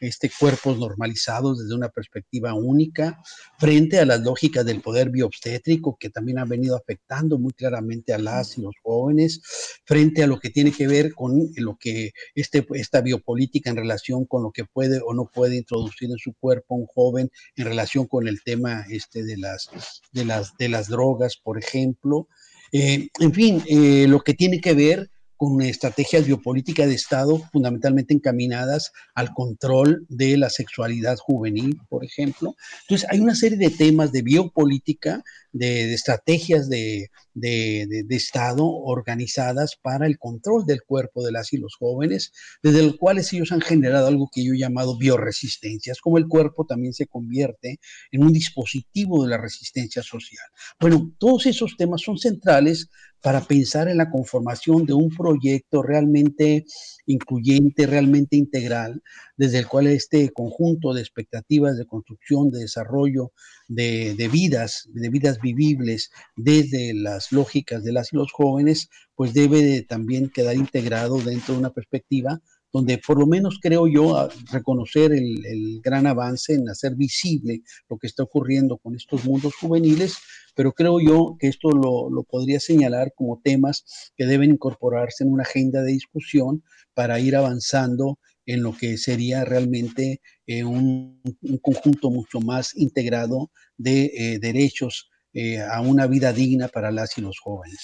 este, 0.00 0.30
cuerpos 0.38 0.78
normalizados 0.78 1.58
desde 1.58 1.74
una 1.74 1.88
perspectiva 1.88 2.54
única, 2.54 3.20
frente 3.58 3.98
a 3.98 4.04
las 4.04 4.20
lógicas 4.20 4.64
del 4.64 4.80
poder 4.80 5.10
bioobstétrico 5.10 5.96
que 5.98 6.10
también 6.10 6.38
han 6.38 6.48
venido 6.48 6.76
afectando 6.76 7.38
muy 7.38 7.52
claramente 7.52 8.12
a 8.12 8.18
las 8.18 8.58
y 8.58 8.62
los 8.62 8.74
jóvenes, 8.82 9.40
frente 9.84 10.22
a 10.22 10.26
lo 10.26 10.38
que 10.38 10.50
tiene 10.50 10.72
que 10.72 10.86
ver 10.86 11.14
con 11.14 11.50
lo 11.56 11.76
que 11.78 12.12
este, 12.34 12.66
esta 12.74 13.00
biopolítica 13.00 13.70
en 13.70 13.76
relación 13.76 14.24
con 14.24 14.42
lo 14.42 14.50
que 14.50 14.64
puede 14.64 15.00
o 15.04 15.14
no 15.14 15.30
puede 15.32 15.56
introducir 15.56 16.10
en 16.10 16.18
su 16.18 16.34
cuerpo 16.34 16.74
un 16.74 16.86
joven 16.86 17.30
en 17.56 17.64
relación 17.64 18.06
con 18.06 18.28
el 18.28 18.42
tema 18.42 18.84
este, 18.88 19.24
de, 19.24 19.36
las, 19.36 19.70
de, 20.12 20.24
las, 20.24 20.56
de 20.56 20.68
las 20.68 20.88
drogas, 20.88 21.36
por 21.36 21.58
ejemplo. 21.58 22.28
Eh, 22.72 23.08
en 23.18 23.32
fin, 23.32 23.62
eh, 23.66 24.06
lo 24.08 24.20
que 24.20 24.34
tiene 24.34 24.60
que 24.60 24.74
ver 24.74 25.10
con 25.38 25.62
estrategias 25.62 26.26
biopolíticas 26.26 26.88
de 26.88 26.94
Estado 26.94 27.38
fundamentalmente 27.52 28.12
encaminadas 28.12 28.92
al 29.14 29.32
control 29.32 30.04
de 30.08 30.36
la 30.36 30.50
sexualidad 30.50 31.16
juvenil, 31.16 31.80
por 31.88 32.04
ejemplo. 32.04 32.56
Entonces, 32.82 33.08
hay 33.08 33.20
una 33.20 33.36
serie 33.36 33.56
de 33.56 33.70
temas 33.70 34.10
de 34.10 34.22
biopolítica, 34.22 35.22
de, 35.58 35.92
estrategias 35.92 36.68
de, 36.68 37.10
de, 37.34 38.04
Estado 38.10 38.66
organizadas 38.66 39.76
para 39.80 40.06
el 40.06 40.18
control 40.18 40.64
del 40.66 40.82
cuerpo 40.82 41.24
de 41.24 41.32
las 41.32 41.52
y 41.52 41.58
los 41.58 41.76
jóvenes, 41.76 42.32
desde 42.62 42.82
los 42.82 42.96
cuales 42.96 43.32
ellos 43.32 43.52
han 43.52 43.60
generado 43.60 44.08
algo 44.08 44.28
que 44.32 44.44
yo 44.44 44.54
he 44.54 44.58
llamado 44.58 44.98
bioresistencias, 44.98 46.00
como 46.00 46.18
el 46.18 46.26
cuerpo 46.26 46.66
también 46.66 46.92
se 46.92 47.06
convierte 47.06 47.78
en 48.10 48.24
un 48.24 48.32
dispositivo 48.32 49.22
de 49.22 49.30
la 49.30 49.38
resistencia 49.38 50.02
social. 50.02 50.46
Bueno, 50.80 51.12
todos 51.18 51.46
esos 51.46 51.76
temas 51.76 52.02
son 52.02 52.18
centrales 52.18 52.88
para 53.20 53.40
pensar 53.40 53.88
en 53.88 53.96
la 53.96 54.10
conformación 54.10 54.86
de 54.86 54.94
un 54.94 55.10
proyecto 55.10 55.82
realmente 55.82 56.64
incluyente, 57.06 57.86
realmente 57.86 58.36
integral, 58.36 59.02
desde 59.38 59.60
el 59.60 59.68
cual 59.68 59.86
este 59.86 60.30
conjunto 60.32 60.92
de 60.92 61.00
expectativas 61.00 61.78
de 61.78 61.86
construcción, 61.86 62.50
de 62.50 62.58
desarrollo, 62.58 63.32
de, 63.68 64.28
vidas, 64.30 64.88
de 64.92 65.08
vidas 65.08 65.40
vivibles 65.40 66.10
desde 66.36 66.92
las 66.92 67.30
lógicas 67.32 67.84
de 67.84 67.92
las 67.92 68.12
y 68.12 68.16
los 68.16 68.32
jóvenes, 68.32 68.88
pues 69.14 69.32
debe 69.32 69.82
también 69.82 70.28
quedar 70.28 70.56
integrado 70.56 71.18
dentro 71.20 71.54
de 71.54 71.60
una 71.60 71.70
perspectiva 71.70 72.42
donde 72.70 72.98
por 72.98 73.18
lo 73.18 73.26
menos 73.26 73.58
creo 73.62 73.86
yo 73.86 74.28
reconocer 74.52 75.12
el, 75.12 75.80
gran 75.82 76.06
avance 76.06 76.52
en 76.52 76.68
hacer 76.68 76.96
visible 76.96 77.62
lo 77.88 77.96
que 77.96 78.08
está 78.08 78.24
ocurriendo 78.24 78.76
con 78.76 78.94
estos 78.94 79.24
mundos 79.24 79.54
juveniles, 79.54 80.18
pero 80.54 80.72
creo 80.72 81.00
yo 81.00 81.36
que 81.38 81.48
esto 81.48 81.70
lo, 81.70 82.10
lo, 82.10 82.24
podría 82.24 82.60
señalar 82.60 83.14
como 83.14 83.40
temas 83.42 84.12
que 84.16 84.26
deben 84.26 84.50
incorporarse 84.50 85.24
en 85.24 85.32
una 85.32 85.44
agenda 85.44 85.82
de 85.82 85.92
discusión 85.92 86.62
para 86.92 87.20
ir 87.20 87.36
avanzando 87.36 88.18
en 88.48 88.62
lo 88.62 88.74
que 88.74 88.96
sería 88.96 89.44
realmente 89.44 90.20
eh, 90.46 90.64
un, 90.64 91.20
conjunto 91.60 92.10
mucho 92.10 92.40
más 92.40 92.74
integrado 92.74 93.50
de 93.76 94.06
eh, 94.06 94.38
derechos 94.40 95.10
eh, 95.34 95.60
a 95.60 95.82
una 95.82 96.06
vida 96.06 96.32
digna 96.32 96.68
para 96.68 96.90
las 96.90 97.16
y 97.18 97.20
los 97.20 97.38
jóvenes. 97.38 97.78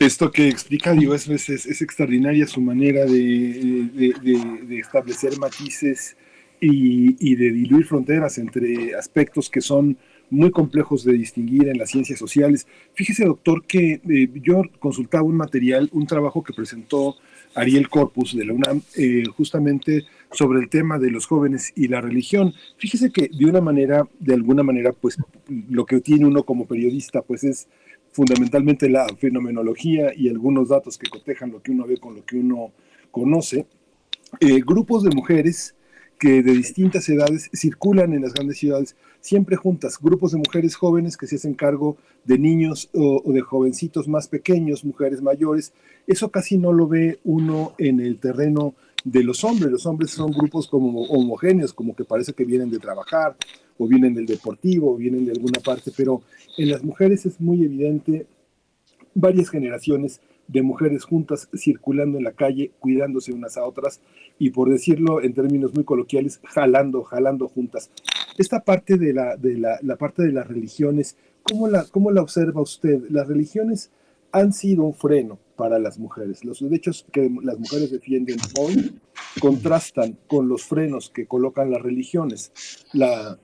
Esto 0.00 0.32
que 0.32 0.48
explica 0.48 0.92
Diego 0.92 1.14
es, 1.14 1.28
es, 1.28 1.80
extraordinaria 1.80 2.48
su 2.48 2.60
manera 2.60 3.04
de, 3.04 4.80
establecer 4.80 5.38
matices 5.38 6.16
y, 6.60 7.36
de 7.36 7.52
diluir 7.52 7.86
fronteras 7.86 8.38
entre 8.38 8.96
aspectos 8.96 9.48
que 9.48 9.60
son 9.60 9.96
muy 10.30 10.50
complejos 10.50 11.04
de 11.04 11.12
distinguir 11.12 11.68
en 11.68 11.78
las 11.78 11.90
ciencias 11.90 12.18
sociales. 12.18 12.66
Fíjese, 12.94 13.24
doctor, 13.24 13.64
que 13.64 14.00
yo 14.42 14.62
consultaba 14.80 15.22
un 15.22 15.36
material, 15.36 15.88
un 15.92 16.08
trabajo 16.08 16.42
que 16.42 16.52
presentó 16.52 17.14
Ariel 17.54 17.88
Corpus 17.88 18.36
de 18.36 18.44
la 18.44 18.52
UNAM, 18.52 18.82
eh, 18.96 19.24
justamente 19.36 20.04
sobre 20.32 20.60
el 20.60 20.68
tema 20.68 20.98
de 20.98 21.10
los 21.10 21.26
jóvenes 21.26 21.72
y 21.74 21.88
la 21.88 22.00
religión. 22.00 22.52
Fíjese 22.78 23.10
que 23.10 23.28
de 23.32 23.46
una 23.46 23.60
manera, 23.60 24.08
de 24.18 24.34
alguna 24.34 24.62
manera, 24.62 24.92
pues 24.92 25.16
lo 25.48 25.84
que 25.86 26.00
tiene 26.00 26.26
uno 26.26 26.44
como 26.44 26.66
periodista, 26.66 27.22
pues 27.22 27.44
es 27.44 27.68
fundamentalmente 28.12 28.88
la 28.88 29.06
fenomenología 29.18 30.12
y 30.16 30.28
algunos 30.28 30.68
datos 30.68 30.98
que 30.98 31.08
cotejan 31.08 31.52
lo 31.52 31.62
que 31.62 31.72
uno 31.72 31.86
ve 31.86 31.98
con 31.98 32.14
lo 32.14 32.24
que 32.24 32.36
uno 32.36 32.72
conoce. 33.10 33.66
Eh, 34.38 34.60
grupos 34.64 35.02
de 35.02 35.10
mujeres 35.10 35.74
que 36.20 36.42
de 36.42 36.52
distintas 36.52 37.08
edades 37.08 37.48
circulan 37.54 38.12
en 38.12 38.20
las 38.20 38.34
grandes 38.34 38.58
ciudades, 38.58 38.94
siempre 39.22 39.56
juntas, 39.56 39.98
grupos 39.98 40.32
de 40.32 40.38
mujeres 40.38 40.76
jóvenes 40.76 41.16
que 41.16 41.26
se 41.26 41.36
hacen 41.36 41.54
cargo 41.54 41.96
de 42.26 42.38
niños 42.38 42.90
o, 42.92 43.22
de 43.32 43.40
jovencitos 43.40 44.06
más 44.06 44.28
pequeños, 44.28 44.84
mujeres 44.84 45.22
mayores. 45.22 45.72
Eso 46.06 46.30
casi 46.30 46.58
no 46.58 46.74
lo 46.74 46.86
ve 46.86 47.20
uno 47.24 47.72
en 47.78 48.00
el 48.00 48.18
terreno 48.18 48.74
de 49.02 49.24
los 49.24 49.44
hombres. 49.44 49.72
Los 49.72 49.86
hombres 49.86 50.10
son 50.10 50.30
grupos 50.30 50.68
como 50.68 51.04
homogéneos, 51.04 51.72
como 51.72 51.96
que 51.96 52.04
parece 52.04 52.34
que 52.34 52.44
vienen 52.44 52.70
de 52.70 52.78
trabajar 52.78 53.34
o 53.78 53.88
vienen 53.88 54.12
del 54.12 54.26
deportivo 54.26 54.92
o 54.92 54.96
vienen 54.96 55.24
de 55.24 55.32
alguna 55.32 55.60
parte, 55.60 55.90
pero 55.96 56.20
en 56.58 56.70
las 56.70 56.84
mujeres 56.84 57.24
es 57.24 57.40
muy 57.40 57.64
evidente 57.64 58.26
varias 59.14 59.48
generaciones 59.48 60.20
de 60.52 60.62
mujeres 60.62 61.04
juntas 61.04 61.48
circulando 61.56 62.18
en 62.18 62.24
la 62.24 62.32
calle, 62.32 62.72
cuidándose 62.80 63.32
unas 63.32 63.56
a 63.56 63.64
otras 63.64 64.00
y 64.38 64.50
por 64.50 64.70
decirlo 64.70 65.22
en 65.22 65.34
términos 65.34 65.74
muy 65.74 65.84
coloquiales, 65.84 66.40
jalando, 66.44 67.02
jalando 67.04 67.48
juntas. 67.48 67.90
Esta 68.38 68.60
parte 68.60 68.96
de 68.96 69.12
la, 69.12 69.36
de 69.36 69.58
la, 69.58 69.78
la 69.82 69.96
parte 69.96 70.22
de 70.22 70.32
las 70.32 70.46
religiones, 70.48 71.16
¿cómo 71.42 71.68
la, 71.68 71.84
¿cómo 71.84 72.10
la 72.10 72.22
observa 72.22 72.60
usted? 72.60 73.02
Las 73.10 73.28
religiones 73.28 73.90
han 74.32 74.52
sido 74.52 74.84
un 74.84 74.94
freno 74.94 75.38
para 75.56 75.78
las 75.78 75.98
mujeres. 75.98 76.44
Los 76.44 76.60
derechos 76.60 77.06
que 77.12 77.30
las 77.42 77.58
mujeres 77.58 77.90
defienden 77.90 78.38
hoy 78.58 78.98
contrastan 79.40 80.16
con 80.26 80.48
los 80.48 80.64
frenos 80.64 81.10
que 81.10 81.26
colocan 81.26 81.70
las 81.70 81.82
religiones. 81.82 82.52
La, 82.92 83.38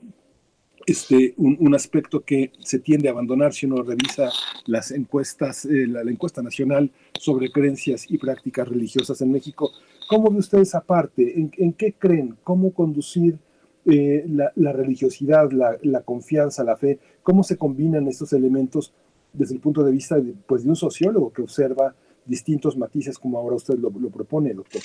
este, 0.87 1.35
un, 1.37 1.75
aspecto 1.75 2.21
que 2.21 2.53
se 2.61 2.79
tiende 2.79 3.09
a 3.09 3.13
abandonar 3.13 3.53
si 3.53 3.67
uno 3.67 3.83
revisa 3.83 4.31
las 4.67 4.93
encuestas, 4.93 5.65
eh, 5.65 5.87
la, 5.89 6.03
encuesta 6.03 6.43
nacional 6.43 6.93
sobre 7.19 7.51
creencias 7.51 8.09
y 8.09 8.19
prácticas 8.19 8.69
religiosas 8.69 9.21
en 9.21 9.33
México. 9.33 9.73
¿Cómo 10.09 10.31
ve 10.31 10.39
usted 10.39 10.59
esa 10.59 10.81
parte? 10.81 11.35
¿En, 11.41 11.73
qué 11.73 11.93
creen? 11.93 12.37
¿Cómo 12.45 12.73
conducir 12.73 13.37
eh, 13.85 14.25
la, 14.29 14.73
religiosidad, 14.73 15.51
la, 15.51 16.03
confianza, 16.03 16.63
la 16.63 16.77
fe? 16.77 17.01
¿Cómo 17.25 17.43
se 17.43 17.57
combinan 17.57 18.07
estos 18.07 18.33
elementos 18.33 18.93
desde 19.33 19.55
el 19.55 19.61
punto 19.61 19.83
de 19.83 19.91
vista 19.91 20.21
de, 20.21 20.35
pues, 20.47 20.63
de 20.63 20.71
un 20.71 20.77
sociólogo 20.77 21.33
que 21.33 21.43
observa 21.43 21.97
distintos 22.25 22.77
matices 22.77 23.19
como 23.19 23.39
ahora 23.39 23.57
usted 23.57 23.75
lo, 23.75 23.91
lo 23.91 24.11
propone, 24.11 24.55
doctor? 24.55 24.83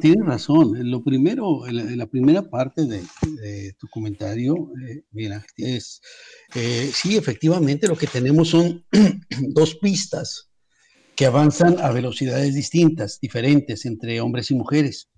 Tiene 0.00 0.24
razón. 0.24 0.90
Lo 0.90 1.02
primero, 1.02 1.64
la, 1.70 2.06
primera 2.06 2.42
parte 2.42 2.84
de, 2.84 3.72
tu 3.78 3.86
comentario, 3.88 4.72
eh, 4.88 5.02
mira, 5.12 5.44
es, 5.56 6.00
eh, 6.54 6.90
sí, 6.92 7.16
efectivamente 7.16 7.86
lo 7.86 7.96
que 7.96 8.06
tenemos 8.06 8.48
son 8.48 8.84
dos 9.54 9.76
pistas 9.76 10.50
que 11.14 11.26
avanzan 11.26 11.78
a 11.80 11.90
velocidades 11.90 12.54
distintas, 12.54 13.18
diferentes 13.20 13.84
entre 13.86 14.20
hombres 14.20 14.50
y 14.50 14.54
mujeres. 14.54 15.08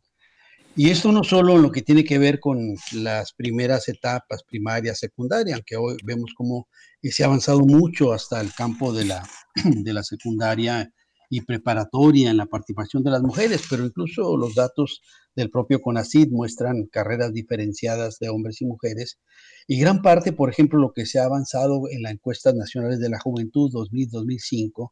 Y 0.77 0.91
esto 0.91 1.11
no 1.11 1.25
solo 1.25 1.59
lo 1.59 1.73
que 1.73 1.83
tiene 1.83 2.05
que 2.05 2.19
ver 2.19 2.39
con 2.39 2.75
las 2.93 3.33
primeras 3.33 3.89
etapas, 3.89 4.45
primaria, 4.45 4.95
secundaria, 4.95 5.55
aunque 5.57 5.77
hoy 5.77 5.97
vemos 6.05 6.33
cómo 6.37 6.69
se 7.03 7.23
ha 7.23 7.27
avanzado 7.27 7.61
mucho 7.61 8.13
hasta 8.13 8.41
el 8.41 8.53
campo 8.55 8.93
de 8.93 9.07
la, 9.07 9.29
de 9.65 9.93
la 9.93 10.03
secundaria 10.03 10.91
y 11.31 11.43
preparatoria 11.43 12.31
en 12.31 12.37
la 12.37 12.47
participación 12.47 13.05
de 13.05 13.11
las 13.13 13.23
mujeres, 13.23 13.63
pero 13.71 13.87
incluso 13.87 14.37
los 14.37 14.57
datos 14.57 15.01
del 15.37 15.49
propio 15.49 15.81
CONACID 15.81 16.29
muestran 16.31 16.87
carreras 16.87 17.33
diferenciadas 17.33 18.19
de 18.19 18.29
hombres 18.29 18.61
y 18.61 18.67
mujeres. 18.67 19.21
Y 19.69 19.79
gran 19.79 20.03
parte, 20.03 20.33
por 20.33 20.51
ejemplo, 20.51 20.81
lo 20.81 20.93
que 20.93 21.07
se 21.07 21.21
ha 21.21 21.25
avanzado 21.25 21.83
en 21.89 22.03
las 22.03 22.13
encuestas 22.13 22.55
nacionales 22.57 22.99
de 22.99 23.09
la 23.09 23.21
juventud 23.21 23.71
2000-2005 23.73 24.91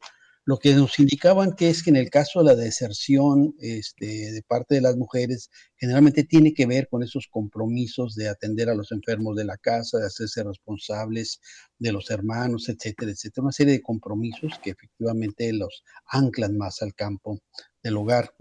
lo 0.49 0.59
que 0.59 0.73
nos 0.73 0.99
indicaban 0.99 1.53
que 1.53 1.69
es 1.69 1.83
que 1.83 1.91
en 1.91 1.97
el 1.97 2.09
caso 2.09 2.39
de 2.39 2.47
la 2.47 2.55
deserción 2.55 3.55
este, 3.61 4.33
de 4.33 4.43
parte 4.49 4.77
de 4.77 4.81
las 4.81 4.97
mujeres, 4.97 5.51
generalmente 5.77 6.25
tiene 6.25 6.55
que 6.55 6.65
ver 6.65 6.89
con 6.89 7.03
esos 7.03 7.27
compromisos 7.29 8.15
de 8.15 8.31
atender 8.31 8.71
a 8.71 8.75
los 8.75 8.91
enfermos 8.91 9.37
de 9.37 9.45
la 9.45 9.59
casa, 9.59 9.99
de 9.99 10.07
hacerse 10.07 10.43
responsables 10.43 11.43
de 11.79 11.93
los 11.93 12.09
hermanos, 12.09 12.71
etcétera, 12.71 13.11
etcétera. 13.11 13.43
Una 13.43 13.53
serie 13.53 13.75
de 13.75 13.83
compromisos 13.83 14.59
que 14.63 14.71
efectivamente 14.71 15.53
los 15.53 15.85
anclan 16.07 16.57
más 16.57 16.81
al 16.81 16.95
campo 16.95 17.41
del 17.83 17.99
hogar. 17.99 18.33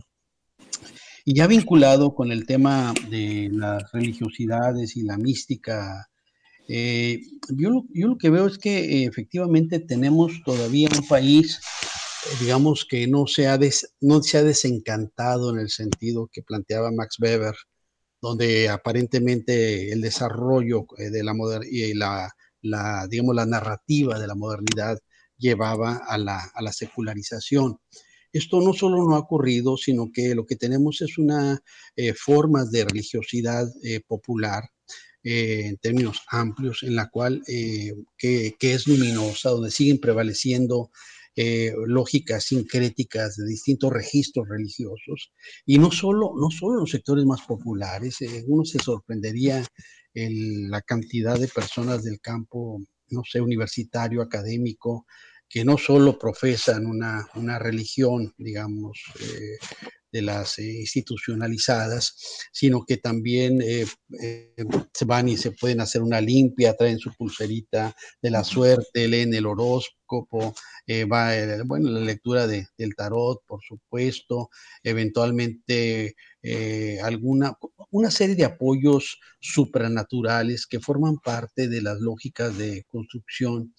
Y 1.25 1.35
ya 1.35 1.45
vinculado 1.45 2.15
con 2.15 2.31
el 2.31 2.45
tema 2.45 2.93
de 3.11 3.49
las 3.51 3.91
religiosidades 3.91 4.95
y 4.95 5.01
la 5.01 5.17
mística 5.17 6.07
eh, 6.69 7.21
yo, 7.49 7.85
yo, 7.93 8.07
lo 8.07 8.17
que 8.17 8.29
veo 8.29 8.45
es 8.45 8.57
que 8.57 8.79
eh, 8.79 9.05
efectivamente 9.05 9.79
tenemos 9.79 10.41
todavía 10.43 10.89
un 10.93 11.07
país 11.07 11.61
digamos 12.39 12.85
que 12.89 13.07
no 13.07 13.27
se, 13.27 13.47
ha 13.47 13.59
no 14.01 14.21
se 14.21 14.37
ha 14.37 14.43
desencantado 14.43 15.51
en 15.51 15.59
el 15.59 15.69
sentido 15.69 16.29
que 16.31 16.43
planteaba 16.43 16.91
Max 16.91 17.17
Weber, 17.19 17.55
donde 18.21 18.69
aparentemente 18.69 19.91
el 19.91 20.01
desarrollo 20.01 20.85
eh, 20.97 21.09
de 21.09 21.23
la 21.23 21.33
y 21.69 21.93
la, 21.93 22.31
la, 22.61 23.07
digamos, 23.07 23.35
la 23.35 23.45
narrativa 23.45 24.19
de 24.19 24.27
la 24.27 24.35
modernidad 24.35 24.99
llevaba 25.37 25.97
a 26.07 26.17
la, 26.17 26.39
a 26.53 26.61
la, 26.61 26.73
secularización. 26.73 27.77
Esto 28.33 28.59
no 28.61 28.73
solo 28.73 29.07
no 29.07 29.15
ha 29.15 29.19
ocurrido, 29.19 29.77
sino 29.77 30.11
que 30.11 30.35
lo 30.35 30.45
que 30.45 30.55
tenemos 30.55 31.01
es 31.01 31.17
una 31.17 31.61
eh, 31.95 32.13
forma 32.13 32.65
de 32.65 32.85
religiosidad 32.85 33.67
eh, 33.83 34.01
popular 34.05 34.63
en 35.23 35.75
términos 35.77 36.21
amplios, 36.29 36.83
en 36.83 36.95
la 36.95 37.09
cual 37.09 37.43
que, 37.45 38.55
que, 38.57 38.73
es 38.73 38.87
luminosa, 38.87 39.49
donde 39.49 39.71
siguen 39.71 39.99
prevaleciendo 39.99 40.89
eh, 41.37 41.71
lógicas 41.85 42.45
sincréticas 42.45 43.35
de 43.37 43.45
distintos 43.45 43.93
registros 43.93 44.49
religiosos, 44.49 45.31
y 45.67 45.77
no 45.77 45.91
solo, 45.91 46.31
no 46.35 46.49
solo 46.49 46.79
los 46.79 46.89
sectores 46.89 47.25
más 47.25 47.43
populares, 47.43 48.19
eh, 48.21 48.43
uno 48.47 48.65
se 48.65 48.79
sorprendería 48.79 49.63
en 50.15 50.71
la 50.71 50.81
cantidad 50.81 51.39
de 51.39 51.47
personas 51.47 52.03
del 52.03 52.19
campo, 52.19 52.81
no 53.09 53.21
sé, 53.23 53.39
universitario, 53.39 54.23
académico, 54.23 55.05
que 55.47 55.63
no 55.63 55.77
solo 55.77 56.17
profesan 56.17 56.87
una, 56.87 57.27
una 57.35 57.59
religión, 57.59 58.33
digamos, 58.37 58.99
eh, 59.21 59.57
de 60.11 60.21
las 60.21 60.57
eh, 60.59 60.79
institucionalizadas, 60.79 62.15
sino 62.51 62.85
que 62.85 62.97
también 62.97 63.61
eh, 63.61 63.85
eh, 64.21 64.65
se 64.93 65.05
van 65.05 65.27
y 65.27 65.37
se 65.37 65.51
pueden 65.51 65.81
hacer 65.81 66.01
una 66.01 66.21
limpia, 66.21 66.75
traen 66.75 66.99
su 66.99 67.13
pulserita 67.13 67.95
de 68.21 68.31
la 68.31 68.43
suerte, 68.43 69.07
leen 69.07 69.33
el 69.33 69.45
horóscopo, 69.45 70.55
va 71.11 71.33
bueno, 71.65 71.89
la 71.89 71.99
lectura 71.99 72.47
de, 72.47 72.67
del 72.77 72.95
tarot, 72.95 73.43
por 73.45 73.61
supuesto, 73.61 74.49
eventualmente 74.81 76.15
alguna, 77.03 77.57
una 77.91 78.09
serie 78.09 78.35
de 78.35 78.45
apoyos 78.45 79.19
supranaturales 79.41 80.65
que 80.65 80.79
forman 80.79 81.17
parte 81.17 81.67
de 81.67 81.81
las 81.81 81.99
lógicas 81.99 82.57
de 82.57 82.85
construcción 82.87 83.73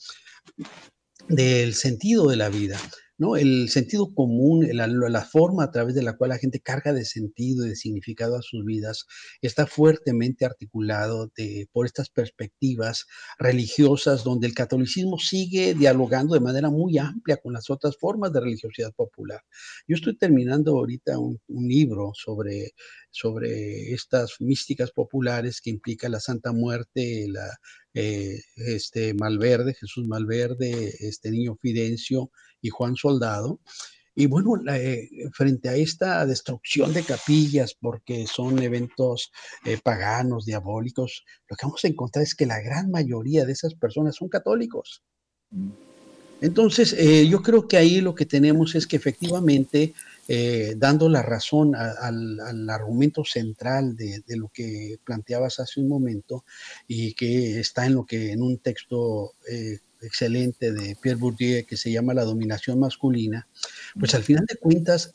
del 1.29 1.75
sentido 1.75 2.29
de 2.29 2.37
la 2.37 2.51
vida. 2.51 2.79
¿No? 3.19 3.37
El 3.37 3.69
sentido 3.69 4.15
común, 4.15 4.67
la, 4.73 5.25
forma 5.25 5.65
a 5.65 5.71
través 5.71 5.95
de 5.95 6.03
la 6.03 6.17
cual 6.17 6.31
la 6.31 6.39
gente 6.39 6.61
carga 6.61 6.93
de 6.93 7.05
sentido 7.05 7.67
y 7.67 7.71
de 7.71 7.77
significado 7.77 8.37
a 8.37 8.43
sus 8.43 8.65
vidas, 8.65 9.07
está 9.43 9.67
fuertemente 9.67 10.45
articulado 10.45 11.31
por 11.73 11.87
estas 11.87 12.09
perspectivas 12.11 13.07
religiosas 13.39 14.23
donde 14.25 14.47
el 14.47 14.55
catolicismo 14.55 15.19
sigue 15.19 15.75
dialogando 15.75 16.35
de 16.35 16.41
manera 16.41 16.71
muy 16.71 16.97
amplia 16.99 17.39
con 17.39 17.53
las 17.53 17.69
otras 17.71 17.97
formas 17.99 18.33
de 18.33 18.41
religiosidad 18.41 18.95
popular. 18.95 19.41
Yo 19.89 19.97
estoy 19.97 20.17
terminando 20.17 20.79
ahorita 20.79 21.19
un, 21.19 21.39
libro 21.49 22.13
sobre, 22.15 22.73
sobre 23.11 23.93
estas 23.93 24.37
místicas 24.41 24.93
populares 24.93 25.61
que 25.61 25.71
implica 25.71 26.09
la 26.09 26.21
Santa 26.21 26.53
Muerte, 26.53 27.27
la, 27.29 27.59
eh, 28.01 28.41
este 28.55 29.13
Malverde, 29.15 29.75
Jesús 29.75 30.07
Malverde, 30.07 30.95
este 31.01 31.33
niño 31.33 31.57
Fidencio, 31.61 32.31
y 32.61 32.71
Juan 32.71 32.95
Soldado. 32.95 33.61
Y 34.15 34.27
bueno, 34.27 34.53
eh, 34.73 35.09
frente 35.33 35.69
a 35.69 35.75
esta 35.75 36.25
destrucción 36.27 36.93
de 36.93 37.03
capillas, 37.03 37.75
porque 37.81 38.27
son 38.27 38.63
eventos 38.63 39.31
eh, 39.65 39.79
paganos, 39.83 40.45
diabólicos, 40.45 41.25
lo 41.49 41.57
que 41.57 41.67
vamos 41.67 41.85
a 41.85 41.89
encontrar 41.89 42.23
es 42.23 42.35
que 42.35 42.47
la 42.47 42.61
gran 42.61 42.91
mayoría 42.91 43.45
de 43.45 43.53
esas 43.53 43.75
personas 43.75 44.15
son 44.15 44.29
católicos. 44.29 45.03
Entonces, 46.41 46.93
eh, 46.93 47.27
yo 47.29 47.43
creo 47.43 47.67
que 47.67 47.77
ahí 47.77 48.01
lo 48.01 48.15
que 48.15 48.25
tenemos 48.25 48.75
es 48.75 48.87
que 48.87 48.97
efectivamente, 48.97 49.95
eh, 50.29 50.75
dando 50.77 51.09
la 51.09 51.23
razón 51.23 51.75
al, 51.75 52.71
argumento 52.71 53.25
central 53.25 53.97
de, 53.97 54.23
lo 54.37 54.49
que 54.49 54.99
planteabas 55.05 55.59
hace 55.59 55.81
un 55.81 55.89
momento 55.89 56.45
y 56.87 57.15
que 57.15 57.59
está 57.59 57.87
en 57.87 57.95
lo 57.95 58.07
que 58.07 58.33
en 58.33 58.43
un 58.43 58.59
texto 58.59 59.33
eh, 59.51 59.79
excelente 60.01 60.71
de 60.73 60.97
Pierre 61.03 61.19
Bourdieu 61.19 61.67
que 61.67 61.77
se 61.77 61.91
llama 61.91 62.15
La 62.15 62.25
dominación 62.25 62.79
masculina, 62.79 63.49
pues 63.99 64.15
al 64.15 64.23
final 64.23 64.47
de 64.47 64.57
cuentas 64.57 65.11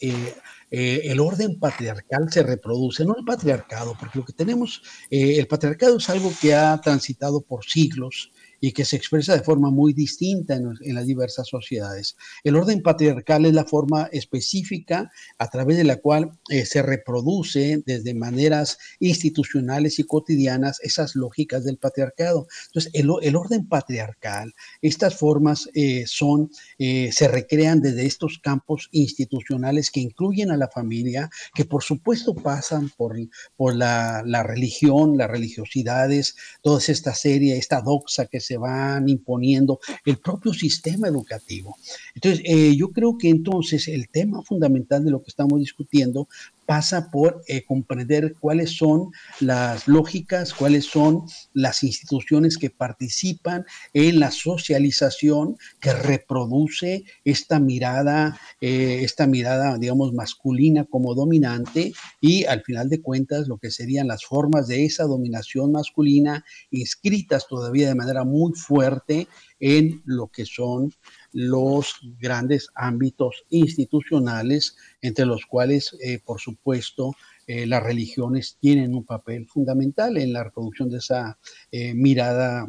el 0.69 1.19
orden 1.21 1.57
patriarcal 1.57 2.29
se 2.31 2.43
reproduce, 2.43 3.05
no 3.05 3.15
el 3.15 3.23
patriarcado, 3.23 3.95
porque 3.97 4.19
lo 4.19 4.25
que 4.25 4.33
tenemos, 4.33 4.81
el 5.09 5.47
patriarcado 5.47 5.97
es 5.97 6.09
algo 6.09 6.33
que 6.41 6.53
ha 6.53 6.81
transitado 6.81 7.39
por 7.41 7.63
siglos, 7.63 8.31
y 8.63 8.71
que 8.71 8.85
se 8.85 8.95
expresa 8.95 9.35
de 9.35 9.43
forma 9.43 9.71
muy 9.71 9.91
distinta 9.91 10.55
en, 10.55 10.95
las 10.95 11.05
diversas 11.05 11.49
sociedades. 11.49 12.15
El 12.45 12.55
orden 12.55 12.81
patriarcal 12.81 13.45
es 13.45 13.53
la 13.53 13.65
forma 13.65 14.07
específica 14.13 15.11
a 15.37 15.49
través 15.49 15.75
de 15.75 15.83
la 15.83 15.97
cual 15.97 16.31
eh, 16.49 16.65
se 16.65 16.81
reproduce 16.81 17.83
desde 17.85 18.13
maneras 18.13 18.77
institucionales 19.01 19.99
y 19.99 20.05
cotidianas 20.05 20.79
esas 20.81 21.13
lógicas 21.17 21.65
del 21.65 21.75
patriarcado. 21.75 22.47
Entonces, 22.67 22.89
el, 22.93 23.35
orden 23.35 23.67
patriarcal, 23.67 24.53
estas 24.81 25.17
formas 25.17 25.69
eh, 25.73 26.05
son, 26.07 26.49
eh, 26.79 27.09
se 27.11 27.27
recrean 27.27 27.81
desde 27.81 28.05
estos 28.05 28.39
campos 28.39 28.87
institucionales 28.93 29.91
que 29.91 29.99
incluyen 29.99 30.51
a 30.51 30.57
la 30.57 30.69
familia, 30.69 31.29
que 31.53 31.65
por 31.65 31.83
supuesto 31.83 32.33
pasan 32.33 32.89
por, 32.95 33.17
por 33.57 33.75
la, 33.75 34.23
la 34.25 34.41
religión, 34.41 35.17
las 35.17 35.29
religiosidades, 35.29 36.37
toda 36.61 36.79
esta 36.87 37.13
serie, 37.13 37.57
esta 37.57 37.81
doxa 37.81 38.27
que 38.27 38.39
se 38.39 38.52
van 38.57 39.09
imponiendo 39.09 39.79
el 40.05 40.17
propio 40.17 40.53
sistema 40.53 41.07
educativo. 41.07 41.75
Entonces, 42.15 42.41
eh, 42.45 42.75
yo 42.75 42.89
creo 42.91 43.17
que 43.17 43.29
entonces 43.29 43.87
el 43.87 44.09
tema 44.09 44.41
fundamental 44.43 45.03
de 45.03 45.11
lo 45.11 45.21
que 45.21 45.29
estamos 45.29 45.59
discutiendo 45.59 46.27
pasa 46.65 47.09
por 47.11 47.41
eh, 47.47 47.63
comprender 47.65 48.35
cuáles 48.39 48.77
son 48.77 49.11
las 49.39 49.87
lógicas, 49.87 50.53
cuáles 50.53 50.85
son 50.85 51.23
las 51.53 51.83
instituciones 51.83 52.57
que 52.57 52.69
participan 52.69 53.65
en 53.93 54.19
la 54.19 54.31
socialización 54.31 55.57
que 55.79 55.93
reproduce 55.93 57.03
esta 57.25 57.59
mirada, 57.59 58.39
eh, 58.61 58.99
esta 59.03 59.27
mirada, 59.27 59.77
digamos, 59.77 60.13
masculina 60.13 60.85
como 60.85 61.15
dominante 61.15 61.93
y 62.21 62.45
al 62.45 62.61
final 62.61 62.89
de 62.89 63.01
cuentas 63.01 63.47
lo 63.47 63.57
que 63.57 63.71
serían 63.71 64.07
las 64.07 64.25
formas 64.25 64.67
de 64.67 64.85
esa 64.85 65.03
dominación 65.03 65.71
masculina 65.71 66.43
inscritas 66.71 67.47
todavía 67.47 67.87
de 67.87 67.95
manera 67.95 68.23
muy 68.23 68.53
fuerte 68.53 69.27
en 69.59 70.01
lo 70.05 70.27
que 70.27 70.45
son 70.45 70.91
los 71.33 71.99
grandes 72.19 72.69
ámbitos 72.75 73.43
institucionales, 73.49 74.77
entre 75.01 75.25
los 75.25 75.45
cuales, 75.45 75.97
eh, 76.01 76.19
por 76.23 76.39
supuesto, 76.39 77.15
eh, 77.47 77.65
las 77.65 77.83
religiones 77.83 78.57
tienen 78.61 78.95
un 78.95 79.03
papel 79.03 79.47
fundamental 79.47 80.17
en 80.17 80.31
la 80.31 80.43
reproducción 80.45 80.89
de 80.89 80.99
esa 80.99 81.37
eh, 81.71 81.93
mirada 81.93 82.67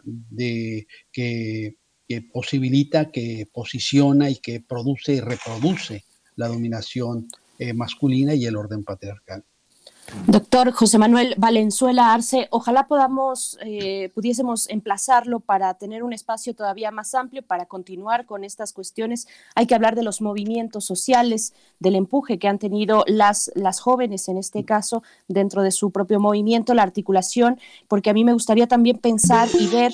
que 1.12 1.76
posibilita, 2.32 3.10
que 3.10 3.46
posiciona 3.52 4.30
y 4.30 4.36
que 4.36 4.60
produce 4.60 5.14
y 5.14 5.20
reproduce 5.20 6.04
la 6.36 6.48
dominación 6.48 7.28
masculina 7.74 8.34
y 8.34 8.46
el 8.46 8.56
orden 8.56 8.84
patriarcal. 8.84 9.44
Doctor 10.26 10.72
José 10.72 10.98
Manuel 10.98 11.34
Valenzuela 11.38 12.12
Arce, 12.12 12.48
ojalá 12.50 12.86
podamos, 12.86 13.58
eh, 13.64 14.10
pudiésemos 14.14 14.68
emplazarlo 14.68 15.40
para 15.40 15.74
tener 15.74 16.02
un 16.02 16.12
espacio 16.12 16.54
todavía 16.54 16.90
más 16.90 17.14
amplio 17.14 17.42
para 17.42 17.66
continuar 17.66 18.24
con 18.24 18.44
estas 18.44 18.72
cuestiones. 18.72 19.26
Hay 19.54 19.66
que 19.66 19.74
hablar 19.74 19.96
de 19.96 20.02
los 20.02 20.20
movimientos 20.20 20.84
sociales, 20.84 21.52
del 21.78 21.96
empuje 21.96 22.38
que 22.38 22.48
han 22.48 22.58
tenido 22.58 23.04
las, 23.06 23.50
las 23.54 23.80
jóvenes 23.80 24.28
en 24.28 24.38
este 24.38 24.64
caso 24.64 25.02
dentro 25.28 25.62
de 25.62 25.70
su 25.70 25.90
propio 25.90 26.20
movimiento, 26.20 26.74
la 26.74 26.82
articulación, 26.82 27.58
porque 27.88 28.10
a 28.10 28.14
mí 28.14 28.24
me 28.24 28.32
gustaría 28.32 28.66
también 28.66 28.98
pensar 28.98 29.48
y 29.58 29.66
ver 29.66 29.92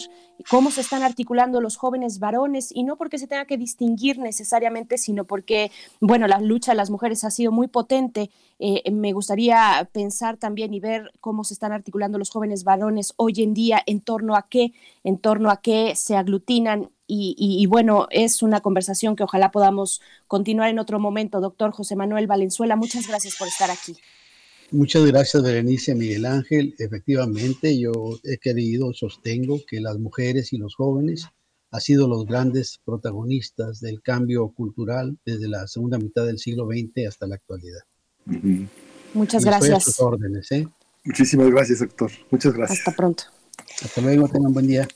cómo 0.49 0.71
se 0.71 0.81
están 0.81 1.03
articulando 1.03 1.61
los 1.61 1.77
jóvenes 1.77 2.19
varones 2.19 2.71
y 2.75 2.85
no 2.85 2.97
porque 2.97 3.19
se 3.19 3.27
tenga 3.27 3.45
que 3.45 3.59
distinguir 3.59 4.19
necesariamente, 4.19 4.99
sino 4.99 5.25
porque, 5.25 5.71
bueno, 6.01 6.27
la 6.27 6.41
lucha 6.41 6.73
de 6.73 6.77
las 6.77 6.91
mujeres 6.91 7.25
ha 7.25 7.31
sido 7.31 7.53
muy 7.53 7.69
potente. 7.69 8.31
Eh, 8.59 8.91
me 8.91 9.13
gustaría 9.13 9.89
pensar 9.93 10.37
también 10.37 10.73
y 10.75 10.81
ver 10.81 11.13
cómo 11.21 11.45
se 11.45 11.55
están 11.55 11.73
articulando 11.73 12.19
los 12.19 12.31
jóvenes 12.31 12.65
varones 12.65 13.15
hoy 13.17 13.43
en 13.43 13.55
día 13.55 13.83
en 13.87 14.01
torno 14.01 14.37
a 14.37 14.49
qué, 14.49 14.73
en 15.05 15.19
torno 15.19 15.51
a 15.51 15.61
qué 15.61 15.95
se 15.97 16.17
aglutinan 16.17 16.91
y, 17.13 17.67
bueno, 17.67 18.07
es 18.11 18.41
una 18.41 18.61
conversación 18.61 19.17
que 19.17 19.25
ojalá 19.25 19.51
podamos 19.51 20.01
continuar 20.29 20.71
en 20.71 20.79
otro 20.79 21.01
momento. 21.01 21.41
Doctor 21.41 21.73
José 21.73 21.97
Manuel 21.97 22.29
Valenzuela, 22.29 22.77
muchas 22.77 23.09
gracias 23.09 23.35
por 23.37 23.49
estar 23.49 23.69
aquí. 23.69 23.97
Muchas 24.73 25.05
gracias, 25.05 25.43
Berenice 25.43 25.95
Miguel 25.95 26.27
Ángel. 26.27 26.75
Efectivamente, 26.79 27.79
yo 27.79 27.93
he 28.25 28.39
querido, 28.39 28.93
sostengo 28.93 29.61
que 29.67 29.81
las 29.81 29.99
mujeres 29.99 30.53
y 30.53 30.59
los 30.59 30.75
jóvenes 30.77 31.27
han 31.73 31.81
sido 31.81 32.09
los 32.09 32.27
grandes 32.27 32.81
protagonistas 32.85 33.81
del 33.81 34.03
cambio 34.03 34.49
cultural 34.49 35.19
desde 35.25 35.49
la 35.49 35.67
segunda 35.67 35.99
mitad 35.99 36.25
del 36.25 36.39
siglo 36.39 36.67
XX 36.67 37.07
hasta 37.09 37.27
la 37.27 37.37
actualidad. 37.37 37.81
Muchas 39.15 39.45
gracias. 39.45 39.99
órdenes, 40.01 40.51
¿eh? 40.53 40.69
Muchísimas 41.05 41.51
gracias, 41.51 41.81
doctor. 41.81 42.11
Muchas 42.31 42.53
gracias. 42.53 42.79
Hasta 42.79 42.97
pronto. 42.97 43.25
Hasta 43.83 44.01
luego, 44.01 44.29
tengan 44.29 44.53
buen 44.53 44.67
día. 44.67 44.87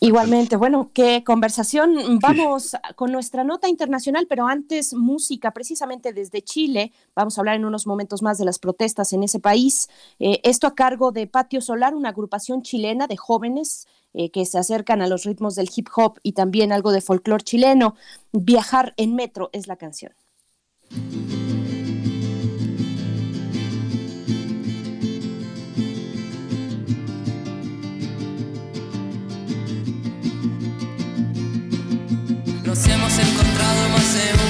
Igualmente, 0.00 0.54
bueno, 0.54 0.92
qué 0.94 1.24
conversación. 1.24 2.20
Vamos 2.20 2.76
con 2.94 3.10
nuestra 3.10 3.42
nota 3.42 3.68
internacional, 3.68 4.26
pero 4.28 4.46
antes 4.46 4.94
música, 4.94 5.50
precisamente 5.50 6.12
desde 6.12 6.40
Chile. 6.40 6.92
Vamos 7.16 7.36
a 7.36 7.40
hablar 7.40 7.56
en 7.56 7.64
unos 7.64 7.84
momentos 7.86 8.22
más 8.22 8.38
de 8.38 8.44
las 8.44 8.60
protestas 8.60 9.12
en 9.12 9.24
ese 9.24 9.40
país. 9.40 9.88
Eh, 10.20 10.40
esto 10.44 10.68
a 10.68 10.76
cargo 10.76 11.10
de 11.10 11.26
Patio 11.26 11.60
Solar, 11.60 11.96
una 11.96 12.10
agrupación 12.10 12.62
chilena 12.62 13.08
de 13.08 13.16
jóvenes 13.16 13.88
eh, 14.14 14.30
que 14.30 14.46
se 14.46 14.58
acercan 14.58 15.02
a 15.02 15.08
los 15.08 15.24
ritmos 15.24 15.56
del 15.56 15.68
hip 15.74 15.88
hop 15.96 16.20
y 16.22 16.32
también 16.32 16.70
algo 16.70 16.92
de 16.92 17.00
folclore 17.00 17.42
chileno. 17.42 17.96
Viajar 18.30 18.94
en 18.98 19.16
metro 19.16 19.50
es 19.52 19.66
la 19.66 19.76
canción. 19.76 20.12
Nos 32.78 32.86
hemos 32.86 33.18
encontrado 33.18 33.88
más 33.88 34.14
de 34.14 34.47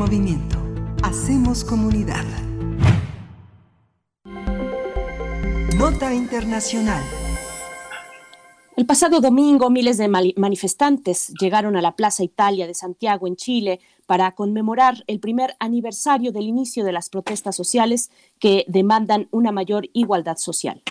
movimiento. 0.00 0.56
Hacemos 1.02 1.62
comunidad. 1.62 2.24
Nota 5.76 6.14
Internacional. 6.14 7.04
El 8.78 8.86
pasado 8.86 9.20
domingo, 9.20 9.68
miles 9.68 9.98
de 9.98 10.08
manifestantes 10.08 11.34
llegaron 11.38 11.76
a 11.76 11.82
la 11.82 11.96
Plaza 11.96 12.24
Italia 12.24 12.66
de 12.66 12.72
Santiago, 12.72 13.26
en 13.26 13.36
Chile, 13.36 13.80
para 14.06 14.32
conmemorar 14.32 15.04
el 15.06 15.20
primer 15.20 15.54
aniversario 15.60 16.32
del 16.32 16.44
inicio 16.44 16.82
de 16.82 16.92
las 16.92 17.10
protestas 17.10 17.54
sociales 17.54 18.10
que 18.38 18.64
demandan 18.68 19.28
una 19.32 19.52
mayor 19.52 19.90
igualdad 19.92 20.38
social. 20.38 20.82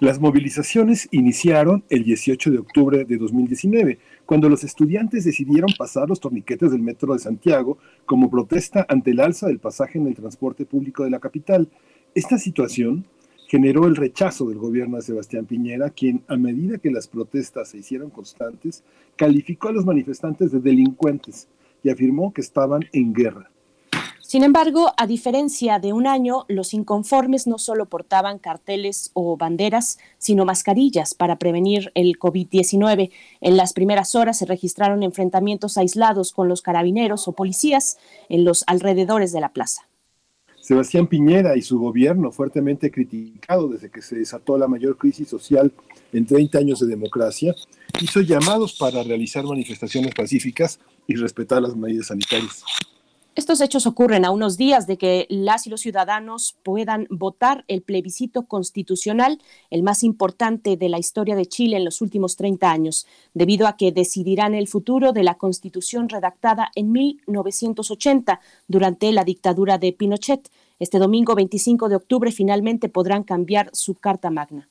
Las 0.00 0.20
movilizaciones 0.20 1.08
iniciaron 1.10 1.82
el 1.90 2.04
18 2.04 2.50
de 2.50 2.58
octubre 2.58 3.04
de 3.04 3.16
2019, 3.16 3.98
cuando 4.28 4.50
los 4.50 4.62
estudiantes 4.62 5.24
decidieron 5.24 5.70
pasar 5.78 6.06
los 6.06 6.20
torniquetes 6.20 6.70
del 6.70 6.82
metro 6.82 7.14
de 7.14 7.18
Santiago 7.18 7.78
como 8.04 8.30
protesta 8.30 8.84
ante 8.86 9.12
el 9.12 9.20
alza 9.20 9.46
del 9.46 9.58
pasaje 9.58 9.98
en 9.98 10.06
el 10.06 10.14
transporte 10.14 10.66
público 10.66 11.02
de 11.02 11.08
la 11.08 11.18
capital. 11.18 11.66
Esta 12.14 12.36
situación 12.36 13.06
generó 13.46 13.86
el 13.86 13.96
rechazo 13.96 14.46
del 14.46 14.58
gobierno 14.58 14.98
de 14.98 15.02
Sebastián 15.02 15.46
Piñera, 15.46 15.88
quien, 15.88 16.24
a 16.28 16.36
medida 16.36 16.76
que 16.76 16.90
las 16.90 17.08
protestas 17.08 17.70
se 17.70 17.78
hicieron 17.78 18.10
constantes, 18.10 18.84
calificó 19.16 19.68
a 19.68 19.72
los 19.72 19.86
manifestantes 19.86 20.52
de 20.52 20.60
delincuentes 20.60 21.48
y 21.82 21.88
afirmó 21.88 22.34
que 22.34 22.42
estaban 22.42 22.82
en 22.92 23.14
guerra. 23.14 23.50
Sin 24.28 24.42
embargo, 24.42 24.92
a 24.98 25.06
diferencia 25.06 25.78
de 25.78 25.94
un 25.94 26.06
año, 26.06 26.44
los 26.48 26.74
inconformes 26.74 27.46
no 27.46 27.56
solo 27.56 27.86
portaban 27.86 28.38
carteles 28.38 29.10
o 29.14 29.38
banderas, 29.38 29.98
sino 30.18 30.44
mascarillas 30.44 31.14
para 31.14 31.38
prevenir 31.38 31.92
el 31.94 32.18
COVID-19. 32.18 33.10
En 33.40 33.56
las 33.56 33.72
primeras 33.72 34.14
horas 34.14 34.36
se 34.36 34.44
registraron 34.44 35.02
enfrentamientos 35.02 35.78
aislados 35.78 36.32
con 36.32 36.46
los 36.46 36.60
carabineros 36.60 37.26
o 37.26 37.32
policías 37.32 37.96
en 38.28 38.44
los 38.44 38.64
alrededores 38.66 39.32
de 39.32 39.40
la 39.40 39.54
plaza. 39.54 39.88
Sebastián 40.60 41.06
Piñera 41.06 41.56
y 41.56 41.62
su 41.62 41.78
gobierno, 41.78 42.30
fuertemente 42.30 42.90
criticado 42.90 43.68
desde 43.68 43.88
que 43.88 44.02
se 44.02 44.16
desató 44.16 44.58
la 44.58 44.68
mayor 44.68 44.98
crisis 44.98 45.26
social 45.26 45.72
en 46.12 46.26
30 46.26 46.58
años 46.58 46.80
de 46.80 46.86
democracia, 46.86 47.54
hizo 48.02 48.20
llamados 48.20 48.76
para 48.78 49.02
realizar 49.02 49.44
manifestaciones 49.44 50.12
pacíficas 50.14 50.80
y 51.06 51.14
respetar 51.14 51.62
las 51.62 51.74
medidas 51.74 52.08
sanitarias. 52.08 52.62
Estos 53.38 53.60
hechos 53.60 53.86
ocurren 53.86 54.24
a 54.24 54.32
unos 54.32 54.56
días 54.56 54.88
de 54.88 54.98
que 54.98 55.24
las 55.30 55.68
y 55.68 55.70
los 55.70 55.82
ciudadanos 55.82 56.56
puedan 56.64 57.06
votar 57.08 57.64
el 57.68 57.82
plebiscito 57.82 58.48
constitucional, 58.48 59.38
el 59.70 59.84
más 59.84 60.02
importante 60.02 60.76
de 60.76 60.88
la 60.88 60.98
historia 60.98 61.36
de 61.36 61.46
Chile 61.46 61.76
en 61.76 61.84
los 61.84 62.02
últimos 62.02 62.34
30 62.34 62.68
años, 62.68 63.06
debido 63.34 63.68
a 63.68 63.76
que 63.76 63.92
decidirán 63.92 64.56
el 64.56 64.66
futuro 64.66 65.12
de 65.12 65.22
la 65.22 65.36
constitución 65.36 66.08
redactada 66.08 66.72
en 66.74 66.90
1980 66.90 68.40
durante 68.66 69.12
la 69.12 69.22
dictadura 69.22 69.78
de 69.78 69.92
Pinochet. 69.92 70.50
Este 70.80 70.98
domingo 70.98 71.36
25 71.36 71.88
de 71.88 71.94
octubre 71.94 72.32
finalmente 72.32 72.88
podrán 72.88 73.22
cambiar 73.22 73.70
su 73.72 73.94
Carta 73.94 74.30
Magna. 74.30 74.68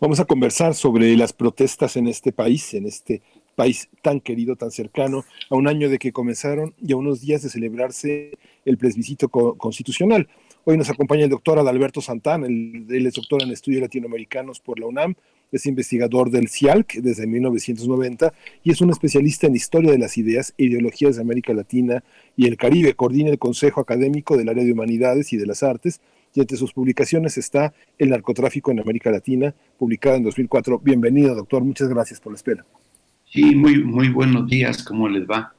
Vamos 0.00 0.20
a 0.20 0.26
conversar 0.26 0.76
sobre 0.76 1.16
las 1.16 1.32
protestas 1.32 1.96
en 1.96 2.06
este 2.06 2.30
país, 2.30 2.72
en 2.74 2.86
este 2.86 3.20
tan 4.02 4.20
querido, 4.20 4.56
tan 4.56 4.70
cercano, 4.70 5.24
a 5.50 5.56
un 5.56 5.66
año 5.68 5.88
de 5.88 5.98
que 5.98 6.12
comenzaron 6.12 6.74
y 6.80 6.92
a 6.92 6.96
unos 6.96 7.20
días 7.20 7.42
de 7.42 7.48
celebrarse 7.48 8.38
el 8.64 8.78
plebiscito 8.78 9.28
constitucional. 9.28 10.28
Hoy 10.64 10.76
nos 10.76 10.90
acompaña 10.90 11.24
el 11.24 11.30
doctor 11.30 11.58
Adalberto 11.58 12.00
Santana, 12.00 12.46
él, 12.46 12.86
es 12.88 13.14
doctor 13.14 13.42
en 13.42 13.50
estudios 13.50 13.82
latinoamericanos 13.82 14.60
por 14.60 14.78
la 14.78 14.86
UNAM, 14.86 15.14
es 15.50 15.64
investigador 15.64 16.30
del 16.30 16.48
CIALC 16.48 16.96
desde 16.96 17.26
1990 17.26 18.34
y 18.62 18.70
es 18.70 18.80
un 18.82 18.90
especialista 18.90 19.46
en 19.46 19.56
historia 19.56 19.90
de 19.90 19.98
las 19.98 20.18
ideas 20.18 20.52
e 20.58 20.64
ideologías 20.64 21.16
de 21.16 21.22
América 21.22 21.54
Latina 21.54 22.04
y 22.36 22.46
el 22.46 22.58
Caribe. 22.58 22.92
Coordina 22.92 23.30
el 23.30 23.38
Consejo 23.38 23.80
Académico 23.80 24.36
del 24.36 24.50
Área 24.50 24.62
de 24.62 24.72
Humanidades 24.72 25.32
y 25.32 25.38
de 25.38 25.46
las 25.46 25.62
Artes 25.62 26.02
y 26.34 26.40
entre 26.40 26.58
sus 26.58 26.74
publicaciones 26.74 27.38
está 27.38 27.72
El 27.98 28.10
narcotráfico 28.10 28.70
en 28.70 28.80
América 28.80 29.10
Latina, 29.10 29.54
publicada 29.78 30.16
en 30.16 30.24
2004. 30.24 30.80
Bienvenido, 30.80 31.34
doctor. 31.34 31.64
Muchas 31.64 31.88
gracias 31.88 32.20
por 32.20 32.32
la 32.32 32.36
espera. 32.36 32.66
Sí, 33.32 33.54
muy, 33.54 33.84
muy 33.84 34.08
buenos 34.08 34.46
días, 34.48 34.82
¿cómo 34.82 35.08
les 35.08 35.26
va? 35.26 35.54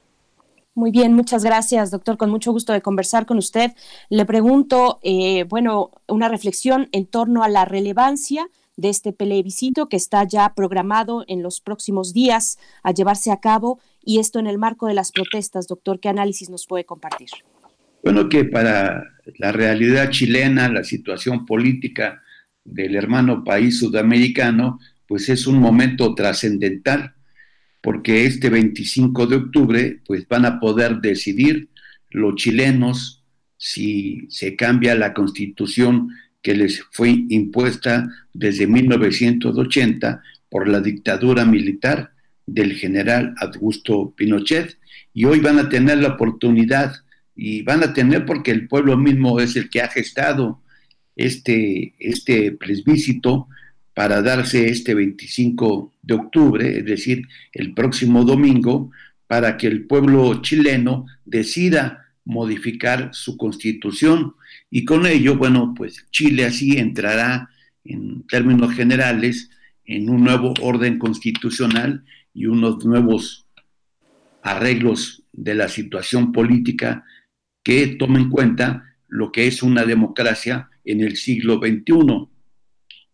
Muy 0.73 0.91
bien, 0.91 1.13
muchas 1.13 1.43
gracias, 1.43 1.91
doctor. 1.91 2.17
Con 2.17 2.29
mucho 2.29 2.51
gusto 2.51 2.73
de 2.73 2.81
conversar 2.81 3.25
con 3.25 3.37
usted. 3.37 3.71
Le 4.09 4.25
pregunto, 4.25 4.99
eh, 5.03 5.43
bueno, 5.43 5.91
una 6.07 6.29
reflexión 6.29 6.87
en 6.91 7.05
torno 7.05 7.43
a 7.43 7.49
la 7.49 7.65
relevancia 7.65 8.47
de 8.77 8.89
este 8.89 9.11
plebiscito 9.11 9.89
que 9.89 9.97
está 9.97 10.23
ya 10.23 10.53
programado 10.55 11.25
en 11.27 11.43
los 11.43 11.59
próximos 11.59 12.13
días 12.13 12.57
a 12.81 12.91
llevarse 12.91 13.29
a 13.29 13.41
cabo 13.41 13.79
y 14.01 14.19
esto 14.19 14.39
en 14.39 14.47
el 14.47 14.57
marco 14.57 14.87
de 14.87 14.93
las 14.93 15.11
protestas. 15.11 15.67
Doctor, 15.67 15.99
¿qué 15.99 16.07
análisis 16.07 16.49
nos 16.49 16.65
puede 16.65 16.85
compartir? 16.85 17.27
Bueno, 18.01 18.29
que 18.29 18.45
para 18.45 19.03
la 19.37 19.51
realidad 19.51 20.09
chilena, 20.09 20.69
la 20.69 20.85
situación 20.85 21.45
política 21.45 22.21
del 22.63 22.95
hermano 22.95 23.43
país 23.43 23.79
sudamericano, 23.79 24.79
pues 25.07 25.27
es 25.27 25.45
un 25.45 25.59
momento 25.59 26.15
trascendental 26.15 27.15
porque 27.81 28.25
este 28.25 28.49
25 28.49 29.27
de 29.27 29.35
octubre 29.35 29.99
pues 30.05 30.27
van 30.27 30.45
a 30.45 30.59
poder 30.59 30.99
decidir 31.01 31.69
los 32.09 32.35
chilenos 32.35 33.23
si 33.57 34.27
se 34.29 34.55
cambia 34.55 34.95
la 34.95 35.13
constitución 35.13 36.09
que 36.41 36.55
les 36.55 36.81
fue 36.91 37.25
impuesta 37.29 38.07
desde 38.33 38.67
1980 38.67 40.21
por 40.49 40.67
la 40.67 40.81
dictadura 40.81 41.45
militar 41.45 42.11
del 42.45 42.73
general 42.73 43.35
Augusto 43.37 44.13
Pinochet. 44.15 44.77
Y 45.13 45.25
hoy 45.25 45.39
van 45.39 45.59
a 45.59 45.69
tener 45.69 45.97
la 45.99 46.09
oportunidad 46.09 46.93
y 47.35 47.61
van 47.63 47.83
a 47.83 47.93
tener 47.93 48.25
porque 48.25 48.51
el 48.51 48.67
pueblo 48.67 48.97
mismo 48.97 49.39
es 49.39 49.55
el 49.55 49.69
que 49.69 49.81
ha 49.81 49.89
gestado 49.89 50.61
este, 51.15 51.93
este 51.99 52.53
para 53.99 54.21
darse 54.21 54.69
este 54.69 54.93
25 54.93 55.91
de 56.03 56.13
octubre, 56.13 56.77
es 56.77 56.85
decir, 56.85 57.27
el 57.51 57.73
próximo 57.73 58.23
domingo, 58.23 58.91
para 59.27 59.57
que 59.57 59.67
el 59.67 59.87
pueblo 59.87 60.41
chileno 60.41 61.05
decida 61.25 62.05
modificar 62.23 63.09
su 63.11 63.35
constitución. 63.35 64.35
Y 64.69 64.85
con 64.85 65.05
ello, 65.05 65.35
bueno, 65.35 65.73
pues 65.75 66.05
Chile 66.11 66.45
así 66.45 66.77
entrará 66.77 67.49
en 67.83 68.25
términos 68.27 68.73
generales 68.73 69.49
en 69.83 70.09
un 70.09 70.23
nuevo 70.23 70.53
orden 70.61 70.97
constitucional 70.97 72.05
y 72.33 72.45
unos 72.45 72.85
nuevos 72.85 73.47
arreglos 74.41 75.23
de 75.33 75.55
la 75.55 75.67
situación 75.67 76.31
política 76.31 77.03
que 77.63 77.85
tomen 77.87 78.21
en 78.21 78.29
cuenta 78.29 78.95
lo 79.09 79.33
que 79.33 79.47
es 79.47 79.61
una 79.61 79.83
democracia 79.83 80.69
en 80.85 81.01
el 81.01 81.17
siglo 81.17 81.57
XXI 81.57 82.29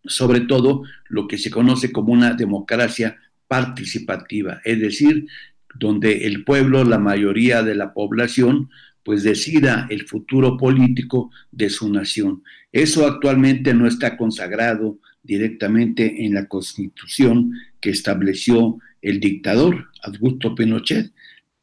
sobre 0.08 0.40
todo 0.40 0.82
lo 1.08 1.28
que 1.28 1.38
se 1.38 1.50
conoce 1.50 1.92
como 1.92 2.12
una 2.12 2.34
democracia 2.34 3.18
participativa, 3.48 4.60
es 4.64 4.80
decir, 4.80 5.26
donde 5.74 6.26
el 6.26 6.44
pueblo, 6.44 6.84
la 6.84 6.98
mayoría 6.98 7.62
de 7.62 7.74
la 7.74 7.92
población, 7.92 8.70
pues 9.02 9.22
decida 9.22 9.86
el 9.90 10.06
futuro 10.06 10.56
político 10.56 11.30
de 11.52 11.70
su 11.70 11.92
nación. 11.92 12.42
Eso 12.72 13.06
actualmente 13.06 13.72
no 13.72 13.86
está 13.86 14.16
consagrado 14.16 14.98
directamente 15.22 16.24
en 16.24 16.34
la 16.34 16.46
constitución 16.46 17.52
que 17.80 17.90
estableció 17.90 18.78
el 19.02 19.20
dictador 19.20 19.90
Augusto 20.02 20.54
Pinochet, 20.54 21.12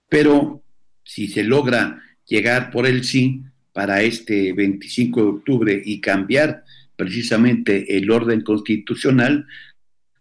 pero 0.08 0.64
si 1.04 1.28
se 1.28 1.44
logra 1.44 2.02
llegar 2.26 2.72
por 2.72 2.88
el 2.88 3.04
sí 3.04 3.42
para 3.74 4.04
este 4.04 4.54
25 4.54 5.22
de 5.22 5.28
octubre 5.28 5.82
y 5.84 6.00
cambiar 6.00 6.64
precisamente 6.96 7.98
el 7.98 8.10
orden 8.12 8.42
constitucional, 8.42 9.46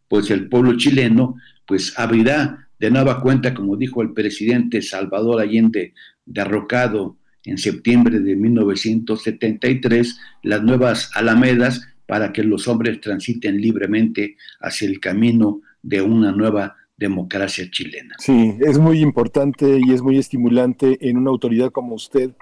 pues 0.08 0.30
el 0.30 0.48
pueblo 0.48 0.76
chileno 0.76 1.36
pues 1.66 1.98
abrirá 1.98 2.68
de 2.78 2.90
nueva 2.90 3.20
cuenta, 3.20 3.54
como 3.54 3.76
dijo 3.76 4.02
el 4.02 4.12
presidente 4.12 4.82
Salvador 4.82 5.40
Allende, 5.40 5.94
derrocado 6.26 7.16
en 7.44 7.58
septiembre 7.58 8.20
de 8.20 8.36
1973, 8.36 10.18
las 10.42 10.62
nuevas 10.62 11.10
alamedas 11.14 11.88
para 12.06 12.32
que 12.32 12.42
los 12.42 12.68
hombres 12.68 13.00
transiten 13.00 13.60
libremente 13.60 14.36
hacia 14.60 14.88
el 14.88 15.00
camino 15.00 15.62
de 15.82 16.02
una 16.02 16.32
nueva 16.32 16.76
democracia 16.96 17.68
chilena. 17.70 18.14
Sí, 18.18 18.54
es 18.60 18.78
muy 18.78 19.00
importante 19.00 19.80
y 19.84 19.92
es 19.92 20.02
muy 20.02 20.18
estimulante 20.18 20.98
en 21.00 21.16
una 21.16 21.30
autoridad 21.30 21.70
como 21.70 21.94
usted 21.94 22.32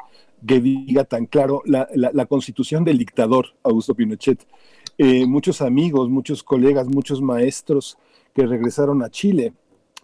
que 0.47 0.61
diga 0.61 1.05
tan 1.05 1.27
claro 1.27 1.62
la, 1.65 1.89
la, 1.95 2.27
constitución 2.27 2.85
del 2.85 2.99
dictador 2.99 3.47
Augusto 3.62 3.95
Pinochet. 3.95 4.47
Eh, 4.99 5.27
muchos 5.27 5.62
amigos, 5.62 6.09
muchos 6.09 6.43
colegas, 6.43 6.89
muchos 6.89 7.21
maestros 7.21 7.99
que 8.35 8.47
regresaron 8.47 9.03
a 9.03 9.11
Chile 9.11 9.53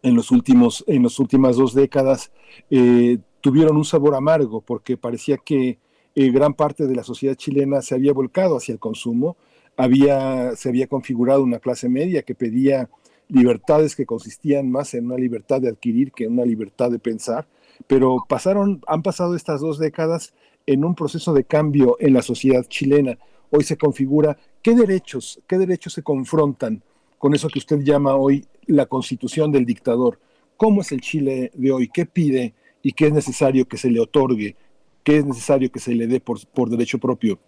en 0.02 0.14
los 0.14 0.30
últimos, 0.30 0.84
en 0.86 1.02
las 1.02 1.18
últimas 1.18 1.56
dos 1.56 1.74
décadas 1.74 2.30
eh, 2.70 3.18
tuvieron 3.40 3.76
un 3.76 3.84
sabor 3.84 4.14
amargo 4.14 4.60
porque 4.60 4.96
parecía 4.96 5.36
que 5.38 5.78
eh, 6.14 6.30
gran 6.30 6.54
parte 6.54 6.86
de 6.86 6.94
la 6.94 7.02
sociedad 7.02 7.34
chilena 7.34 7.82
se 7.82 7.94
había 7.94 8.12
volcado 8.12 8.56
hacia 8.56 8.72
el 8.72 8.78
consumo, 8.78 9.36
había, 9.76 10.56
se 10.56 10.68
había 10.68 10.86
configurado 10.86 11.42
una 11.42 11.58
clase 11.58 11.88
media 11.88 12.22
que 12.22 12.34
pedía 12.34 12.88
libertades 13.28 13.96
que 13.96 14.06
consistían 14.06 14.70
más 14.70 14.94
en 14.94 15.06
una 15.06 15.16
libertad 15.16 15.60
de 15.60 15.68
adquirir 15.68 16.12
que 16.12 16.24
en 16.24 16.32
una 16.32 16.44
libertad 16.44 16.90
de 16.90 16.98
pensar 16.98 17.46
pero 17.86 18.18
pasaron, 18.28 18.82
han 18.86 19.02
pasado 19.02 19.36
estas 19.36 19.60
dos 19.60 19.78
décadas 19.78 20.34
en 20.66 20.84
un 20.84 20.94
proceso 20.94 21.32
de 21.32 21.44
cambio 21.44 21.96
en 22.00 22.12
la 22.12 22.22
sociedad 22.22 22.64
chilena. 22.66 23.18
Hoy 23.50 23.64
se 23.64 23.76
configura 23.76 24.36
qué 24.62 24.74
derechos, 24.74 25.40
qué 25.46 25.58
derechos 25.58 25.92
se 25.92 26.02
confrontan 26.02 26.82
con 27.18 27.34
eso 27.34 27.48
que 27.48 27.58
usted 27.58 27.80
llama 27.80 28.16
hoy 28.16 28.44
la 28.66 28.86
constitución 28.86 29.52
del 29.52 29.64
dictador. 29.64 30.18
¿Cómo 30.56 30.80
es 30.80 30.92
el 30.92 31.00
Chile 31.00 31.50
de 31.54 31.72
hoy? 31.72 31.88
¿Qué 31.88 32.06
pide 32.06 32.54
y 32.82 32.92
qué 32.92 33.06
es 33.06 33.12
necesario 33.12 33.66
que 33.66 33.76
se 33.76 33.90
le 33.90 34.00
otorgue? 34.00 34.56
¿Qué 35.02 35.18
es 35.18 35.24
necesario 35.24 35.70
que 35.70 35.78
se 35.78 35.94
le 35.94 36.06
dé 36.06 36.20
por, 36.20 36.44
por 36.48 36.68
derecho 36.68 36.98
propio? 36.98 37.38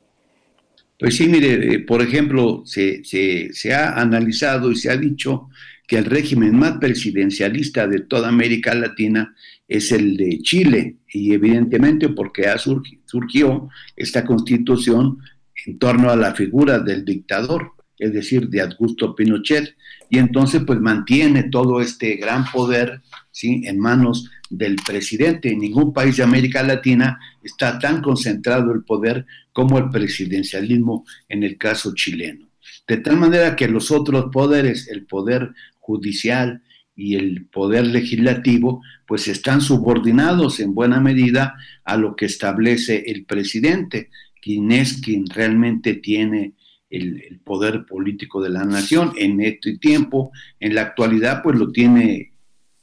Pues 0.98 1.16
sí, 1.16 1.28
mire, 1.28 1.74
eh, 1.74 1.78
por 1.80 2.02
ejemplo, 2.02 2.62
se, 2.64 3.04
se, 3.04 3.52
se, 3.52 3.72
ha 3.72 4.00
analizado 4.00 4.70
y 4.72 4.76
se 4.76 4.90
ha 4.90 4.96
dicho 4.96 5.48
que 5.88 5.96
el 5.96 6.04
régimen 6.04 6.54
más 6.54 6.76
presidencialista 6.78 7.88
de 7.88 8.00
toda 8.00 8.28
América 8.28 8.74
Latina 8.74 9.34
es 9.66 9.90
el 9.90 10.18
de 10.18 10.38
Chile, 10.42 10.98
y 11.10 11.32
evidentemente 11.32 12.10
porque 12.10 12.46
ha 12.46 12.58
surgi, 12.58 13.00
surgió 13.06 13.70
esta 13.96 14.24
constitución 14.24 15.18
en 15.66 15.78
torno 15.78 16.10
a 16.10 16.16
la 16.16 16.34
figura 16.34 16.78
del 16.78 17.06
dictador, 17.06 17.72
es 17.98 18.12
decir, 18.12 18.50
de 18.50 18.60
Augusto 18.60 19.16
Pinochet, 19.16 19.74
y 20.10 20.18
entonces 20.18 20.62
pues 20.66 20.78
mantiene 20.78 21.44
todo 21.44 21.80
este 21.80 22.16
gran 22.16 22.44
poder 22.52 23.00
¿sí? 23.32 23.62
en 23.64 23.78
manos 23.78 24.30
del 24.50 24.76
presidente. 24.86 25.52
En 25.52 25.60
ningún 25.60 25.94
país 25.94 26.18
de 26.18 26.22
América 26.22 26.62
Latina 26.62 27.18
está 27.42 27.78
tan 27.78 28.02
concentrado 28.02 28.72
el 28.72 28.84
poder 28.84 29.24
como 29.52 29.78
el 29.78 29.88
presidencialismo 29.88 31.06
en 31.28 31.44
el 31.44 31.56
caso 31.56 31.94
chileno. 31.94 32.46
De 32.86 32.98
tal 32.98 33.18
manera 33.18 33.54
que 33.56 33.68
los 33.68 33.90
otros 33.90 34.26
poderes, 34.32 34.88
el 34.88 35.04
poder 35.04 35.50
judicial 35.88 36.62
y 36.94 37.14
el 37.14 37.46
poder 37.46 37.86
legislativo, 37.86 38.82
pues 39.06 39.26
están 39.26 39.62
subordinados 39.62 40.60
en 40.60 40.74
buena 40.74 41.00
medida 41.00 41.54
a 41.84 41.96
lo 41.96 42.14
que 42.14 42.26
establece 42.26 43.04
el 43.06 43.24
presidente, 43.24 44.10
quien 44.42 44.70
es 44.70 45.00
quien 45.00 45.24
realmente 45.26 45.94
tiene 45.94 46.52
el, 46.90 47.40
poder 47.42 47.86
político 47.86 48.42
de 48.42 48.50
la 48.50 48.64
nación. 48.64 49.12
En 49.16 49.40
este 49.40 49.78
tiempo, 49.78 50.30
en 50.60 50.74
la 50.74 50.82
actualidad, 50.82 51.42
pues 51.42 51.56
lo 51.58 51.72
tiene 51.72 52.32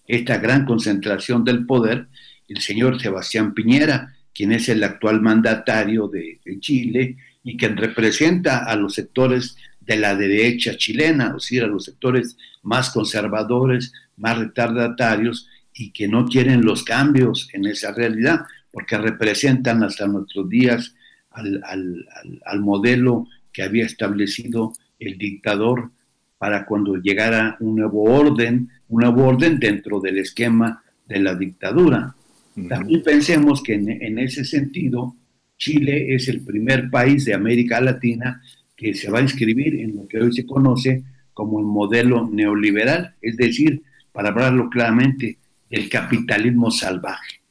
esta 0.07 0.38
gran 0.40 0.65
concentración 0.65 1.44
del 1.44 1.68
poder 1.68 2.07
el 2.48 2.61
señor 2.61 2.99
Sebastián 2.99 3.53
Piñera, 3.53 4.15
quien 4.34 4.52
es 4.52 4.69
el 4.69 4.84
actual 4.84 5.22
mandatario 5.22 6.07
de, 6.07 6.40
de 6.45 6.60
Chile 6.60 7.18
y 7.44 7.57
quien 7.57 7.76
representa 7.77 8.65
a 8.65 8.76
los 8.76 8.94
sectores 8.94 9.56
de 9.86 9.98
la 9.98 10.16
derecha 10.16 10.76
chilena, 10.78 11.28
es 11.28 11.44
decir, 11.44 11.64
a 11.64 11.68
los 11.68 11.86
sectores 11.86 12.38
más 12.64 12.90
conservadores, 12.90 13.91
más 14.18 14.38
retardatarios 14.38 15.48
y 15.74 15.91
que 15.91 16.07
no 16.07 16.26
quieren 16.26 16.66
los 16.66 16.84
cambios 16.84 17.49
en 17.53 17.66
esa 17.66 17.91
realidad, 17.91 18.41
porque 18.72 18.98
representan 18.98 19.84
hasta 19.84 20.07
nuestros 20.07 20.49
días 20.49 20.95
al, 21.32 21.62
al, 21.64 22.06
al, 22.16 22.41
al 22.45 22.60
modelo 22.62 23.28
que 23.52 23.64
había 23.64 23.86
establecido 23.86 24.74
el 24.99 25.18
dictador 25.18 25.91
para 26.38 26.66
cuando 26.66 26.95
llegara 26.98 27.57
un 27.60 27.76
nuevo 27.76 28.03
orden, 28.03 28.70
un 28.90 29.02
nuevo 29.02 29.26
orden 29.26 29.60
dentro 29.60 29.99
del 29.99 30.18
esquema 30.18 30.84
de 31.07 31.20
la 31.20 31.36
dictadura. 31.36 32.16
Uh 32.56 32.62
-huh. 32.62 32.70
También 32.70 33.03
pensemos 33.03 33.62
que 33.62 33.76
en, 33.76 33.90
en, 33.90 34.20
ese 34.20 34.44
sentido, 34.44 35.16
Chile 35.57 36.14
es 36.14 36.28
el 36.28 36.41
primer 36.41 36.90
país 36.90 37.26
de 37.26 37.34
América 37.34 37.80
Latina 37.80 38.41
que 38.76 38.93
se 38.93 39.10
va 39.10 39.19
a 39.19 39.23
inscribir 39.23 39.80
en 39.80 39.95
lo 39.95 40.07
que 40.07 40.19
hoy 40.19 40.34
se 40.34 40.45
conoce 40.45 41.03
como 41.34 41.60
el 41.60 41.65
modelo 41.65 42.30
neoliberal, 42.30 43.15
es 43.22 43.38
decir, 43.38 43.84
para 44.11 44.30
hablarlo 44.30 44.69
claramente, 44.69 45.38
el 45.69 45.89
capitalismo 45.89 46.72
salvaje, 46.72 47.41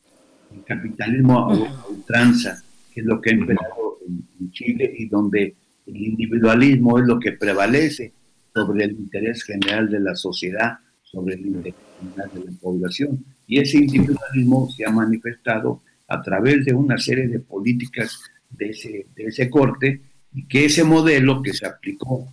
el 0.55 0.64
capitalismo 0.64 1.38
a 1.38 1.88
ultranza, 1.90 2.62
que 2.92 3.01
es 3.01 3.06
lo 3.06 3.20
que 3.20 3.30
ha 3.30 3.34
empezado 3.34 3.98
en, 4.06 4.51
Chile 4.51 4.94
y 4.98 5.06
donde 5.06 5.55
el 5.86 5.96
individualismo 5.96 6.98
es 6.98 7.06
lo 7.06 7.18
que 7.18 7.32
prevalece 7.32 8.12
sobre 8.55 8.84
el 8.84 8.92
interés 8.92 9.42
general 9.42 9.90
de 9.90 9.98
la 9.98 10.14
sociedad, 10.14 10.78
sobre 11.02 11.34
el 11.34 11.46
interés 11.46 11.74
general 11.98 12.30
de 12.34 12.44
la 12.44 12.52
población. 12.60 13.24
Y 13.48 13.59
ese 13.59 13.78
individualismo 13.78 14.70
se 14.70 14.84
ha 14.84 14.90
manifestado 14.90 15.82
a 16.06 16.22
través 16.22 16.64
de 16.64 16.74
una 16.74 16.98
serie 16.98 17.26
de 17.26 17.40
políticas 17.40 18.20
de 18.51 18.70
ese, 18.70 19.06
de 19.16 19.24
ese 19.24 19.51
corte 19.51 20.01
y 20.35 20.44
que 20.47 20.65
ese 20.65 20.85
modelo 20.85 21.40
que 21.40 21.52
se 21.52 21.66
aplicó 21.66 22.28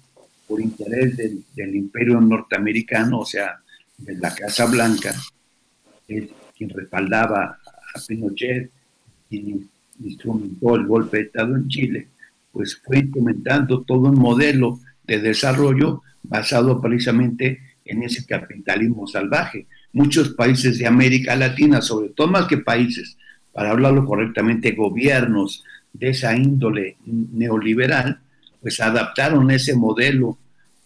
por 0.47 0.59
interés 0.59 1.15
del, 1.15 1.75
imperio 1.75 2.19
norteamericano, 2.19 3.19
o 3.19 3.25
sea, 3.25 3.61
de 3.97 4.17
la 4.17 4.33
Casa 4.33 4.65
Blanca, 4.65 5.13
es 6.07 6.25
quien 6.57 6.71
respaldaba 6.71 7.57
a 7.95 7.99
Pinochet, 8.05 8.69
quien 9.29 9.69
instrumentó 10.03 10.75
el 10.75 10.87
golpe 10.87 11.17
de 11.17 11.23
Estado 11.23 11.55
en 11.55 11.67
Chile, 11.67 12.07
pues 12.51 12.81
fue 12.83 12.99
implementando 12.99 13.83
todo 13.83 14.09
un 14.09 14.19
modelo 14.19 14.79
de 15.05 15.19
desarrollo 15.19 16.01
basado 16.23 16.81
precisamente 16.81 17.59
en 17.85 18.03
ese 18.03 18.25
capitalismo 18.25 19.07
salvaje. 19.07 19.67
Muchos 19.93 20.29
países 20.29 20.79
de 20.79 20.87
América 20.87 21.35
Latina, 21.35 21.81
sobre 21.81 22.09
todo 22.09 22.27
más 22.27 22.47
que 22.47 22.57
países, 22.57 23.17
para 23.53 23.71
hablarlo 23.71 24.05
correctamente, 24.05 24.71
gobiernos 24.71 25.63
de 25.93 26.09
esa 26.09 26.35
índole 26.35 26.97
neoliberal, 27.05 28.19
pues 28.61 28.79
adaptaron 28.79 29.49
ese 29.51 29.75
modelo 29.75 30.37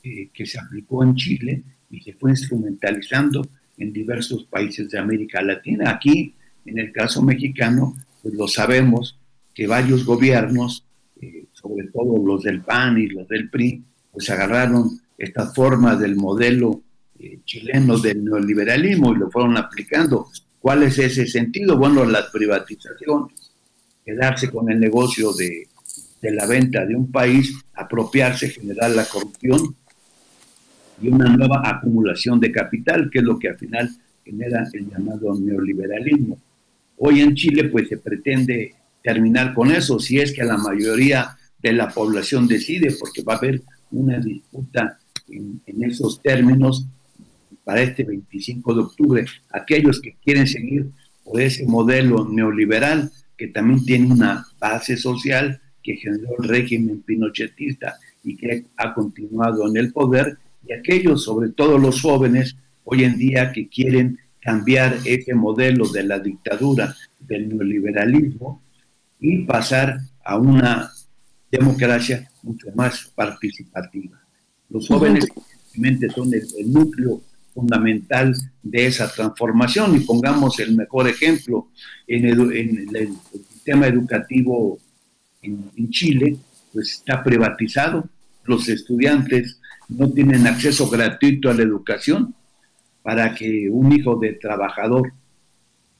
eh, 0.03 0.29
que 0.33 0.45
se 0.45 0.59
aplicó 0.59 1.03
en 1.03 1.15
Chile 1.15 1.63
y 1.89 2.01
se 2.01 2.13
fue 2.13 2.31
instrumentalizando 2.31 3.47
en 3.77 3.91
diversos 3.91 4.45
países 4.45 4.89
de 4.89 4.99
América 4.99 5.41
Latina. 5.41 5.91
Aquí, 5.91 6.33
en 6.65 6.79
el 6.79 6.91
caso 6.91 7.21
mexicano, 7.21 7.95
pues 8.21 8.33
lo 8.33 8.47
sabemos 8.47 9.19
que 9.53 9.67
varios 9.67 10.05
gobiernos, 10.05 10.85
eh, 11.21 11.45
sobre 11.53 11.87
todo 11.87 12.25
los 12.25 12.43
del 12.43 12.61
PAN 12.61 12.97
y 12.97 13.07
los 13.07 13.27
del 13.27 13.49
PRI, 13.49 13.83
pues 14.11 14.29
agarraron 14.29 14.99
esta 15.17 15.47
forma 15.47 15.95
del 15.95 16.15
modelo 16.15 16.81
eh, 17.19 17.39
chileno 17.45 17.97
del 17.97 18.23
neoliberalismo 18.23 19.13
y 19.13 19.17
lo 19.17 19.31
fueron 19.31 19.57
aplicando. 19.57 20.27
¿Cuál 20.59 20.83
es 20.83 20.97
ese 20.99 21.27
sentido? 21.27 21.77
Bueno, 21.77 22.03
las 22.05 22.29
privatizaciones, 22.31 23.44
quedarse 24.05 24.49
con 24.49 24.69
el 24.71 24.79
negocio 24.79 25.33
de, 25.33 25.67
de 26.21 26.31
la 26.31 26.45
venta 26.45 26.85
de 26.85 26.95
un 26.95 27.11
país, 27.11 27.55
apropiarse, 27.73 28.49
generar 28.49 28.91
la 28.91 29.05
corrupción 29.05 29.75
y 31.01 31.09
una 31.09 31.29
nueva 31.35 31.61
acumulación 31.63 32.39
de 32.39 32.51
capital, 32.51 33.09
que 33.11 33.19
es 33.19 33.25
lo 33.25 33.37
que 33.37 33.49
al 33.49 33.57
final 33.57 33.89
genera 34.23 34.67
el 34.73 34.89
llamado 34.89 35.37
neoliberalismo. 35.39 36.39
Hoy 36.97 37.21
en 37.21 37.35
Chile 37.35 37.65
pues 37.65 37.89
se 37.89 37.97
pretende 37.97 38.75
terminar 39.03 39.53
con 39.53 39.71
eso, 39.71 39.99
si 39.99 40.19
es 40.19 40.33
que 40.33 40.43
la 40.43 40.57
mayoría 40.57 41.37
de 41.61 41.73
la 41.73 41.89
población 41.89 42.47
decide, 42.47 42.95
porque 42.99 43.23
va 43.23 43.33
a 43.33 43.37
haber 43.37 43.61
una 43.91 44.19
disputa 44.19 44.97
en, 45.29 45.61
en, 45.65 45.83
esos 45.83 46.21
términos 46.21 46.85
para 47.63 47.81
este 47.81 48.03
25 48.03 48.73
de 48.73 48.81
octubre. 48.81 49.25
Aquellos 49.51 49.99
que 49.99 50.15
quieren 50.23 50.47
seguir 50.47 50.89
por 51.23 51.41
ese 51.41 51.65
modelo 51.65 52.27
neoliberal, 52.27 53.11
que 53.37 53.47
también 53.47 53.83
tiene 53.83 54.13
una 54.13 54.45
base 54.59 54.97
social 54.97 55.61
que 55.83 55.95
generó 55.97 56.29
el 56.41 56.49
régimen 56.49 57.01
pinochetista 57.01 57.95
y 58.23 58.35
que 58.35 58.65
ha 58.77 58.93
continuado 58.93 59.67
en 59.67 59.77
el 59.77 59.93
poder, 59.93 60.37
y 60.67 60.73
aquellos, 60.73 61.23
sobre 61.23 61.49
todo 61.49 61.77
los 61.77 62.01
jóvenes, 62.01 62.55
hoy 62.83 63.03
en 63.03 63.17
día 63.17 63.51
que 63.51 63.67
quieren 63.67 64.17
cambiar 64.41 64.97
ese 65.05 65.33
modelo 65.35 65.87
de 65.87 66.03
la 66.03 66.19
dictadura, 66.19 66.95
del 67.19 67.49
neoliberalismo, 67.49 68.63
y 69.19 69.43
pasar 69.45 69.99
a 70.23 70.37
una 70.37 70.91
democracia 71.51 72.29
mucho 72.43 72.67
más 72.75 73.11
participativa. 73.15 74.19
Los 74.69 74.87
jóvenes 74.87 75.27
evidentemente 75.73 76.09
son 76.09 76.33
el, 76.33 76.47
el, 76.57 76.71
núcleo 76.71 77.21
fundamental 77.55 78.35
de 78.61 78.85
esa 78.85 79.11
transformación. 79.11 79.95
Y 79.95 80.01
pongamos 80.01 80.59
el 80.59 80.75
mejor 80.75 81.07
ejemplo 81.07 81.69
en, 82.05 82.25
el, 82.25 83.09
sistema 83.49 83.87
educativo 83.87 84.77
en, 85.41 85.71
en, 85.75 85.89
Chile, 85.89 86.37
pues 86.73 86.91
está 86.91 87.23
privatizado, 87.23 88.07
los 88.43 88.67
estudiantes 88.67 89.59
no 89.87 90.11
tienen 90.11 90.45
acceso 90.45 90.89
gratuito 90.89 91.49
a 91.49 91.53
la 91.53 91.63
educación 91.63 92.35
para 93.01 93.33
que 93.33 93.69
un 93.71 93.91
hijo 93.93 94.17
de 94.17 94.33
trabajador 94.33 95.13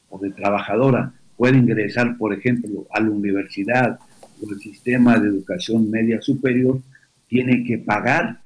o 0.09 0.19
de 0.19 0.31
trabajadora 0.31 1.13
pueda 1.37 1.57
ingresar, 1.57 2.17
por 2.17 2.33
ejemplo, 2.33 2.85
a 2.91 2.99
la 2.99 3.09
universidad 3.09 3.99
o 4.41 4.51
el 4.51 4.59
sistema 4.59 5.17
de 5.17 5.29
educación 5.29 5.89
media 5.89 6.21
superior, 6.21 6.81
tiene 7.27 7.63
que 7.63 7.77
pagar 7.77 8.41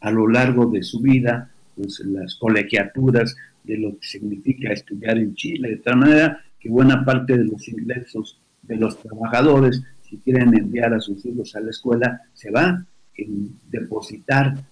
a 0.00 0.10
lo 0.10 0.28
largo 0.28 0.66
de 0.66 0.82
su 0.82 1.00
vida 1.00 1.50
pues, 1.76 2.00
las 2.04 2.34
colegiaturas 2.36 3.36
de 3.62 3.78
lo 3.78 3.98
que 3.98 4.06
significa 4.06 4.72
estudiar 4.72 5.18
en 5.18 5.34
Chile, 5.34 5.70
de 5.70 5.76
tal 5.76 5.96
manera 5.96 6.40
que 6.60 6.68
buena 6.68 7.04
parte 7.04 7.36
de 7.36 7.44
los 7.44 7.66
ingresos 7.68 8.40
de 8.62 8.76
los 8.76 8.98
trabajadores, 8.98 9.82
si 10.02 10.18
quieren 10.18 10.54
enviar 10.56 10.94
a 10.94 11.00
sus 11.00 11.24
hijos 11.26 11.54
a 11.56 11.60
la 11.60 11.70
escuela, 11.70 12.20
se 12.32 12.50
van 12.50 12.86
en 13.16 13.58
depositar 13.70 14.64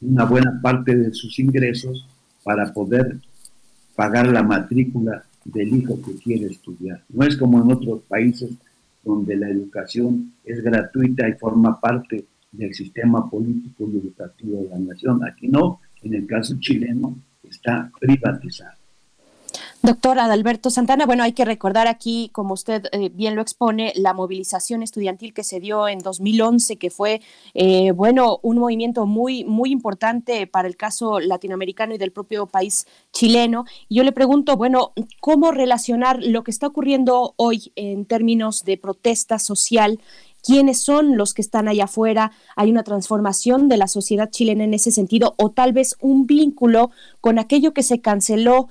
una 0.00 0.24
buena 0.24 0.60
parte 0.60 0.96
de 0.96 1.12
sus 1.12 1.38
ingresos 1.38 2.06
para 2.42 2.72
poder 2.72 3.16
pagar 3.94 4.26
la 4.28 4.42
matrícula 4.42 5.24
del 5.44 5.76
hijo 5.76 6.00
que 6.02 6.14
quiere 6.16 6.46
estudiar. 6.46 7.02
No 7.08 7.24
es 7.24 7.36
como 7.36 7.62
en 7.62 7.70
otros 7.70 8.02
países 8.08 8.50
donde 9.04 9.36
la 9.36 9.48
educación 9.48 10.34
es 10.44 10.62
gratuita 10.62 11.28
y 11.28 11.32
forma 11.34 11.80
parte 11.80 12.24
del 12.52 12.74
sistema 12.74 13.28
político 13.28 13.88
y 13.92 13.98
educativo 13.98 14.62
de 14.62 14.68
la 14.68 14.78
nación. 14.78 15.24
Aquí 15.24 15.48
no, 15.48 15.80
en 16.02 16.14
el 16.14 16.26
caso 16.26 16.56
chileno 16.60 17.16
está 17.42 17.90
privatizado. 18.00 18.82
Doctor 19.84 20.20
Adalberto 20.20 20.70
Santana, 20.70 21.06
bueno, 21.06 21.24
hay 21.24 21.32
que 21.32 21.44
recordar 21.44 21.88
aquí, 21.88 22.30
como 22.32 22.54
usted 22.54 22.84
eh, 22.92 23.10
bien 23.12 23.34
lo 23.34 23.42
expone, 23.42 23.92
la 23.96 24.14
movilización 24.14 24.84
estudiantil 24.84 25.34
que 25.34 25.42
se 25.42 25.58
dio 25.58 25.88
en 25.88 25.98
2011, 25.98 26.76
que 26.76 26.88
fue, 26.88 27.20
eh, 27.54 27.90
bueno, 27.90 28.38
un 28.42 28.58
movimiento 28.58 29.06
muy, 29.06 29.42
muy 29.42 29.72
importante 29.72 30.46
para 30.46 30.68
el 30.68 30.76
caso 30.76 31.18
latinoamericano 31.18 31.96
y 31.96 31.98
del 31.98 32.12
propio 32.12 32.46
país 32.46 32.86
chileno. 33.12 33.64
Y 33.88 33.96
yo 33.96 34.04
le 34.04 34.12
pregunto, 34.12 34.56
bueno, 34.56 34.92
¿cómo 35.20 35.50
relacionar 35.50 36.22
lo 36.22 36.44
que 36.44 36.52
está 36.52 36.68
ocurriendo 36.68 37.34
hoy 37.36 37.72
en 37.74 38.06
términos 38.06 38.64
de 38.64 38.78
protesta 38.78 39.40
social 39.40 39.98
quiénes 40.42 40.82
son 40.82 41.16
los 41.16 41.34
que 41.34 41.42
están 41.42 41.68
allá 41.68 41.84
afuera, 41.84 42.32
hay 42.56 42.70
una 42.70 42.82
transformación 42.82 43.68
de 43.68 43.76
la 43.76 43.88
sociedad 43.88 44.30
chilena 44.30 44.64
en 44.64 44.74
ese 44.74 44.90
sentido 44.90 45.34
o 45.38 45.50
tal 45.50 45.72
vez 45.72 45.96
un 46.00 46.26
vínculo 46.26 46.90
con 47.20 47.38
aquello 47.38 47.72
que 47.72 47.82
se 47.82 48.00
canceló 48.00 48.68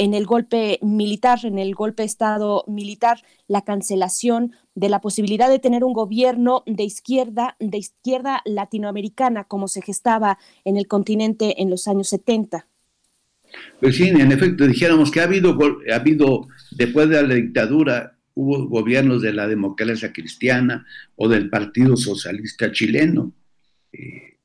en 0.00 0.14
el 0.14 0.24
golpe 0.24 0.78
militar, 0.80 1.40
en 1.44 1.58
el 1.58 1.74
golpe 1.74 2.02
de 2.02 2.06
Estado 2.06 2.64
militar, 2.66 3.20
la 3.48 3.62
cancelación 3.62 4.52
de 4.74 4.88
la 4.88 5.02
posibilidad 5.02 5.50
de 5.50 5.58
tener 5.58 5.84
un 5.84 5.92
gobierno 5.92 6.62
de 6.64 6.84
izquierda, 6.84 7.56
de 7.60 7.76
izquierda 7.76 8.40
latinoamericana, 8.46 9.44
como 9.44 9.68
se 9.68 9.82
gestaba 9.82 10.38
en 10.64 10.78
el 10.78 10.86
continente 10.86 11.60
en 11.60 11.68
los 11.68 11.86
años 11.86 12.08
70. 12.08 12.66
Pues 13.80 13.96
sí, 13.96 14.08
en 14.08 14.32
efecto, 14.32 14.66
dijéramos 14.66 15.10
que 15.10 15.20
ha 15.20 15.24
habido, 15.24 15.58
ha 15.92 15.96
habido 15.96 16.48
después 16.70 17.10
de 17.10 17.22
la 17.22 17.34
dictadura, 17.34 18.16
hubo 18.34 18.66
gobiernos 18.68 19.22
de 19.22 19.32
la 19.32 19.48
democracia 19.48 20.12
cristiana 20.12 20.86
o 21.16 21.28
del 21.28 21.50
Partido 21.50 21.96
Socialista 21.96 22.72
chileno. 22.72 23.32
Eh, 23.92 24.38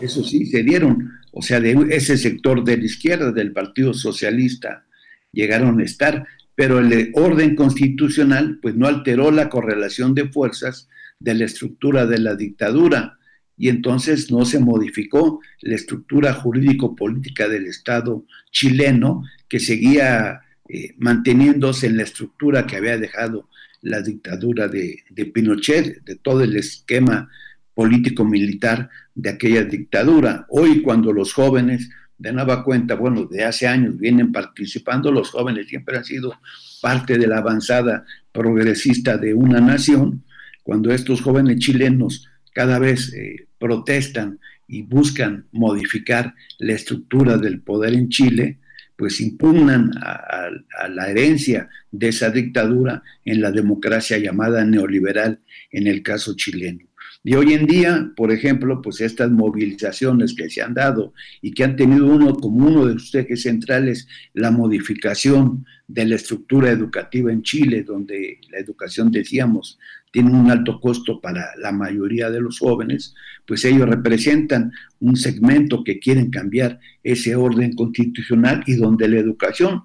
eso 0.00 0.22
sí, 0.22 0.46
se 0.46 0.62
dieron 0.62 1.18
o 1.32 1.42
sea, 1.42 1.60
de 1.60 1.76
ese 1.90 2.16
sector 2.16 2.64
de 2.64 2.76
la 2.76 2.84
izquierda 2.84 3.32
del 3.32 3.52
Partido 3.52 3.94
Socialista 3.94 4.84
llegaron 5.32 5.80
a 5.80 5.84
estar, 5.84 6.26
pero 6.54 6.78
el 6.78 7.12
orden 7.14 7.54
constitucional 7.54 8.58
pues 8.60 8.74
no 8.74 8.86
alteró 8.86 9.30
la 9.30 9.48
correlación 9.48 10.14
de 10.14 10.28
fuerzas 10.28 10.88
de 11.20 11.34
la 11.34 11.44
estructura 11.44 12.06
de 12.06 12.18
la 12.18 12.34
dictadura 12.34 13.18
y 13.56 13.68
entonces 13.68 14.30
no 14.30 14.44
se 14.44 14.58
modificó 14.58 15.40
la 15.60 15.74
estructura 15.74 16.32
jurídico-política 16.32 17.48
del 17.48 17.66
Estado 17.66 18.24
chileno 18.50 19.24
que 19.48 19.60
seguía 19.60 20.40
eh, 20.68 20.94
manteniéndose 20.98 21.86
en 21.86 21.96
la 21.96 22.02
estructura 22.02 22.66
que 22.66 22.76
había 22.76 22.98
dejado 22.98 23.48
la 23.82 24.02
dictadura 24.02 24.68
de, 24.68 25.04
Pinochet, 25.32 26.04
de 26.04 26.16
todo 26.16 26.42
el 26.42 26.56
esquema 26.56 27.30
político-militar 27.74 28.90
de 29.14 29.30
aquella 29.30 29.64
dictadura. 29.64 30.46
Hoy 30.48 30.82
cuando 30.82 31.12
los 31.12 31.32
jóvenes 31.32 31.88
de 32.18 32.62
cuenta, 32.64 32.96
bueno, 32.96 33.26
de 33.26 33.44
hace 33.44 33.68
años 33.68 33.96
vienen 33.96 34.32
participando, 34.32 35.12
los 35.12 35.30
jóvenes 35.30 35.68
siempre 35.68 35.96
han 35.96 36.04
sido 36.04 36.34
parte 36.82 37.16
de 37.16 37.28
la 37.28 37.38
avanzada 37.38 38.04
progresista 38.32 39.16
de 39.16 39.34
una 39.34 39.60
nación, 39.60 40.24
cuando 40.64 40.92
estos 40.92 41.22
jóvenes 41.22 41.58
chilenos 41.58 42.28
cada 42.52 42.78
vez 42.78 43.12
eh, 43.14 43.46
protestan 43.58 44.40
y 44.66 44.82
buscan 44.82 45.46
modificar 45.52 46.34
la 46.58 46.74
estructura 46.74 47.38
del 47.38 47.60
poder 47.60 47.94
en 47.94 48.08
Chile, 48.08 48.58
pues 48.98 49.20
impugnan 49.20 49.92
a, 50.02 50.50
a, 50.80 50.88
la 50.88 51.08
herencia 51.08 51.68
de 51.92 52.08
esa 52.08 52.30
dictadura 52.30 53.00
en 53.24 53.40
la 53.40 53.52
democracia 53.52 54.18
llamada 54.18 54.64
neoliberal 54.64 55.38
en 55.70 55.86
el 55.86 56.02
caso 56.02 56.34
chileno. 56.34 56.80
Y 57.22 57.34
hoy 57.34 57.52
en 57.52 57.66
día, 57.66 58.10
por 58.16 58.32
ejemplo, 58.32 58.82
pues 58.82 59.00
estas 59.00 59.30
movilizaciones 59.30 60.34
que 60.34 60.50
se 60.50 60.62
han 60.62 60.74
dado 60.74 61.14
y 61.40 61.52
que 61.52 61.62
han 61.62 61.76
tenido 61.76 62.06
uno 62.06 62.34
como 62.34 62.66
uno 62.66 62.86
de 62.86 62.94
sus 62.94 63.14
ejes 63.14 63.42
centrales 63.42 64.08
la 64.34 64.50
modificación 64.50 65.64
de 65.86 66.06
la 66.06 66.16
estructura 66.16 66.70
educativa 66.70 67.32
en 67.32 67.42
Chile, 67.42 67.84
donde 67.84 68.40
la 68.50 68.58
educación, 68.58 69.12
decíamos, 69.12 69.78
tiene 70.10 70.30
un 70.30 70.50
alto 70.50 70.80
costo 70.80 71.20
para 71.20 71.50
la 71.58 71.72
mayoría 71.72 72.30
de 72.30 72.40
los 72.40 72.58
jóvenes, 72.58 73.14
pues 73.46 73.64
ellos 73.64 73.88
representan 73.88 74.72
un 75.00 75.16
segmento 75.16 75.84
que 75.84 75.98
quieren 75.98 76.30
cambiar 76.30 76.80
ese 77.02 77.36
orden 77.36 77.74
constitucional 77.74 78.62
y 78.66 78.74
donde 78.74 79.08
la 79.08 79.18
educación 79.18 79.84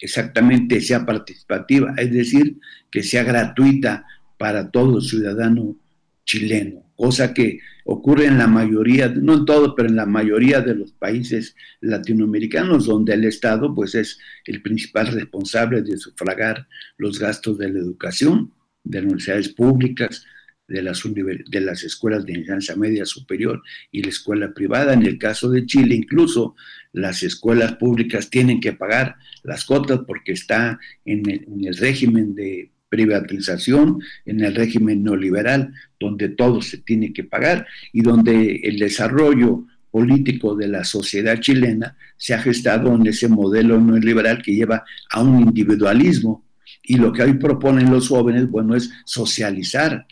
exactamente 0.00 0.80
sea 0.80 1.04
participativa, 1.04 1.94
es 1.96 2.12
decir, 2.12 2.58
que 2.90 3.02
sea 3.02 3.22
gratuita 3.22 4.06
para 4.38 4.70
todo 4.70 5.00
ciudadano 5.00 5.76
chileno, 6.24 6.84
cosa 6.96 7.34
que 7.34 7.60
ocurre 7.84 8.26
en 8.26 8.38
la 8.38 8.46
mayoría, 8.46 9.08
no 9.08 9.34
en 9.34 9.44
todo, 9.44 9.74
pero 9.74 9.88
en 9.88 9.96
la 9.96 10.06
mayoría 10.06 10.60
de 10.60 10.74
los 10.74 10.92
países 10.92 11.56
latinoamericanos, 11.80 12.86
donde 12.86 13.14
el 13.14 13.24
Estado 13.24 13.74
pues 13.74 13.94
es 13.94 14.18
el 14.46 14.62
principal 14.62 15.08
responsable 15.08 15.82
de 15.82 15.96
sufragar 15.98 16.68
los 16.96 17.18
gastos 17.18 17.58
de 17.58 17.70
la 17.70 17.80
educación, 17.80 18.52
de 18.84 18.98
las 18.98 19.04
universidades 19.04 19.48
públicas, 19.50 20.24
de 20.68 20.82
las, 20.82 21.02
de 21.02 21.60
las 21.60 21.82
escuelas 21.82 22.24
de 22.24 22.34
enseñanza 22.34 22.76
media 22.76 23.04
superior 23.04 23.62
y 23.90 24.02
la 24.02 24.10
escuela 24.10 24.52
privada. 24.52 24.94
En 24.94 25.04
el 25.04 25.18
caso 25.18 25.50
de 25.50 25.66
Chile, 25.66 25.94
incluso 25.94 26.54
las 26.92 27.22
escuelas 27.22 27.76
públicas 27.76 28.30
tienen 28.30 28.60
que 28.60 28.72
pagar 28.72 29.16
las 29.42 29.64
cotas 29.64 30.00
porque 30.06 30.32
está 30.32 30.78
en 31.04 31.22
el 31.28 31.76
régimen 31.76 32.34
de 32.34 32.70
privatización 32.90 34.02
en 34.26 34.40
el 34.42 34.54
régimen 34.54 35.02
neoliberal, 35.02 35.72
donde 35.98 36.28
todo 36.28 36.60
se 36.60 36.78
tiene 36.78 37.12
que 37.14 37.24
pagar 37.24 37.66
y 37.92 38.02
donde 38.02 38.56
el 38.64 38.78
desarrollo 38.78 39.64
político 39.90 40.54
de 40.54 40.68
la 40.68 40.84
sociedad 40.84 41.40
chilena 41.40 41.96
se 42.16 42.34
ha 42.34 42.42
gestado 42.42 42.94
en 42.94 43.06
ese 43.06 43.28
modelo 43.28 43.80
neoliberal 43.80 44.42
que 44.42 44.54
lleva 44.54 44.84
a 45.10 45.22
un 45.22 45.40
individualismo. 45.40 46.44
Y 46.90 46.96
lo 46.96 47.12
que 47.12 47.22
hoy 47.22 47.34
proponen 47.34 47.88
los 47.88 48.08
jóvenes, 48.08 48.50
bueno, 48.50 48.74
es 48.74 48.90
socializar, 49.04 50.08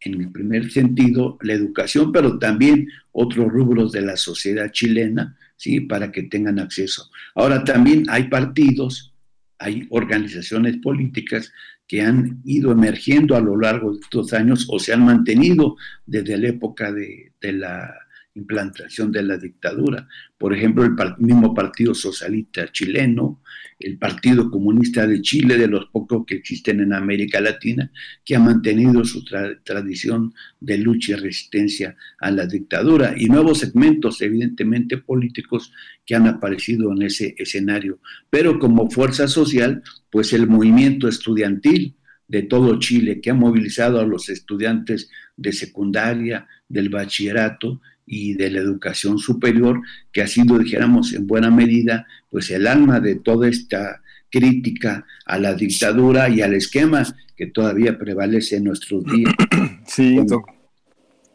en 0.00 0.20
el 0.20 0.32
primer 0.32 0.68
sentido, 0.68 1.38
la 1.40 1.52
educación, 1.52 2.10
pero 2.10 2.36
también 2.36 2.88
otros 3.12 3.46
rubros 3.46 3.92
de 3.92 4.00
la 4.00 4.16
sociedad 4.16 4.72
chilena, 4.72 5.36
¿sí? 5.56 5.78
Para 5.78 6.10
que 6.10 6.24
tengan 6.24 6.58
acceso. 6.58 7.08
Ahora 7.36 7.62
también 7.62 8.06
hay 8.08 8.24
partidos, 8.24 9.14
hay 9.56 9.86
organizaciones 9.90 10.78
políticas 10.78 11.52
que 11.86 12.02
han 12.02 12.42
ido 12.44 12.72
emergiendo 12.72 13.36
a 13.36 13.40
lo 13.40 13.56
largo 13.56 13.92
de 13.92 14.00
estos 14.00 14.32
años 14.32 14.66
o 14.68 14.80
se 14.80 14.92
han 14.92 15.04
mantenido 15.04 15.76
desde 16.06 16.36
la 16.38 16.48
época 16.48 16.90
de, 16.90 17.34
la 17.40 17.94
implantación 18.34 19.10
de 19.10 19.22
la 19.22 19.36
dictadura. 19.36 20.08
Por 20.38 20.54
ejemplo, 20.54 20.84
el 20.84 20.94
mismo 21.18 21.52
Partido 21.52 21.94
Socialista 21.94 22.70
chileno, 22.70 23.42
el 23.78 23.98
Partido 23.98 24.50
Comunista 24.50 25.06
de 25.06 25.20
Chile, 25.20 25.58
de 25.58 25.66
los 25.66 25.86
pocos 25.86 26.24
que 26.26 26.36
existen 26.36 26.80
en 26.80 26.92
América 26.92 27.40
Latina, 27.40 27.90
que 28.24 28.36
ha 28.36 28.40
mantenido 28.40 29.04
su 29.04 29.24
tradición 29.64 30.32
de 30.60 30.78
lucha 30.78 31.12
y 31.12 31.16
resistencia 31.16 31.96
a 32.20 32.30
la 32.30 32.46
dictadura, 32.46 33.14
y 33.16 33.26
nuevos 33.26 33.58
segmentos, 33.58 34.22
evidentemente, 34.22 34.98
políticos 34.98 35.72
que 36.06 36.14
han 36.14 36.26
aparecido 36.26 36.92
en 36.92 37.02
ese 37.02 37.34
escenario. 37.36 38.00
Pero 38.30 38.58
como 38.58 38.90
fuerza 38.90 39.26
social, 39.28 39.82
pues 40.10 40.32
el 40.32 40.46
movimiento 40.46 41.08
estudiantil 41.08 41.96
de 42.28 42.42
todo 42.42 42.78
Chile 42.78 43.20
que 43.20 43.30
ha 43.30 43.34
movilizado 43.34 43.98
a 43.98 44.06
los 44.06 44.28
estudiantes 44.28 45.10
de 45.36 45.52
secundaria, 45.52 46.46
del 46.68 46.88
bachillerato 46.88 47.80
y 48.12 48.34
de 48.34 48.50
la 48.50 48.58
educación 48.58 49.18
superior, 49.18 49.80
que 50.10 50.20
ha 50.20 50.26
sido, 50.26 50.58
dijéramos, 50.58 51.12
en 51.12 51.28
buena 51.28 51.48
medida, 51.48 52.08
pues 52.28 52.50
el 52.50 52.66
alma 52.66 52.98
de 52.98 53.14
toda 53.14 53.48
esta 53.48 54.02
crítica 54.28 55.06
a 55.26 55.38
la 55.38 55.54
dictadura 55.54 56.28
y 56.28 56.42
al 56.42 56.54
esquema 56.54 57.04
que 57.36 57.46
todavía 57.46 57.96
prevalece 57.96 58.56
en 58.56 58.64
nuestros 58.64 59.04
días. 59.04 59.32
Sí, 59.86 60.18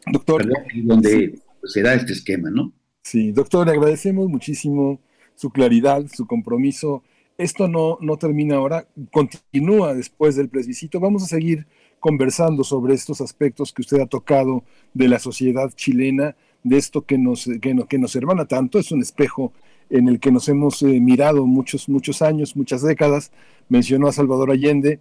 doctor. 0.06 0.48
Y 0.72 0.80
donde 0.80 1.38
se 1.64 1.82
da 1.82 1.92
este 1.92 2.14
esquema, 2.14 2.48
¿no? 2.48 2.72
Sí, 3.02 3.32
doctor, 3.32 3.66
le 3.66 3.74
agradecemos 3.74 4.28
muchísimo 4.30 4.98
su 5.34 5.50
claridad, 5.50 6.06
su 6.10 6.26
compromiso 6.26 7.02
esto 7.38 7.68
no, 7.68 7.98
no 8.00 8.16
termina 8.16 8.56
ahora, 8.56 8.88
continúa 9.12 9.94
después 9.94 10.36
del 10.36 10.48
plebiscito. 10.48 11.00
Vamos 11.00 11.22
a 11.22 11.26
seguir 11.26 11.66
conversando 12.00 12.64
sobre 12.64 12.94
estos 12.94 13.20
aspectos 13.20 13.72
que 13.72 13.82
usted 13.82 14.00
ha 14.00 14.06
tocado 14.06 14.64
de 14.94 15.08
la 15.08 15.18
sociedad 15.18 15.70
chilena, 15.74 16.34
de 16.66 16.78
esto 16.78 17.02
que 17.02 17.16
nos, 17.16 17.48
que, 17.60 17.98
nos 17.98 18.16
hermana 18.16 18.46
tanto, 18.46 18.80
es 18.80 18.90
un 18.90 19.00
espejo 19.00 19.52
en 19.88 20.08
el 20.08 20.18
que 20.18 20.32
nos 20.32 20.48
hemos 20.48 20.82
eh, 20.82 21.00
mirado 21.00 21.46
muchos, 21.46 21.88
muchos 21.88 22.22
años, 22.22 22.56
muchas 22.56 22.82
décadas. 22.82 23.30
Mencionó 23.68 24.08
a 24.08 24.12
Salvador 24.12 24.50
Allende, 24.50 24.98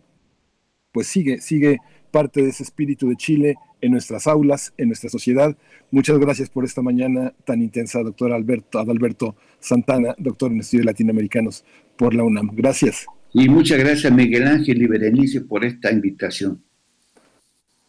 pues 0.91 1.07
sigue, 1.07 1.41
sigue 1.41 1.79
parte 2.11 2.43
de 2.43 2.49
ese 2.49 2.61
espíritu 2.61 3.09
de 3.09 3.15
Chile 3.15 3.55
en 3.81 3.91
nuestras 3.91 4.27
aulas, 4.27 4.73
en 4.77 4.89
nuestra 4.89 5.09
sociedad. 5.09 5.57
Muchas 5.89 6.19
gracias 6.19 6.49
por 6.51 6.65
esta 6.65 6.83
mañana 6.83 7.33
tan 7.45 7.63
intensa, 7.63 8.03
doctor 8.03 8.31
Alberto, 8.31 8.77
Adalberto 8.77 9.35
Santana, 9.59 10.13
doctor 10.19 10.51
en 10.51 10.59
estudios 10.59 10.85
latinoamericanos 10.85 11.65
por 11.97 12.13
la 12.13 12.23
UNAM. 12.23 12.51
Gracias. 12.53 13.07
Y 13.33 13.49
muchas 13.49 13.79
gracias 13.79 14.13
Miguel 14.13 14.47
Ángel 14.47 14.81
y 14.81 14.87
Berenice 14.87 15.41
por 15.41 15.65
esta 15.65 15.91
invitación. 15.91 16.63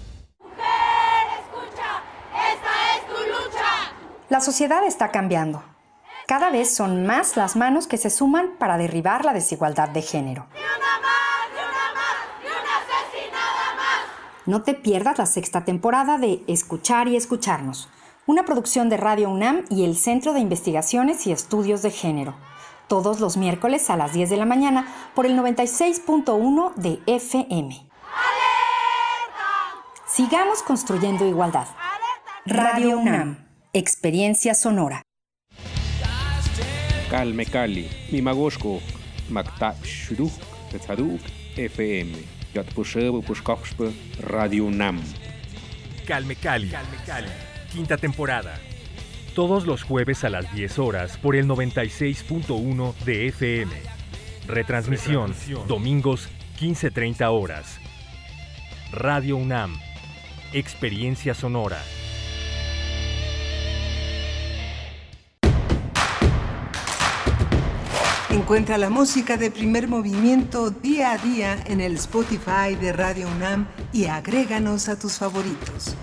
La 4.31 4.39
sociedad 4.39 4.85
está 4.85 5.11
cambiando. 5.11 5.61
Cada 6.25 6.51
vez 6.51 6.73
son 6.73 7.05
más 7.05 7.35
las 7.35 7.57
manos 7.57 7.85
que 7.85 7.97
se 7.97 8.09
suman 8.09 8.51
para 8.57 8.77
derribar 8.77 9.25
la 9.25 9.33
desigualdad 9.33 9.89
de 9.89 10.01
género. 10.01 10.47
No 14.45 14.61
te 14.61 14.73
pierdas 14.73 15.17
la 15.17 15.25
sexta 15.25 15.65
temporada 15.65 16.17
de 16.17 16.45
Escuchar 16.47 17.09
y 17.09 17.17
Escucharnos, 17.17 17.89
una 18.25 18.45
producción 18.45 18.87
de 18.87 18.95
Radio 18.95 19.29
UNAM 19.29 19.65
y 19.69 19.83
el 19.83 19.97
Centro 19.97 20.31
de 20.31 20.39
Investigaciones 20.39 21.27
y 21.27 21.33
Estudios 21.33 21.81
de 21.81 21.91
Género, 21.91 22.33
todos 22.87 23.19
los 23.19 23.35
miércoles 23.35 23.89
a 23.89 23.97
las 23.97 24.13
10 24.13 24.29
de 24.29 24.37
la 24.37 24.45
mañana 24.45 24.87
por 25.13 25.25
el 25.25 25.37
96.1 25.37 26.73
de 26.75 27.01
FM. 27.05 27.85
Sigamos 30.07 30.63
construyendo 30.63 31.25
igualdad. 31.25 31.67
Radio 32.45 32.97
UNAM, 32.97 33.50
experiencia 33.73 34.53
sonora. 34.53 35.01
Calme 37.09 37.45
Cali, 37.45 37.89
Mimagoshko, 38.11 38.81
Makta 39.29 39.75
Shuruk, 39.83 40.33
Tetzaduk, 40.69 41.21
FM, 41.55 42.17
Yatpushebo 42.53 43.21
Pushkoxpe, 43.21 43.91
Radio 44.19 44.65
UNAM. 44.65 45.01
Calme 46.05 46.35
Cali, 46.35 46.71
quinta 47.71 47.95
temporada. 47.97 48.59
Todos 49.35 49.65
los 49.65 49.83
jueves 49.83 50.25
a 50.25 50.29
las 50.29 50.53
10 50.53 50.79
horas 50.79 51.17
por 51.17 51.37
el 51.37 51.47
96.1 51.47 52.93
de 53.05 53.27
FM. 53.27 53.71
Retransmisión, 54.47 55.33
domingos 55.67 56.27
15.30 56.59 57.29
horas. 57.31 57.79
Radio 58.91 59.37
UNAM, 59.37 59.79
experiencia 60.51 61.33
sonora. 61.33 61.81
Encuentra 68.41 68.79
la 68.79 68.89
música 68.89 69.37
de 69.37 69.51
primer 69.51 69.87
movimiento 69.87 70.71
día 70.71 71.11
a 71.11 71.17
día 71.19 71.59
en 71.67 71.79
el 71.79 71.93
Spotify 71.93 72.75
de 72.75 72.91
Radio 72.91 73.27
UNAM 73.27 73.67
y 73.93 74.05
agréganos 74.05 74.89
a 74.89 74.97
tus 74.97 75.19
favoritos. 75.19 75.95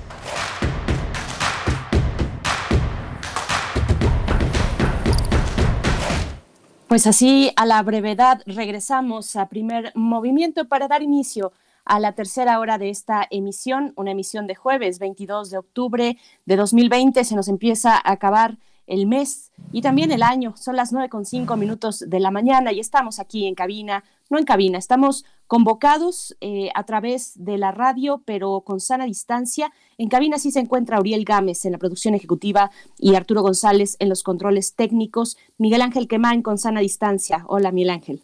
Pues 6.87 7.09
así, 7.09 7.51
a 7.57 7.67
la 7.67 7.83
brevedad, 7.83 8.41
regresamos 8.47 9.35
a 9.35 9.49
primer 9.49 9.91
movimiento 9.97 10.69
para 10.69 10.87
dar 10.87 11.03
inicio 11.03 11.53
a 11.85 11.99
la 11.99 12.13
tercera 12.13 12.61
hora 12.61 12.79
de 12.79 12.91
esta 12.91 13.27
emisión, 13.31 13.93
una 13.97 14.13
emisión 14.13 14.47
de 14.47 14.55
jueves 14.55 15.01
22 15.01 15.51
de 15.51 15.59
octubre 15.59 16.17
de 16.47 16.57
2020. 16.57 17.25
Se 17.25 17.35
nos 17.35 17.49
empieza 17.49 17.97
a 17.97 18.13
acabar 18.13 18.59
el 18.89 19.07
mes 19.07 19.53
y 19.71 19.83
también 19.83 20.11
el 20.11 20.23
año. 20.23 20.55
Son 20.57 20.75
las 20.75 20.93
nueve 20.93 21.09
con 21.09 21.25
cinco 21.25 21.57
minutos 21.57 22.05
de 22.07 22.21
la 22.21 22.31
mañana 22.31 22.73
y 22.73 22.81
estamos 22.81 23.21
aquí 23.21 23.47
en 23.47 23.55
cabina, 23.55 24.03
no 24.31 24.39
en 24.39 24.45
cabina, 24.45 24.79
estamos 24.79 25.25
convocados 25.47 26.37
eh, 26.41 26.71
a 26.75 26.85
través 26.85 27.33
de 27.37 27.59
la 27.59 27.71
radio, 27.71 28.23
pero 28.25 28.63
con 28.63 28.81
sana 28.81 29.05
distancia. 29.05 29.73
En 29.97 30.09
cabina 30.09 30.39
sí 30.39 30.51
se 30.51 30.61
encuentra 30.61 31.01
Uriel 31.01 31.25
Gámez 31.25 31.65
en 31.65 31.73
la 31.73 31.79
producción 31.79 32.15
ejecutiva 32.15 32.71
y 32.99 33.15
Arturo 33.15 33.43
González 33.43 33.97
en 33.99 34.09
los 34.09 34.23
controles 34.23 34.75
técnicos. 34.75 35.37
Miguel 35.59 35.83
Ángel 35.83 36.09
Quemán 36.09 36.43
con 36.43 36.59
sana 36.59 36.81
distancia. 36.81 37.45
Hola, 37.47 37.73
Miguel 37.73 37.91
Ángel. 37.91 38.23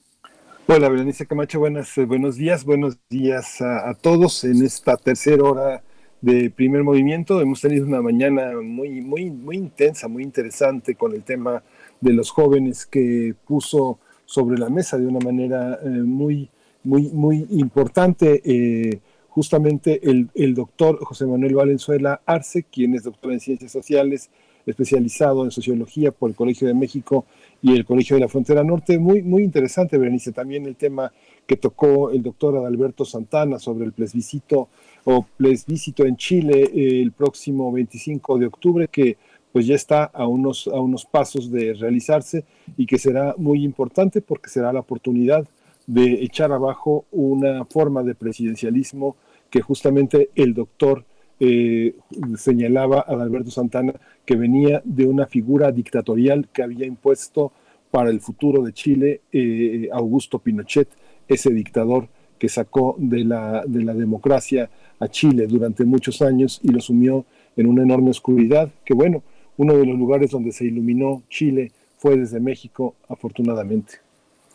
Hola, 0.66 0.88
Berenice 0.88 1.26
Camacho, 1.26 1.58
buenas, 1.58 1.96
eh, 1.98 2.06
buenos 2.06 2.36
días, 2.36 2.64
buenos 2.64 2.96
días 3.10 3.60
a 3.60 3.92
todos 4.00 4.44
en 4.44 4.62
esta 4.62 4.96
tercera 4.96 5.44
hora 5.44 5.82
de 6.24 6.48
primer 6.48 6.82
movimiento. 6.82 7.42
Hemos 7.42 7.60
tenido 7.60 7.86
una 7.86 8.00
mañana 8.00 8.52
muy, 8.62 9.02
muy, 9.02 9.30
muy 9.30 9.56
intensa, 9.56 10.08
muy 10.08 10.22
interesante 10.22 10.94
con 10.94 11.12
el 11.12 11.22
tema 11.22 11.62
de 12.00 12.14
los 12.14 12.30
jóvenes 12.30 12.86
que 12.86 13.34
puso 13.46 13.98
sobre 14.24 14.56
la 14.58 14.70
mesa 14.70 14.96
de 14.96 15.06
una 15.06 15.18
manera 15.18 15.78
eh, 15.82 15.88
muy, 15.88 16.48
muy, 16.82 17.10
muy 17.10 17.46
importante. 17.50 18.40
Eh, 18.42 19.00
justamente 19.28 20.00
el, 20.02 20.30
el, 20.34 20.54
doctor 20.54 20.98
José 21.04 21.26
Manuel 21.26 21.56
Valenzuela 21.56 22.22
Arce, 22.24 22.62
quien 22.62 22.94
es 22.94 23.02
doctor 23.02 23.32
en 23.32 23.40
ciencias 23.40 23.72
sociales 23.72 24.30
especializado 24.64 25.44
en 25.44 25.50
sociología 25.50 26.10
por 26.10 26.30
el 26.30 26.36
Colegio 26.36 26.66
de 26.66 26.72
México 26.72 27.26
y 27.60 27.74
el 27.74 27.84
Colegio 27.84 28.16
de 28.16 28.20
la 28.20 28.28
Frontera 28.28 28.64
Norte. 28.64 28.98
Muy, 28.98 29.22
muy 29.22 29.42
interesante, 29.42 29.98
Berenice, 29.98 30.32
también 30.32 30.64
el 30.64 30.76
tema 30.76 31.12
que 31.46 31.56
tocó 31.56 32.10
el 32.10 32.22
doctor 32.22 32.56
Adalberto 32.56 33.04
Santana 33.04 33.58
sobre 33.58 33.84
el 33.84 33.92
plebiscito 33.92 34.68
o 35.04 35.26
plebiscito 35.36 36.04
en 36.04 36.16
Chile 36.16 36.70
eh, 36.74 37.02
el 37.02 37.12
próximo 37.12 37.70
25 37.72 38.38
de 38.38 38.46
octubre, 38.46 38.88
que 38.88 39.16
pues 39.52 39.66
ya 39.66 39.76
está 39.76 40.04
a 40.04 40.26
unos, 40.26 40.66
a 40.66 40.80
unos 40.80 41.04
pasos 41.04 41.50
de 41.50 41.74
realizarse 41.74 42.44
y 42.76 42.86
que 42.86 42.98
será 42.98 43.34
muy 43.38 43.62
importante 43.64 44.20
porque 44.20 44.50
será 44.50 44.72
la 44.72 44.80
oportunidad 44.80 45.46
de 45.86 46.24
echar 46.24 46.50
abajo 46.50 47.04
una 47.12 47.64
forma 47.66 48.02
de 48.02 48.14
presidencialismo 48.14 49.16
que 49.50 49.60
justamente 49.60 50.30
el 50.34 50.54
doctor 50.54 51.04
eh, 51.38 51.94
señalaba 52.36 53.04
a 53.06 53.12
Alberto 53.12 53.50
Santana 53.50 53.94
que 54.24 54.34
venía 54.34 54.82
de 54.84 55.06
una 55.06 55.26
figura 55.26 55.70
dictatorial 55.70 56.48
que 56.52 56.62
había 56.62 56.86
impuesto 56.86 57.52
para 57.90 58.10
el 58.10 58.20
futuro 58.20 58.62
de 58.62 58.72
Chile 58.72 59.20
eh, 59.30 59.88
Augusto 59.92 60.40
Pinochet, 60.40 60.88
ese 61.28 61.50
dictador 61.50 62.08
que 62.44 62.50
sacó 62.50 62.94
de 62.98 63.24
la, 63.24 63.64
de 63.66 63.82
la 63.82 63.94
democracia 63.94 64.68
a 65.00 65.08
Chile 65.08 65.46
durante 65.46 65.82
muchos 65.86 66.20
años 66.20 66.60
y 66.62 66.68
lo 66.68 66.78
sumió 66.78 67.24
en 67.56 67.66
una 67.66 67.84
enorme 67.84 68.10
oscuridad, 68.10 68.68
que 68.84 68.92
bueno, 68.92 69.22
uno 69.56 69.74
de 69.74 69.86
los 69.86 69.96
lugares 69.96 70.30
donde 70.30 70.52
se 70.52 70.66
iluminó 70.66 71.22
Chile 71.30 71.72
fue 71.96 72.18
desde 72.18 72.40
México, 72.40 72.96
afortunadamente. 73.08 73.94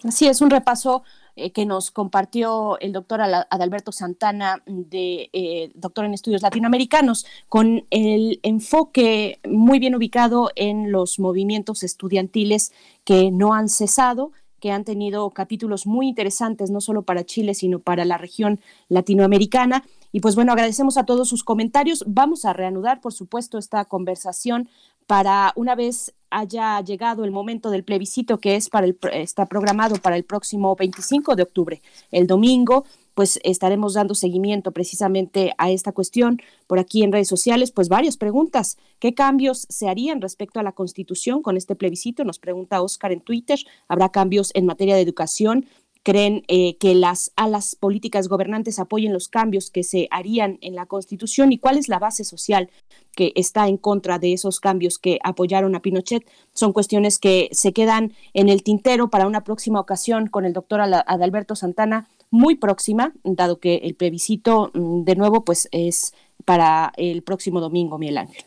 Así 0.03 0.28
es, 0.28 0.40
un 0.40 0.52
repaso 0.52 1.02
eh, 1.36 1.49
que 1.49 1.66
nos 1.66 1.90
compartió 1.90 2.80
el 2.80 2.94
doctor 2.94 3.22
Adalberto 3.22 3.91
Santana, 3.91 4.61
de, 4.68 5.32
eh, 5.34 5.72
doctor 5.74 6.06
en 6.06 6.14
estudios 6.14 6.44
latinoamericanos, 6.44 7.26
con 7.48 7.88
el 7.90 8.40
enfoque 8.44 9.40
muy 9.49 9.80
bien 9.80 9.95
ubicado 9.95 10.52
en 10.56 10.91
los 10.91 11.18
movimientos 11.18 11.82
estudiantiles 11.82 12.72
que 13.03 13.32
no 13.32 13.56
han 13.56 13.68
cesado 13.68 14.32
que 14.60 14.72
han 14.72 14.84
tenido 14.84 15.30
capítulos 15.31 15.88
muy 15.88 16.07
interesantes, 16.07 16.72
no 16.72 16.81
solo 16.81 17.03
para 17.03 17.26
Chile, 17.26 17.53
sino 17.53 17.80
para 17.80 18.06
la 18.06 18.18
región 18.18 18.60
latinoamericana. 18.88 19.84
Y 20.11 20.19
pues 20.19 20.36
bueno, 20.36 20.52
agradecemos 20.52 20.98
a 20.98 21.06
todos 21.06 21.30
sus 21.30 21.44
comentarios. 21.44 22.03
Vamos 22.07 22.45
a 22.45 22.53
reanudar, 22.53 23.02
por 23.02 23.14
supuesto, 23.14 23.57
esta 23.57 23.86
conversación 23.86 24.69
para 25.10 25.53
una 25.56 25.73
vez 25.73 26.14
haya 26.30 26.80
llegado 26.81 27.26
el 27.26 27.31
momento 27.31 27.72
del 27.72 27.84
plebiscito 27.84 28.40
que 28.40 28.56
es 28.56 28.69
para 28.69 28.86
el, 28.86 28.95
está 29.11 29.48
programado 29.48 29.95
para 29.95 30.15
el 30.15 30.23
próximo 30.23 30.76
25 30.76 31.36
de 31.36 31.41
octubre, 31.41 31.81
el 32.11 32.27
domingo, 32.27 32.86
pues 33.15 33.40
estaremos 33.44 33.95
dando 33.95 34.14
seguimiento 34.14 34.72
precisamente 34.72 35.56
a 35.57 35.72
esta 35.72 35.94
cuestión 35.94 36.40
por 36.68 36.77
aquí 36.77 37.02
en 37.02 37.11
redes 37.11 37.27
sociales, 37.27 37.72
pues 37.72 37.90
varias 37.90 38.18
preguntas. 38.18 38.77
¿Qué 38.99 39.15
cambios 39.15 39.65
se 39.68 39.90
harían 39.90 40.22
respecto 40.22 40.60
a 40.60 40.64
la 40.64 40.73
Constitución 40.73 41.41
con 41.41 41.57
este 41.57 41.76
plebiscito? 41.76 42.23
Nos 42.23 42.38
pregunta 42.38 42.84
Oscar 42.84 43.11
en 43.11 43.22
Twitter. 43.22 43.57
¿Habrá 43.88 44.10
cambios 44.10 44.52
en 44.53 44.68
materia 44.68 44.94
de 44.94 45.02
educación? 45.02 45.65
Creen 46.04 46.44
eh, 46.48 46.78
que 46.78 46.96
las 46.96 47.32
alas 47.36 47.76
políticas 47.76 48.28
gobernantes 48.28 48.80
apoyen 48.80 49.14
los 49.14 49.28
cambios 49.28 49.70
que 49.70 49.84
se 49.84 50.08
harían 50.12 50.58
en 50.62 50.76
la 50.76 50.86
Constitución 50.86 51.52
y 51.52 51.58
cuál 51.58 51.78
es 51.78 51.90
la 51.90 52.00
base 52.00 52.24
social 52.24 52.70
que 53.16 53.34
está 53.36 53.68
en 53.68 53.78
contra 53.78 54.18
de 54.18 54.34
esos 54.34 54.60
cambios 54.60 54.98
que 54.98 55.20
apoyaron 55.24 55.76
a 55.76 55.82
Pinochet. 55.82 56.26
Son 56.54 56.74
cuestiones 56.74 57.20
que 57.20 57.50
se 57.52 57.74
quedan 57.74 58.14
en 58.34 58.50
el 58.50 58.64
tintero 58.64 59.10
para 59.10 59.28
una 59.28 59.44
próxima 59.44 59.80
ocasión 59.80 60.28
con 60.28 60.46
el 60.46 60.54
doctor 60.54 60.82
Adalberto 60.82 61.56
Santana, 61.56 62.08
muy 62.32 62.56
próxima, 62.56 63.14
dado 63.24 63.60
que 63.60 63.78
el 63.78 63.96
plebiscito, 63.96 64.72
mm, 64.74 65.04
de 65.04 65.16
nuevo, 65.16 65.44
pues 65.44 65.68
es 65.72 66.14
para 66.46 66.94
el 66.96 67.24
próximo 67.24 67.60
domingo, 67.60 67.98
Miguel 67.98 68.20
Ángel. 68.20 68.44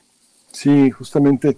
Sí, 0.53 0.91
justamente 0.91 1.57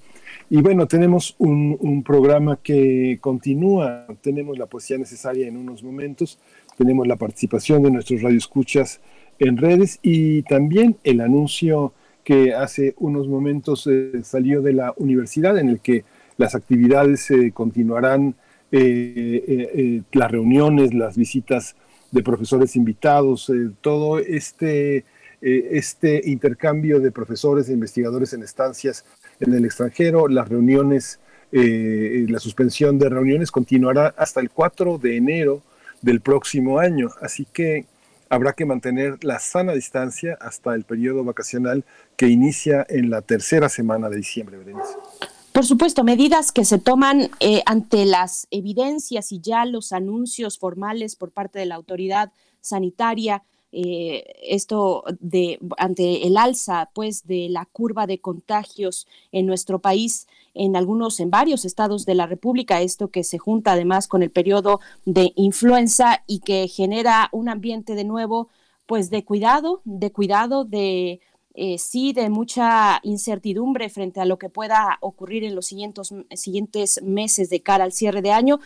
y 0.55 0.63
bueno, 0.63 0.87
tenemos 0.87 1.35
un, 1.39 2.05
programa 2.07 2.61
que 2.63 3.19
continúa, 3.21 4.07
tenemos 4.21 4.57
la 4.57 4.67
poesía 4.67 4.97
necesaria 4.97 5.49
en 5.49 5.57
unos 5.57 5.83
momentos, 5.83 6.39
tenemos 6.79 7.09
la 7.09 7.17
participación 7.17 7.83
de 7.83 7.91
nuestros 7.91 8.23
radioescuchas 8.23 9.01
en 9.41 9.57
redes 9.57 9.99
y 10.01 10.43
también 10.43 10.97
el 11.03 11.23
anuncio 11.23 11.93
que 12.23 12.55
hace 12.55 12.95
unos 12.99 13.27
momentos 13.27 13.89
eh, 13.89 14.23
salió 14.23 14.63
de 14.63 14.75
la 14.75 14.95
universidad 14.97 15.59
en 15.59 15.71
el 15.71 15.81
que 15.81 16.05
las 16.37 16.55
actividades 16.55 17.29
eh, 17.33 17.51
continuarán, 17.53 18.37
eh, 18.71 20.03
las 20.13 20.31
reuniones, 20.31 20.95
las 20.95 21.17
visitas 21.17 21.75
de 22.13 22.23
profesores 22.23 22.77
invitados, 22.77 23.51
todo 23.81 24.21
este, 24.21 25.05
este 25.41 26.23
intercambio 26.31 27.01
de 27.01 27.11
profesores 27.11 27.69
e 27.69 27.73
investigadores 27.73 28.33
en 28.35 28.45
estancias 28.45 29.05
en 29.41 29.55
el 29.55 29.65
extranjero. 29.65 30.29
Las 30.29 30.49
reuniones, 30.49 31.21
eh, 31.53 32.27
la 32.29 32.39
suspensión 32.39 32.99
de 32.99 33.09
reuniones 33.09 33.51
continuará 33.51 34.15
hasta 34.17 34.41
el 34.41 34.51
4 34.51 34.99
de 34.99 35.17
enero 35.17 35.63
del 36.03 36.21
próximo 36.21 36.79
año. 36.79 37.11
Así 37.21 37.47
que 37.53 37.87
habrá 38.29 38.53
que 38.53 38.65
mantener 38.65 39.23
la 39.25 39.39
sana 39.39 39.73
distancia 39.73 40.37
hasta 40.41 40.75
el 40.75 40.85
periodo 40.85 41.25
vacacional 41.25 41.85
que 42.17 42.29
inicia 42.29 42.87
en 42.89 43.11
la 43.11 43.23
tercera 43.23 43.69
semana 43.69 44.09
de 44.09 44.17
diciembre, 44.17 44.59
Por 45.53 45.65
supuesto, 45.65 46.05
medidas 46.05 46.53
que 46.53 46.65
se 46.65 46.79
toman 46.79 47.31
eh, 47.41 47.63
ante 47.67 48.05
las 48.05 48.47
evidencias 48.51 49.33
y 49.33 49.41
ya 49.41 49.65
los 49.65 49.93
anuncios 49.93 50.59
formales 50.59 51.17
por 51.17 51.31
parte 51.31 51.59
de 51.59 51.67
la 51.67 51.77
autoridad 51.77 52.33
sanitaria 52.61 53.43
eh, 53.77 54.37
esto 54.45 55.03
de 55.19 55.59
ante 55.79 56.29
el 56.29 56.37
alza 56.37 56.91
pues 56.95 57.27
de 57.27 57.49
la 57.51 57.67
curva 57.67 58.07
de 58.07 58.21
contagios 58.21 59.09
en 59.33 59.47
nuestro 59.47 59.81
país 59.81 60.29
en 60.55 60.77
algunos 60.77 61.19
en 61.19 61.31
varios 61.31 61.65
estados 61.65 62.07
de 62.07 62.15
la 62.15 62.27
República 62.27 62.83
esto 62.83 63.09
que 63.09 63.25
se 63.25 63.39
junta 63.39 63.73
además 63.73 64.07
con 64.07 64.23
el 64.23 64.31
periodo 64.31 64.79
de 65.07 65.33
influenza 65.35 66.23
y 66.29 66.39
que 66.39 66.69
genera 66.69 67.29
un 67.33 67.49
ambiente 67.49 67.97
de 67.97 68.05
nuevo 68.05 68.49
pues 68.87 69.11
de 69.11 69.25
cuidado 69.25 69.81
de 69.85 70.13
cuidado 70.13 70.65
de 70.65 71.21
eh, 71.55 71.79
sí 71.79 72.13
de 72.13 72.31
mucha 72.31 73.01
incertidumbre 73.03 73.89
frente 73.89 74.21
a 74.21 74.25
lo 74.25 74.39
que 74.39 74.51
pueda 74.51 74.99
ocurrir 75.01 75.43
en 75.43 75.57
los 75.57 75.67
siguientes, 75.67 76.15
siguientes 76.35 77.03
meses 77.03 77.51
de 77.51 77.61
cara 77.61 77.85
al 77.85 77.93
cierre 77.93 78.23
de 78.23 78.33
año, 78.33 78.59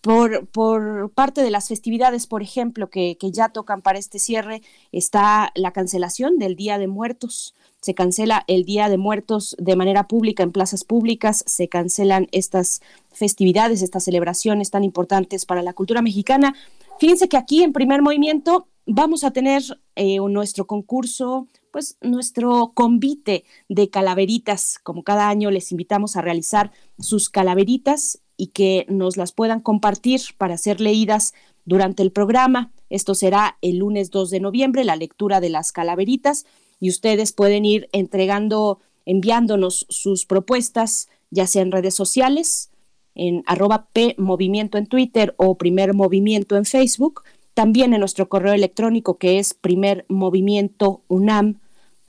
por, 0.00 0.46
por, 0.48 1.10
parte 1.10 1.42
de 1.42 1.50
las 1.50 1.68
festividades, 1.68 2.26
por 2.26 2.42
ejemplo, 2.42 2.90
que, 2.90 3.16
que, 3.18 3.30
ya 3.30 3.48
tocan 3.48 3.82
para 3.82 3.98
este 3.98 4.18
cierre, 4.18 4.62
está 4.92 5.52
la 5.54 5.72
cancelación 5.72 6.38
del 6.38 6.56
Día 6.56 6.78
de 6.78 6.86
Muertos. 6.86 7.54
Se 7.80 7.94
cancela 7.94 8.44
el 8.48 8.64
Día 8.64 8.88
de 8.88 8.98
Muertos 8.98 9.54
de 9.58 9.76
manera 9.76 10.08
pública 10.08 10.42
en 10.42 10.52
plazas 10.52 10.84
públicas, 10.84 11.44
se 11.46 11.68
cancelan 11.68 12.28
estas 12.32 12.80
festividades, 13.12 13.82
estas 13.82 14.04
celebraciones 14.04 14.70
tan 14.70 14.84
importantes 14.84 15.46
para 15.46 15.62
la 15.62 15.72
cultura 15.72 16.02
mexicana. 16.02 16.54
Fíjense 16.98 17.28
que 17.28 17.36
aquí 17.36 17.62
en 17.62 17.72
primer 17.72 18.02
movimiento 18.02 18.66
vamos 18.86 19.22
a 19.22 19.30
tener 19.30 19.62
eh, 19.94 20.18
nuestro 20.18 20.66
concurso, 20.66 21.46
pues 21.70 21.96
nuestro 22.00 22.72
convite 22.74 23.44
de 23.68 23.90
calaveritas. 23.90 24.78
Como 24.82 25.04
cada 25.04 25.28
año 25.28 25.50
les 25.50 25.70
invitamos 25.70 26.16
a 26.16 26.22
realizar 26.22 26.72
sus 26.98 27.28
calaveritas 27.28 28.20
y 28.38 28.48
que 28.48 28.86
nos 28.88 29.18
las 29.18 29.32
puedan 29.32 29.60
compartir 29.60 30.20
para 30.38 30.56
ser 30.56 30.80
leídas 30.80 31.34
durante 31.66 32.02
el 32.02 32.12
programa. 32.12 32.70
Esto 32.88 33.14
será 33.14 33.58
el 33.60 33.78
lunes 33.78 34.10
2 34.10 34.30
de 34.30 34.40
noviembre, 34.40 34.84
la 34.84 34.96
lectura 34.96 35.40
de 35.40 35.50
las 35.50 35.72
calaveritas, 35.72 36.46
y 36.80 36.88
ustedes 36.88 37.32
pueden 37.32 37.66
ir 37.66 37.88
entregando, 37.92 38.78
enviándonos 39.04 39.84
sus 39.90 40.24
propuestas, 40.24 41.08
ya 41.30 41.46
sea 41.46 41.62
en 41.62 41.72
redes 41.72 41.94
sociales, 41.94 42.70
en 43.16 43.42
arroba 43.46 43.88
P 43.92 44.14
Movimiento 44.16 44.78
en 44.78 44.86
Twitter 44.86 45.34
o 45.36 45.56
Primer 45.56 45.92
Movimiento 45.92 46.56
en 46.56 46.64
Facebook, 46.64 47.24
también 47.54 47.92
en 47.92 48.00
nuestro 48.00 48.28
correo 48.28 48.54
electrónico 48.54 49.18
que 49.18 49.40
es 49.40 49.52
primermovimientounam 49.52 51.56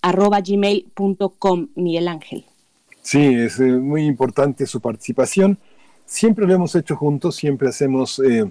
arroba 0.03 0.41
gmail.com, 0.41 1.69
Miguel 1.75 2.07
Ángel. 2.07 2.45
Sí, 3.01 3.19
es 3.19 3.59
eh, 3.59 3.63
muy 3.63 4.05
importante 4.05 4.67
su 4.67 4.79
participación 4.79 5.57
siempre 6.09 6.47
lo 6.47 6.55
hemos 6.55 6.75
hecho 6.75 6.95
juntos, 6.95 7.35
siempre 7.35 7.69
hacemos 7.69 8.19
eh, 8.19 8.49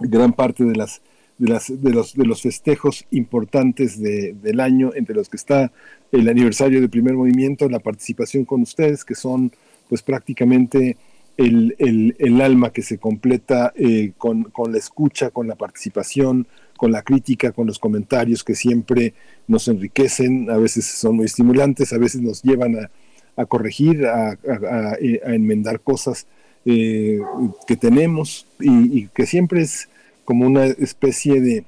gran 0.00 0.32
parte 0.32 0.64
de 0.64 0.74
las 0.74 1.00
de, 1.38 1.48
las, 1.48 1.68
de, 1.68 1.90
los, 1.90 2.14
de 2.14 2.26
los 2.26 2.42
festejos 2.42 3.06
importantes 3.12 3.98
del 3.98 4.60
año, 4.60 4.90
entre 4.94 5.14
los 5.14 5.30
que 5.30 5.38
está 5.38 5.72
el 6.12 6.28
aniversario 6.28 6.80
del 6.80 6.90
primer 6.90 7.14
movimiento, 7.14 7.66
la 7.70 7.78
participación 7.78 8.44
con 8.44 8.60
ustedes, 8.60 9.06
que 9.06 9.14
son 9.14 9.50
pues 9.88 10.02
prácticamente 10.02 10.98
el, 11.38 11.74
el, 12.18 12.40
alma 12.42 12.70
que 12.74 12.82
se 12.82 12.98
completa 12.98 13.72
eh, 13.74 14.12
con, 14.18 14.44
con, 14.44 14.72
la 14.72 14.76
escucha, 14.78 15.30
con 15.30 15.48
la 15.48 15.54
participación, 15.54 16.46
con 16.76 16.92
la 16.92 17.00
crítica, 17.00 17.52
con 17.52 17.66
los 17.66 17.78
comentarios 17.78 18.44
que 18.44 18.54
siempre 18.54 19.14
nos 19.48 19.66
enriquecen, 19.66 20.50
a 20.50 20.58
veces 20.58 20.84
son 20.84 21.16
muy 21.16 21.24
estimulantes, 21.24 21.94
a 21.94 21.98
veces 21.98 22.20
nos 22.20 22.42
llevan 22.42 22.76
a, 22.76 22.90
a 23.36 23.46
corregir, 23.46 24.04
a, 24.04 24.32
a, 24.32 24.92
a 24.92 25.34
enmendar 25.34 25.80
cosas 25.80 26.26
eh, 26.64 27.20
que 27.66 27.76
tenemos 27.76 28.46
y, 28.58 29.08
que 29.08 29.26
siempre 29.26 29.62
es 29.62 29.88
como 30.24 30.46
una 30.46 30.64
especie 30.64 31.40
de 31.40 31.64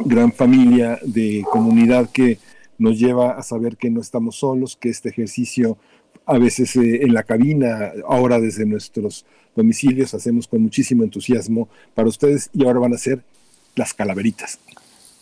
gran 0.00 0.32
familia, 0.32 0.98
de 1.02 1.44
comunidad 1.50 2.10
que 2.10 2.38
nos 2.78 2.98
lleva 2.98 3.32
a 3.32 3.42
saber 3.42 3.76
que 3.76 3.90
no 3.90 4.00
estamos 4.00 4.36
solos, 4.36 4.76
que 4.76 4.88
este 4.88 5.08
ejercicio 5.08 5.76
a 6.26 6.38
veces 6.38 6.74
eh, 6.76 7.02
en 7.02 7.12
la 7.12 7.22
cabina, 7.22 7.92
ahora 8.08 8.40
desde 8.40 8.64
nuestros 8.66 9.26
domicilios, 9.54 10.14
hacemos 10.14 10.48
con 10.48 10.62
muchísimo 10.62 11.04
entusiasmo 11.04 11.68
para 11.94 12.08
ustedes 12.08 12.50
y 12.52 12.64
ahora 12.64 12.80
van 12.80 12.94
a 12.94 12.98
ser 12.98 13.22
las 13.74 13.92
calaveritas. 13.92 14.58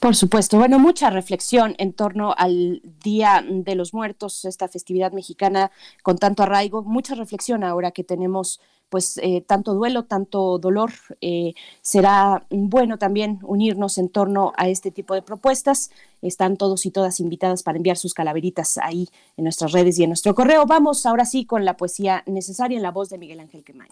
Por 0.02 0.16
supuesto. 0.16 0.58
Bueno, 0.58 0.80
mucha 0.80 1.10
reflexión 1.10 1.76
en 1.78 1.92
torno 1.92 2.34
al 2.36 2.82
Día 3.04 3.44
de 3.48 3.76
los 3.76 3.94
Muertos, 3.94 4.44
esta 4.44 4.66
festividad 4.66 5.12
mexicana 5.12 5.70
con 6.02 6.18
tanto 6.18 6.42
arraigo. 6.42 6.82
Mucha 6.82 7.14
reflexión 7.14 7.62
ahora 7.62 7.92
que 7.92 8.02
tenemos 8.02 8.60
pues 8.92 9.18
eh, 9.22 9.40
tanto 9.40 9.72
duelo, 9.72 10.04
tanto 10.04 10.58
dolor. 10.58 10.92
Eh, 11.22 11.54
será 11.80 12.44
bueno 12.50 12.98
también 12.98 13.38
unirnos 13.42 13.96
en 13.96 14.10
torno 14.10 14.52
a 14.58 14.68
este 14.68 14.90
tipo 14.90 15.14
de 15.14 15.22
propuestas. 15.22 15.90
Están 16.20 16.58
todos 16.58 16.84
y 16.84 16.90
todas 16.90 17.18
invitadas 17.18 17.62
para 17.62 17.78
enviar 17.78 17.96
sus 17.96 18.12
calaveritas 18.12 18.76
ahí 18.76 19.08
en 19.38 19.44
nuestras 19.44 19.72
redes 19.72 19.98
y 19.98 20.02
en 20.02 20.10
nuestro 20.10 20.34
correo. 20.34 20.66
Vamos 20.66 21.06
ahora 21.06 21.24
sí 21.24 21.46
con 21.46 21.64
la 21.64 21.78
poesía 21.78 22.22
necesaria 22.26 22.76
en 22.76 22.82
la 22.82 22.90
voz 22.90 23.08
de 23.08 23.16
Miguel 23.16 23.40
Ángel 23.40 23.64
Quemain. 23.64 23.90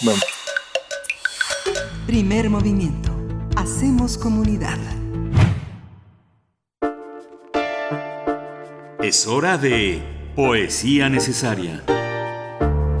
Vamos. 0.00 0.24
Primer 2.06 2.48
movimiento. 2.48 3.10
Hacemos 3.54 4.16
comunidad. 4.16 4.78
Es 9.02 9.26
hora 9.26 9.58
de 9.58 10.02
Poesía 10.34 11.10
Necesaria. 11.10 11.84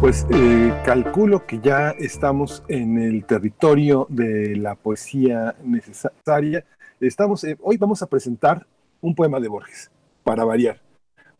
Pues 0.00 0.28
eh, 0.30 0.72
calculo 0.84 1.44
que 1.44 1.58
ya 1.58 1.90
estamos 1.90 2.62
en 2.68 2.98
el 2.98 3.24
territorio 3.24 4.06
de 4.08 4.54
la 4.54 4.76
poesía 4.76 5.56
necesaria. 5.64 6.64
Estamos, 7.00 7.42
eh, 7.42 7.58
hoy 7.60 7.78
vamos 7.78 8.00
a 8.00 8.06
presentar 8.06 8.64
un 9.00 9.16
poema 9.16 9.40
de 9.40 9.48
Borges, 9.48 9.90
para 10.22 10.44
variar. 10.44 10.80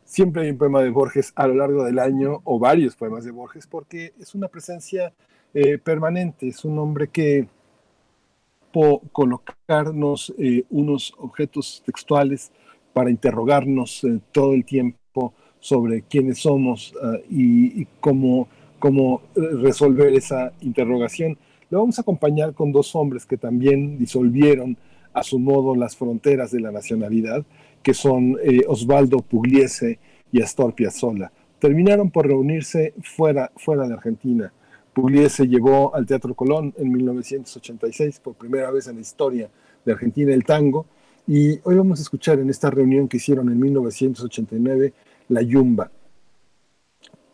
Siempre 0.03 0.43
hay 0.43 0.51
un 0.51 0.59
poema 0.59 0.83
de 0.83 0.91
Borges 0.91 1.33
a 1.37 1.47
lo 1.47 1.55
largo 1.55 1.85
del 1.85 2.01
año, 2.01 2.41
o 2.43 2.59
varios 2.59 2.97
poemas 2.97 3.25
de 3.25 3.31
Borges, 3.31 3.69
porque 3.69 4.13
es 4.19 4.35
una 4.35 4.49
presencia 4.49 5.13
eh, 5.55 5.79
permanente, 5.79 6.49
es 6.49 6.65
un 6.65 6.81
hombre 6.81 7.09
que 7.09 7.47
po 8.73 9.03
colocarnos 9.13 10.35
unos 10.69 11.15
objetos 11.17 11.83
textuales 11.87 12.51
para 12.93 13.09
interrogarnos 13.09 14.05
todo 14.33 14.53
el 14.53 14.65
tiempo 14.65 14.99
sobre 15.61 16.03
quiénes 16.03 16.39
somos 16.39 16.95
uh, 17.03 17.19
y, 17.31 17.87
cómo, 18.01 18.49
cómo 18.79 19.23
eh, 19.35 19.41
resolver 19.63 20.13
esa 20.15 20.53
interrogación. 20.61 21.37
Lo 21.71 21.81
vamos 21.81 21.99
a 21.99 22.03
acompañar 22.03 22.55
con 22.55 22.73
dos 22.73 22.95
hombres 22.95 23.27
que 23.27 23.37
también 23.37 23.99
disolvieron 23.99 24.77
a 25.13 25.23
su 25.23 25.39
modo 25.39 25.75
las 25.75 25.97
fronteras 25.97 26.51
de 26.51 26.61
la 26.61 26.71
nacionalidad, 26.71 27.45
que 27.83 27.95
son 27.95 28.37
eh, 28.43 28.63
Osvaldo 28.69 29.19
Pugliese 29.19 29.99
y 30.33 30.43
Astor 30.43 30.75
Piazzolla. 30.75 31.33
Terminaron 31.59 32.11
por 32.11 32.27
reunirse 32.27 32.95
fuera, 33.03 33.51
fuera 33.57 33.89
de 33.89 33.95
Argentina. 33.95 34.53
Pugliese 34.93 35.47
llevó 35.47 35.95
al 35.95 36.07
Teatro 36.07 36.35
Colón 36.35 36.73
en 36.77 36.93
1986, 36.93 38.21
por 38.21 38.35
primera 38.35 38.71
vez 38.71 38.87
en 38.89 38.97
la 38.97 39.01
historia 39.01 39.51
de 39.85 39.93
Argentina, 39.93 40.33
el 40.33 40.45
tango, 40.45 40.87
y 41.27 41.61
hoy 41.65 41.77
vamos 41.77 41.99
a 41.99 42.03
escuchar 42.03 42.39
en 42.39 42.49
esta 42.49 42.71
reunión 42.71 43.07
que 43.07 43.19
hicieron 43.19 43.51
en 43.51 43.61
1989 43.61 44.95
La 45.29 45.43
Yumba, 45.43 45.91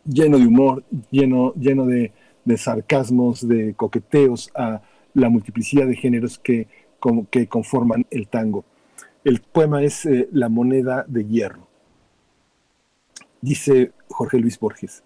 lleno 0.05 0.37
de 0.37 0.47
humor, 0.47 0.83
lleno, 1.09 1.53
lleno 1.55 1.85
de, 1.85 2.11
sarcasmos, 2.57 3.47
de 3.47 3.73
coqueteos 3.73 4.51
a 4.55 4.81
la 5.13 5.29
multiplicidad 5.29 5.87
de 5.87 5.95
géneros 5.95 6.37
que, 6.39 6.67
que 7.31 7.47
conforman 7.47 8.05
el 8.11 8.27
tango. 8.27 8.65
El 9.23 9.41
poema 9.41 9.81
es 9.83 10.05
eh, 10.05 10.29
La 10.31 10.49
moneda 10.49 11.05
de 11.07 11.25
hierro. 11.25 11.67
Dice 13.41 13.91
Jorge 14.09 14.39
Luis 14.39 14.59
Borges, 14.59 15.03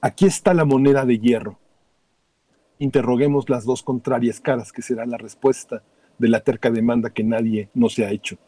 aquí 0.00 0.26
está 0.26 0.54
la 0.54 0.64
moneda 0.64 1.04
de 1.04 1.18
hierro. 1.18 1.58
Interroguemos 2.78 3.48
las 3.48 3.64
dos 3.64 3.82
contrarias 3.82 4.40
caras 4.40 4.72
que 4.72 4.82
será 4.82 5.06
la 5.06 5.18
respuesta 5.18 5.82
de 6.18 6.28
la 6.28 6.40
terca 6.40 6.70
demanda 6.70 7.10
que 7.10 7.24
nadie 7.24 7.68
no 7.74 7.88
se 7.88 8.04
ha 8.04 8.10
hecho. 8.10 8.38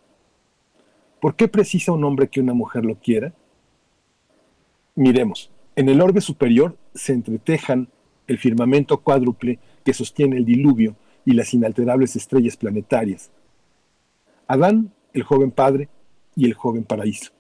¿Por 1.21 1.37
qué 1.37 1.49
precisa 1.49 1.93
un 1.93 2.05
hombre 2.05 2.29
que 2.29 2.41
una 2.41 2.55
mujer 2.55 2.85
lo 2.85 2.97
quiera? 2.97 3.33
Miremos, 4.97 5.51
en 5.77 5.89
el 5.89 6.01
orbe 6.01 6.21
superior 6.21 6.77
se 6.95 7.12
entretejan 7.12 7.89
el 8.27 8.39
firmamento 8.39 9.01
cuádruple 9.01 9.59
que 9.85 9.93
sostiene 9.93 10.37
el 10.37 10.45
diluvio 10.45 10.97
y 11.25 11.33
las 11.33 11.53
inalterables 11.53 12.15
estrellas 12.16 12.57
planetarias. 12.57 13.31
Adán, 14.47 14.93
el 15.12 15.23
joven 15.23 15.51
padre, 15.51 15.89
y 16.37 16.47
el 16.47 16.55
joven 16.55 16.85
paraíso. 16.85 17.33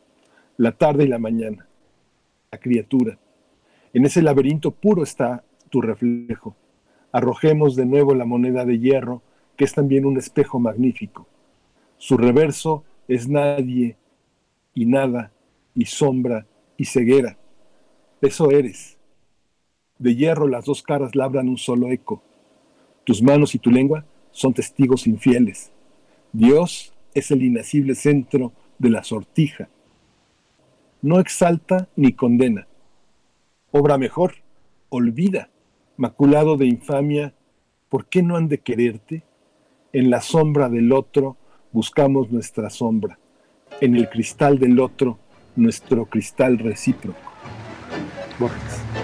La 0.56 0.72
tarde 0.72 1.04
y 1.04 1.08
la 1.08 1.18
mañana. 1.18 1.68
La 2.50 2.58
criatura. 2.58 3.18
En 3.92 4.04
ese 4.04 4.22
laberinto 4.22 4.70
puro 4.70 5.02
está 5.02 5.44
tu 5.70 5.80
reflejo. 5.80 6.56
Arrojemos 7.12 7.76
de 7.76 7.86
nuevo 7.86 8.14
la 8.14 8.24
moneda 8.24 8.64
de 8.64 8.78
hierro 8.78 9.22
que 9.56 9.64
es 9.64 9.72
también 9.72 10.04
un 10.04 10.16
espejo 10.16 10.58
magnífico. 10.58 11.28
Su 11.98 12.16
reverso 12.16 12.84
es 13.06 13.28
nadie 13.28 13.96
y 14.74 14.86
nada 14.86 15.32
y 15.74 15.84
sombra 15.84 16.46
y 16.76 16.86
ceguera. 16.86 17.38
Eso 18.24 18.50
eres. 18.50 18.96
De 19.98 20.16
hierro 20.16 20.48
las 20.48 20.64
dos 20.64 20.82
caras 20.82 21.14
labran 21.14 21.46
un 21.46 21.58
solo 21.58 21.90
eco. 21.90 22.22
Tus 23.04 23.22
manos 23.22 23.54
y 23.54 23.58
tu 23.58 23.70
lengua 23.70 24.06
son 24.30 24.54
testigos 24.54 25.06
infieles. 25.06 25.72
Dios 26.32 26.94
es 27.12 27.30
el 27.30 27.42
inacible 27.42 27.94
centro 27.94 28.54
de 28.78 28.88
la 28.88 29.04
sortija. 29.04 29.68
No 31.02 31.20
exalta 31.20 31.90
ni 31.96 32.14
condena. 32.14 32.66
Obra 33.72 33.98
mejor, 33.98 34.36
olvida, 34.88 35.50
maculado 35.98 36.56
de 36.56 36.64
infamia, 36.64 37.34
¿por 37.90 38.06
qué 38.06 38.22
no 38.22 38.38
han 38.38 38.48
de 38.48 38.56
quererte? 38.56 39.22
En 39.92 40.08
la 40.08 40.22
sombra 40.22 40.70
del 40.70 40.92
otro 40.92 41.36
buscamos 41.72 42.32
nuestra 42.32 42.70
sombra. 42.70 43.18
En 43.82 43.94
el 43.94 44.08
cristal 44.08 44.58
del 44.58 44.80
otro, 44.80 45.18
nuestro 45.56 46.06
cristal 46.06 46.58
recíproco. 46.58 47.34
Borges. 48.38 49.03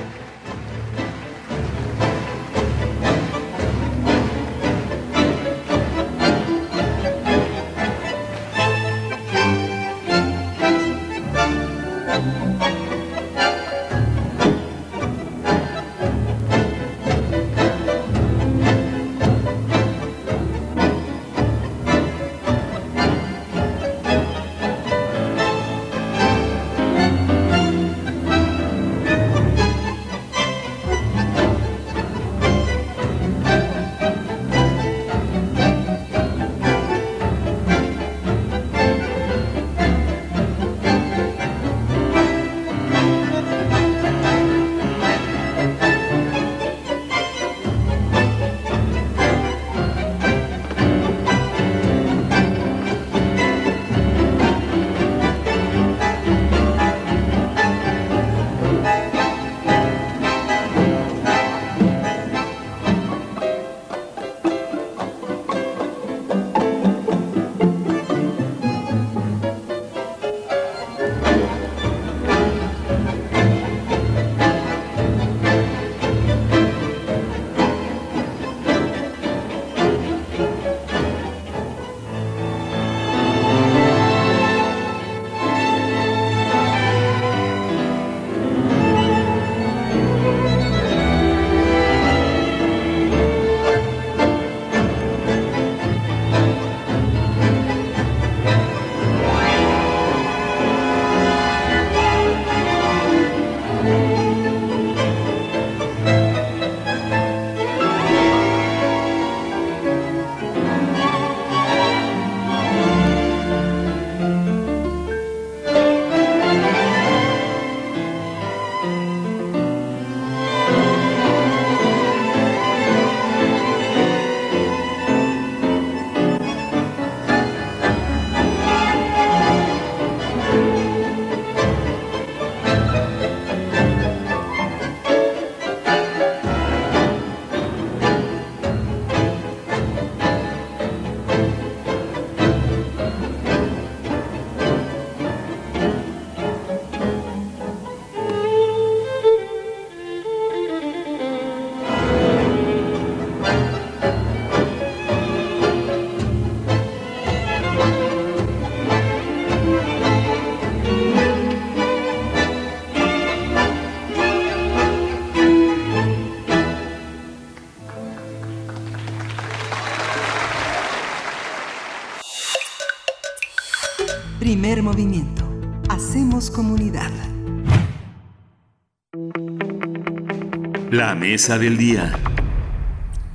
Mesa 181.15 181.59
del 181.59 181.77
día. 181.77 182.13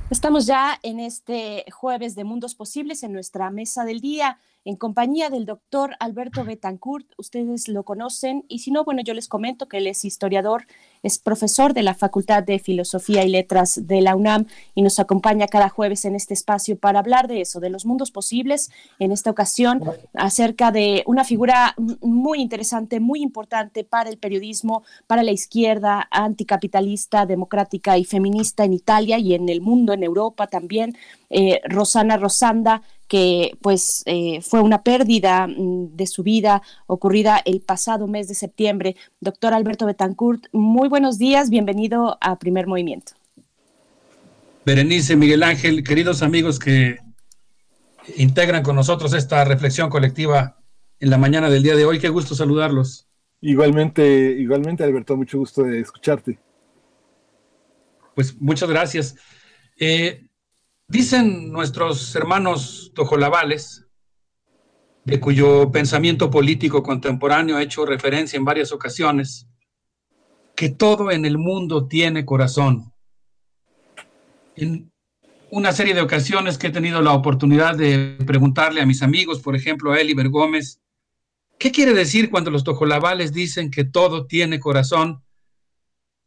Estamos 0.08 0.46
ya 0.46 0.78
en 0.82 1.00
este 1.00 1.64
jueves 1.72 2.14
de 2.14 2.24
Mundos 2.24 2.54
Posibles 2.54 3.02
en 3.02 3.12
nuestra 3.12 3.50
mesa 3.50 3.84
del 3.84 4.00
día 4.00 4.38
en 4.64 4.76
compañía 4.76 5.30
del 5.30 5.46
doctor 5.46 5.94
Alberto 6.00 6.44
Betancourt. 6.44 7.06
Ustedes 7.18 7.68
lo 7.68 7.84
conocen 7.84 8.44
y 8.48 8.60
si 8.60 8.70
no, 8.70 8.84
bueno, 8.84 9.02
yo 9.02 9.14
les 9.14 9.28
comento 9.28 9.68
que 9.68 9.78
él 9.78 9.86
es 9.86 10.04
historiador, 10.04 10.66
es 11.02 11.18
profesor 11.18 11.74
de 11.74 11.82
la 11.82 11.94
Facultad 11.94 12.42
de 12.42 12.58
Filosofía 12.58 13.24
y 13.24 13.28
Letras 13.28 13.86
de 13.86 14.00
la 14.00 14.16
UNAM 14.16 14.46
y 14.74 14.82
nos 14.82 14.98
acompaña 14.98 15.46
cada 15.46 15.68
jueves 15.68 16.04
en 16.04 16.14
este 16.14 16.34
espacio 16.34 16.78
para 16.78 16.98
hablar 16.98 17.28
de 17.28 17.40
eso, 17.40 17.60
de 17.60 17.70
los 17.70 17.86
mundos 17.86 18.10
posibles, 18.10 18.70
en 18.98 19.12
esta 19.12 19.30
ocasión 19.30 19.82
acerca 20.14 20.72
de 20.72 21.02
una 21.06 21.24
figura 21.24 21.74
muy 22.00 22.40
interesante, 22.40 23.00
muy 23.00 23.22
importante 23.22 23.84
para 23.84 24.10
el 24.10 24.18
periodismo, 24.18 24.82
para 25.06 25.22
la 25.22 25.32
izquierda 25.32 26.08
anticapitalista, 26.10 27.26
democrática 27.26 27.98
y 27.98 28.04
feminista 28.04 28.64
en 28.64 28.72
Italia 28.72 29.18
y 29.18 29.34
en 29.34 29.48
el 29.48 29.60
mundo, 29.60 29.92
en 29.92 30.02
Europa 30.02 30.46
también, 30.46 30.96
eh, 31.30 31.60
Rosana 31.64 32.16
Rosanda, 32.16 32.82
que 33.08 33.56
pues 33.62 34.02
eh, 34.06 34.40
fue 34.42 34.60
una 34.60 34.82
pérdida 34.82 35.46
mm, 35.46 35.96
de 35.96 36.06
su 36.06 36.22
vida 36.22 36.62
ocurrida 36.86 37.40
el 37.44 37.60
pasado 37.60 38.06
mes 38.06 38.28
de 38.28 38.34
septiembre. 38.34 38.96
Doctor 39.20 39.54
Alberto 39.54 39.86
Betancourt, 39.86 40.46
muy 40.52 40.88
buenos 40.88 41.18
días, 41.18 41.50
bienvenido 41.50 42.18
a 42.20 42.38
Primer 42.38 42.66
Movimiento. 42.66 43.12
Berenice, 44.64 45.14
Miguel 45.14 45.42
Ángel, 45.42 45.84
queridos 45.84 46.22
amigos 46.22 46.58
que 46.58 46.98
integran 48.16 48.62
con 48.62 48.76
nosotros 48.76 49.12
esta 49.12 49.44
reflexión 49.44 49.90
colectiva 49.90 50.56
en 50.98 51.10
la 51.10 51.18
mañana 51.18 51.50
del 51.50 51.62
día 51.62 51.76
de 51.76 51.84
hoy, 51.84 51.98
qué 51.98 52.08
gusto 52.08 52.34
saludarlos. 52.34 53.06
Igualmente, 53.40 54.30
igualmente 54.38 54.82
Alberto, 54.82 55.16
mucho 55.16 55.38
gusto 55.38 55.62
de 55.62 55.80
escucharte. 55.80 56.38
Pues 58.14 58.40
muchas 58.40 58.68
gracias. 58.68 59.14
Eh, 59.78 60.25
Dicen 60.88 61.50
nuestros 61.50 62.14
hermanos 62.14 62.92
tojolabales, 62.94 63.86
de 65.04 65.18
cuyo 65.18 65.70
pensamiento 65.72 66.30
político 66.30 66.82
contemporáneo 66.82 67.56
ha 67.56 67.62
hecho 67.62 67.84
referencia 67.86 68.36
en 68.36 68.44
varias 68.44 68.72
ocasiones, 68.72 69.48
que 70.54 70.68
todo 70.68 71.10
en 71.10 71.24
el 71.24 71.38
mundo 71.38 71.86
tiene 71.86 72.24
corazón. 72.24 72.92
En 74.54 74.90
una 75.50 75.72
serie 75.72 75.94
de 75.94 76.02
ocasiones 76.02 76.56
que 76.56 76.68
he 76.68 76.72
tenido 76.72 77.02
la 77.02 77.12
oportunidad 77.12 77.76
de 77.76 78.16
preguntarle 78.24 78.80
a 78.80 78.86
mis 78.86 79.02
amigos, 79.02 79.40
por 79.40 79.56
ejemplo 79.56 79.92
a 79.92 80.00
Eliber 80.00 80.28
Gómez, 80.28 80.80
¿qué 81.58 81.72
quiere 81.72 81.94
decir 81.94 82.30
cuando 82.30 82.50
los 82.50 82.64
tojolabales 82.64 83.32
dicen 83.32 83.70
que 83.70 83.84
todo 83.84 84.26
tiene 84.26 84.60
corazón? 84.60 85.22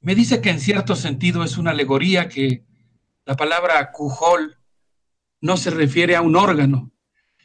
Me 0.01 0.15
dice 0.15 0.41
que 0.41 0.49
en 0.49 0.59
cierto 0.59 0.95
sentido 0.95 1.43
es 1.43 1.57
una 1.57 1.71
alegoría 1.71 2.29
que 2.29 2.65
la 3.25 3.35
palabra 3.35 3.91
cujol 3.91 4.57
no 5.41 5.57
se 5.57 5.69
refiere 5.69 6.15
a 6.15 6.21
un 6.21 6.35
órgano, 6.35 6.91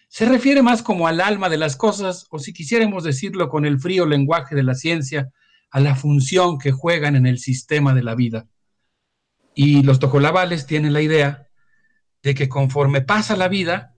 se 0.09 0.27
refiere 0.27 0.63
más 0.63 0.83
como 0.83 1.09
al 1.09 1.21
alma 1.21 1.49
de 1.49 1.59
las 1.59 1.77
cosas, 1.77 2.27
o 2.31 2.39
si 2.39 2.53
quisiéramos 2.53 3.05
decirlo 3.05 3.49
con 3.49 3.65
el 3.65 3.81
frío 3.81 4.07
lenguaje 4.07 4.55
de 4.55 4.63
la 4.63 4.75
ciencia, 4.75 5.31
a 5.71 5.81
la 5.81 5.97
función 5.97 6.59
que 6.59 6.71
juegan 6.71 7.17
en 7.17 7.27
el 7.27 7.39
sistema 7.39 7.95
de 7.95 8.03
la 8.05 8.15
vida. 8.15 8.47
Y 9.57 9.83
los 9.83 9.99
tojolabales 9.99 10.67
tienen 10.67 10.93
la 10.93 11.03
idea 11.03 11.49
de 12.23 12.35
que 12.35 12.49
conforme 12.49 13.01
pasa 13.01 13.37
la 13.37 13.49
vida, 13.49 13.97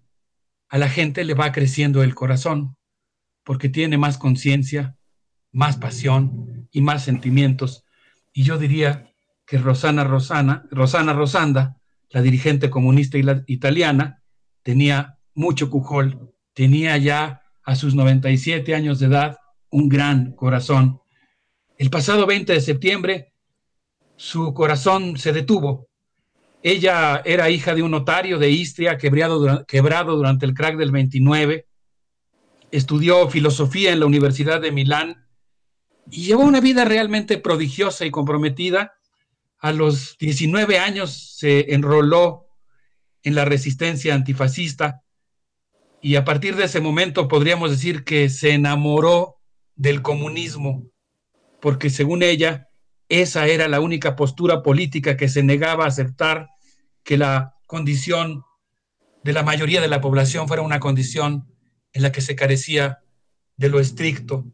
a 0.68 0.78
la 0.78 0.88
gente 0.88 1.22
le 1.24 1.34
va 1.34 1.52
creciendo 1.52 2.02
el 2.02 2.14
corazón, 2.14 2.76
porque 3.44 3.68
tiene 3.68 3.98
más 3.98 4.18
conciencia, 4.18 4.96
más 5.52 5.76
pasión 5.76 6.68
y 6.70 6.80
más 6.80 7.04
sentimientos. 7.04 7.84
Y 8.32 8.42
yo 8.44 8.58
diría 8.58 9.14
que 9.46 9.58
Rosana 9.58 10.04
Rosana, 10.04 10.66
Rosana 10.70 11.12
Rosanda, 11.12 11.76
la 12.10 12.20
dirigente 12.20 12.68
comunista 12.68 13.16
italiana, 13.46 14.22
tenía 14.62 15.18
mucho 15.34 15.70
cujol, 15.70 16.34
tenía 16.52 16.96
ya 16.98 17.42
a 17.62 17.76
sus 17.76 17.94
97 17.94 18.74
años 18.74 18.98
de 18.98 19.06
edad 19.06 19.38
un 19.70 19.88
gran 19.88 20.32
corazón. 20.32 21.00
El 21.78 21.90
pasado 21.90 22.26
20 22.26 22.52
de 22.52 22.60
septiembre, 22.60 23.32
su 24.16 24.52
corazón 24.52 25.16
se 25.16 25.32
detuvo. 25.32 25.88
Ella 26.62 27.22
era 27.24 27.50
hija 27.50 27.74
de 27.74 27.82
un 27.82 27.92
notario 27.92 28.38
de 28.38 28.50
Istria 28.50 28.98
quebrado, 28.98 29.64
quebrado 29.66 30.16
durante 30.16 30.46
el 30.46 30.54
crack 30.54 30.76
del 30.76 30.90
29. 30.90 31.66
Estudió 32.72 33.28
filosofía 33.28 33.92
en 33.92 34.00
la 34.00 34.06
Universidad 34.06 34.60
de 34.60 34.72
Milán 34.72 35.28
y 36.10 36.24
llevó 36.24 36.42
una 36.42 36.60
vida 36.60 36.84
realmente 36.84 37.38
prodigiosa 37.38 38.06
y 38.06 38.10
comprometida 38.10 38.95
a 39.58 39.72
los 39.72 40.16
19 40.18 40.78
años 40.78 41.36
se 41.36 41.74
enroló 41.74 42.46
en 43.22 43.34
la 43.34 43.44
resistencia 43.44 44.14
antifascista 44.14 45.02
y 46.00 46.16
a 46.16 46.24
partir 46.24 46.56
de 46.56 46.64
ese 46.64 46.80
momento 46.80 47.26
podríamos 47.26 47.70
decir 47.70 48.04
que 48.04 48.28
se 48.28 48.52
enamoró 48.52 49.36
del 49.74 50.02
comunismo, 50.02 50.90
porque 51.60 51.90
según 51.90 52.22
ella, 52.22 52.68
esa 53.08 53.46
era 53.46 53.68
la 53.68 53.80
única 53.80 54.14
postura 54.14 54.62
política 54.62 55.16
que 55.16 55.28
se 55.28 55.42
negaba 55.42 55.84
a 55.84 55.88
aceptar 55.88 56.48
que 57.02 57.16
la 57.16 57.56
condición 57.66 58.44
de 59.24 59.32
la 59.32 59.42
mayoría 59.42 59.80
de 59.80 59.88
la 59.88 60.00
población 60.00 60.46
fuera 60.46 60.62
una 60.62 60.80
condición 60.80 61.52
en 61.92 62.02
la 62.02 62.12
que 62.12 62.20
se 62.20 62.36
carecía 62.36 63.00
de 63.56 63.68
lo 63.68 63.80
estricto. 63.80 64.44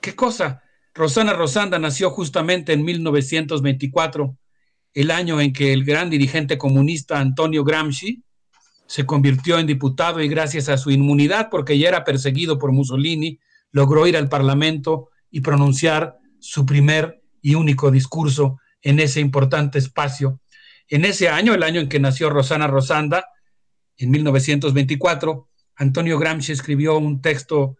¿Qué 0.00 0.16
cosa? 0.16 0.62
Rosana 0.94 1.32
Rosanda 1.32 1.78
nació 1.78 2.10
justamente 2.10 2.72
en 2.72 2.84
1924, 2.84 4.36
el 4.94 5.10
año 5.10 5.40
en 5.40 5.52
que 5.52 5.72
el 5.72 5.84
gran 5.84 6.10
dirigente 6.10 6.58
comunista 6.58 7.20
Antonio 7.20 7.62
Gramsci 7.62 8.24
se 8.86 9.06
convirtió 9.06 9.58
en 9.58 9.68
diputado 9.68 10.20
y 10.20 10.28
gracias 10.28 10.68
a 10.68 10.76
su 10.76 10.90
inmunidad, 10.90 11.48
porque 11.48 11.78
ya 11.78 11.88
era 11.88 12.02
perseguido 12.02 12.58
por 12.58 12.72
Mussolini, 12.72 13.38
logró 13.70 14.06
ir 14.08 14.16
al 14.16 14.28
Parlamento 14.28 15.10
y 15.30 15.42
pronunciar 15.42 16.18
su 16.40 16.66
primer 16.66 17.22
y 17.40 17.54
único 17.54 17.92
discurso 17.92 18.58
en 18.82 18.98
ese 18.98 19.20
importante 19.20 19.78
espacio. 19.78 20.40
En 20.88 21.04
ese 21.04 21.28
año, 21.28 21.54
el 21.54 21.62
año 21.62 21.80
en 21.80 21.88
que 21.88 22.00
nació 22.00 22.30
Rosana 22.30 22.66
Rosanda, 22.66 23.26
en 23.96 24.10
1924, 24.10 25.48
Antonio 25.76 26.18
Gramsci 26.18 26.50
escribió 26.50 26.98
un 26.98 27.20
texto 27.20 27.76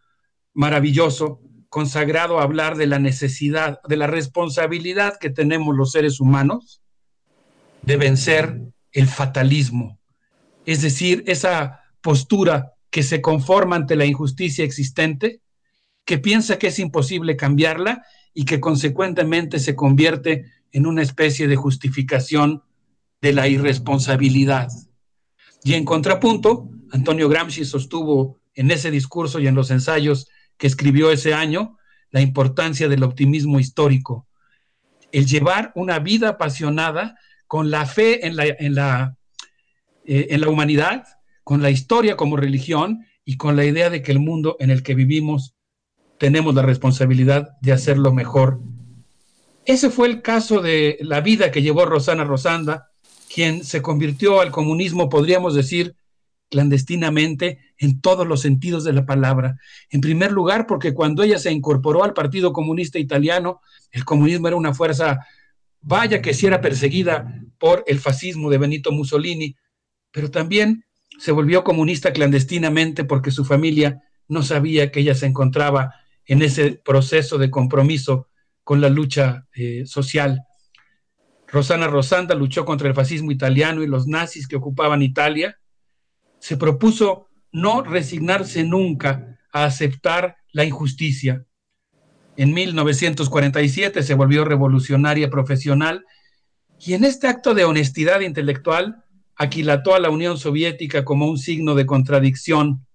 maravilloso 0.54 1.40
consagrado 1.70 2.38
a 2.38 2.42
hablar 2.42 2.76
de 2.76 2.86
la 2.86 2.98
necesidad, 2.98 3.80
de 3.88 3.96
la 3.96 4.08
responsabilidad 4.08 5.18
que 5.18 5.30
tenemos 5.30 5.74
los 5.74 5.92
seres 5.92 6.20
humanos 6.20 6.82
de 7.82 7.96
vencer 7.96 8.60
el 8.92 9.06
fatalismo, 9.06 9.98
es 10.66 10.82
decir, 10.82 11.24
esa 11.26 11.80
postura 12.02 12.74
que 12.90 13.02
se 13.02 13.22
conforma 13.22 13.76
ante 13.76 13.96
la 13.96 14.04
injusticia 14.04 14.64
existente, 14.64 15.40
que 16.04 16.18
piensa 16.18 16.58
que 16.58 16.66
es 16.66 16.78
imposible 16.80 17.36
cambiarla 17.36 18.04
y 18.34 18.44
que 18.44 18.60
consecuentemente 18.60 19.60
se 19.60 19.76
convierte 19.76 20.46
en 20.72 20.86
una 20.86 21.02
especie 21.02 21.46
de 21.46 21.56
justificación 21.56 22.64
de 23.22 23.32
la 23.32 23.46
irresponsabilidad. 23.48 24.68
Y 25.62 25.74
en 25.74 25.84
contrapunto, 25.84 26.68
Antonio 26.90 27.28
Gramsci 27.28 27.64
sostuvo 27.64 28.40
en 28.54 28.72
ese 28.72 28.90
discurso 28.90 29.38
y 29.38 29.46
en 29.46 29.54
los 29.54 29.70
ensayos 29.70 30.28
que 30.60 30.66
escribió 30.66 31.10
ese 31.10 31.32
año 31.34 31.78
la 32.10 32.20
importancia 32.20 32.86
del 32.88 33.02
optimismo 33.02 33.58
histórico, 33.58 34.28
el 35.10 35.26
llevar 35.26 35.72
una 35.74 35.98
vida 35.98 36.28
apasionada 36.28 37.18
con 37.46 37.70
la 37.70 37.86
fe 37.86 38.26
en 38.26 38.36
la, 38.36 38.44
en 38.44 38.74
la, 38.74 39.16
eh, 40.04 40.28
en 40.30 40.40
la 40.42 40.48
humanidad, 40.50 41.04
con 41.44 41.62
la 41.62 41.70
historia 41.70 42.16
como 42.16 42.36
religión 42.36 43.06
y 43.24 43.38
con 43.38 43.56
la 43.56 43.64
idea 43.64 43.88
de 43.88 44.02
que 44.02 44.12
el 44.12 44.20
mundo 44.20 44.56
en 44.60 44.70
el 44.70 44.82
que 44.82 44.94
vivimos 44.94 45.54
tenemos 46.18 46.54
la 46.54 46.62
responsabilidad 46.62 47.48
de 47.62 47.72
hacerlo 47.72 48.12
mejor. 48.12 48.60
Ese 49.64 49.88
fue 49.88 50.08
el 50.08 50.20
caso 50.20 50.60
de 50.60 50.98
la 51.00 51.22
vida 51.22 51.50
que 51.50 51.62
llevó 51.62 51.86
Rosana 51.86 52.24
Rosanda, 52.24 52.90
quien 53.32 53.64
se 53.64 53.80
convirtió 53.80 54.40
al 54.40 54.50
comunismo, 54.50 55.08
podríamos 55.08 55.54
decir, 55.54 55.96
clandestinamente 56.50 57.58
en 57.78 58.00
todos 58.00 58.26
los 58.26 58.42
sentidos 58.42 58.84
de 58.84 58.92
la 58.92 59.06
palabra. 59.06 59.56
En 59.88 60.00
primer 60.00 60.32
lugar, 60.32 60.66
porque 60.66 60.92
cuando 60.92 61.22
ella 61.22 61.38
se 61.38 61.52
incorporó 61.52 62.04
al 62.04 62.12
Partido 62.12 62.52
Comunista 62.52 62.98
Italiano, 62.98 63.60
el 63.92 64.04
comunismo 64.04 64.48
era 64.48 64.56
una 64.56 64.74
fuerza, 64.74 65.26
vaya 65.80 66.20
que 66.20 66.34
si 66.34 66.46
era 66.46 66.60
perseguida 66.60 67.42
por 67.58 67.84
el 67.86 68.00
fascismo 68.00 68.50
de 68.50 68.58
Benito 68.58 68.92
Mussolini, 68.92 69.56
pero 70.10 70.30
también 70.30 70.84
se 71.18 71.32
volvió 71.32 71.64
comunista 71.64 72.12
clandestinamente 72.12 73.04
porque 73.04 73.30
su 73.30 73.44
familia 73.44 74.02
no 74.28 74.42
sabía 74.42 74.90
que 74.90 75.00
ella 75.00 75.14
se 75.14 75.26
encontraba 75.26 75.94
en 76.24 76.42
ese 76.42 76.72
proceso 76.72 77.38
de 77.38 77.50
compromiso 77.50 78.28
con 78.64 78.80
la 78.80 78.88
lucha 78.88 79.46
eh, 79.52 79.84
social. 79.86 80.44
Rosana 81.48 81.88
Rosanda 81.88 82.34
luchó 82.34 82.64
contra 82.64 82.88
el 82.88 82.94
fascismo 82.94 83.32
italiano 83.32 83.82
y 83.82 83.86
los 83.86 84.06
nazis 84.06 84.46
que 84.46 84.56
ocupaban 84.56 85.02
Italia. 85.02 85.58
Se 86.40 86.56
propuso 86.56 87.28
no 87.52 87.82
resignarse 87.82 88.64
nunca 88.64 89.38
a 89.52 89.64
aceptar 89.64 90.36
la 90.52 90.64
injusticia. 90.64 91.44
En 92.36 92.52
1947 92.52 94.02
se 94.02 94.14
volvió 94.14 94.44
revolucionaria 94.44 95.30
profesional 95.30 96.04
y 96.78 96.94
en 96.94 97.04
este 97.04 97.28
acto 97.28 97.54
de 97.54 97.64
honestidad 97.64 98.20
intelectual 98.20 99.04
aquilató 99.36 99.94
a 99.94 100.00
la 100.00 100.10
Unión 100.10 100.38
Soviética 100.38 101.04
como 101.04 101.26
un 101.26 101.38
signo 101.38 101.74
de 101.74 101.86
contradicción 101.86 102.86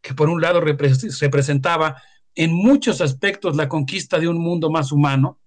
que 0.00 0.14
por 0.14 0.28
un 0.28 0.40
lado 0.40 0.60
representaba 0.60 2.02
en 2.34 2.52
muchos 2.52 3.00
aspectos 3.00 3.56
la 3.56 3.68
conquista 3.68 4.18
de 4.18 4.28
un 4.28 4.38
mundo 4.38 4.70
más 4.70 4.90
humano, 4.90 5.38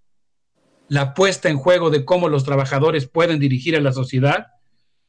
la 0.88 1.14
puesta 1.14 1.50
en 1.50 1.58
juego 1.58 1.90
de 1.90 2.06
cómo 2.06 2.30
los 2.30 2.44
trabajadores 2.44 3.08
pueden 3.08 3.40
dirigir 3.40 3.76
a 3.76 3.82
la 3.82 3.92
sociedad, 3.92 4.48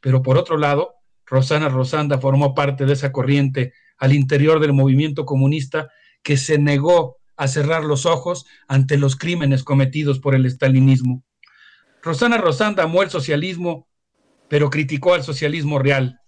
pero 0.01 0.23
por 0.23 0.37
otro 0.37 0.57
lado, 0.57 0.95
Rosana 1.27 1.69
Rosanda 1.69 2.19
formó 2.19 2.55
parte 2.55 2.87
de 2.87 2.93
esa 2.93 3.13
corriente 3.13 3.73
al 3.99 4.13
interior 4.13 4.61
del 4.61 4.73
movimiento 4.73 5.25
comunista 5.25 5.89
que 6.23 6.37
se 6.37 6.59
negó 6.59 7.19
a 7.37 7.49
cerrar 7.49 7.85
los 7.85 8.07
ojos 8.07 8.47
ante 8.69 8.97
los 8.97 9.17
crímenes 9.17 9.65
cometidos 9.65 10.19
por 10.21 10.35
el 10.35 10.47
estalinismo. 10.47 11.23
Rosana 12.03 12.39
Rosanda 12.39 12.85
amó 12.85 13.03
el 13.03 13.11
socialismo 13.11 13.87
pero 14.49 14.71
criticó 14.71 15.15
al 15.15 15.23
socialismo 15.23 15.79
real. 15.79 16.21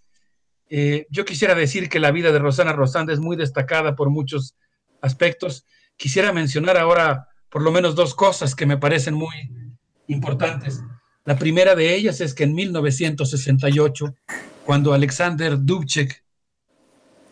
Eh, 0.71 1.07
yo 1.11 1.25
quisiera 1.25 1.55
decir 1.55 1.89
que 1.89 2.01
la 2.01 2.11
vida 2.11 2.33
de 2.33 2.39
Rosana 2.39 2.73
Rosanda 2.73 3.13
es 3.13 3.21
muy 3.21 3.37
destacada 3.37 3.95
por 3.95 4.11
muchos 4.11 4.55
aspectos. 5.01 5.65
Quisiera 5.97 6.33
mencionar 6.33 6.77
ahora 6.77 7.29
por 7.49 7.63
lo 7.63 7.73
menos 7.73 7.95
dos 7.95 8.15
cosas 8.15 8.55
que 8.55 8.67
me 8.67 8.77
parecen 8.77 9.15
muy 9.15 9.35
importantes. 10.09 10.83
La 11.25 11.39
primera 11.39 11.75
de 11.75 11.95
ellas 11.95 12.21
es 12.21 12.35
que 12.35 12.45
en 12.45 12.55
1968, 12.55 14.15
cuando 14.69 14.93
Alexander 14.93 15.57
Dubček 15.59 16.23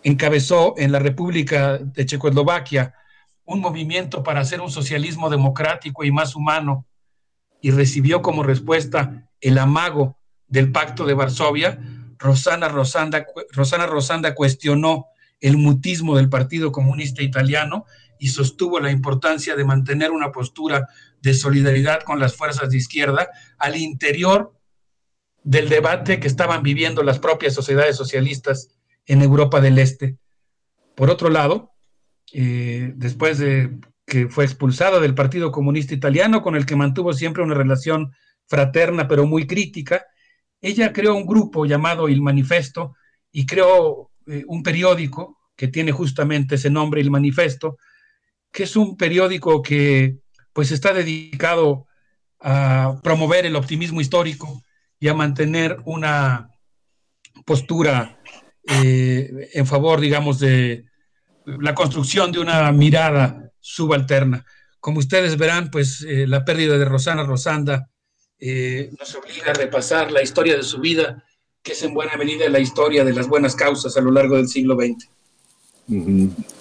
encabezó 0.02 0.72
en 0.78 0.90
la 0.90 1.00
República 1.00 1.76
de 1.76 2.06
Checoslovaquia 2.06 2.94
un 3.44 3.60
movimiento 3.60 4.22
para 4.22 4.40
hacer 4.40 4.62
un 4.62 4.70
socialismo 4.70 5.28
democrático 5.28 6.02
y 6.02 6.10
más 6.10 6.34
humano, 6.34 6.86
y 7.60 7.72
recibió 7.72 8.22
como 8.22 8.42
respuesta 8.42 9.28
el 9.42 9.58
amago 9.58 10.16
del 10.48 10.72
Pacto 10.72 11.04
de 11.04 11.12
Varsovia, 11.12 11.78
Rosana 12.16 12.68
Rosanda, 12.68 13.26
Rosana 13.52 13.84
Rosanda 13.84 14.34
cuestionó 14.34 15.04
el 15.38 15.58
mutismo 15.58 16.16
del 16.16 16.30
Partido 16.30 16.72
Comunista 16.72 17.22
Italiano 17.22 17.84
y 18.18 18.28
sostuvo 18.28 18.80
la 18.80 18.90
importancia 18.90 19.54
de 19.56 19.64
mantener 19.66 20.10
una 20.10 20.32
postura 20.32 20.88
de 21.20 21.34
solidaridad 21.34 22.00
con 22.00 22.18
las 22.18 22.34
fuerzas 22.34 22.70
de 22.70 22.78
izquierda 22.78 23.28
al 23.58 23.76
interior 23.76 24.55
del 25.46 25.68
debate 25.68 26.18
que 26.18 26.26
estaban 26.26 26.64
viviendo 26.64 27.04
las 27.04 27.20
propias 27.20 27.54
sociedades 27.54 27.96
socialistas 27.96 28.68
en 29.06 29.22
Europa 29.22 29.60
del 29.60 29.78
Este. 29.78 30.16
Por 30.96 31.08
otro 31.08 31.30
lado, 31.30 31.70
eh, 32.32 32.92
después 32.96 33.38
de 33.38 33.78
que 34.04 34.26
fue 34.28 34.44
expulsado 34.44 35.00
del 35.00 35.14
Partido 35.14 35.52
Comunista 35.52 35.94
Italiano, 35.94 36.42
con 36.42 36.56
el 36.56 36.66
que 36.66 36.74
mantuvo 36.74 37.12
siempre 37.12 37.44
una 37.44 37.54
relación 37.54 38.12
fraterna 38.46 39.06
pero 39.06 39.24
muy 39.24 39.46
crítica, 39.46 40.04
ella 40.60 40.92
creó 40.92 41.14
un 41.14 41.26
grupo 41.26 41.64
llamado 41.64 42.08
Il 42.08 42.22
Manifesto 42.22 42.96
y 43.30 43.46
creó 43.46 44.10
eh, 44.26 44.42
un 44.48 44.64
periódico 44.64 45.38
que 45.54 45.68
tiene 45.68 45.92
justamente 45.92 46.56
ese 46.56 46.70
nombre, 46.70 47.00
Il 47.00 47.12
Manifesto, 47.12 47.78
que 48.50 48.64
es 48.64 48.74
un 48.74 48.96
periódico 48.96 49.62
que 49.62 50.16
pues 50.52 50.72
está 50.72 50.92
dedicado 50.92 51.86
a 52.40 52.98
promover 53.04 53.46
el 53.46 53.54
optimismo 53.54 54.00
histórico 54.00 54.64
y 54.98 55.08
a 55.08 55.14
mantener 55.14 55.78
una 55.84 56.50
postura 57.44 58.20
eh, 58.68 59.50
en 59.52 59.66
favor, 59.66 60.00
digamos, 60.00 60.38
de 60.38 60.86
la 61.44 61.74
construcción 61.74 62.32
de 62.32 62.40
una 62.40 62.70
mirada 62.72 63.52
subalterna. 63.60 64.44
Como 64.80 64.98
ustedes 64.98 65.36
verán, 65.36 65.70
pues 65.70 66.02
eh, 66.02 66.26
la 66.26 66.44
pérdida 66.44 66.78
de 66.78 66.84
Rosana 66.84 67.24
Rosanda 67.24 67.90
eh, 68.38 68.90
nos 68.98 69.14
obliga 69.14 69.50
a 69.50 69.54
repasar 69.54 70.12
la 70.12 70.22
historia 70.22 70.56
de 70.56 70.62
su 70.62 70.78
vida, 70.78 71.24
que 71.62 71.72
es 71.72 71.82
en 71.82 71.94
buena 71.94 72.16
medida 72.16 72.48
la 72.48 72.60
historia 72.60 73.04
de 73.04 73.12
las 73.12 73.28
buenas 73.28 73.56
causas 73.56 73.96
a 73.96 74.00
lo 74.00 74.10
largo 74.10 74.36
del 74.36 74.48
siglo 74.48 74.76
XX. 74.76 75.08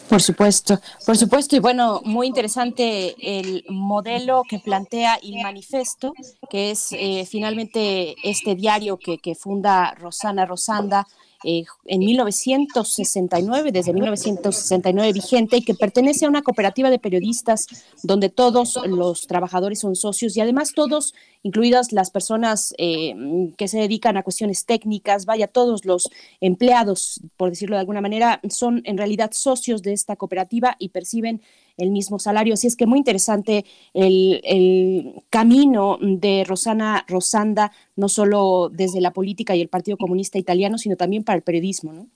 Por 0.08 0.22
supuesto, 0.22 0.80
por 1.06 1.18
supuesto, 1.18 1.56
y 1.56 1.60
bueno, 1.60 2.02
muy 2.06 2.28
interesante 2.28 3.16
el 3.20 3.66
modelo 3.70 4.44
que 4.48 4.60
plantea 4.60 5.16
el 5.16 5.42
manifesto, 5.42 6.14
que 6.50 6.72
es 6.72 6.92
eh, 6.92 7.26
finalmente 7.28 8.16
este 8.24 8.54
diario 8.54 8.98
que, 8.98 9.18
que 9.18 9.34
funda 9.34 9.96
Rosana 9.96 10.46
Rosanda 10.46 11.08
eh, 11.48 11.64
en 11.86 12.00
1969, 12.00 13.72
desde 13.72 13.94
1969 13.94 15.14
vigente, 15.14 15.58
y 15.58 15.62
que 15.62 15.76
pertenece 15.76 16.26
a 16.26 16.30
una 16.30 16.42
cooperativa 16.42 16.90
de 16.90 16.98
periodistas 16.98 17.68
donde 18.02 18.30
todos 18.30 18.80
los 18.88 19.28
trabajadores 19.28 19.80
son 19.80 19.96
socios 19.96 20.36
y 20.36 20.42
además 20.42 20.74
todos, 20.74 21.14
incluidas 21.44 21.92
las 21.92 22.10
personas 22.10 22.74
eh, 22.80 23.14
que 23.58 23.68
se 23.68 23.78
dedican 23.78 24.18
a 24.18 24.24
cuestiones 24.24 24.66
técnicas, 24.66 25.28
vaya, 25.28 25.48
todos 25.48 25.86
los 25.86 26.10
empleados, 26.42 27.22
por 27.38 27.52
decirlo 27.52 27.76
de 27.76 27.82
alguna 27.82 28.02
manera, 28.02 28.42
son 28.50 28.82
en 28.84 28.98
realidad 28.98 29.30
socios 29.32 29.84
de 29.84 29.94
esta 29.94 30.16
cooperativa 30.16 30.76
y 30.80 30.90
perciben 30.90 31.42
el 31.78 31.92
mismo 31.92 32.20
salario. 32.20 32.54
Así 32.54 32.68
es 32.68 32.76
que 32.76 32.86
muy 32.86 33.00
interesante 33.00 33.66
el, 33.94 35.22
camino 35.30 35.98
de 36.02 36.44
Rosana 36.46 37.06
Rosanda, 37.08 37.72
no 37.96 38.10
solo 38.10 38.70
desde 38.72 39.02
la 39.02 39.12
política 39.12 39.56
y 39.56 39.62
el 39.62 39.68
Partido 39.68 39.98
Comunista 39.98 40.38
Italiano, 40.38 40.78
sino 40.78 40.96
también 40.96 41.24
para 41.24 41.38
el 41.38 41.44
periodismo, 41.44 41.94
¿no? 41.94 42.08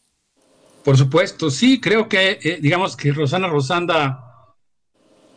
Por 0.84 0.98
supuesto, 0.98 1.52
sí, 1.52 1.82
creo 1.82 2.08
que, 2.08 2.40
eh, 2.42 2.60
digamos 2.62 2.96
que 2.96 3.12
Rosana 3.12 3.48
Rosanda, 3.48 4.56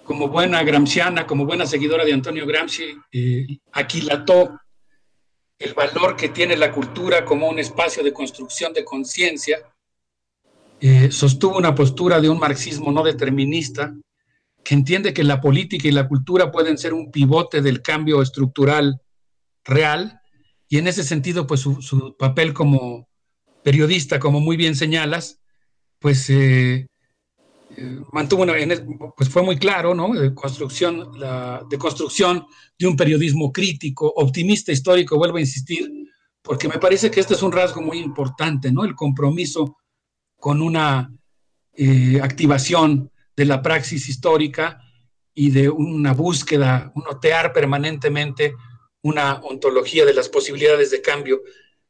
como 0.05 0.29
buena 0.29 0.63
gramsciana, 0.63 1.27
como 1.27 1.45
buena 1.45 1.67
seguidora 1.67 2.05
de 2.05 2.13
Antonio 2.13 2.47
Gramsci, 2.47 2.85
eh, 3.13 3.47
aquilató 3.73 4.59
el 5.59 5.75
valor 5.75 6.17
que 6.17 6.29
tiene 6.29 6.57
la 6.57 6.73
cultura 6.73 7.25
como 7.25 7.49
un 7.49 7.59
espacio 7.59 8.03
de 8.03 8.13
construcción 8.13 8.73
de 8.73 8.85
conciencia, 8.85 9.59
eh, 10.81 11.13
sostuvo 11.13 11.59
una 11.59 11.75
postura 11.77 12.21
de 12.21 12.29
un 12.29 12.41
marxismo 12.41 12.91
no 12.91 13.05
determinista, 13.05 13.95
que 14.65 14.75
entiende 14.75 15.13
que 15.13 15.25
la 15.25 15.41
política 15.41 15.89
y 15.89 15.93
la 15.93 16.09
cultura 16.09 16.51
pueden 16.53 16.79
ser 16.79 16.95
un 16.95 17.11
pivote 17.11 17.63
del 17.63 17.83
cambio 17.83 18.23
estructural 18.23 19.01
real, 19.65 20.21
y 20.73 20.79
en 20.79 20.87
ese 20.87 21.05
sentido, 21.05 21.47
pues 21.47 21.61
su, 21.61 22.17
papel 22.19 22.55
como 22.55 23.07
periodista, 23.63 24.19
como 24.19 24.41
muy 24.41 24.57
bien 24.57 24.75
señalas, 24.75 25.39
pues 25.99 26.31
eh, 26.31 26.87
eh, 27.77 28.01
mantuvo 28.11 28.43
una, 28.43 28.55
pues 29.15 29.29
fue 29.29 29.43
muy 29.43 29.59
claro, 29.59 29.95
¿no? 29.95 30.15
De 30.15 30.35
construcción, 30.35 31.11
la, 31.19 31.63
de 31.69 31.77
construcción 31.77 32.47
de 32.79 32.87
un 32.87 32.97
periodismo 32.97 33.53
crítico, 33.53 34.11
optimista, 34.17 34.73
histórico, 34.73 35.19
vuelvo 35.19 35.37
a 35.37 35.41
insistir, 35.41 35.91
porque 36.41 36.69
me 36.69 36.79
parece 36.79 37.11
que 37.11 37.21
este 37.21 37.35
es 37.35 37.43
un 37.43 37.53
rasgo 37.53 37.83
muy 37.83 37.99
importante, 37.99 38.73
¿no? 38.73 38.85
El 38.85 38.95
compromiso 38.95 39.77
con 40.39 40.63
una 40.63 41.13
eh, 41.75 42.19
activación 42.23 43.12
de 43.37 43.45
la 43.45 43.63
praxis 43.63 44.09
histórica 44.09 44.81
y 45.35 45.51
de 45.51 45.71
una 45.71 46.13
búsqueda, 46.13 46.93
un 46.95 47.05
otear 47.09 47.53
permanentemente 47.53 48.55
una 49.03 49.35
ontología 49.43 50.05
de 50.05 50.15
las 50.15 50.29
posibilidades 50.29 50.91
de 50.91 51.03
cambio. 51.03 51.43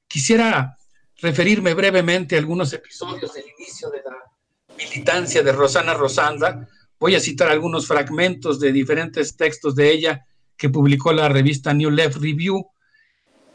Quisiera 0.06 0.76
referirme 1.20 1.74
brevemente 1.74 2.36
a 2.36 2.38
algunos 2.38 2.72
episodios 2.72 3.34
del 3.34 3.44
inicio 3.58 3.90
de 3.90 3.98
la 3.98 4.16
militancia 4.76 5.42
de 5.42 5.52
Rosana 5.52 5.94
Rosanda. 5.94 6.68
Voy 6.98 7.14
a 7.14 7.20
citar 7.20 7.50
algunos 7.50 7.86
fragmentos 7.86 8.58
de 8.60 8.72
diferentes 8.72 9.36
textos 9.36 9.74
de 9.74 9.90
ella 9.90 10.26
que 10.56 10.70
publicó 10.70 11.12
la 11.12 11.28
revista 11.28 11.74
New 11.74 11.90
Left 11.90 12.16
Review. 12.16 12.66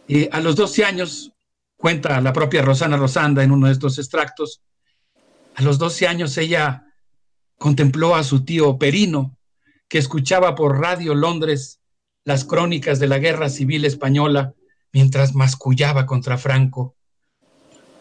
Eh, 0.07 0.29
a 0.31 0.39
los 0.39 0.55
12 0.55 0.85
años, 0.85 1.31
cuenta 1.75 2.19
la 2.21 2.33
propia 2.33 2.61
Rosana 2.61 2.97
Rosanda 2.97 3.43
en 3.43 3.51
uno 3.51 3.67
de 3.67 3.73
estos 3.73 3.97
extractos, 3.97 4.61
a 5.55 5.61
los 5.63 5.79
12 5.79 6.07
años 6.07 6.37
ella 6.37 6.86
contempló 7.57 8.15
a 8.15 8.23
su 8.23 8.43
tío 8.43 8.77
Perino, 8.77 9.37
que 9.87 9.97
escuchaba 9.97 10.55
por 10.55 10.79
Radio 10.79 11.15
Londres 11.15 11.79
las 12.23 12.43
crónicas 12.43 12.99
de 12.99 13.07
la 13.07 13.19
Guerra 13.19 13.49
Civil 13.49 13.85
Española 13.85 14.53
mientras 14.91 15.33
mascullaba 15.33 16.05
contra 16.05 16.37
Franco. 16.37 16.95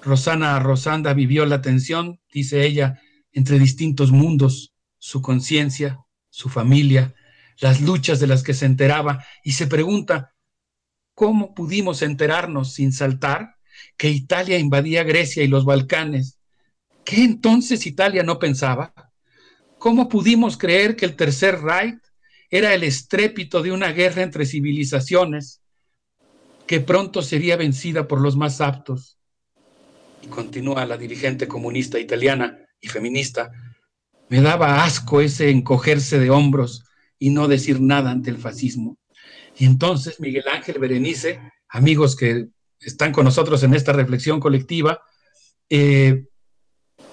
Rosana 0.03 0.59
Rosanda 0.59 1.15
vivió 1.15 1.47
la 1.47 1.63
tensión, 1.63 2.21
dice 2.33 2.65
ella, 2.65 3.01
entre 3.33 3.59
distintos 3.59 4.13
mundos, 4.13 4.73
su 4.99 5.21
conciencia, 5.21 6.01
su 6.31 6.49
familia, 6.49 7.15
las 7.59 7.81
luchas 7.81 8.21
de 8.21 8.27
las 8.27 8.43
que 8.43 8.55
se 8.55 8.67
enteraba, 8.67 9.25
y 9.43 9.53
se 9.53 9.67
pregunta, 9.67 10.35
¿cómo 11.15 11.55
pudimos 11.55 12.03
enterarnos 12.03 12.75
sin 12.75 12.93
saltar 12.93 13.57
que 13.97 14.11
Italia 14.11 14.59
invadía 14.59 15.05
Grecia 15.05 15.43
y 15.43 15.49
los 15.49 15.65
Balcanes? 15.65 16.39
¿Qué 17.05 17.25
entonces 17.25 17.87
Italia 17.87 18.23
no 18.23 18.39
pensaba? 18.39 19.06
¿Cómo 19.87 20.09
pudimos 20.09 20.57
creer 20.59 20.97
que 20.97 21.05
el 21.05 21.15
Tercer 21.15 21.61
Reich 21.61 22.01
era 22.51 22.75
el 22.75 22.83
estrépito 22.83 23.63
de 23.63 23.71
una 23.71 23.93
guerra 23.93 24.23
entre 24.23 24.45
civilizaciones 24.45 25.61
que 26.67 26.81
pronto 26.81 27.23
sería 27.23 27.55
vencida 27.55 28.09
por 28.09 28.21
los 28.21 28.37
más 28.37 28.61
aptos? 28.61 29.17
Y 30.23 30.27
continúa 30.27 30.85
la 30.87 30.97
dirigente 30.97 31.47
comunista 31.47 32.01
italiana 32.01 32.59
y 32.81 32.89
feminista. 32.89 33.53
Me 34.29 34.41
daba 34.41 34.83
asco 34.83 35.21
ese 35.21 35.51
encogerse 35.51 36.19
de 36.19 36.31
hombros 36.31 36.83
y 37.17 37.31
no 37.31 37.47
decir 37.47 37.81
nada 37.81 38.11
ante 38.11 38.31
el 38.31 38.39
fascismo. 38.39 38.99
Y 39.57 39.67
entonces 39.67 40.19
Miguel 40.19 40.47
Ángel 40.53 40.81
Berenice, 40.81 41.41
amigos 41.69 42.17
que 42.17 42.49
están 42.81 43.13
con 43.13 43.25
nosotros 43.25 43.63
en 43.63 43.73
esta 43.73 43.93
reflexión 43.93 44.41
colectiva, 44.41 45.01
eh, 45.71 46.25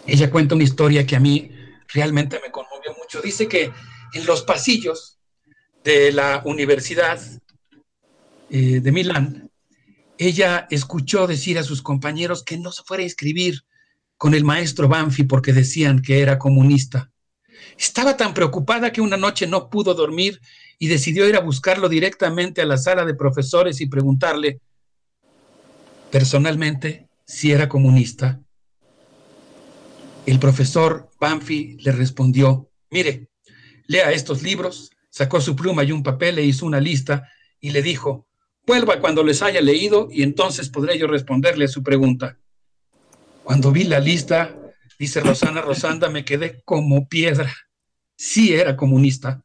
ella 0.07 0.31
cuenta 0.31 0.55
una 0.55 0.63
historia 0.63 1.05
que 1.05 1.15
a 1.15 1.19
mí 1.19 1.51
realmente 1.87 2.39
me 2.43 2.51
conmovió 2.51 2.93
mucho. 2.97 3.21
Dice 3.21 3.47
que 3.47 3.71
en 4.13 4.25
los 4.25 4.43
pasillos 4.43 5.17
de 5.83 6.11
la 6.11 6.41
Universidad 6.45 7.19
eh, 8.49 8.79
de 8.79 8.91
Milán, 8.91 9.49
ella 10.17 10.67
escuchó 10.69 11.27
decir 11.27 11.57
a 11.57 11.63
sus 11.63 11.81
compañeros 11.81 12.43
que 12.43 12.57
no 12.57 12.71
se 12.71 12.83
fuera 12.83 13.01
a 13.01 13.05
inscribir 13.05 13.61
con 14.17 14.33
el 14.33 14.43
maestro 14.43 14.87
Banfi 14.87 15.23
porque 15.23 15.53
decían 15.53 16.01
que 16.01 16.21
era 16.21 16.39
comunista. 16.39 17.11
Estaba 17.77 18.15
tan 18.15 18.33
preocupada 18.33 18.91
que 18.91 19.01
una 19.01 19.17
noche 19.17 19.47
no 19.47 19.69
pudo 19.69 19.93
dormir 19.93 20.39
y 20.77 20.87
decidió 20.87 21.27
ir 21.27 21.35
a 21.35 21.41
buscarlo 21.41 21.89
directamente 21.89 22.61
a 22.61 22.65
la 22.65 22.77
sala 22.77 23.05
de 23.05 23.15
profesores 23.15 23.81
y 23.81 23.87
preguntarle 23.87 24.59
personalmente 26.11 27.07
si 27.25 27.51
era 27.51 27.67
comunista 27.67 28.39
el 30.25 30.39
profesor 30.39 31.09
Banfi 31.19 31.77
le 31.79 31.91
respondió, 31.91 32.69
mire, 32.89 33.27
lea 33.87 34.11
estos 34.11 34.41
libros, 34.41 34.91
sacó 35.09 35.41
su 35.41 35.55
pluma 35.55 35.83
y 35.83 35.91
un 35.91 36.03
papel, 36.03 36.35
le 36.35 36.43
hizo 36.43 36.65
una 36.65 36.79
lista 36.79 37.29
y 37.59 37.71
le 37.71 37.81
dijo, 37.81 38.27
vuelva 38.65 38.99
cuando 38.99 39.23
les 39.23 39.41
haya 39.41 39.61
leído 39.61 40.07
y 40.11 40.23
entonces 40.23 40.69
podré 40.69 40.97
yo 40.97 41.07
responderle 41.07 41.65
a 41.65 41.69
su 41.69 41.83
pregunta. 41.83 42.37
Cuando 43.43 43.71
vi 43.71 43.83
la 43.83 43.99
lista, 43.99 44.55
dice 44.97 45.19
Rosana 45.19 45.61
Rosanda, 45.61 46.09
me 46.09 46.23
quedé 46.23 46.61
como 46.63 47.07
piedra. 47.09 47.53
Sí 48.15 48.53
era 48.53 48.77
comunista. 48.77 49.43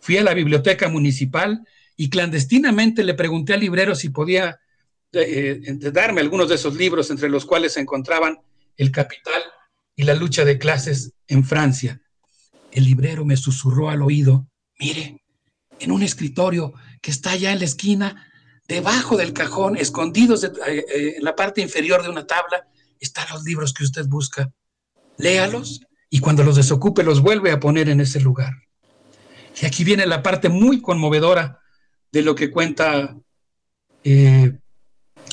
Fui 0.00 0.16
a 0.16 0.22
la 0.22 0.32
biblioteca 0.32 0.88
municipal 0.88 1.66
y 1.96 2.08
clandestinamente 2.08 3.04
le 3.04 3.14
pregunté 3.14 3.52
al 3.52 3.60
librero 3.60 3.94
si 3.94 4.08
podía 4.08 4.58
eh, 5.12 5.60
eh, 5.62 5.90
darme 5.92 6.22
algunos 6.22 6.48
de 6.48 6.54
esos 6.54 6.74
libros, 6.74 7.10
entre 7.10 7.28
los 7.28 7.44
cuales 7.44 7.74
se 7.74 7.80
encontraban 7.80 8.38
El 8.76 8.90
Capital 8.90 9.42
y 9.96 10.04
la 10.04 10.14
lucha 10.14 10.44
de 10.44 10.58
clases 10.58 11.12
en 11.26 11.44
Francia. 11.44 12.00
El 12.70 12.84
librero 12.84 13.24
me 13.24 13.36
susurró 13.36 13.90
al 13.90 14.02
oído, 14.02 14.48
mire, 14.78 15.24
en 15.78 15.90
un 15.92 16.02
escritorio 16.02 16.72
que 17.00 17.10
está 17.10 17.30
allá 17.30 17.52
en 17.52 17.58
la 17.58 17.64
esquina, 17.64 18.30
debajo 18.66 19.16
del 19.16 19.32
cajón, 19.32 19.76
escondidos 19.76 20.44
eh, 20.44 20.52
eh, 20.66 21.14
en 21.16 21.24
la 21.24 21.36
parte 21.36 21.60
inferior 21.60 22.02
de 22.02 22.08
una 22.08 22.26
tabla, 22.26 22.66
están 22.98 23.26
los 23.32 23.44
libros 23.44 23.72
que 23.72 23.84
usted 23.84 24.06
busca. 24.06 24.50
Léalos 25.18 25.80
y 26.10 26.20
cuando 26.20 26.42
los 26.42 26.56
desocupe 26.56 27.02
los 27.02 27.20
vuelve 27.20 27.52
a 27.52 27.60
poner 27.60 27.88
en 27.88 28.00
ese 28.00 28.20
lugar. 28.20 28.54
Y 29.60 29.66
aquí 29.66 29.84
viene 29.84 30.06
la 30.06 30.22
parte 30.22 30.48
muy 30.48 30.80
conmovedora 30.80 31.60
de 32.10 32.22
lo 32.22 32.34
que 32.34 32.50
cuenta 32.50 33.16
eh, 34.02 34.58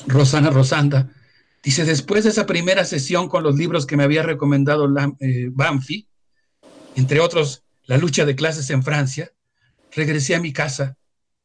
Rosana 0.07 0.49
Rosanda, 0.49 1.09
Dice, 1.63 1.85
después 1.85 2.23
de 2.23 2.31
esa 2.31 2.45
primera 2.45 2.85
sesión 2.85 3.29
con 3.29 3.43
los 3.43 3.55
libros 3.55 3.85
que 3.85 3.95
me 3.95 4.03
había 4.03 4.23
recomendado 4.23 4.87
eh, 5.19 5.49
Banfi, 5.51 6.07
entre 6.95 7.19
otros 7.19 7.63
La 7.83 7.97
lucha 7.97 8.25
de 8.25 8.35
clases 8.35 8.69
en 8.69 8.83
Francia, 8.83 9.31
regresé 9.91 10.35
a 10.35 10.39
mi 10.39 10.53
casa 10.53 10.97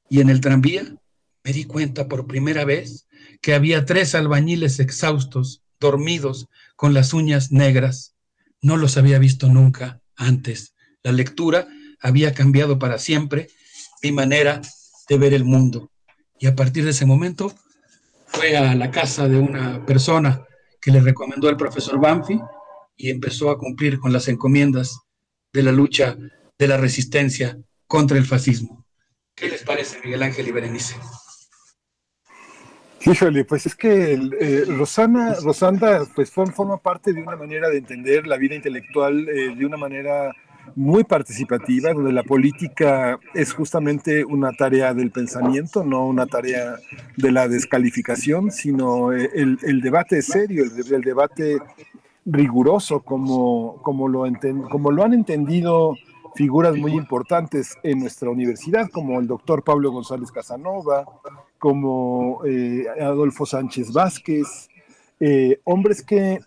y 0.09 0.21
en 0.21 0.31
el 0.31 0.41
tranvía 0.41 0.97
me 1.45 1.53
di 1.53 1.65
cuenta 1.65 2.09
por 2.09 2.27
primera 2.27 2.65
vez 2.65 3.07
que 3.41 3.55
había 3.55 3.85
tres 3.85 4.15
albañiles 4.15 4.81
exhaustos, 4.81 5.63
dormidos, 5.79 6.49
con 6.75 6.93
las 6.93 7.13
uñas 7.13 7.53
negras. 7.53 8.15
No 8.61 8.77
los 8.77 8.97
había 8.97 9.19
visto 9.19 9.49
nunca 9.49 10.01
antes. 10.17 10.75
La 11.03 11.13
lectura 11.13 11.69
había 12.01 12.35
cambiado 12.35 12.79
para 12.79 12.99
siempre 12.99 13.49
mi 14.03 14.13
manera 14.13 14.61
de 15.09 15.19
ver 15.19 15.35
el 15.35 15.45
mundo. 15.45 15.91
Y 16.39 16.47
a 16.47 16.55
partir 16.55 16.85
de 16.85 16.91
ese 16.91 17.07
momento 17.07 17.55
fue 18.37 18.55
a 18.55 18.75
la 18.75 18.91
casa 18.91 19.27
de 19.29 19.39
una 19.39 19.85
persona 19.87 20.47
que 20.79 20.91
le 20.91 21.01
recomendó 21.01 21.49
el 21.49 21.57
profesor 21.57 21.99
Banfi 21.99 22.39
y 22.95 23.09
empezó 23.09 23.51
a 23.51 23.59
cumplir 23.59 23.99
con 23.99 24.13
las 24.13 24.29
encomiendas 24.29 25.01
de 25.55 25.63
la 25.63 25.73
lucha 25.73 26.17
de 26.59 26.69
la 26.69 26.77
resistencia 26.77 27.59
contra 27.87 28.19
el 28.19 28.27
fascismo. 28.27 28.85
¿Qué 29.35 29.49
les 29.49 29.63
parece, 29.63 30.01
Miguel 30.05 30.23
Ángel 30.23 30.49
y 30.49 30.53
Berenice? 30.53 30.97
Híjole, 33.07 33.45
pues 33.45 33.65
es 33.65 33.75
que 33.75 34.13
eh, 34.41 34.65
Rosana, 34.67 35.35
Rosanda, 35.43 36.07
pues 36.15 36.31
forma 36.31 36.77
parte 36.77 37.15
de 37.15 37.23
una 37.23 37.37
manera 37.37 37.71
de 37.71 37.79
entender 37.79 38.27
la 38.27 38.37
vida 38.37 38.55
intelectual 38.55 39.29
eh, 39.29 39.55
de 39.57 39.65
una 39.65 39.79
manera 39.79 40.35
muy 40.75 41.05
participativa, 41.05 41.93
donde 41.93 42.13
la 42.13 42.23
política 42.23 43.19
es 43.35 43.53
justamente 43.53 44.25
una 44.25 44.53
tarea 44.53 44.95
del 44.95 45.11
pensamiento, 45.11 45.85
no 45.85 46.07
una 46.07 46.27
tarea 46.27 46.77
de 47.17 47.33
la 47.33 47.49
descalificación, 47.49 48.51
sino 48.51 49.13
eh, 49.13 49.31
el, 49.35 49.81
debate 49.81 50.23
serio, 50.23 50.65
el, 50.65 51.03
debate 51.03 51.59
riguroso, 52.25 53.01
como, 53.01 53.81
como, 53.83 54.09
lo 54.09 54.25
han 54.25 55.13
entendido 55.15 55.95
figuras 56.35 56.77
muy 56.77 56.93
importantes 56.93 57.77
en 57.83 58.01
nuestra 58.01 58.31
universidad, 58.31 58.91
como 58.91 59.21
el 59.21 59.27
doctor 59.27 59.63
Pablo 59.63 59.91
González 59.93 60.31
Casanova, 60.31 61.07
como 61.59 62.45
eh, 62.45 62.85
Adolfo 63.01 63.47
Sánchez 63.47 63.93
Vázquez, 63.93 64.69
eh, 65.19 65.61
hombres 65.65 66.03
que 66.03 66.41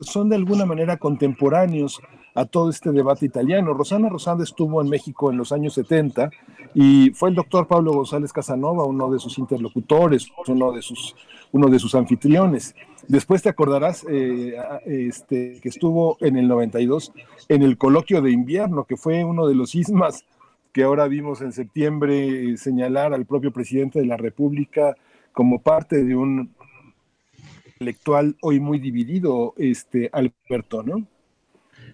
son 0.00 0.28
de 0.28 0.36
alguna 0.36 0.64
manera 0.66 0.96
contemporáneos 0.96 2.00
a 2.36 2.44
todo 2.44 2.70
este 2.70 2.92
debate 2.92 3.26
italiano. 3.26 3.72
Rosana 3.74 4.08
Rosanda 4.08 4.44
estuvo 4.44 4.80
en 4.82 4.88
México 4.88 5.30
en 5.30 5.38
los 5.38 5.52
años 5.52 5.74
70 5.74 6.30
y 6.74 7.10
fue 7.10 7.30
el 7.30 7.34
doctor 7.34 7.66
Pablo 7.66 7.92
González 7.92 8.32
Casanova 8.32 8.84
uno 8.84 9.10
de 9.10 9.18
sus 9.18 9.38
interlocutores, 9.38 10.28
uno 10.46 10.70
de 10.70 10.82
sus, 10.82 11.16
uno 11.52 11.68
de 11.68 11.78
sus 11.78 11.94
anfitriones. 11.94 12.76
Después 13.08 13.42
te 13.42 13.48
acordarás 13.48 14.04
eh, 14.08 14.54
este, 14.84 15.60
que 15.62 15.68
estuvo 15.68 16.18
en 16.20 16.36
el 16.36 16.46
92 16.46 17.12
en 17.48 17.62
el 17.62 17.78
coloquio 17.78 18.20
de 18.20 18.30
invierno, 18.30 18.84
que 18.84 18.96
fue 18.96 19.24
uno 19.24 19.46
de 19.46 19.54
los 19.54 19.70
sismas 19.70 20.24
que 20.72 20.82
ahora 20.82 21.08
vimos 21.08 21.40
en 21.40 21.52
septiembre 21.52 22.52
eh, 22.52 22.56
señalar 22.58 23.14
al 23.14 23.24
propio 23.24 23.50
presidente 23.50 23.98
de 23.98 24.06
la 24.06 24.18
República 24.18 24.94
como 25.32 25.62
parte 25.62 26.04
de 26.04 26.14
un 26.14 26.54
intelectual 27.66 28.36
hoy 28.42 28.60
muy 28.60 28.78
dividido, 28.78 29.54
este, 29.56 30.10
Alberto, 30.12 30.82
¿no? 30.82 31.06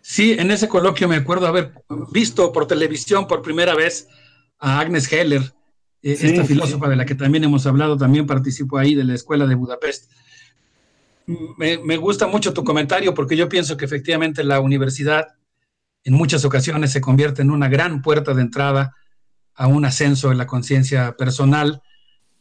Sí, 0.03 0.33
en 0.33 0.51
ese 0.51 0.69
coloquio 0.69 1.09
me 1.09 1.17
acuerdo 1.17 1.47
haber 1.47 1.73
visto 2.11 2.53
por 2.53 2.67
televisión 2.67 3.29
por 3.29 3.41
primera 3.41 3.75
vez 3.75 4.09
a 4.59 4.81
Agnes 4.81 5.11
Heller, 5.11 5.43
eh, 6.03 6.19
esta 6.21 6.45
filósofa 6.45 6.89
de 6.89 6.97
la 6.97 7.07
que 7.07 7.15
también 7.15 7.45
hemos 7.45 7.67
hablado, 7.67 7.97
también 7.97 8.27
participó 8.27 8.79
ahí 8.79 8.97
de 8.97 9.05
la 9.05 9.15
Escuela 9.15 9.47
de 9.47 9.55
Budapest. 9.55 10.11
Me, 11.57 11.97
gusta 11.97 12.27
mucho 12.27 12.53
tu 12.53 12.65
comentario 12.65 13.15
porque 13.15 13.37
yo 13.37 13.49
pienso 13.49 13.77
que 13.77 13.85
efectivamente 13.85 14.43
la 14.43 14.59
universidad 14.59 15.29
en 16.03 16.15
muchas 16.15 16.45
ocasiones 16.45 16.91
se 16.91 17.01
convierte 17.01 17.43
en 17.43 17.53
una 17.53 17.69
gran 17.69 18.03
puerta 18.03 18.35
de 18.35 18.43
entrada 18.43 18.97
a 19.55 19.69
un 19.69 19.85
ascenso 19.85 20.33
en 20.33 20.39
la 20.39 20.49
conciencia 20.49 21.17
personal 21.17 21.81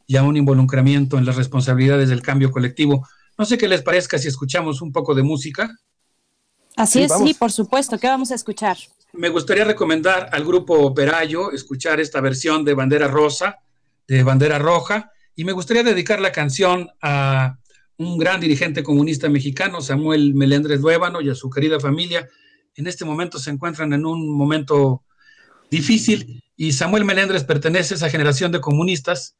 y 0.07 0.17
a 0.17 0.23
un 0.23 0.35
involucramiento 0.35 1.19
en 1.19 1.27
las 1.27 1.35
responsabilidades 1.35 2.09
del 2.09 2.23
cambio 2.23 2.49
colectivo. 2.49 3.07
No 3.37 3.45
sé 3.45 3.59
qué 3.59 3.67
les 3.67 3.83
parezca 3.83 4.17
si 4.17 4.27
escuchamos 4.27 4.81
un 4.81 4.91
poco 4.91 5.13
de 5.13 5.21
música. 5.21 5.69
Así 6.75 6.99
Sí, 6.99 7.03
es, 7.05 7.09
vamos. 7.09 7.27
sí, 7.27 7.33
por 7.33 7.51
supuesto. 7.51 7.97
¿Qué 7.99 8.07
vamos 8.07 8.31
a 8.31 8.35
escuchar? 8.35 8.77
Me 9.13 9.29
gustaría 9.29 9.65
recomendar 9.65 10.29
al 10.31 10.45
grupo 10.45 10.93
Perayo 10.93 11.51
escuchar 11.51 11.99
esta 11.99 12.21
versión 12.21 12.63
de 12.63 12.73
Bandera 12.73 13.07
Rosa, 13.07 13.59
de 14.07 14.23
Bandera 14.23 14.57
Roja, 14.57 15.11
y 15.35 15.43
me 15.43 15.51
gustaría 15.51 15.83
dedicar 15.83 16.19
la 16.21 16.31
canción 16.31 16.89
a 17.01 17.57
un 17.97 18.17
gran 18.17 18.39
dirigente 18.39 18.83
comunista 18.83 19.29
mexicano, 19.29 19.81
Samuel 19.81 20.33
Melendres 20.33 20.81
Luébano, 20.81 21.21
y 21.21 21.29
a 21.29 21.35
su 21.35 21.49
querida 21.49 21.79
familia. 21.79 22.27
En 22.75 22.87
este 22.87 23.05
momento 23.05 23.37
se 23.37 23.49
encuentran 23.49 23.93
en 23.93 24.05
un 24.05 24.29
momento 24.29 25.03
difícil 25.69 26.43
y 26.55 26.73
Samuel 26.73 27.05
Melendres 27.05 27.43
pertenece 27.43 27.93
a 27.93 27.97
esa 27.97 28.09
generación 28.09 28.51
de 28.51 28.61
comunistas 28.61 29.35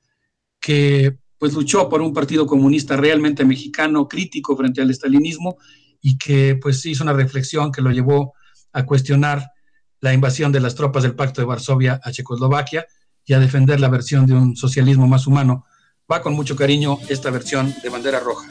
que 0.60 1.18
pues 1.38 1.54
luchó 1.54 1.90
por 1.90 2.02
un 2.02 2.14
partido 2.14 2.46
comunista 2.46 2.96
realmente 2.98 3.44
mexicano, 3.46 4.08
crítico 4.08 4.56
frente 4.56 4.82
al 4.82 4.92
estalinismo 4.92 5.58
y 6.02 6.18
que 6.18 6.58
pues 6.62 6.86
hizo 6.86 7.04
una 7.04 7.14
reflexión 7.14 7.72
que 7.72 7.82
lo 7.82 7.92
llevó 7.92 8.34
a 8.74 8.86
cuestionar 8.86 9.52
la 10.00 10.14
invasión 10.14 10.52
de 10.52 10.60
las 10.60 10.76
tropas 10.76 11.04
del 11.04 11.16
Pacto 11.16 11.42
de 11.42 11.46
Varsovia 11.46 12.00
a 12.04 12.12
Checoslovaquia 12.12 12.86
y 13.24 13.34
a 13.34 13.40
defender 13.40 13.80
la 13.80 13.88
versión 13.88 14.26
de 14.26 14.34
un 14.34 14.56
socialismo 14.56 15.08
más 15.08 15.28
humano. 15.28 15.66
Va 16.12 16.22
con 16.22 16.34
mucho 16.34 16.56
cariño 16.56 16.98
esta 17.08 17.30
versión 17.30 17.74
de 17.82 17.90
bandera 17.90 18.20
roja. 18.20 18.48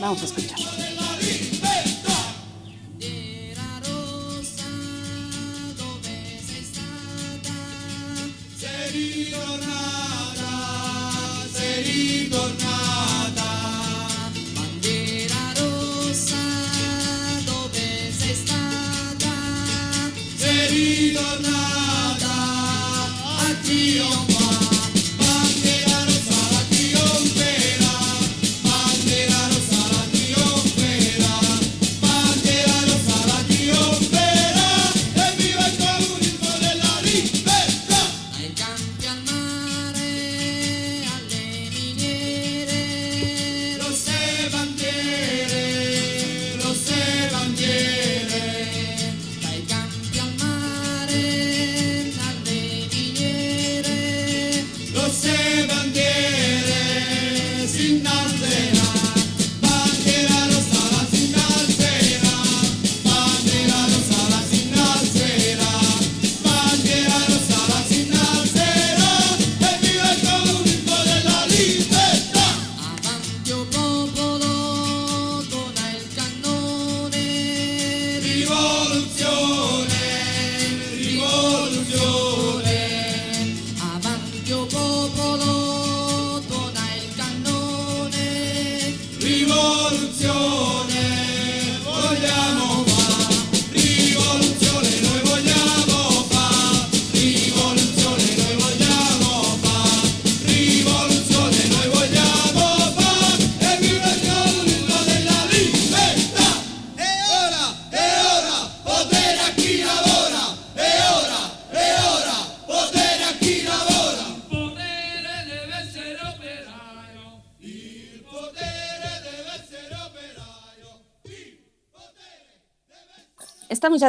Vamos 0.00 0.22
a 0.22 0.24
escuchar. 0.24 0.58
Sei 11.52 11.82
ritornata, 11.82 12.91
querido 20.72 21.20
nada, 21.40 22.34
a 23.40 23.54
ti, 23.62 24.00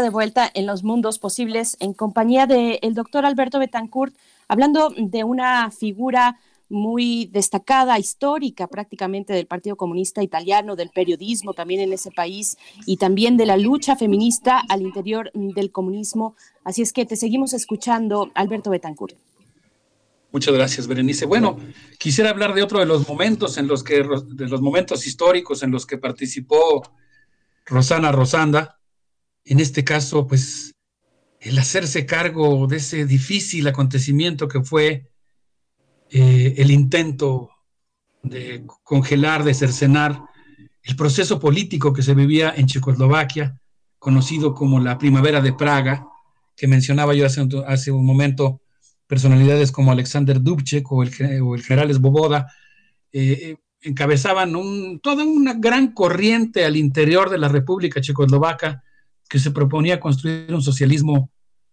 de 0.02 0.10
vuelta 0.10 0.50
en 0.54 0.66
los 0.66 0.84
mundos 0.84 1.20
posibles 1.20 1.78
en 1.80 1.94
compañía 1.94 2.48
del 2.48 2.94
doctor 2.94 3.26
Alberto 3.26 3.60
Betancourt, 3.60 4.16
hablando 4.48 4.90
de 4.96 5.24
una 5.24 5.72
figura 5.72 6.40
muy 6.70 7.30
destacada, 7.32 8.00
histórica 8.00 8.68
prácticamente 8.68 9.34
del 9.34 9.46
Partido 9.46 9.76
Comunista 9.76 10.24
Italiano, 10.24 10.76
del 10.76 10.90
periodismo 10.90 11.54
también 11.54 11.82
en 11.82 11.94
ese 11.94 12.12
país 12.12 12.58
y 12.86 12.98
también 12.98 13.38
de 13.38 13.46
la 13.46 13.58
lucha 13.58 13.96
feminista 13.96 14.62
al 14.70 14.82
interior 14.82 15.32
del 15.34 15.72
comunismo. 15.72 16.36
Así 16.64 16.82
es 16.82 16.92
que 16.92 17.06
te 17.06 17.16
seguimos 17.16 17.54
escuchando, 17.54 18.32
Alberto 18.34 18.72
Betancourt. 18.72 19.16
Muchas 20.32 20.54
gracias, 20.56 20.88
Berenice. 20.88 21.28
Bueno, 21.28 21.60
quisiera 22.00 22.32
hablar 22.32 22.56
de 22.56 22.64
otro 22.64 22.80
de 22.80 22.88
los 22.88 23.08
momentos 23.08 23.60
en 23.60 23.68
los 23.68 23.84
que, 23.84 24.04
de 24.26 24.48
los 24.48 24.62
momentos 24.62 25.06
históricos 25.06 25.62
en 25.62 25.70
los 25.70 25.86
que 25.86 26.00
participó 26.00 26.82
Rosana 27.66 28.12
Rosanda. 28.12 28.80
En 29.46 29.60
este 29.60 29.84
caso, 29.84 30.28
pues, 30.28 30.74
el 31.40 31.58
hacerse 31.60 32.06
cargo 32.06 32.68
de 32.68 32.78
ese 32.78 33.06
difícil 33.06 33.68
acontecimiento 33.68 34.48
que 34.48 34.62
fue 34.62 35.12
eh, 36.10 36.56
el 36.58 36.72
intento 36.72 37.50
de 38.22 38.66
congelar, 38.84 39.44
de 39.44 39.54
cercenar 39.54 40.22
el 40.84 40.96
proceso 40.96 41.40
político 41.40 41.92
que 41.92 42.02
se 42.04 42.14
vivía 42.14 42.54
en 42.56 42.68
Checoslovaquia, 42.68 43.58
conocido 44.00 44.54
como 44.54 44.80
la 44.80 44.98
Primavera 44.98 45.42
de 45.42 45.54
Praga, 45.54 46.08
que 46.56 46.68
mencionaba 46.68 47.14
yo 47.14 47.26
hace 47.26 47.92
un, 47.92 48.06
momento, 48.06 48.62
personalidades 49.08 49.72
como 49.72 49.92
Alexander 49.92 50.42
Dubček 50.42 50.90
o 50.92 51.04
el, 51.04 51.42
o 51.42 51.56
el 51.56 51.64
general 51.64 51.94
Svoboda, 51.94 52.48
eh, 53.12 53.58
encabezaban 53.82 54.56
un- 54.56 55.00
toda 55.02 55.24
una 55.26 55.54
gran 55.56 55.94
corriente 55.94 56.64
al 56.64 56.78
interior 56.78 57.30
de 57.30 57.38
la 57.38 57.50
República 57.50 58.02
Checoslovaca 58.02 58.83
que 59.34 59.40
se 59.40 59.50
proponía 59.50 60.00
construir 60.00 60.54
un 60.54 60.62
socialismo 60.62 61.32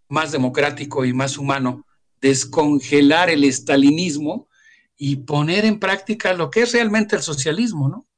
más 0.09 0.33
democrático 0.33 1.05
y 1.05 1.13
más 1.13 1.37
humano, 1.37 1.85
descongelar 2.19 3.29
el 3.29 3.45
estalinismo 3.45 4.49
y 4.97 5.17
poner 5.17 5.67
en 5.67 5.79
práctica 5.79 6.33
lo 6.33 6.49
que 6.51 6.63
es 6.63 6.73
realmente 6.73 7.17
el 7.17 7.23
socialismo, 7.23 7.91
¿no? 7.91 8.09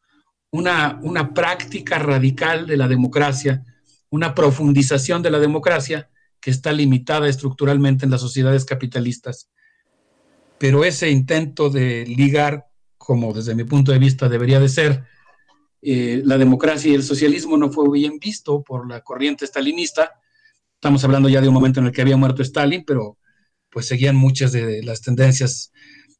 Una, 0.53 1.01
una 1.03 1.35
práctica 1.35 1.99
radical 1.99 2.69
de 2.69 2.77
la 2.77 2.87
democracia, 2.87 3.65
una 4.11 4.33
profundización 4.33 5.23
de 5.23 5.33
la 5.33 5.41
democracia 5.41 6.09
que 6.41 6.53
está 6.53 6.71
limitada 6.71 7.27
estructuralmente 7.27 8.05
en 8.05 8.13
las 8.13 8.21
sociedades 8.21 8.65
capitalistas. 8.65 9.51
Pero 10.57 10.85
ese 10.85 11.11
intento 11.11 11.69
de 11.69 12.07
ligar, 12.07 12.67
como 12.97 13.33
desde 13.33 13.57
mi 13.57 13.65
punto 13.65 13.91
de 13.91 13.99
vista 13.99 14.29
debería 14.29 14.61
de 14.61 14.69
ser, 14.69 15.05
eh, 15.83 16.23
la 16.25 16.39
democracia 16.39 16.93
y 16.93 16.95
el 16.95 17.03
socialismo 17.03 17.57
no 17.57 17.71
fue 17.71 17.91
bien 17.91 18.21
visto 18.21 18.63
por 18.63 18.89
la 18.89 19.01
corriente 19.01 19.47
stalinista. 19.47 20.13
Estamos 20.75 21.03
hablando 21.03 21.29
ya 21.29 21.41
de 21.41 21.49
un 21.49 21.55
momento 21.55 21.81
en 21.81 21.87
el 21.87 21.93
que 21.93 22.03
había 22.03 22.17
muerto 22.17 22.41
Stalin, 22.43 22.85
pero 22.85 23.19
pues 23.69 23.87
seguían 23.87 24.15
muchas 24.15 24.53
de 24.53 24.83
las 24.85 25.01
tendencias 25.01 25.73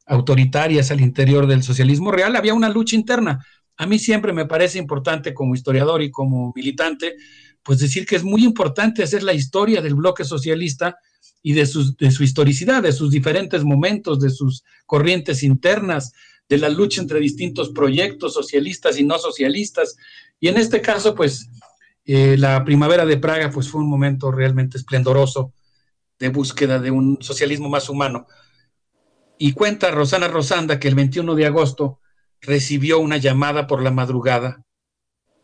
autoritarias 0.05 0.91
al 0.91 0.99
interior 0.99 1.47
del 1.47 1.63
socialismo 1.63 2.11
real. 2.11 2.35
Había 2.35 2.53
una 2.53 2.67
lucha 2.67 2.97
interna. 2.97 3.45
A 3.77 3.87
mí 3.87 3.99
siempre 3.99 4.33
me 4.33 4.45
parece 4.45 4.79
importante 4.79 5.33
como 5.33 5.55
historiador 5.55 6.01
y 6.01 6.11
como 6.11 6.51
militante, 6.55 7.15
pues 7.63 7.79
decir 7.79 8.05
que 8.05 8.17
es 8.17 8.23
muy 8.23 8.43
importante 8.43 9.01
hacer 9.01 9.23
la 9.23 9.33
historia 9.33 9.81
del 9.81 9.95
bloque 9.95 10.25
socialista 10.25 10.97
y 11.41 11.53
de, 11.53 11.65
sus, 11.65 11.95
de 11.95 12.11
su 12.11 12.23
historicidad, 12.23 12.83
de 12.83 12.91
sus 12.91 13.11
diferentes 13.11 13.63
momentos, 13.63 14.19
de 14.19 14.29
sus 14.29 14.63
corrientes 14.85 15.43
internas, 15.43 16.11
de 16.49 16.57
la 16.57 16.69
lucha 16.69 17.01
entre 17.01 17.19
distintos 17.19 17.69
proyectos 17.69 18.33
socialistas 18.33 18.99
y 18.99 19.03
no 19.03 19.17
socialistas. 19.17 19.95
Y 20.39 20.47
en 20.49 20.57
este 20.57 20.81
caso, 20.81 21.15
pues 21.15 21.49
Eh, 22.05 22.35
la 22.37 22.63
primavera 22.65 23.05
de 23.05 23.17
Praga 23.17 23.49
pues 23.49 23.69
fue 23.69 23.81
un 23.81 23.89
momento 23.89 24.29
realmente 24.31 24.77
esplendoroso 24.77 25.53
de 26.19 26.29
búsqueda 26.29 26.79
de 26.79 26.91
un 26.91 27.17
socialismo 27.21 27.69
más 27.69 27.87
humano. 27.89 28.27
Y 29.37 29.53
cuenta 29.53 29.89
Rosana 29.91 30.27
Rosanda 30.27 30.79
que 30.79 30.87
el 30.89 30.95
21 30.95 31.35
de 31.35 31.45
agosto 31.45 31.99
recibió 32.41 32.99
una 32.99 33.17
llamada 33.17 33.67
por 33.67 33.81
la 33.81 33.91
madrugada. 33.91 34.65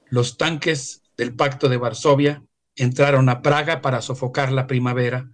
Los 0.10 0.38
tanques 0.38 1.02
del 1.18 1.34
Pacto 1.34 1.70
de 1.70 1.78
Varsovia 1.78 2.44
entraron 2.76 3.30
a 3.30 3.42
Praga 3.42 3.82
para 3.82 4.02
sofocar 4.02 4.52
la 4.52 4.68
primavera. 4.68 5.30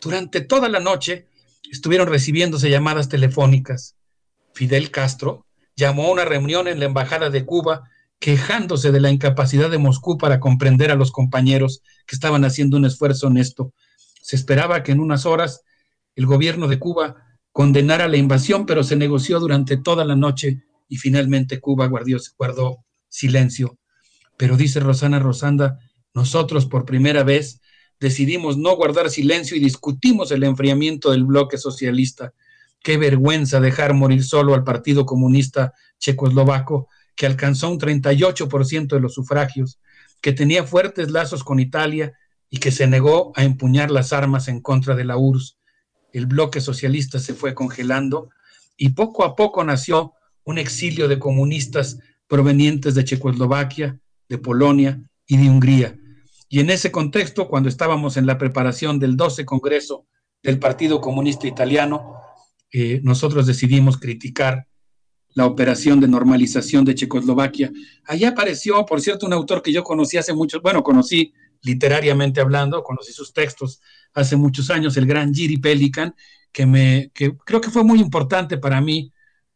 Durante 0.00 0.40
toda 0.40 0.68
la 0.68 0.80
noche 0.80 1.28
estuvieron 1.70 2.08
recibiéndose 2.08 2.70
llamadas 2.70 3.08
telefónicas. 3.08 3.96
Fidel 4.54 4.90
Castro 4.90 5.46
llamó 5.76 6.06
a 6.06 6.12
una 6.12 6.24
reunión 6.24 6.68
en 6.68 6.78
la 6.78 6.86
Embajada 6.86 7.28
de 7.28 7.44
Cuba 7.44 7.90
quejándose 8.18 8.92
de 8.92 9.00
la 9.00 9.10
incapacidad 9.10 9.70
de 9.70 9.78
Moscú 9.78 10.16
para 10.16 10.40
comprender 10.40 10.90
a 10.90 10.94
los 10.94 11.10
compañeros 11.10 11.82
que 12.06 12.14
estaban 12.16 12.44
haciendo 12.44 12.76
un 12.76 12.86
esfuerzo 12.86 13.26
honesto. 13.26 13.74
Se 14.22 14.36
esperaba 14.36 14.82
que 14.82 14.92
en 14.92 15.00
unas 15.00 15.26
horas 15.26 15.62
el 16.14 16.26
gobierno 16.26 16.68
de 16.68 16.78
Cuba 16.78 17.16
condenara 17.52 18.08
la 18.08 18.16
invasión, 18.16 18.64
pero 18.64 18.82
se 18.82 18.96
negoció 18.96 19.40
durante 19.40 19.76
toda 19.76 20.04
la 20.04 20.16
noche 20.16 20.62
y 20.88 20.96
finalmente 20.96 21.60
Cuba 21.60 21.86
guardó, 21.86 22.16
guardó 22.38 22.84
silencio. 23.08 23.78
Pero 24.36 24.56
dice 24.56 24.80
Rosana 24.80 25.18
Rosanda, 25.18 25.78
nosotros 26.14 26.66
por 26.66 26.84
primera 26.84 27.24
vez 27.24 27.60
decidimos 28.00 28.56
no 28.56 28.76
guardar 28.76 29.10
silencio 29.10 29.56
y 29.56 29.60
discutimos 29.60 30.30
el 30.30 30.44
enfriamiento 30.44 31.10
del 31.10 31.24
bloque 31.24 31.58
socialista. 31.58 32.32
Qué 32.84 32.98
vergüenza 32.98 33.60
dejar 33.60 33.94
morir 33.94 34.22
solo 34.22 34.52
al 34.52 34.62
Partido 34.62 35.06
Comunista 35.06 35.72
Checoslovaco, 35.98 36.88
que 37.16 37.24
alcanzó 37.24 37.70
un 37.70 37.80
38% 37.80 38.88
de 38.88 39.00
los 39.00 39.14
sufragios, 39.14 39.80
que 40.20 40.34
tenía 40.34 40.64
fuertes 40.64 41.10
lazos 41.10 41.44
con 41.44 41.60
Italia 41.60 42.12
y 42.50 42.58
que 42.58 42.70
se 42.70 42.86
negó 42.86 43.32
a 43.36 43.42
empuñar 43.42 43.90
las 43.90 44.12
armas 44.12 44.48
en 44.48 44.60
contra 44.60 44.94
de 44.94 45.04
la 45.04 45.16
URSS. 45.16 45.56
El 46.12 46.26
bloque 46.26 46.60
socialista 46.60 47.18
se 47.18 47.32
fue 47.32 47.54
congelando 47.54 48.28
y 48.76 48.90
poco 48.90 49.24
a 49.24 49.34
poco 49.34 49.64
nació 49.64 50.12
un 50.44 50.58
exilio 50.58 51.08
de 51.08 51.18
comunistas 51.18 51.98
provenientes 52.26 52.94
de 52.94 53.04
Checoslovaquia, 53.04 53.98
de 54.28 54.36
Polonia 54.36 55.00
y 55.26 55.38
de 55.38 55.48
Hungría. 55.48 55.96
Y 56.50 56.60
en 56.60 56.68
ese 56.68 56.92
contexto, 56.92 57.48
cuando 57.48 57.70
estábamos 57.70 58.18
en 58.18 58.26
la 58.26 58.36
preparación 58.36 58.98
del 58.98 59.16
12 59.16 59.46
Congreso 59.46 60.04
del 60.42 60.58
Partido 60.58 61.00
Comunista 61.00 61.46
Italiano, 61.46 62.20
eh, 62.76 63.00
nosotros 63.04 63.46
decidimos 63.46 63.98
criticar 63.98 64.66
la 65.34 65.46
operación 65.46 66.00
de 66.00 66.08
normalización 66.08 66.84
de 66.84 66.96
Checoslovaquia. 66.96 67.70
Allí 68.04 68.24
apareció, 68.24 68.84
por 68.84 69.00
cierto, 69.00 69.26
un 69.26 69.32
autor 69.32 69.62
que 69.62 69.72
yo 69.72 69.84
conocí 69.84 70.16
hace 70.16 70.34
muchos, 70.34 70.60
bueno, 70.60 70.82
conocí 70.82 71.32
literariamente 71.62 72.40
hablando, 72.40 72.82
conocí 72.82 73.12
sus 73.12 73.32
textos 73.32 73.80
hace 74.12 74.34
muchos 74.34 74.70
años, 74.70 74.96
el 74.96 75.06
gran 75.06 75.32
Giri 75.32 75.58
Pelikan, 75.58 76.16
que, 76.50 76.66
me, 76.66 77.12
que 77.14 77.36
creo 77.46 77.60
que 77.60 77.70
fue 77.70 77.84
muy 77.84 78.00
importante 78.00 78.58
para 78.58 78.80
mí 78.80 79.12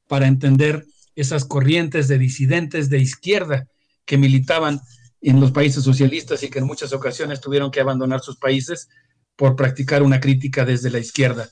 para 0.07 0.29
entender 0.29 0.87
esas 1.17 1.45
corrientes 1.45 2.07
de 2.07 2.19
disidentes 2.19 2.89
de 2.89 3.01
izquierda 3.01 3.67
que 4.05 4.17
militaban 4.17 4.81
en 5.21 5.41
los 5.41 5.51
países 5.51 5.83
socialistas 5.83 6.45
y 6.45 6.51
que 6.51 6.61
en 6.61 6.67
muchas 6.67 6.93
ocasiones 6.93 7.41
tuvieron 7.41 7.73
que 7.73 7.81
abandonar 7.81 8.21
sus 8.21 8.37
países 8.37 8.89
por 9.35 9.57
practicar 9.57 10.05
una 10.05 10.21
crítica 10.21 10.65
desde 10.65 10.91
la 10.91 11.01
izquierda. 11.01 11.49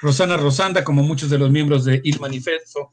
Rosana 0.00 0.36
Rosanda, 0.36 0.82
como 0.82 1.02
muchos 1.02 1.28
de 1.28 1.38
los 1.38 1.50
miembros 1.50 1.84
de 1.84 2.00
Il 2.04 2.20
Manifesto, 2.20 2.92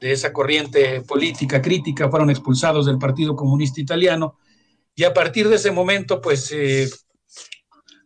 de 0.00 0.12
esa 0.12 0.32
corriente 0.32 1.00
política 1.02 1.62
crítica, 1.62 2.10
fueron 2.10 2.30
expulsados 2.30 2.86
del 2.86 2.98
Partido 2.98 3.34
Comunista 3.34 3.80
Italiano 3.80 4.38
y 4.94 5.04
a 5.04 5.14
partir 5.14 5.48
de 5.48 5.56
ese 5.56 5.70
momento, 5.70 6.20
pues, 6.20 6.50
eh, 6.52 6.88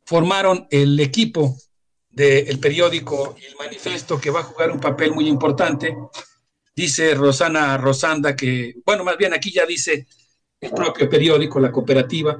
formaron 0.04 0.66
el 0.70 0.98
equipo 1.00 1.56
del 2.10 2.58
periódico 2.58 3.36
Il 3.38 3.56
Manifesto, 3.56 4.20
que 4.20 4.30
va 4.30 4.40
a 4.40 4.44
jugar 4.44 4.70
un 4.70 4.80
papel 4.80 5.12
muy 5.12 5.28
importante. 5.28 5.96
Dice 6.74 7.14
Rosana 7.14 7.76
Rosanda 7.78 8.34
que, 8.34 8.74
bueno, 8.84 9.04
más 9.04 9.16
bien 9.16 9.32
aquí 9.32 9.52
ya 9.52 9.64
dice 9.64 10.06
el 10.60 10.70
propio 10.72 11.08
periódico, 11.08 11.60
la 11.60 11.72
cooperativa, 11.72 12.36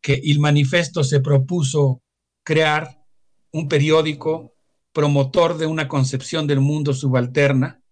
que 0.00 0.20
Il 0.22 0.40
Manifesto 0.40 1.04
se 1.04 1.20
propuso 1.20 2.02
crear 2.42 3.04
un 3.52 3.68
periódico 3.68 4.51
promotor 4.92 5.58
de 5.58 5.66
una 5.66 5.88
concepción 5.88 6.46
del 6.46 6.60
mundo 6.60 6.92
subalterna, 6.92 7.82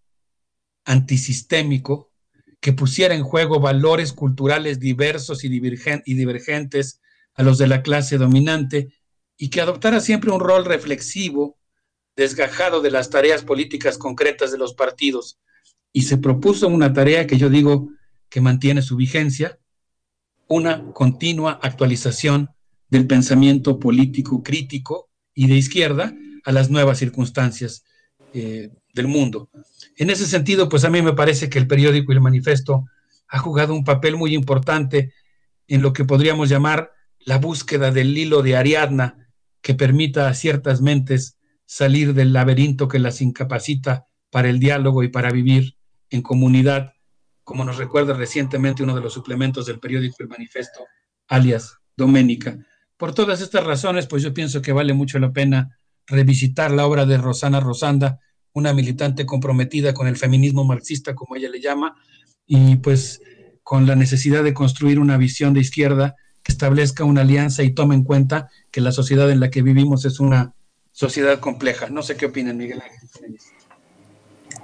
antisistémico, 0.85 2.11
que 2.61 2.73
pusiera 2.73 3.15
en 3.15 3.23
juego 3.23 3.59
valores 3.59 4.13
culturales 4.13 4.81
diversos 4.81 5.45
y, 5.45 5.49
divergentes 5.49 7.01
a 7.35 7.43
los 7.43 7.57
de 7.59 7.67
la 7.67 7.83
clase 7.83 8.19
dominante 8.19 8.93
y 9.39 9.49
que 9.49 9.63
adoptara 9.63 10.01
siempre 10.01 10.31
un 10.31 10.41
rol 10.41 10.67
reflexivo, 10.67 11.59
desgajado 12.17 12.83
de 12.83 12.91
las 12.91 13.09
tareas 13.09 13.43
políticas 13.43 13.97
concretas 13.97 14.53
de 14.53 14.59
los 14.59 14.75
partidos. 14.75 15.41
Y 15.93 16.03
se 16.03 16.19
propuso 16.19 16.69
una 16.69 16.93
tarea 16.93 17.27
que 17.27 17.39
yo 17.39 17.49
digo 17.49 17.89
que 18.29 18.43
mantiene 18.43 18.83
su 18.83 18.97
vigencia, 18.97 19.59
una 20.47 20.93
continua 20.93 21.59
actualización 21.63 22.51
del 22.91 23.07
pensamiento 23.07 23.79
político 23.79 24.43
crítico 24.43 25.09
y 25.33 25.47
de 25.47 25.55
izquierda 25.55 26.15
a 26.45 26.53
las 26.53 26.71
nuevas 26.71 26.99
circunstancias 26.99 27.85
eh, 28.33 28.71
del 28.95 29.09
mundo. 29.09 29.51
En 29.97 30.11
ese 30.11 30.27
sentido, 30.27 30.69
pues 30.69 30.85
a 30.85 30.91
mí 30.91 31.03
me 31.03 31.13
parece 31.13 31.49
que 31.49 31.59
el 31.59 31.67
periódico 31.67 32.13
y 32.13 32.17
el 32.17 32.21
manifiesto 32.21 32.87
ha 33.29 33.39
jugado 33.39 33.75
un 33.75 33.85
papel 33.85 34.17
muy 34.17 34.35
importante 34.35 35.13
en 35.69 35.83
lo 35.83 35.93
que 35.93 36.05
podríamos 36.05 36.49
llamar 36.49 36.93
la 37.21 37.39
búsqueda 37.39 37.91
del 37.91 38.17
hilo 38.17 38.43
de 38.43 38.57
Ariadna 38.57 39.29
que 39.61 39.75
permita 39.75 40.29
a 40.29 40.35
ciertas 40.35 40.81
mentes 40.81 41.39
salir 41.67 42.15
del 42.15 42.33
laberinto 42.33 42.89
que 42.89 42.99
las 42.99 43.21
incapacita 43.21 44.07
para 44.31 44.49
el 44.49 44.59
diálogo 44.59 45.03
y 45.03 45.09
para 45.09 45.31
vivir 45.31 45.77
en 46.09 46.23
comunidad, 46.23 46.95
como 47.45 47.65
nos 47.65 47.77
recuerda 47.77 48.15
recientemente 48.15 48.83
uno 48.83 48.95
de 48.95 49.03
los 49.03 49.13
suplementos 49.13 49.67
del 49.67 49.79
periódico 49.79 50.17
El 50.21 50.29
Manifesto, 50.29 50.81
alias 51.29 51.79
Doménica. 51.97 52.59
Por 52.97 53.15
todas 53.15 53.41
estas 53.41 53.65
razones, 53.65 54.07
pues 54.07 54.23
yo 54.23 54.35
pienso 54.35 54.63
que 54.63 54.73
vale 54.73 54.95
mucho 54.95 55.19
la 55.19 55.33
pena 55.33 55.79
revisitar 56.11 56.71
la 56.71 56.87
obra 56.87 57.07
de 57.07 57.17
Rosana 57.17 57.61
Rosanda, 57.61 58.21
una 58.53 58.75
militante 58.75 59.25
comprometida 59.25 59.95
con 59.95 60.07
el 60.07 60.17
feminismo 60.17 60.65
marxista, 60.65 61.15
como 61.15 61.37
ella 61.37 61.49
le 61.49 61.61
llama, 61.61 61.97
y 62.47 62.77
pues 62.77 63.23
con 63.63 63.87
la 63.87 63.95
necesidad 63.95 64.43
de 64.43 64.53
construir 64.53 64.99
una 64.99 65.17
visión 65.17 65.55
de 65.55 65.61
izquierda 65.61 66.17
que 66.43 66.53
establezca 66.53 67.05
una 67.05 67.21
alianza 67.21 67.63
y 67.63 67.73
tome 67.73 67.95
en 67.95 68.03
cuenta 68.03 68.49
que 68.71 68.81
la 68.81 68.93
sociedad 68.93 69.31
en 69.31 69.41
la 69.41 69.51
que 69.51 69.63
vivimos 69.63 70.05
es 70.05 70.21
una 70.21 70.55
sociedad 70.91 71.39
compleja. 71.39 71.89
No 71.89 72.03
sé 72.03 72.17
qué 72.17 72.27
opinan, 72.27 72.57
Miguel 72.57 72.83
Ángel. 72.83 73.39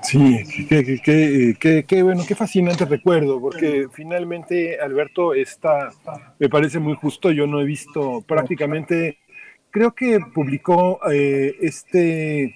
Sí, 0.03 0.67
qué, 0.69 2.03
bueno, 2.03 2.25
qué 2.27 2.35
fascinante 2.35 2.85
recuerdo, 2.85 3.41
porque 3.41 3.87
finalmente 3.93 4.79
Alberto 4.81 5.35
está, 5.35 5.91
me 6.39 6.49
parece 6.49 6.79
muy 6.79 6.95
justo, 6.95 7.33
yo 7.33 7.47
no 7.47 7.61
he 7.61 7.65
visto 7.65 8.23
prácticamente, 8.23 9.19
creo 9.71 9.95
que 9.95 10.19
publicó 10.35 11.01
eh, 11.11 11.55
este, 11.61 12.55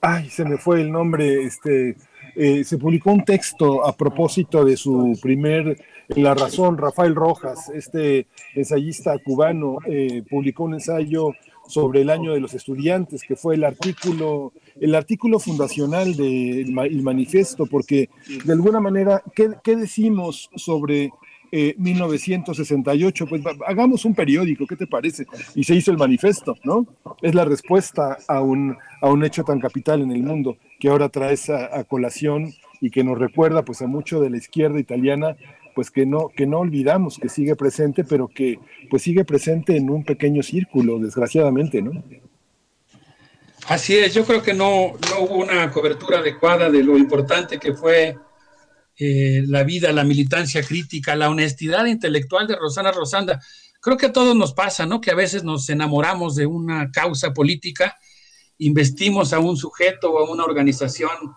ay, 0.00 0.28
se 0.30 0.44
me 0.44 0.56
fue 0.56 0.80
el 0.80 0.90
nombre, 0.90 1.44
este, 1.44 1.96
eh, 2.36 2.64
se 2.64 2.78
publicó 2.78 3.12
un 3.12 3.24
texto 3.24 3.86
a 3.86 3.96
propósito 3.96 4.64
de 4.64 4.76
su 4.76 5.18
primer 5.20 5.76
La 6.08 6.34
Razón, 6.34 6.78
Rafael 6.78 7.14
Rojas, 7.14 7.70
este 7.74 8.26
ensayista 8.54 9.18
cubano, 9.18 9.78
eh, 9.86 10.22
publicó 10.28 10.64
un 10.64 10.74
ensayo 10.74 11.32
sobre 11.66 12.00
el 12.00 12.10
año 12.10 12.32
de 12.32 12.40
los 12.40 12.54
estudiantes, 12.54 13.22
que 13.22 13.36
fue 13.36 13.54
el 13.54 13.64
artículo, 13.64 14.52
el 14.80 14.94
artículo 14.94 15.38
fundacional 15.38 16.16
del 16.16 16.72
manifiesto, 17.02 17.66
porque 17.66 18.10
de 18.44 18.52
alguna 18.52 18.80
manera, 18.80 19.22
¿qué, 19.34 19.50
qué 19.62 19.76
decimos 19.76 20.50
sobre 20.56 21.12
1968, 21.50 23.24
eh, 23.24 23.26
pues 23.28 23.42
hagamos 23.66 24.04
un 24.04 24.14
periódico, 24.14 24.66
¿qué 24.66 24.76
te 24.76 24.86
parece? 24.86 25.26
Y 25.54 25.64
se 25.64 25.74
hizo 25.74 25.90
el 25.90 25.98
manifiesto, 25.98 26.56
¿no? 26.64 26.86
Es 27.22 27.34
la 27.34 27.44
respuesta 27.44 28.18
a 28.28 28.40
un, 28.40 28.76
a 29.00 29.08
un 29.08 29.24
hecho 29.24 29.44
tan 29.44 29.60
capital 29.60 30.02
en 30.02 30.12
el 30.12 30.22
mundo 30.22 30.56
que 30.78 30.88
ahora 30.88 31.08
traes 31.08 31.50
a, 31.50 31.76
a, 31.78 31.84
colación 31.84 32.52
y 32.80 32.90
que 32.90 33.04
nos 33.04 33.18
recuerda 33.18 33.64
pues 33.64 33.82
a 33.82 33.86
mucho 33.86 34.20
de 34.20 34.30
la 34.30 34.38
izquierda 34.38 34.78
italiana, 34.78 35.36
pues 35.74 35.90
que 35.90 36.06
no, 36.06 36.28
que 36.28 36.46
no 36.46 36.60
olvidamos 36.60 37.18
que 37.18 37.28
sigue 37.28 37.56
presente, 37.56 38.04
pero 38.04 38.28
que 38.28 38.58
pues 38.88 39.02
sigue 39.02 39.24
presente 39.24 39.76
en 39.76 39.90
un 39.90 40.04
pequeño 40.04 40.42
círculo, 40.42 40.98
desgraciadamente, 40.98 41.82
¿no? 41.82 42.02
Así 43.68 43.96
es, 43.96 44.14
yo 44.14 44.24
creo 44.24 44.42
que 44.42 44.54
no, 44.54 44.94
no 45.10 45.20
hubo 45.20 45.36
una 45.36 45.70
cobertura 45.70 46.18
adecuada 46.18 46.70
de 46.70 46.82
lo 46.82 46.96
importante 46.96 47.58
que 47.58 47.74
fue 47.74 48.16
eh, 49.02 49.42
la 49.46 49.64
vida, 49.64 49.90
la 49.92 50.04
militancia 50.04 50.62
crítica, 50.62 51.16
la 51.16 51.30
honestidad 51.30 51.86
intelectual 51.86 52.46
de 52.46 52.54
Rosana 52.54 52.92
Rosanda. 52.92 53.40
Creo 53.80 53.96
que 53.96 54.06
a 54.06 54.12
todos 54.12 54.36
nos 54.36 54.52
pasa, 54.52 54.84
¿no? 54.84 55.00
Que 55.00 55.10
a 55.10 55.14
veces 55.14 55.42
nos 55.42 55.70
enamoramos 55.70 56.36
de 56.36 56.44
una 56.44 56.90
causa 56.90 57.32
política, 57.32 57.96
investimos 58.58 59.32
a 59.32 59.38
un 59.38 59.56
sujeto 59.56 60.12
o 60.12 60.18
a 60.18 60.30
una 60.30 60.44
organización 60.44 61.32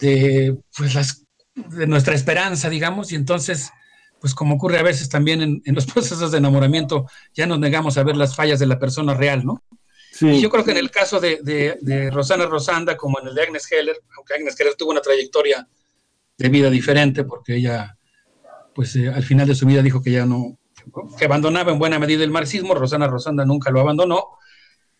de, 0.00 0.58
pues, 0.76 0.96
las, 0.96 1.24
de 1.54 1.86
nuestra 1.86 2.16
esperanza, 2.16 2.68
digamos, 2.68 3.12
y 3.12 3.14
entonces 3.14 3.70
pues 4.18 4.34
como 4.34 4.56
ocurre 4.56 4.78
a 4.80 4.82
veces 4.82 5.08
también 5.08 5.42
en, 5.42 5.62
en, 5.64 5.74
los 5.74 5.86
procesos 5.92 6.32
de 6.32 6.38
enamoramiento, 6.38 7.06
ya 7.32 7.46
nos 7.46 7.60
negamos 7.60 7.96
a 7.96 8.02
ver 8.02 8.16
las 8.16 8.34
fallas 8.34 8.58
de 8.58 8.66
la 8.66 8.80
persona 8.80 9.14
real, 9.14 9.44
¿no? 9.44 9.62
Sí. 10.10 10.26
Y 10.26 10.40
yo 10.40 10.50
creo 10.50 10.64
que 10.64 10.72
en 10.72 10.78
el 10.78 10.90
caso 10.90 11.20
de, 11.20 11.38
de, 11.42 11.78
de, 11.80 12.10
Rosana 12.10 12.46
Rosanda, 12.46 12.96
como 12.96 13.20
en 13.20 13.28
el 13.28 13.34
de 13.36 13.42
Agnes 13.42 13.70
Heller, 13.70 14.02
aunque 14.16 14.34
Agnes 14.34 14.58
Heller 14.58 14.74
tuvo 14.74 14.90
una 14.90 15.02
trayectoria 15.02 15.68
de 16.38 16.48
vida 16.48 16.70
diferente, 16.70 17.24
porque 17.24 17.56
ella, 17.56 17.96
pues 18.74 18.94
eh, 18.96 19.08
al 19.08 19.22
final 19.22 19.48
de 19.48 19.54
su 19.54 19.66
vida 19.66 19.82
dijo 19.82 20.02
que 20.02 20.12
ya 20.12 20.26
no, 20.26 20.58
que 21.18 21.24
abandonaba 21.24 21.72
en 21.72 21.78
buena 21.78 21.98
medida 21.98 22.24
el 22.24 22.30
marxismo, 22.30 22.74
Rosana 22.74 23.06
Rosanda 23.06 23.44
nunca 23.44 23.70
lo 23.70 23.80
abandonó, 23.80 24.38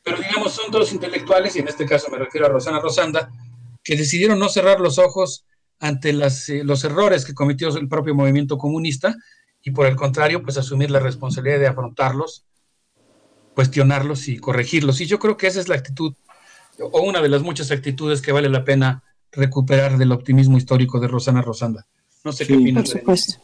pero 0.03 0.19
digamos, 0.19 0.53
son 0.53 0.71
dos 0.71 0.93
intelectuales, 0.93 1.57
y 1.57 1.61
en 1.61 1.69
este 1.69 1.85
caso 1.85 2.11
me 2.11 2.19
refiero 2.19 2.47
a 2.47 2.51
Rosana 2.51 2.81
Rosanda, 2.81 3.31
que 3.83 3.97
decidieron 3.97 4.39
no 4.39 4.49
cerrar 4.49 4.81
los 4.81 4.99
ojos 4.99 5.45
ante 5.79 6.13
las, 6.13 6.49
eh, 6.49 6.65
los 6.65 6.85
errores 6.85 7.25
que 7.25 7.35
cometió 7.35 7.69
el 7.77 7.89
propio 7.89 8.15
movimiento 8.15 8.57
comunista 8.57 9.15
y 9.63 9.73
por 9.73 9.87
el 9.87 9.97
contrario, 9.97 10.43
pues 10.43 10.57
asumir 10.59 10.91
la 10.91 11.01
responsabilidad 11.01 11.59
de 11.59 11.67
afrontarlos, 11.67 12.45
cuestionarlos 13.55 14.29
y 14.29 14.39
corregirlos. 14.39 15.01
Y 15.01 15.07
yo 15.07 15.19
creo 15.19 15.37
que 15.37 15.49
esa 15.49 15.59
es 15.59 15.69
la 15.69 15.75
actitud, 15.75 16.15
o 16.79 17.01
una 17.01 17.21
de 17.21 17.29
las 17.29 17.43
muchas 17.43 17.73
actitudes 17.73 18.23
que 18.23 18.31
vale 18.33 18.49
la 18.49 18.65
pena 18.65 19.03
recuperar 19.37 19.99
del 19.99 20.13
optimismo 20.13 20.57
histórico 20.57 20.99
de 20.99 21.09
Rosana 21.09 21.43
Rosanda. 21.43 21.87
No 22.25 22.33
sé 22.33 22.45
sí, 22.45 22.53
qué 22.53 22.59
opinas. 22.59 22.91
Por 22.91 22.99
supuesto. 23.01 23.43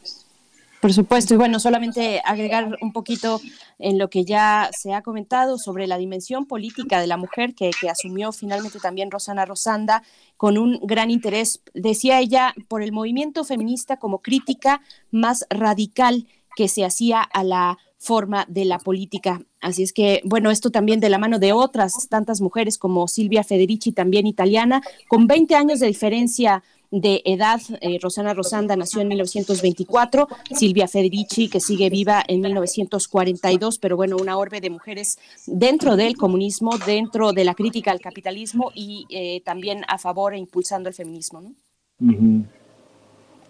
Por 0.82 0.92
supuesto, 0.92 1.34
y 1.34 1.36
bueno, 1.36 1.60
solamente 1.60 2.20
agregar 2.24 2.76
un 2.80 2.92
poquito 2.92 3.40
en 3.78 3.98
lo 3.98 4.10
que 4.10 4.24
ya 4.24 4.68
se 4.76 4.92
ha 4.92 5.02
comentado 5.02 5.56
sobre 5.56 5.86
la 5.86 5.96
dimensión 5.96 6.44
política 6.44 7.00
de 7.00 7.06
la 7.06 7.16
mujer 7.16 7.54
que, 7.54 7.70
que, 7.80 7.88
asumió 7.88 8.32
finalmente 8.32 8.80
también 8.80 9.12
Rosana 9.12 9.44
Rosanda 9.44 10.02
con 10.36 10.58
un 10.58 10.80
gran 10.82 11.12
interés, 11.12 11.60
decía 11.72 12.18
ella, 12.18 12.52
por 12.66 12.82
el 12.82 12.90
movimiento 12.90 13.44
feminista 13.44 13.98
como 13.98 14.22
crítica 14.22 14.82
más 15.12 15.46
radical 15.50 16.26
que 16.56 16.66
se 16.66 16.84
hacía 16.84 17.22
a 17.22 17.44
la 17.44 17.78
forma 18.02 18.44
de 18.48 18.64
la 18.64 18.78
política. 18.78 19.40
Así 19.60 19.84
es 19.84 19.92
que, 19.92 20.20
bueno, 20.24 20.50
esto 20.50 20.70
también 20.70 20.98
de 20.98 21.08
la 21.08 21.18
mano 21.18 21.38
de 21.38 21.52
otras 21.52 22.08
tantas 22.08 22.40
mujeres 22.40 22.76
como 22.76 23.06
Silvia 23.06 23.44
Federici, 23.44 23.92
también 23.92 24.26
italiana, 24.26 24.82
con 25.08 25.28
20 25.28 25.54
años 25.54 25.78
de 25.78 25.86
diferencia 25.86 26.64
de 26.90 27.22
edad. 27.24 27.60
Eh, 27.80 27.98
Rosana 28.02 28.34
Rosanda 28.34 28.74
nació 28.74 29.02
en 29.02 29.08
1924, 29.08 30.26
Silvia 30.50 30.88
Federici, 30.88 31.48
que 31.48 31.60
sigue 31.60 31.90
viva 31.90 32.24
en 32.26 32.40
1942, 32.40 33.78
pero 33.78 33.96
bueno, 33.96 34.16
una 34.20 34.36
orbe 34.36 34.60
de 34.60 34.70
mujeres 34.70 35.16
dentro 35.46 35.94
del 35.94 36.16
comunismo, 36.16 36.76
dentro 36.78 37.32
de 37.32 37.44
la 37.44 37.54
crítica 37.54 37.92
al 37.92 38.00
capitalismo 38.00 38.72
y 38.74 39.06
eh, 39.10 39.42
también 39.44 39.84
a 39.86 39.96
favor 39.98 40.34
e 40.34 40.38
impulsando 40.38 40.88
el 40.88 40.94
feminismo. 40.94 41.40
¿no? 41.40 41.54
Uh 42.00 42.10
-huh. 42.10 42.46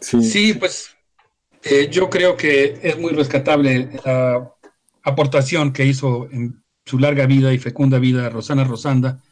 sí. 0.00 0.22
sí, 0.22 0.54
pues 0.54 0.90
eh, 1.64 1.88
yo 1.90 2.10
creo 2.10 2.36
que 2.36 2.80
es 2.82 2.98
muy 2.98 3.12
rescatable 3.12 3.90
la 4.04 4.52
aportación 5.02 5.72
que 5.72 5.86
hizo 5.86 6.28
en 6.30 6.62
su 6.84 6.98
larga 6.98 7.26
vida 7.26 7.52
y 7.52 7.58
fecunda 7.58 7.98
vida 7.98 8.28
Rosana 8.28 8.64
Rosanda 8.64 9.22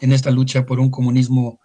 en 0.00 0.12
esta 0.12 0.30
lucha 0.30 0.64
por 0.64 0.80
un 0.80 0.90
comunismo 0.90 1.60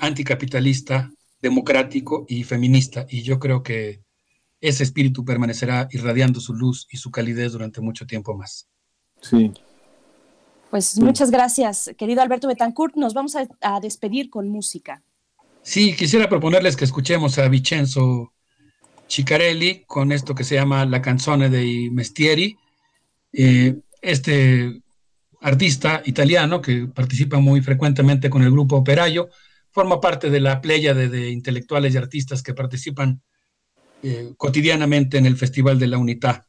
anticapitalista, 0.00 1.10
democrático 1.40 2.26
y 2.28 2.44
feminista. 2.44 3.06
Y 3.08 3.22
yo 3.22 3.38
creo 3.38 3.62
que 3.62 4.02
ese 4.60 4.82
espíritu 4.82 5.24
permanecerá 5.24 5.88
irradiando 5.90 6.40
su 6.40 6.54
luz 6.54 6.86
y 6.90 6.96
su 6.96 7.10
calidez 7.10 7.52
durante 7.52 7.80
mucho 7.80 8.06
tiempo 8.06 8.36
más. 8.36 8.68
Sí. 9.20 9.52
Pues 10.70 10.98
muchas 11.00 11.30
gracias, 11.30 11.90
querido 11.96 12.20
Alberto 12.20 12.46
Betancourt. 12.46 12.94
Nos 12.96 13.14
vamos 13.14 13.36
a, 13.36 13.48
a, 13.60 13.80
despedir 13.80 14.28
con 14.28 14.48
música. 14.48 15.02
Sí, 15.62 15.96
quisiera 15.96 16.28
proponerles 16.28 16.76
que 16.76 16.84
escuchemos 16.84 17.38
a 17.38 17.48
Vincenzo 17.48 18.32
Ciccarelli 19.08 19.84
con 19.86 20.12
esto 20.12 20.34
que 20.34 20.44
se 20.44 20.54
llama 20.54 20.84
La 20.84 21.00
canzone 21.00 21.48
dei 21.48 21.90
Mestieri. 21.90 22.56
Eh, 23.32 23.76
este 24.00 24.82
artista 25.40 26.02
italiano 26.04 26.60
que 26.60 26.86
participa 26.86 27.38
muy 27.38 27.60
frecuentemente 27.60 28.28
con 28.28 28.42
el 28.42 28.50
grupo 28.50 28.76
Operayo, 28.76 29.28
forma 29.70 30.00
parte 30.00 30.30
de 30.30 30.40
la 30.40 30.60
pléyade 30.60 31.08
de 31.08 31.30
intelectuales 31.30 31.94
y 31.94 31.98
artistas 31.98 32.42
que 32.42 32.54
participan 32.54 33.22
eh, 34.02 34.32
cotidianamente 34.36 35.18
en 35.18 35.26
el 35.26 35.36
Festival 35.36 35.78
de 35.78 35.88
la 35.88 35.98
Unidad, 35.98 36.46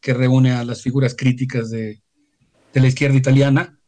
que 0.00 0.14
reúne 0.14 0.52
a 0.52 0.64
las 0.64 0.82
figuras 0.82 1.14
críticas 1.14 1.70
de, 1.70 2.00
la 2.74 2.86
izquierda 2.86 3.16
italiana 3.16 3.78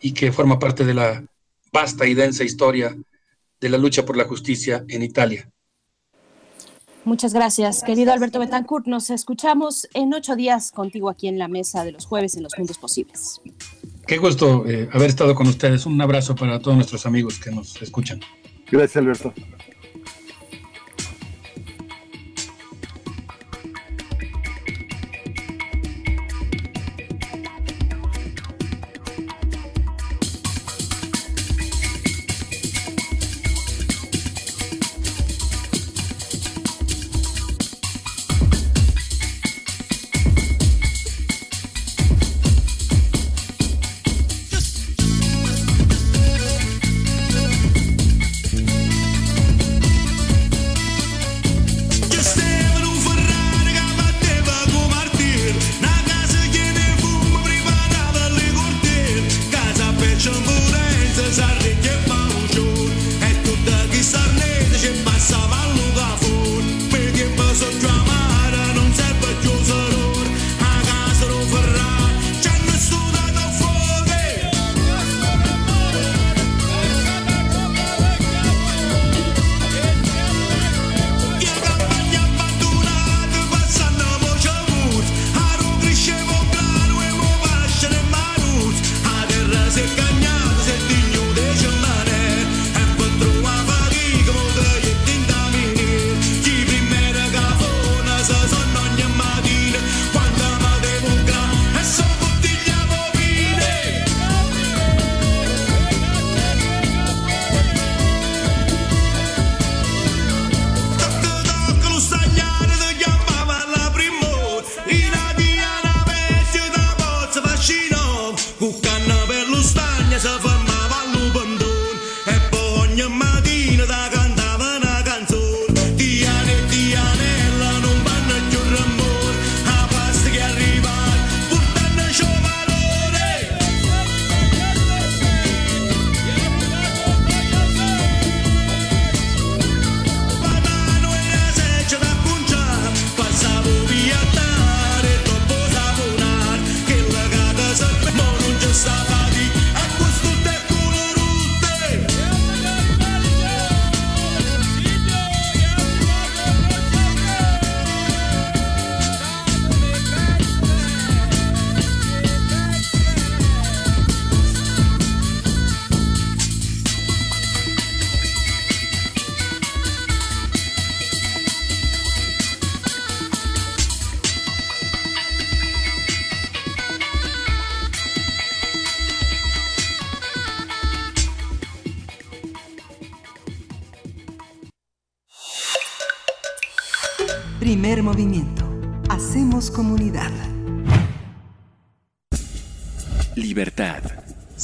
y 0.00 0.12
que 0.12 0.32
forma 0.32 0.58
parte 0.58 0.84
de 0.84 0.94
la 0.94 1.24
vasta 1.72 2.06
y 2.06 2.14
densa 2.14 2.44
historia 2.44 2.96
de 3.60 3.68
la 3.68 3.78
lucha 3.78 4.04
por 4.04 4.16
la 4.16 4.24
justicia 4.24 4.84
en 4.88 5.02
Italia. 5.02 5.50
Muchas 7.04 7.32
gracias, 7.32 7.82
querido 7.82 8.12
Alberto 8.12 8.38
Betancourt. 8.38 8.86
Nos 8.86 9.10
escuchamos 9.10 9.88
en 9.94 10.12
ocho 10.12 10.36
días 10.36 10.72
contigo 10.72 11.08
aquí 11.08 11.28
en 11.28 11.38
la 11.38 11.48
mesa 11.48 11.84
de 11.84 11.92
los 11.92 12.06
jueves 12.06 12.36
en 12.36 12.42
los 12.42 12.52
mundos 12.58 12.78
posibles. 12.78 13.40
Qué 14.06 14.18
gusto 14.18 14.66
eh, 14.66 14.88
haber 14.92 15.10
estado 15.10 15.34
con 15.34 15.46
ustedes. 15.46 15.86
Un 15.86 16.00
abrazo 16.00 16.34
para 16.34 16.58
todos 16.58 16.76
nuestros 16.76 17.06
amigos 17.06 17.38
que 17.38 17.50
nos 17.50 17.80
escuchan. 17.80 18.20
Gracias, 18.70 18.96
Alberto. 18.96 19.32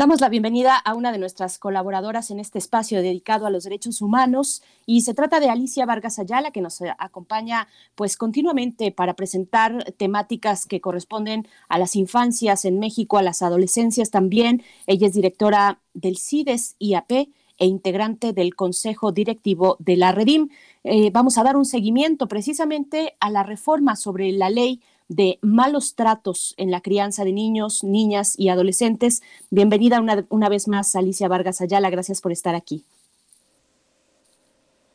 Damos 0.00 0.22
la 0.22 0.30
bienvenida 0.30 0.76
a 0.76 0.94
una 0.94 1.12
de 1.12 1.18
nuestras 1.18 1.58
colaboradoras 1.58 2.30
en 2.30 2.40
este 2.40 2.58
espacio 2.58 3.02
dedicado 3.02 3.44
a 3.44 3.50
los 3.50 3.64
derechos 3.64 4.00
humanos 4.00 4.62
y 4.86 5.02
se 5.02 5.12
trata 5.12 5.40
de 5.40 5.50
Alicia 5.50 5.84
Vargas 5.84 6.18
Ayala 6.18 6.52
que 6.52 6.62
nos 6.62 6.80
acompaña 6.96 7.68
pues 7.96 8.16
continuamente 8.16 8.92
para 8.92 9.14
presentar 9.14 9.92
temáticas 9.98 10.64
que 10.64 10.80
corresponden 10.80 11.46
a 11.68 11.78
las 11.78 11.96
infancias 11.96 12.64
en 12.64 12.78
México, 12.78 13.18
a 13.18 13.22
las 13.22 13.42
adolescencias 13.42 14.10
también. 14.10 14.62
Ella 14.86 15.06
es 15.06 15.12
directora 15.12 15.82
del 15.92 16.16
CIDES 16.16 16.76
IAP 16.78 17.28
e 17.58 17.66
integrante 17.66 18.32
del 18.32 18.54
Consejo 18.54 19.12
Directivo 19.12 19.76
de 19.80 19.98
la 19.98 20.12
Redim. 20.12 20.48
Eh, 20.82 21.10
vamos 21.10 21.36
a 21.36 21.42
dar 21.42 21.58
un 21.58 21.66
seguimiento 21.66 22.26
precisamente 22.26 23.18
a 23.20 23.28
la 23.28 23.42
reforma 23.42 23.96
sobre 23.96 24.32
la 24.32 24.48
ley 24.48 24.80
de 25.10 25.38
malos 25.42 25.96
tratos 25.96 26.54
en 26.56 26.70
la 26.70 26.80
crianza 26.80 27.24
de 27.24 27.32
niños, 27.32 27.82
niñas 27.82 28.38
y 28.38 28.48
adolescentes. 28.48 29.22
Bienvenida 29.50 30.00
una, 30.00 30.24
una 30.30 30.48
vez 30.48 30.68
más, 30.68 30.94
Alicia 30.94 31.26
Vargas 31.26 31.60
Ayala. 31.60 31.90
Gracias 31.90 32.20
por 32.20 32.30
estar 32.30 32.54
aquí. 32.54 32.84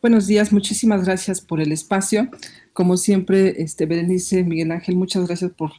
Buenos 0.01 0.27
días, 0.27 0.53
muchísimas 0.53 1.03
gracias 1.03 1.41
por 1.41 1.59
el 1.59 1.71
espacio. 1.71 2.29
Como 2.73 2.95
siempre, 2.95 3.61
este, 3.61 3.85
Berenice, 3.85 4.43
Miguel 4.43 4.71
Ángel, 4.71 4.95
muchas 4.95 5.27
gracias 5.27 5.51
por 5.51 5.71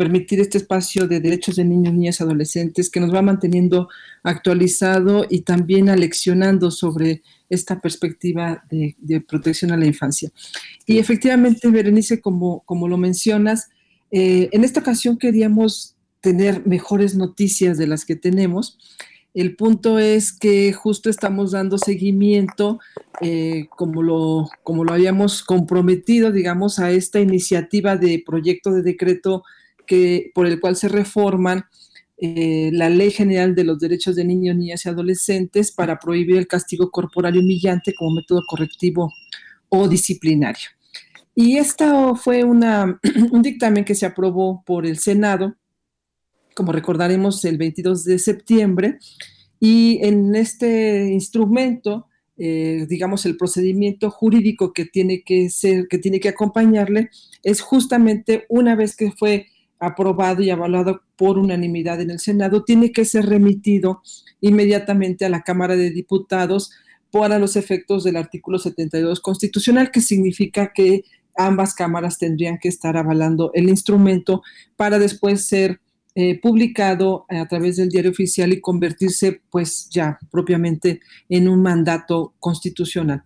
permitir 0.00 0.40
este 0.40 0.56
espacio 0.56 1.06
de 1.06 1.20
derechos 1.20 1.56
de 1.56 1.64
niños, 1.66 1.92
niñas 1.92 2.20
y 2.20 2.22
adolescentes 2.22 2.88
que 2.88 3.00
nos 3.00 3.12
va 3.14 3.20
manteniendo 3.20 3.90
actualizado 4.22 5.26
y 5.28 5.42
también 5.42 5.90
aleccionando 5.90 6.70
sobre 6.70 7.22
esta 7.50 7.78
perspectiva 7.80 8.64
de, 8.70 8.96
de 8.98 9.20
protección 9.20 9.72
a 9.72 9.76
la 9.76 9.84
infancia. 9.84 10.30
Y 10.86 10.96
efectivamente, 10.96 11.68
Berenice, 11.68 12.22
como, 12.22 12.60
como 12.60 12.88
lo 12.88 12.96
mencionas, 12.96 13.68
eh, 14.10 14.48
en 14.52 14.64
esta 14.64 14.80
ocasión 14.80 15.18
queríamos 15.18 15.96
tener 16.22 16.66
mejores 16.66 17.14
noticias 17.14 17.76
de 17.76 17.86
las 17.86 18.06
que 18.06 18.16
tenemos. 18.16 18.78
El 19.34 19.54
punto 19.54 19.98
es 19.98 20.32
que 20.32 20.72
justo 20.72 21.10
estamos 21.10 21.52
dando 21.52 21.76
seguimiento, 21.76 22.78
eh, 23.20 23.66
como, 23.76 24.02
lo, 24.02 24.48
como 24.62 24.82
lo 24.82 24.94
habíamos 24.94 25.44
comprometido, 25.44 26.32
digamos, 26.32 26.78
a 26.78 26.90
esta 26.90 27.20
iniciativa 27.20 27.98
de 27.98 28.22
proyecto 28.26 28.72
de 28.72 28.80
decreto 28.80 29.42
que, 29.86 30.30
por 30.34 30.46
el 30.46 30.60
cual 30.60 30.76
se 30.76 30.88
reforman 30.88 31.64
eh, 32.22 32.70
la 32.72 32.90
Ley 32.90 33.10
General 33.10 33.54
de 33.54 33.64
los 33.64 33.78
Derechos 33.78 34.14
de 34.14 34.24
Niños, 34.24 34.54
Niñas 34.54 34.84
y 34.84 34.90
Adolescentes 34.90 35.72
para 35.72 35.98
prohibir 35.98 36.36
el 36.36 36.46
castigo 36.46 36.90
corporal 36.90 37.38
humillante 37.38 37.94
como 37.94 38.14
método 38.14 38.42
correctivo 38.46 39.10
o 39.70 39.88
disciplinario. 39.88 40.68
Y 41.34 41.56
esto 41.56 42.14
fue 42.16 42.44
una, 42.44 43.00
un 43.32 43.40
dictamen 43.40 43.86
que 43.86 43.94
se 43.94 44.04
aprobó 44.04 44.62
por 44.66 44.84
el 44.84 44.98
Senado, 44.98 45.56
como 46.54 46.72
recordaremos, 46.72 47.42
el 47.46 47.56
22 47.56 48.04
de 48.04 48.18
septiembre, 48.18 48.98
y 49.58 50.00
en 50.02 50.34
este 50.34 51.08
instrumento, 51.08 52.06
eh, 52.36 52.86
digamos, 52.86 53.24
el 53.24 53.38
procedimiento 53.38 54.10
jurídico 54.10 54.74
que 54.74 54.84
tiene 54.84 55.22
que 55.22 55.48
ser, 55.48 55.88
que 55.88 55.98
tiene 55.98 56.20
que 56.20 56.28
acompañarle, 56.28 57.08
es 57.42 57.62
justamente 57.62 58.44
una 58.50 58.74
vez 58.74 58.94
que 58.94 59.12
fue 59.12 59.46
aprobado 59.80 60.42
y 60.42 60.50
avalado 60.50 61.02
por 61.16 61.38
unanimidad 61.38 62.00
en 62.00 62.10
el 62.10 62.20
Senado, 62.20 62.64
tiene 62.64 62.92
que 62.92 63.04
ser 63.04 63.26
remitido 63.26 64.02
inmediatamente 64.40 65.24
a 65.24 65.30
la 65.30 65.42
Cámara 65.42 65.74
de 65.74 65.90
Diputados 65.90 66.70
para 67.10 67.38
los 67.38 67.56
efectos 67.56 68.04
del 68.04 68.16
artículo 68.16 68.58
72 68.58 69.20
constitucional, 69.20 69.90
que 69.90 70.00
significa 70.00 70.72
que 70.72 71.04
ambas 71.36 71.74
cámaras 71.74 72.18
tendrían 72.18 72.58
que 72.58 72.68
estar 72.68 72.96
avalando 72.96 73.50
el 73.54 73.68
instrumento 73.68 74.42
para 74.76 74.98
después 74.98 75.46
ser 75.46 75.80
eh, 76.14 76.40
publicado 76.40 77.24
a 77.28 77.46
través 77.46 77.76
del 77.76 77.88
diario 77.88 78.10
oficial 78.10 78.52
y 78.52 78.60
convertirse 78.60 79.40
pues 79.48 79.88
ya 79.90 80.18
propiamente 80.30 81.00
en 81.28 81.48
un 81.48 81.62
mandato 81.62 82.34
constitucional. 82.38 83.22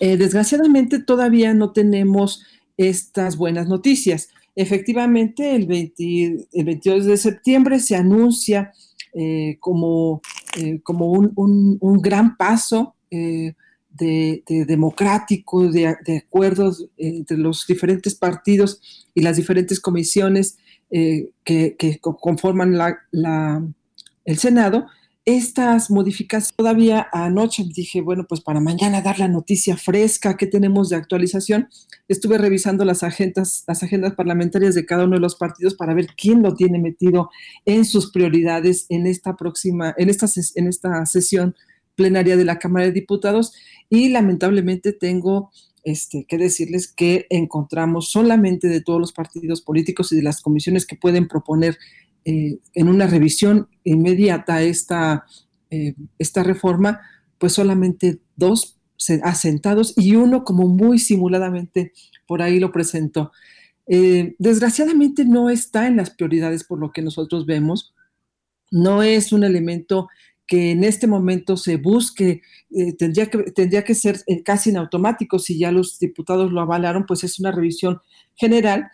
Eh, 0.00 0.16
desgraciadamente 0.16 0.98
todavía 0.98 1.54
no 1.54 1.72
tenemos 1.72 2.44
estas 2.76 3.36
buenas 3.36 3.68
noticias. 3.68 4.30
Efectivamente, 4.60 5.56
el, 5.56 5.66
22 5.66 7.06
de 7.06 7.16
septiembre 7.16 7.80
se 7.80 7.96
anuncia 7.96 8.74
eh, 9.14 9.56
como, 9.58 10.20
eh, 10.54 10.80
como 10.82 11.12
un, 11.12 12.02
gran 12.02 12.36
paso 12.36 12.94
eh, 13.10 13.54
de, 13.88 14.42
democrático, 14.68 15.66
de, 15.66 15.96
acuerdos 16.18 16.86
entre 16.98 17.38
los 17.38 17.66
diferentes 17.66 18.14
partidos 18.14 18.82
y 19.14 19.22
las 19.22 19.38
diferentes 19.38 19.80
comisiones 19.80 20.58
que, 20.90 21.98
conforman 22.02 22.78
el 24.26 24.38
Senado 24.38 24.88
estas 25.36 25.90
modificaciones, 25.90 26.54
todavía 26.56 27.08
anoche 27.12 27.64
dije, 27.64 28.00
bueno, 28.00 28.26
pues 28.28 28.40
para 28.40 28.60
mañana 28.60 29.02
dar 29.02 29.18
la 29.18 29.28
noticia 29.28 29.76
fresca 29.76 30.36
que 30.36 30.46
tenemos 30.46 30.88
de 30.88 30.96
actualización, 30.96 31.68
estuve 32.08 32.38
revisando 32.38 32.84
las 32.84 33.02
agendas, 33.02 33.64
las 33.66 33.82
agendas 33.82 34.14
parlamentarias 34.14 34.74
de 34.74 34.86
cada 34.86 35.04
uno 35.04 35.16
de 35.16 35.20
los 35.20 35.36
partidos 35.36 35.74
para 35.74 35.94
ver 35.94 36.08
quién 36.16 36.42
lo 36.42 36.54
tiene 36.54 36.78
metido 36.78 37.30
en 37.64 37.84
sus 37.84 38.10
prioridades 38.10 38.86
en 38.88 39.06
esta 39.06 39.36
próxima, 39.36 39.94
en 39.96 40.10
esta, 40.10 40.26
en 40.54 40.66
esta 40.66 41.04
sesión 41.06 41.54
plenaria 41.94 42.36
de 42.36 42.44
la 42.44 42.58
Cámara 42.58 42.86
de 42.86 42.92
Diputados. 42.92 43.52
Y 43.88 44.08
lamentablemente 44.08 44.92
tengo 44.92 45.50
este, 45.84 46.24
que 46.28 46.38
decirles 46.38 46.92
que 46.92 47.26
encontramos 47.30 48.10
solamente 48.10 48.68
de 48.68 48.80
todos 48.80 49.00
los 49.00 49.12
partidos 49.12 49.62
políticos 49.62 50.12
y 50.12 50.16
de 50.16 50.22
las 50.22 50.42
comisiones 50.42 50.86
que 50.86 50.96
pueden 50.96 51.26
proponer 51.26 51.78
eh, 52.24 52.58
en 52.74 52.88
una 52.88 53.06
revisión 53.06 53.68
inmediata 53.82 54.62
esta, 54.62 55.24
eh, 55.70 55.94
esta 56.18 56.42
reforma, 56.42 57.00
pues 57.38 57.54
solamente 57.54 58.20
dos 58.36 58.76
asentados 59.22 59.94
y 59.96 60.16
uno 60.16 60.44
como 60.44 60.68
muy 60.68 60.98
simuladamente 60.98 61.92
por 62.26 62.42
ahí 62.42 62.60
lo 62.60 62.72
presentó. 62.72 63.32
Eh, 63.86 64.34
desgraciadamente 64.38 65.24
no 65.24 65.48
está 65.48 65.86
en 65.86 65.96
las 65.96 66.10
prioridades 66.10 66.64
por 66.64 66.78
lo 66.78 66.92
que 66.92 67.00
nosotros 67.00 67.46
vemos, 67.46 67.94
no 68.70 69.02
es 69.02 69.32
un 69.32 69.42
elemento 69.42 70.08
que 70.46 70.72
en 70.72 70.84
este 70.84 71.06
momento 71.06 71.56
se 71.56 71.76
busque, 71.76 72.42
tendría, 72.98 73.26
que, 73.26 73.38
tendría 73.52 73.84
que 73.84 73.94
ser 73.94 74.20
casi 74.44 74.70
en 74.70 74.76
automático, 74.76 75.38
si 75.38 75.58
ya 75.58 75.72
los 75.72 75.98
diputados 75.98 76.52
lo 76.52 76.60
avalaron, 76.60 77.06
pues 77.06 77.24
es 77.24 77.38
una 77.38 77.52
revisión 77.52 78.00
general, 78.34 78.90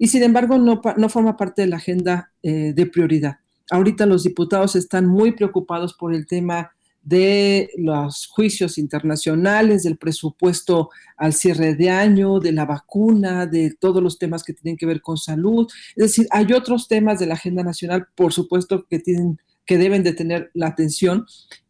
y 0.00 0.08
sin 0.08 0.22
embargo 0.22 0.56
no, 0.58 0.80
no 0.96 1.08
forma 1.10 1.36
parte 1.36 1.60
de 1.60 1.68
la 1.68 1.76
agenda 1.76 2.32
eh, 2.42 2.72
de 2.74 2.86
prioridad. 2.86 3.36
Ahorita 3.70 4.06
los 4.06 4.24
diputados 4.24 4.74
están 4.74 5.06
muy 5.06 5.32
preocupados 5.32 5.92
por 5.92 6.14
el 6.14 6.26
tema 6.26 6.72
de 7.02 7.68
los 7.76 8.26
juicios 8.26 8.78
internacionales, 8.78 9.82
del 9.82 9.98
presupuesto 9.98 10.88
al 11.18 11.34
cierre 11.34 11.74
de 11.74 11.90
año, 11.90 12.40
de 12.40 12.52
la 12.52 12.64
vacuna, 12.64 13.44
de 13.44 13.76
todos 13.78 14.02
los 14.02 14.18
temas 14.18 14.42
que 14.42 14.54
tienen 14.54 14.78
que 14.78 14.86
ver 14.86 15.02
con 15.02 15.18
salud. 15.18 15.68
Es 15.96 16.04
decir, 16.06 16.26
hay 16.30 16.50
otros 16.54 16.88
temas 16.88 17.18
de 17.18 17.26
la 17.26 17.34
agenda 17.34 17.62
nacional, 17.62 18.08
por 18.14 18.32
supuesto, 18.32 18.86
que, 18.88 19.00
tienen, 19.00 19.38
que 19.66 19.76
deben 19.76 20.02
de 20.02 20.14
tener 20.14 20.50
la 20.54 20.68
atención, 20.68 21.26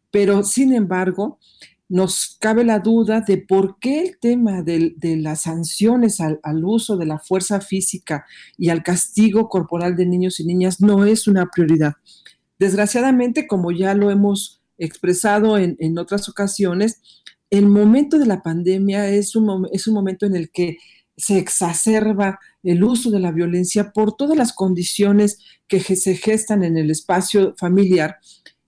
pero 0.09 0.43
sin 0.43 0.73
embargo, 0.73 1.37
nos 1.91 2.37
cabe 2.39 2.63
la 2.63 2.79
duda 2.79 3.19
de 3.19 3.37
por 3.37 3.77
qué 3.77 4.01
el 4.01 4.17
tema 4.17 4.63
de, 4.63 4.95
las 5.17 5.41
sanciones 5.41 6.21
al, 6.21 6.39
uso 6.63 6.95
de 6.95 7.05
la 7.05 7.19
fuerza 7.19 7.59
física 7.59 8.25
y 8.57 8.69
al 8.69 8.81
castigo 8.81 9.49
corporal 9.49 9.97
de 9.97 10.05
niños 10.05 10.39
y 10.39 10.45
niñas 10.45 10.79
no 10.79 11.03
es 11.03 11.27
una 11.27 11.47
prioridad. 11.47 11.95
Desgraciadamente, 12.57 13.45
como 13.45 13.73
ya 13.73 13.93
lo 13.93 14.09
hemos 14.09 14.61
expresado 14.77 15.57
en, 15.57 15.97
otras 15.97 16.29
ocasiones, 16.29 17.01
el 17.49 17.67
momento 17.67 18.17
de 18.19 18.25
la 18.25 18.41
pandemia 18.41 19.09
es 19.09 19.35
un, 19.35 19.67
momento 19.87 20.25
en 20.25 20.37
el 20.37 20.49
que 20.49 20.77
se 21.17 21.39
exacerba 21.39 22.39
el 22.63 22.85
uso 22.85 23.11
de 23.11 23.19
la 23.19 23.33
violencia 23.33 23.91
por 23.91 24.15
todas 24.15 24.37
las 24.37 24.53
condiciones 24.53 25.39
que 25.67 25.81
se 25.81 26.15
gestan 26.15 26.63
en 26.63 26.77
el 26.77 26.89
espacio 26.89 27.53
familiar 27.57 28.19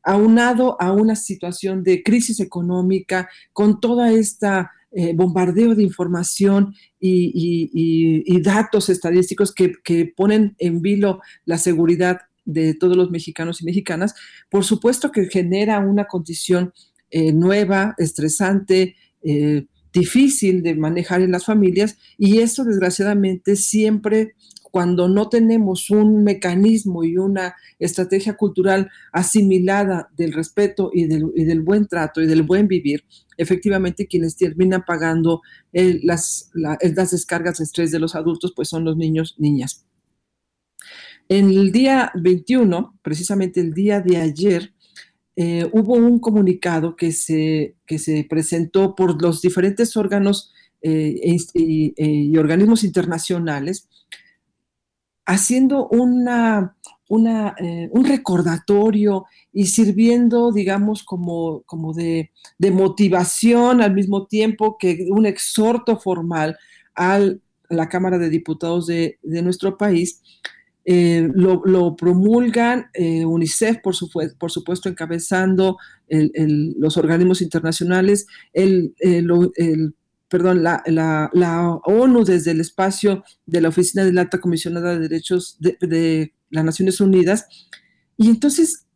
aunado 0.04 0.80
a 0.82 0.92
una 0.92 1.16
situación 1.16 1.84
de 1.84 2.04
crisis 2.04 2.40
económica, 2.40 3.30
con 3.54 3.80
toda 3.80 4.12
esta 4.12 4.72
eh, 4.96 5.14
bombardeo 5.16 5.74
de 5.74 5.82
información 5.82 6.76
y, 7.00 8.42
datos 8.42 8.90
estadísticos 8.90 9.54
que, 9.54 10.14
ponen 10.16 10.56
en 10.60 10.82
vilo 10.82 11.20
la 11.46 11.58
seguridad 11.58 12.22
de 12.46 12.76
todos 12.76 12.96
los 12.96 13.10
mexicanos 13.10 13.62
y 13.62 13.66
mexicanas, 13.66 14.14
por 14.50 14.66
supuesto 14.66 15.12
que 15.12 15.26
genera 15.30 15.80
una 15.80 16.06
condición 16.06 16.74
eh, 17.10 17.32
nueva, 17.32 17.96
estresante, 17.98 18.96
eh, 19.24 19.66
difícil 19.94 20.62
de 20.62 20.76
manejar 20.76 21.22
en 21.22 21.32
las 21.32 21.46
familias 21.46 21.98
y 22.18 22.40
eso 22.40 22.64
desgraciadamente 22.64 23.56
siempre 23.56 24.36
cuando 24.74 25.08
no 25.08 25.30
tenemos 25.30 25.92
un 25.92 26.24
mecanismo 26.24 27.04
y 27.04 27.18
una 27.18 27.56
estrategia 27.78 28.34
cultural 28.36 28.90
asimilada 29.12 30.10
del 30.18 30.34
respeto 30.34 30.90
y 30.92 31.06
del, 31.06 31.62
buen 31.62 31.88
trato 31.88 32.22
y 32.24 32.26
del 32.26 32.42
buen 32.42 32.68
vivir, 32.68 33.06
efectivamente 33.38 34.08
quienes 34.08 34.36
terminan 34.36 34.84
pagando 34.84 35.44
el- 35.74 36.02
las, 36.04 36.50
la- 36.56 36.80
las 36.82 37.12
descargas 37.12 37.60
de 37.60 37.66
estrés 37.66 37.92
de 37.92 38.00
los 38.00 38.16
adultos, 38.16 38.52
pues 38.56 38.68
son 38.68 38.84
los 38.84 38.98
niños, 38.98 39.36
niñas. 39.38 39.86
En 41.30 41.50
el 41.50 41.72
día 41.72 42.12
21, 42.16 42.98
precisamente 43.02 43.60
el 43.62 43.74
día 43.74 44.02
de 44.02 44.18
ayer, 44.18 44.74
eh, 45.36 45.68
hubo 45.74 45.96
un 45.96 46.20
comunicado 46.20 46.96
que 46.96 47.12
se, 47.12 47.76
que 47.86 48.00
se 48.00 48.26
presentó 48.30 48.96
por 48.96 49.22
los 49.22 49.42
diferentes 49.42 49.98
órganos 49.98 50.52
eh, 50.82 51.20
e 51.24 51.38
eh, 51.56 52.06
y 52.08 52.38
organismos 52.38 52.84
internacionales 52.84 53.90
haciendo 55.26 55.88
una, 57.08 57.56
eh, 57.60 57.90
un 57.92 58.06
recordatorio 58.06 59.26
y 59.52 59.68
sirviendo, 59.68 60.52
digamos, 60.52 61.04
como, 61.04 61.62
como 61.66 61.94
de, 61.94 62.32
motivación 62.72 63.82
al 63.82 63.94
mismo 63.94 64.26
tiempo 64.28 64.78
que 64.78 65.08
un 65.12 65.26
exhorto 65.26 65.98
formal 66.00 66.58
al- 66.96 67.42
a 67.70 67.76
la 67.76 67.90
Cámara 67.90 68.18
de 68.18 68.30
Diputados 68.30 68.88
de, 68.88 69.20
nuestro 69.42 69.78
país. 69.78 70.22
Eh, 70.86 71.30
lo, 71.34 71.62
promulgan 71.96 72.88
eh, 72.94 73.24
UNICEF, 73.26 73.78
por, 73.82 73.96
sufue- 73.96 74.36
por 74.38 74.52
supuesto, 74.52 74.90
encabezando 74.90 75.78
los 76.10 76.98
organismos 76.98 77.42
internacionales, 77.42 78.28
el- 78.52 78.94
perdón, 80.34 80.64
la, 80.64 80.82
la- 80.88 81.30
la 81.32 81.70
ONU 81.86 82.24
desde 82.26 82.50
el 82.52 82.60
espacio 82.60 83.24
de 83.46 83.62
la 83.62 83.70
Oficina 83.70 84.04
de 84.04 84.14
la 84.14 84.22
Alta 84.22 84.42
Comisionada 84.42 84.94
de 84.94 85.00
Derechos 85.08 85.58
de, 85.60 85.78
de 85.80 86.34
las 86.50 86.66
Naciones 86.66 87.00
Unidas. 87.00 87.46
Y 88.18 88.30
entonces 88.30 88.88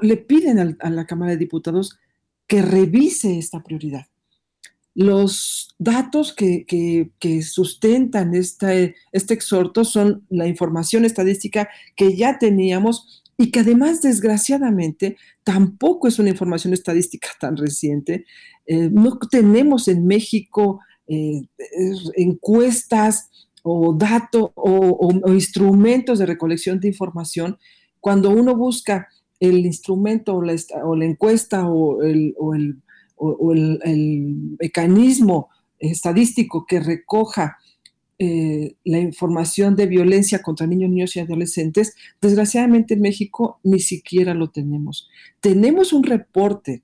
le 0.00 0.16
piden 0.16 0.58
al- 0.58 0.76
a 0.80 0.88
la 0.88 1.04
Cámara 1.06 1.32
de 1.32 1.38
Diputados 1.38 1.98
que 2.46 2.62
revise 2.62 3.38
esta 3.38 3.62
prioridad 3.62 4.06
los 4.94 5.74
datos 5.78 6.32
que, 6.32 6.64
que- 6.64 7.10
que 7.18 7.42
sustentan 7.42 8.34
este, 8.34 8.94
este 9.12 9.34
exhorto 9.34 9.84
son 9.84 10.24
la 10.30 10.46
información 10.46 11.04
estadística 11.04 11.68
que 11.96 12.16
ya 12.16 12.38
teníamos 12.38 13.22
y 13.36 13.50
que 13.50 13.60
además, 13.60 14.00
desgraciadamente, 14.00 15.18
tampoco 15.44 16.08
es 16.08 16.18
una 16.18 16.30
información 16.30 16.72
estadística 16.72 17.28
tan 17.38 17.58
reciente. 17.58 18.24
Eh, 18.66 18.90
no 18.90 19.18
tenemos 19.30 19.88
en 19.88 20.06
México 20.06 20.80
eh, 21.08 21.42
encuestas 22.16 23.30
o 23.62 23.94
datos 23.94 24.50
o, 24.54 25.10
instrumentos 25.32 26.18
de 26.18 26.26
recolección 26.26 26.80
de 26.80 26.88
información. 26.88 27.58
Cuando 28.00 28.30
uno 28.30 28.56
busca 28.56 29.08
el 29.40 29.66
instrumento 29.66 30.36
o 30.36 30.42
la, 30.42 31.04
encuesta 31.04 31.66
o 31.68 32.02
el 32.02 32.76
mecanismo 34.58 35.48
estadístico 35.78 36.64
que 36.66 36.80
recoja 36.80 37.58
eh, 38.18 38.76
la 38.84 38.98
información 38.98 39.76
de 39.76 39.86
violencia 39.86 40.40
contra 40.40 40.66
niños, 40.66 40.88
niños 40.88 41.16
y 41.16 41.20
adolescentes, 41.20 41.94
desgraciadamente 42.18 42.94
en 42.94 43.02
México 43.02 43.60
ni 43.62 43.78
siquiera 43.78 44.32
lo 44.32 44.48
tenemos. 44.48 45.06
Tenemos 45.40 45.92
un 45.92 46.02
reporte 46.02 46.82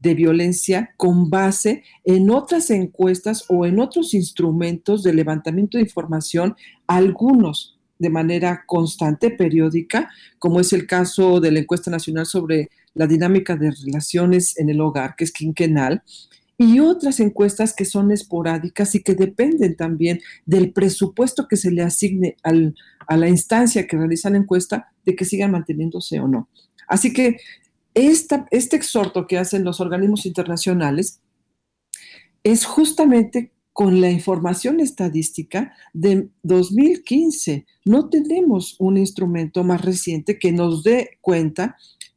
de 0.00 0.14
violencia 0.14 0.90
con 0.96 1.30
base 1.30 1.84
en 2.04 2.30
otras 2.30 2.70
encuestas 2.70 3.44
o 3.48 3.66
en 3.66 3.78
otros 3.78 4.14
instrumentos 4.14 5.02
de 5.02 5.14
levantamiento 5.14 5.78
de 5.78 5.84
información, 5.84 6.56
algunos 6.86 7.78
de 7.98 8.08
manera 8.08 8.64
constante, 8.66 9.30
periódica, 9.30 10.10
como 10.38 10.58
es 10.58 10.72
el 10.72 10.86
caso 10.86 11.38
de 11.38 11.52
la 11.52 11.60
encuesta 11.60 11.90
nacional 11.90 12.24
sobre 12.24 12.70
la 12.94 13.06
dinámica 13.06 13.56
de 13.56 13.70
relaciones 13.70 14.58
en 14.58 14.70
el 14.70 14.80
hogar, 14.80 15.14
que 15.16 15.24
es 15.24 15.32
quinquenal, 15.32 16.02
y 16.56 16.80
otras 16.80 17.20
encuestas 17.20 17.74
que 17.74 17.84
son 17.84 18.10
esporádicas 18.10 18.94
y 18.94 19.02
que 19.02 19.14
dependen 19.14 19.76
también 19.76 20.20
del 20.44 20.72
presupuesto 20.72 21.46
que 21.48 21.56
se 21.56 21.70
le 21.70 21.82
asigne 21.82 22.36
al- 22.42 22.74
a 23.06 23.16
la 23.16 23.28
instancia 23.28 23.86
que 23.86 23.96
realiza 23.96 24.30
la 24.30 24.38
encuesta 24.38 24.88
de 25.04 25.14
que 25.14 25.24
sigan 25.24 25.52
manteniéndose 25.52 26.20
o 26.20 26.28
no. 26.28 26.48
Así 26.86 27.12
que 27.12 27.36
este 27.94 28.76
exhorto 28.76 29.26
que 29.26 29.38
hacen 29.38 29.64
los 29.64 29.80
organismos 29.80 30.26
internacionales 30.26 31.20
es 32.42 32.64
justamente 32.64 33.52
con 33.72 34.00
la 34.00 34.10
información 34.10 34.80
estadística 34.80 35.72
de 35.92 36.28
2015. 36.42 37.66
No 37.84 38.08
tenemos 38.08 38.76
un 38.78 38.96
instrumento 38.96 39.64
más 39.64 39.84
reciente 39.84 40.38
que 40.38 40.52
nos 40.52 40.82
dé 40.82 41.18
cuenta 41.20 41.76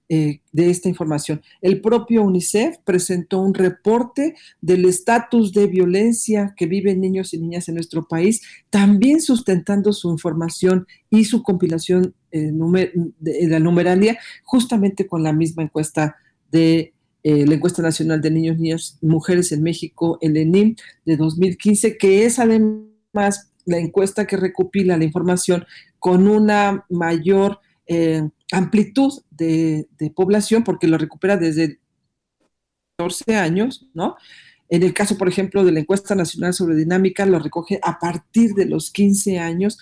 eh, 0.10 0.42
de 0.52 0.70
esta 0.70 0.90
información. 0.90 1.42
El 1.62 1.80
propio 1.80 2.24
UNICEF 2.24 2.78
presentó 2.84 3.40
un 3.40 3.54
reporte 3.54 4.36
del 4.60 4.84
estatus 4.84 5.54
de 5.54 5.68
violencia 5.68 6.54
que 6.58 6.66
viven 6.66 7.00
niños 7.00 7.34
y 7.34 7.40
niñas 7.40 7.70
en 7.70 7.76
nuestro 7.76 8.06
país, 8.06 8.42
también 8.70 9.22
sustentando 9.22 9.94
su 9.94 10.12
información 10.12 10.88
y 11.10 11.24
su 11.24 11.42
compilación 11.42 12.14
eh, 12.32 12.52
de 13.20 13.48
la 13.48 13.60
numeralia 13.60 14.20
justamente 14.44 15.08
con 15.08 15.24
la 15.24 15.32
misma 15.32 15.64
encuesta 15.64 16.18
de 16.52 16.94
eh, 17.24 17.48
la 17.48 17.56
encuesta 17.56 17.82
nacional 17.82 18.20
de 18.20 18.32
niños, 18.32 18.60
niñas 18.60 18.98
y 19.02 19.08
mujeres 19.08 19.54
en 19.54 19.64
México, 19.64 20.18
el 20.20 20.36
ENIM 20.36 20.76
de 21.06 21.16
2015, 21.16 21.98
que 21.98 22.26
es 22.26 22.40
además 22.40 23.54
la 23.66 23.78
encuesta 23.78 24.28
que 24.28 24.36
recopila 24.36 24.98
la 24.98 25.06
información 25.06 25.66
con 25.98 26.28
una 26.28 26.86
mayor 26.90 27.60
amplitud 28.54 29.22
de, 29.32 29.88
de 29.98 30.10
población, 30.12 30.64
porque 30.64 30.88
lo 30.88 30.98
recupera 30.98 31.38
desde 31.38 31.80
14 32.98 33.36
años, 33.36 33.88
¿no? 33.94 34.16
En 34.70 34.84
el 34.84 34.94
caso, 34.94 35.18
por 35.18 35.28
ejemplo, 35.28 35.64
de 35.64 35.72
la 35.72 35.82
encuesta 35.82 36.16
nacional 36.16 36.54
sobre 36.54 36.76
dinámica, 36.76 37.26
lo 37.26 37.40
recoge 37.40 37.80
a 37.84 38.00
partir 38.00 38.54
de 38.54 38.66
los 38.66 38.92
15 38.92 39.40
años. 39.40 39.78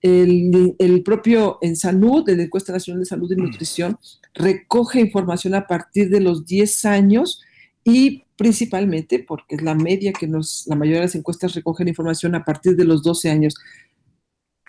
El, 0.00 0.74
el 0.78 1.02
propio 1.02 1.58
en 1.62 1.76
salud, 1.76 2.24
de 2.24 2.36
la 2.36 2.42
encuesta 2.44 2.72
nacional 2.72 3.00
de 3.00 3.06
salud 3.06 3.30
y 3.30 3.36
nutrición, 3.36 3.98
recoge 4.34 5.00
información 5.00 5.54
a 5.54 5.66
partir 5.66 6.10
de 6.10 6.20
los 6.20 6.44
10 6.44 6.84
años 6.86 7.40
y 7.84 8.24
principalmente 8.36 9.20
porque 9.20 9.56
es 9.56 9.62
la 9.62 9.74
media 9.74 10.12
que 10.12 10.26
nos, 10.26 10.64
la 10.66 10.74
mayoría 10.74 11.00
de 11.00 11.06
las 11.06 11.14
encuestas 11.14 11.54
recogen 11.54 11.88
información 11.88 12.34
a 12.34 12.44
partir 12.44 12.74
de 12.74 12.84
los 12.84 13.02
12 13.02 13.30
años. 13.30 13.54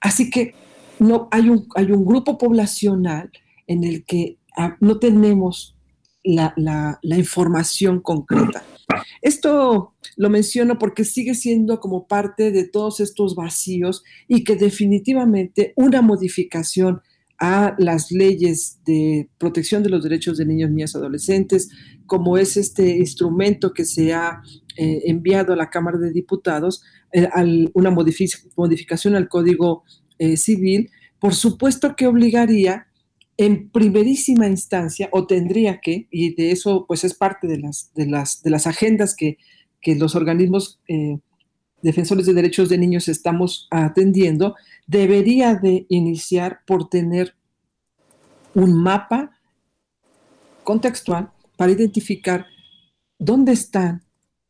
Así 0.02 0.30
que 0.30 0.54
no, 1.00 1.30
hay, 1.32 1.50
un, 1.50 1.68
hay 1.76 1.92
un 1.92 2.06
grupo 2.06 2.38
poblacional 2.38 3.32
en 3.68 3.84
el 3.84 4.06
que 4.06 4.38
ah, 4.58 4.78
no 4.80 5.00
tenemos 5.00 5.76
la, 6.24 6.54
la- 6.58 7.00
la 7.02 7.18
información 7.18 8.00
concreta. 8.02 8.64
Esto 9.22 9.94
lo 10.18 10.30
menciono 10.30 10.78
porque 10.78 11.04
sigue 11.06 11.34
siendo 11.36 11.80
como 11.80 12.08
parte 12.08 12.52
de 12.52 12.68
todos 12.68 13.00
estos 13.00 13.36
vacíos 13.36 14.04
y 14.28 14.44
que 14.44 14.56
definitivamente 14.56 15.74
una 15.76 16.02
modificación 16.02 17.02
a 17.40 17.76
las 17.78 18.12
leyes 18.12 18.80
de 18.86 19.30
protección 19.38 19.84
de 19.84 19.90
los 19.90 20.04
derechos 20.04 20.38
de 20.38 20.46
niños, 20.46 20.70
niñas, 20.70 20.96
adolescentes, 20.96 21.70
como 22.06 22.38
es 22.38 22.56
este 22.58 22.98
instrumento 22.98 23.74
que 23.74 23.84
se 23.86 24.14
ha 24.14 24.42
eh, 24.78 25.02
enviado 25.08 25.52
a 25.54 25.56
la 25.58 25.70
Cámara 25.70 25.98
de 25.98 26.12
Diputados, 26.12 26.84
eh, 27.12 27.28
al- 27.34 27.70
una 27.74 27.90
modifi- 27.92 28.50
modificación 28.56 29.16
al 29.16 29.28
Código 29.28 29.84
eh, 30.20 30.38
Civil, 30.38 30.90
por 31.20 31.34
supuesto 31.34 31.96
que 31.96 32.08
obligaría 32.08 32.88
en 33.38 33.70
primerísima 33.70 34.48
instancia, 34.48 35.10
o 35.12 35.26
tendría 35.26 35.82
que, 35.82 36.08
y 36.12 36.36
de 36.36 36.52
eso 36.52 36.86
pues 36.88 37.04
es 37.04 37.14
parte 37.14 37.48
de 37.48 37.58
las, 37.58 37.92
de 37.94 38.06
las, 38.06 38.44
de 38.44 38.50
las 38.50 38.68
agendas 38.68 39.16
que, 39.16 39.38
que 39.82 39.96
los 39.96 40.16
organismos 40.16 40.80
eh, 40.88 41.18
defensores 41.82 42.26
de 42.26 42.34
derechos 42.34 42.70
de 42.70 42.78
niños 42.78 43.08
estamos 43.08 43.68
atendiendo, 43.70 44.56
debería 44.88 45.56
de 45.56 45.86
iniciar 45.90 46.62
por 46.66 46.90
tener 46.90 47.36
un 48.56 48.82
mapa 48.82 49.32
contextual 50.64 51.32
para 51.58 51.72
identificar 51.72 52.46
dónde 53.20 53.52
están 53.52 54.04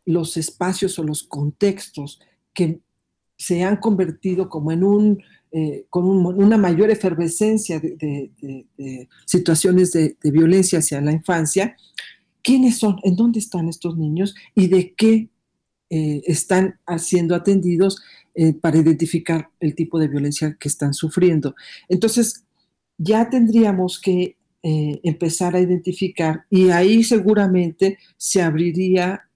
los 0.06 0.38
espacios 0.38 1.00
o 1.00 1.04
los 1.04 1.24
contextos 1.24 2.20
que 2.54 2.82
se 3.38 3.64
han 3.64 3.78
convertido 3.78 4.50
como 4.50 4.72
en 4.72 4.84
un, 4.84 5.24
eh, 5.56 5.86
con 5.92 6.06
un- 6.06 6.26
una 6.44 6.58
mayor 6.58 6.90
efervescencia 6.90 7.80
de, 7.80 8.32
situaciones 9.28 9.92
de, 9.92 10.18
violencia 10.24 10.80
hacia 10.80 11.00
la 11.00 11.12
infancia. 11.12 11.78
¿Quiénes 12.42 12.80
son? 12.80 12.98
¿En 13.04 13.16
dónde 13.16 13.38
están 13.38 13.70
estos 13.70 13.96
niños? 13.96 14.34
¿Y 14.56 14.68
de 14.68 14.96
qué 14.96 15.30
eh, 15.92 16.24
están 16.26 16.80
siendo 16.98 17.36
atendidos 17.36 18.02
eh, 18.34 18.54
para 18.54 18.80
identificar 18.80 19.52
el 19.60 19.76
tipo 19.76 20.00
de 20.00 20.08
violencia 20.08 20.58
que 20.60 20.68
están 20.70 20.96
sufriendo? 20.96 21.54
Entonces, 21.88 22.44
ya 22.98 23.30
tendríamos 23.30 24.00
que 24.02 24.38
empezar 24.66 25.56
a 25.56 25.60
identificar 25.60 26.46
y 26.50 26.70
ahí 26.70 27.04
seguramente 27.04 27.98
se 28.16 28.42
abriría 28.42 29.28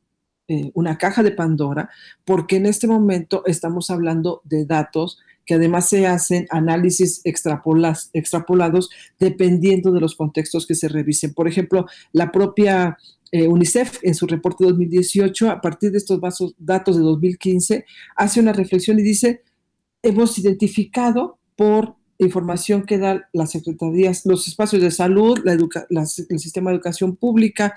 una 0.73 0.97
caja 0.97 1.21
de 1.21 1.31
Pandora, 1.31 1.89
porque 2.23 2.55
en 2.55 2.65
este 2.65 2.87
momento 2.87 3.43
estamos 3.45 3.89
hablando 3.89 4.41
de 4.45 4.65
datos 4.65 5.19
que 5.47 5.55
además 5.55 5.89
se 5.89 6.05
hacen 6.05 6.45
análisis 6.51 7.21
extrapolados 7.23 8.89
dependiendo 9.17 9.91
de 9.91 10.01
los 10.01 10.15
contextos 10.15 10.67
que 10.67 10.75
se 10.75 10.89
revisen. 10.89 11.33
Por 11.33 11.47
ejemplo, 11.47 11.87
la 12.11 12.31
propia 12.31 12.97
eh, 13.31 13.47
UNICEF 13.47 13.99
en 14.03 14.13
su 14.13 14.27
reporte 14.27 14.65
2018, 14.65 15.49
a 15.49 15.61
partir 15.61 15.91
de 15.91 15.97
estos 15.97 16.19
datos 16.57 16.97
de 16.97 17.01
2015, 17.01 17.85
hace 18.15 18.39
una 18.39 18.53
reflexión 18.53 18.99
y 18.99 19.03
dice, 19.03 19.41
hemos 20.03 20.37
identificado 20.37 21.39
por 21.55 21.95
información 22.19 22.83
que 22.83 22.97
dan 22.97 23.23
las 23.31 23.51
secretarías, 23.51 24.25
los 24.25 24.47
espacios 24.47 24.81
de 24.81 24.91
salud, 24.91 25.39
el 25.47 26.39
sistema 26.39 26.69
de 26.69 26.75
educación 26.75 27.15
pública, 27.15 27.73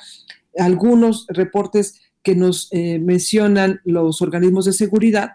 algunos 0.59 1.27
reportes 1.29 2.01
que 2.23 2.35
nos 2.35 2.69
eh, 2.73 2.99
mencionan 2.99 3.81
los 3.85 4.23
organismos 4.23 4.65
de 4.65 4.73
seguridad, 4.73 5.31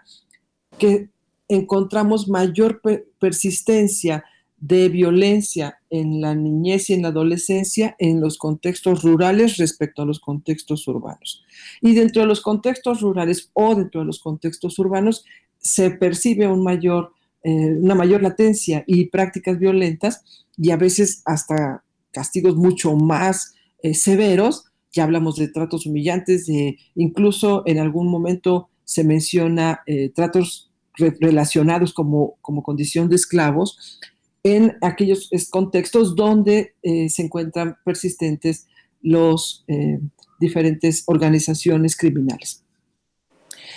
que 0.78 1.08
encontramos 1.48 2.28
mayor 2.28 2.80
persistencia 3.18 4.24
de 4.58 4.88
violencia 4.88 5.78
en 5.90 6.20
la 6.20 6.34
niñez 6.34 6.88
y 6.88 6.94
en 6.94 7.02
la 7.02 7.08
adolescencia 7.08 7.94
en 7.98 8.20
los 8.20 8.38
contextos 8.38 9.02
rurales 9.02 9.58
respecto 9.58 10.02
a 10.02 10.06
los 10.06 10.18
contextos 10.18 10.88
urbanos. 10.88 11.44
Y 11.82 11.94
dentro 11.94 12.22
de 12.22 12.28
los 12.28 12.40
contextos 12.40 13.00
rurales 13.00 13.50
o 13.52 13.74
dentro 13.74 14.00
de 14.00 14.06
los 14.06 14.18
contextos 14.18 14.78
urbanos 14.78 15.24
se 15.58 15.90
percibe 15.90 16.46
un 16.48 16.62
mayor, 16.62 17.12
eh, 17.42 17.76
una 17.80 17.94
mayor 17.94 18.22
latencia 18.22 18.82
y 18.86 19.06
prácticas 19.06 19.58
violentas 19.58 20.46
y 20.56 20.70
a 20.70 20.76
veces 20.76 21.22
hasta 21.26 21.84
castigos 22.10 22.56
mucho 22.56 22.96
más 22.96 23.54
eh, 23.82 23.94
severos. 23.94 24.64
Ya 24.92 25.04
hablamos 25.04 25.36
de 25.36 25.48
tratos 25.48 25.84
humillantes, 25.84 26.46
de 26.46 26.78
incluso 26.94 27.62
en 27.66 27.78
algún 27.78 28.08
momento 28.08 28.70
se 28.84 29.04
menciona 29.04 29.82
eh, 29.86 30.10
tratos 30.14 30.65
relacionados 30.98 31.92
como, 31.92 32.36
como 32.40 32.62
condición 32.62 33.08
de 33.08 33.16
esclavos 33.16 34.00
en 34.42 34.76
aquellos 34.80 35.28
contextos 35.50 36.14
donde 36.14 36.74
eh, 36.82 37.08
se 37.08 37.22
encuentran 37.22 37.78
persistentes 37.84 38.68
los 39.02 39.64
eh, 39.66 39.98
diferentes 40.38 41.02
organizaciones 41.06 41.96
criminales. 41.96 42.62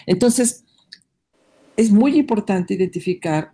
Entonces, 0.06 0.64
es 1.76 1.92
muy 1.92 2.18
importante 2.18 2.74
identificar 2.74 3.52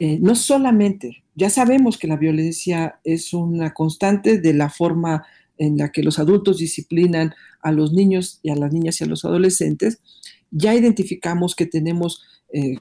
eh, 0.00 0.18
no 0.20 0.34
solamente, 0.34 1.24
ya 1.36 1.50
sabemos 1.50 1.98
que 1.98 2.08
la 2.08 2.16
violencia 2.16 3.00
es 3.04 3.32
una 3.32 3.72
constante 3.72 4.38
de 4.38 4.52
la 4.52 4.68
forma 4.68 5.24
en 5.56 5.78
la 5.78 5.92
que 5.92 6.02
los 6.02 6.18
adultos 6.18 6.58
disciplinan 6.58 7.32
a 7.62 7.70
los 7.70 7.92
niños 7.92 8.40
y 8.42 8.50
a 8.50 8.56
las 8.56 8.72
niñas 8.72 9.00
y 9.00 9.04
a 9.04 9.06
los 9.06 9.24
adolescentes, 9.24 10.00
ya 10.50 10.74
identificamos 10.74 11.54
que 11.54 11.66
tenemos 11.66 12.22
eh, 12.54 12.76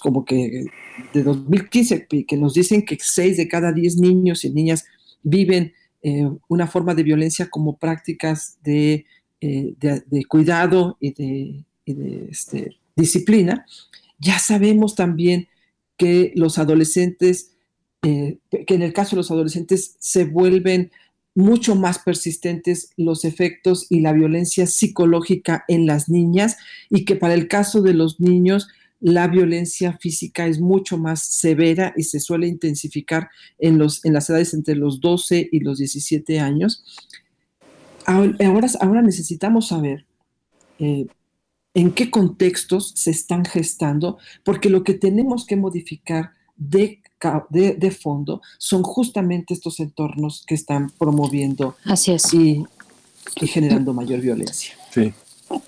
como 0.00 0.24
que 0.24 0.64
de 1.12 1.22
2015 1.22 2.06
que 2.06 2.36
nos 2.38 2.54
dicen 2.54 2.84
que 2.86 2.96
6 2.98 3.36
de 3.36 3.48
cada 3.48 3.72
10 3.72 3.96
niños 3.96 4.44
y 4.44 4.50
niñas 4.50 4.86
viven 5.22 5.74
eh, 6.02 6.26
una 6.48 6.66
forma 6.66 6.94
de 6.94 7.02
violencia 7.02 7.50
como 7.50 7.76
prácticas 7.76 8.56
de, 8.62 9.04
eh, 9.42 9.74
cuidado 10.26 10.96
y 11.00 11.12
de, 11.12 11.64
este, 12.30 12.76
disciplina. 12.96 13.66
Ya 14.18 14.38
sabemos 14.38 14.94
también 14.94 15.48
que 15.98 16.32
los 16.34 16.56
adolescentes, 16.58 17.52
que 18.00 18.38
en 18.50 18.82
el 18.82 18.94
caso 18.94 19.10
de 19.10 19.16
los 19.16 19.30
adolescentes 19.30 19.96
se 19.98 20.24
vuelven 20.24 20.92
mucho 21.40 21.74
más 21.74 21.98
persistentes 21.98 22.90
los 22.96 23.24
efectos 23.24 23.86
y 23.88 24.00
la 24.00 24.12
violencia 24.12 24.66
psicológica 24.66 25.64
en 25.68 25.86
las 25.86 26.08
niñas 26.08 26.56
y 26.88 27.04
que 27.04 27.16
para 27.16 27.34
el 27.34 27.48
caso 27.48 27.82
de 27.82 27.94
los 27.94 28.20
niños 28.20 28.68
la 29.00 29.28
violencia 29.28 29.96
física 29.98 30.46
es 30.46 30.60
mucho 30.60 30.98
más 30.98 31.22
severa 31.22 31.94
y 31.96 32.02
se 32.02 32.20
suele 32.20 32.46
intensificar 32.46 33.30
en, 33.58 33.78
los, 33.78 34.04
en 34.04 34.12
las 34.12 34.28
edades 34.28 34.52
entre 34.52 34.76
los 34.76 35.00
12 35.00 35.48
y 35.50 35.60
los 35.60 35.78
17 35.78 36.38
años. 36.38 36.84
Ahora, 38.04 38.66
ahora 38.80 39.02
necesitamos 39.02 39.68
saber 39.68 40.04
eh, 40.78 41.06
en 41.72 41.92
qué 41.92 42.10
contextos 42.10 42.92
se 42.94 43.10
están 43.10 43.44
gestando, 43.44 44.18
porque 44.44 44.68
lo 44.68 44.84
que 44.84 44.94
tenemos 44.94 45.46
que 45.46 45.56
modificar 45.56 46.32
de 46.56 46.99
de, 47.50 47.90
fondo 47.90 48.40
son 48.58 48.82
justamente 48.82 49.54
estos 49.54 49.80
entornos 49.80 50.44
que 50.46 50.54
están 50.54 50.90
promoviendo 50.98 51.76
Así 51.84 52.12
es. 52.12 52.32
y, 52.32 52.64
y 53.40 53.46
generando 53.46 53.92
mayor 53.92 54.20
violencia. 54.20 54.74
Sí. 54.92 55.12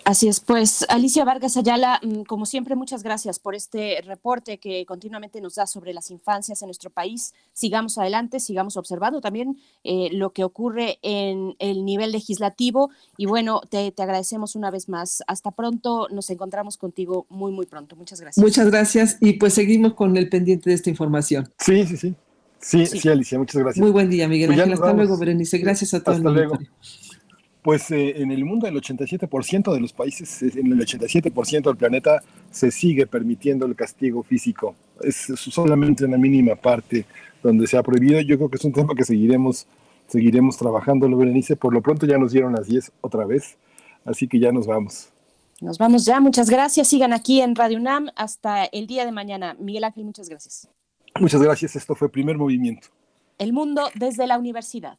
Así 0.04 0.28
es, 0.28 0.38
pues 0.38 0.84
Alicia 0.88 1.24
Vargas 1.24 1.56
Ayala, 1.56 2.00
mm, 2.02 2.22
como 2.22 2.46
siempre, 2.46 2.76
muchas 2.76 3.02
gracias 3.02 3.40
por 3.40 3.56
este 3.56 4.00
reporte 4.02 4.58
que 4.58 4.86
continuamente 4.86 5.40
nos 5.40 5.56
da 5.56 5.66
sobre 5.66 5.92
las 5.92 6.10
infancias 6.10 6.62
en 6.62 6.68
nuestro 6.68 6.90
país. 6.90 7.34
Sigamos 7.52 7.98
adelante, 7.98 8.38
sigamos 8.38 8.76
observando 8.76 9.20
también 9.20 9.58
eh, 9.82 10.08
lo 10.12 10.30
que 10.30 10.44
ocurre 10.44 10.98
en 11.02 11.56
el 11.58 11.84
nivel 11.84 12.12
legislativo 12.12 12.90
y 13.16 13.26
bueno, 13.26 13.60
te, 13.68 13.90
te, 13.90 14.02
agradecemos 14.02 14.54
una 14.54 14.70
vez 14.70 14.88
más. 14.88 15.22
Hasta 15.26 15.50
pronto, 15.50 16.06
nos 16.10 16.30
encontramos 16.30 16.76
contigo 16.76 17.26
muy, 17.28 17.50
muy 17.50 17.66
pronto. 17.66 17.96
Muchas 17.96 18.20
gracias. 18.20 18.42
Muchas 18.42 18.70
gracias 18.70 19.16
y 19.20 19.34
pues 19.34 19.54
seguimos 19.54 19.94
con 19.94 20.16
el 20.16 20.28
pendiente 20.28 20.70
de 20.70 20.76
esta 20.76 20.90
información. 20.90 21.52
Sí, 21.58 21.86
sí, 21.86 21.96
sí. 21.96 22.14
Sí, 22.60 22.86
sí, 22.86 23.08
Alicia, 23.08 23.38
muchas 23.38 23.60
gracias. 23.60 23.82
Muy 23.82 23.90
buen 23.90 24.08
día, 24.08 24.28
Miguel 24.28 24.46
pues 24.46 24.60
Ángel. 24.60 24.74
Hasta 24.74 24.92
luego, 24.92 25.18
Berenice. 25.18 25.58
Gracias 25.58 25.94
a 25.94 26.02
todos. 26.02 26.18
Hasta 26.18 26.30
luego. 26.30 26.56
Pues 27.62 27.90
eh, 27.92 28.20
en 28.20 28.32
el 28.32 28.44
mundo 28.44 28.66
el 28.66 28.74
87% 28.74 29.72
de 29.72 29.80
los 29.80 29.92
países, 29.92 30.42
en 30.42 30.72
el 30.72 30.80
87% 30.80 31.62
del 31.62 31.76
planeta 31.76 32.20
se 32.50 32.72
sigue 32.72 33.06
permitiendo 33.06 33.66
el 33.66 33.76
castigo 33.76 34.24
físico. 34.24 34.74
Es 35.00 35.32
solamente 35.36 36.04
una 36.04 36.18
mínima 36.18 36.56
parte 36.56 37.06
donde 37.42 37.66
se 37.68 37.76
ha 37.76 37.82
prohibido. 37.82 38.20
Yo 38.20 38.36
creo 38.36 38.48
que 38.48 38.56
es 38.56 38.64
un 38.64 38.72
tema 38.72 38.94
que 38.96 39.04
seguiremos, 39.04 39.66
seguiremos 40.08 40.56
trabajando, 40.56 41.08
lo 41.08 41.16
Berenice. 41.16 41.54
Por 41.54 41.72
lo 41.72 41.80
pronto 41.82 42.04
ya 42.04 42.18
nos 42.18 42.32
dieron 42.32 42.52
las 42.52 42.66
10 42.66 42.90
otra 43.00 43.24
vez, 43.24 43.56
así 44.04 44.26
que 44.26 44.40
ya 44.40 44.50
nos 44.50 44.66
vamos. 44.66 45.10
Nos 45.60 45.78
vamos 45.78 46.04
ya, 46.04 46.18
muchas 46.18 46.50
gracias. 46.50 46.88
Sigan 46.88 47.12
aquí 47.12 47.40
en 47.40 47.54
Radio 47.54 47.78
UNAM 47.78 48.08
hasta 48.16 48.64
el 48.64 48.88
día 48.88 49.04
de 49.04 49.12
mañana. 49.12 49.54
Miguel 49.60 49.84
Ángel, 49.84 50.04
muchas 50.04 50.28
gracias. 50.28 50.68
Muchas 51.20 51.40
gracias, 51.40 51.76
esto 51.76 51.94
fue 51.94 52.08
Primer 52.08 52.36
Movimiento. 52.36 52.88
El 53.38 53.52
mundo 53.52 53.88
desde 53.94 54.26
la 54.26 54.38
universidad. 54.38 54.98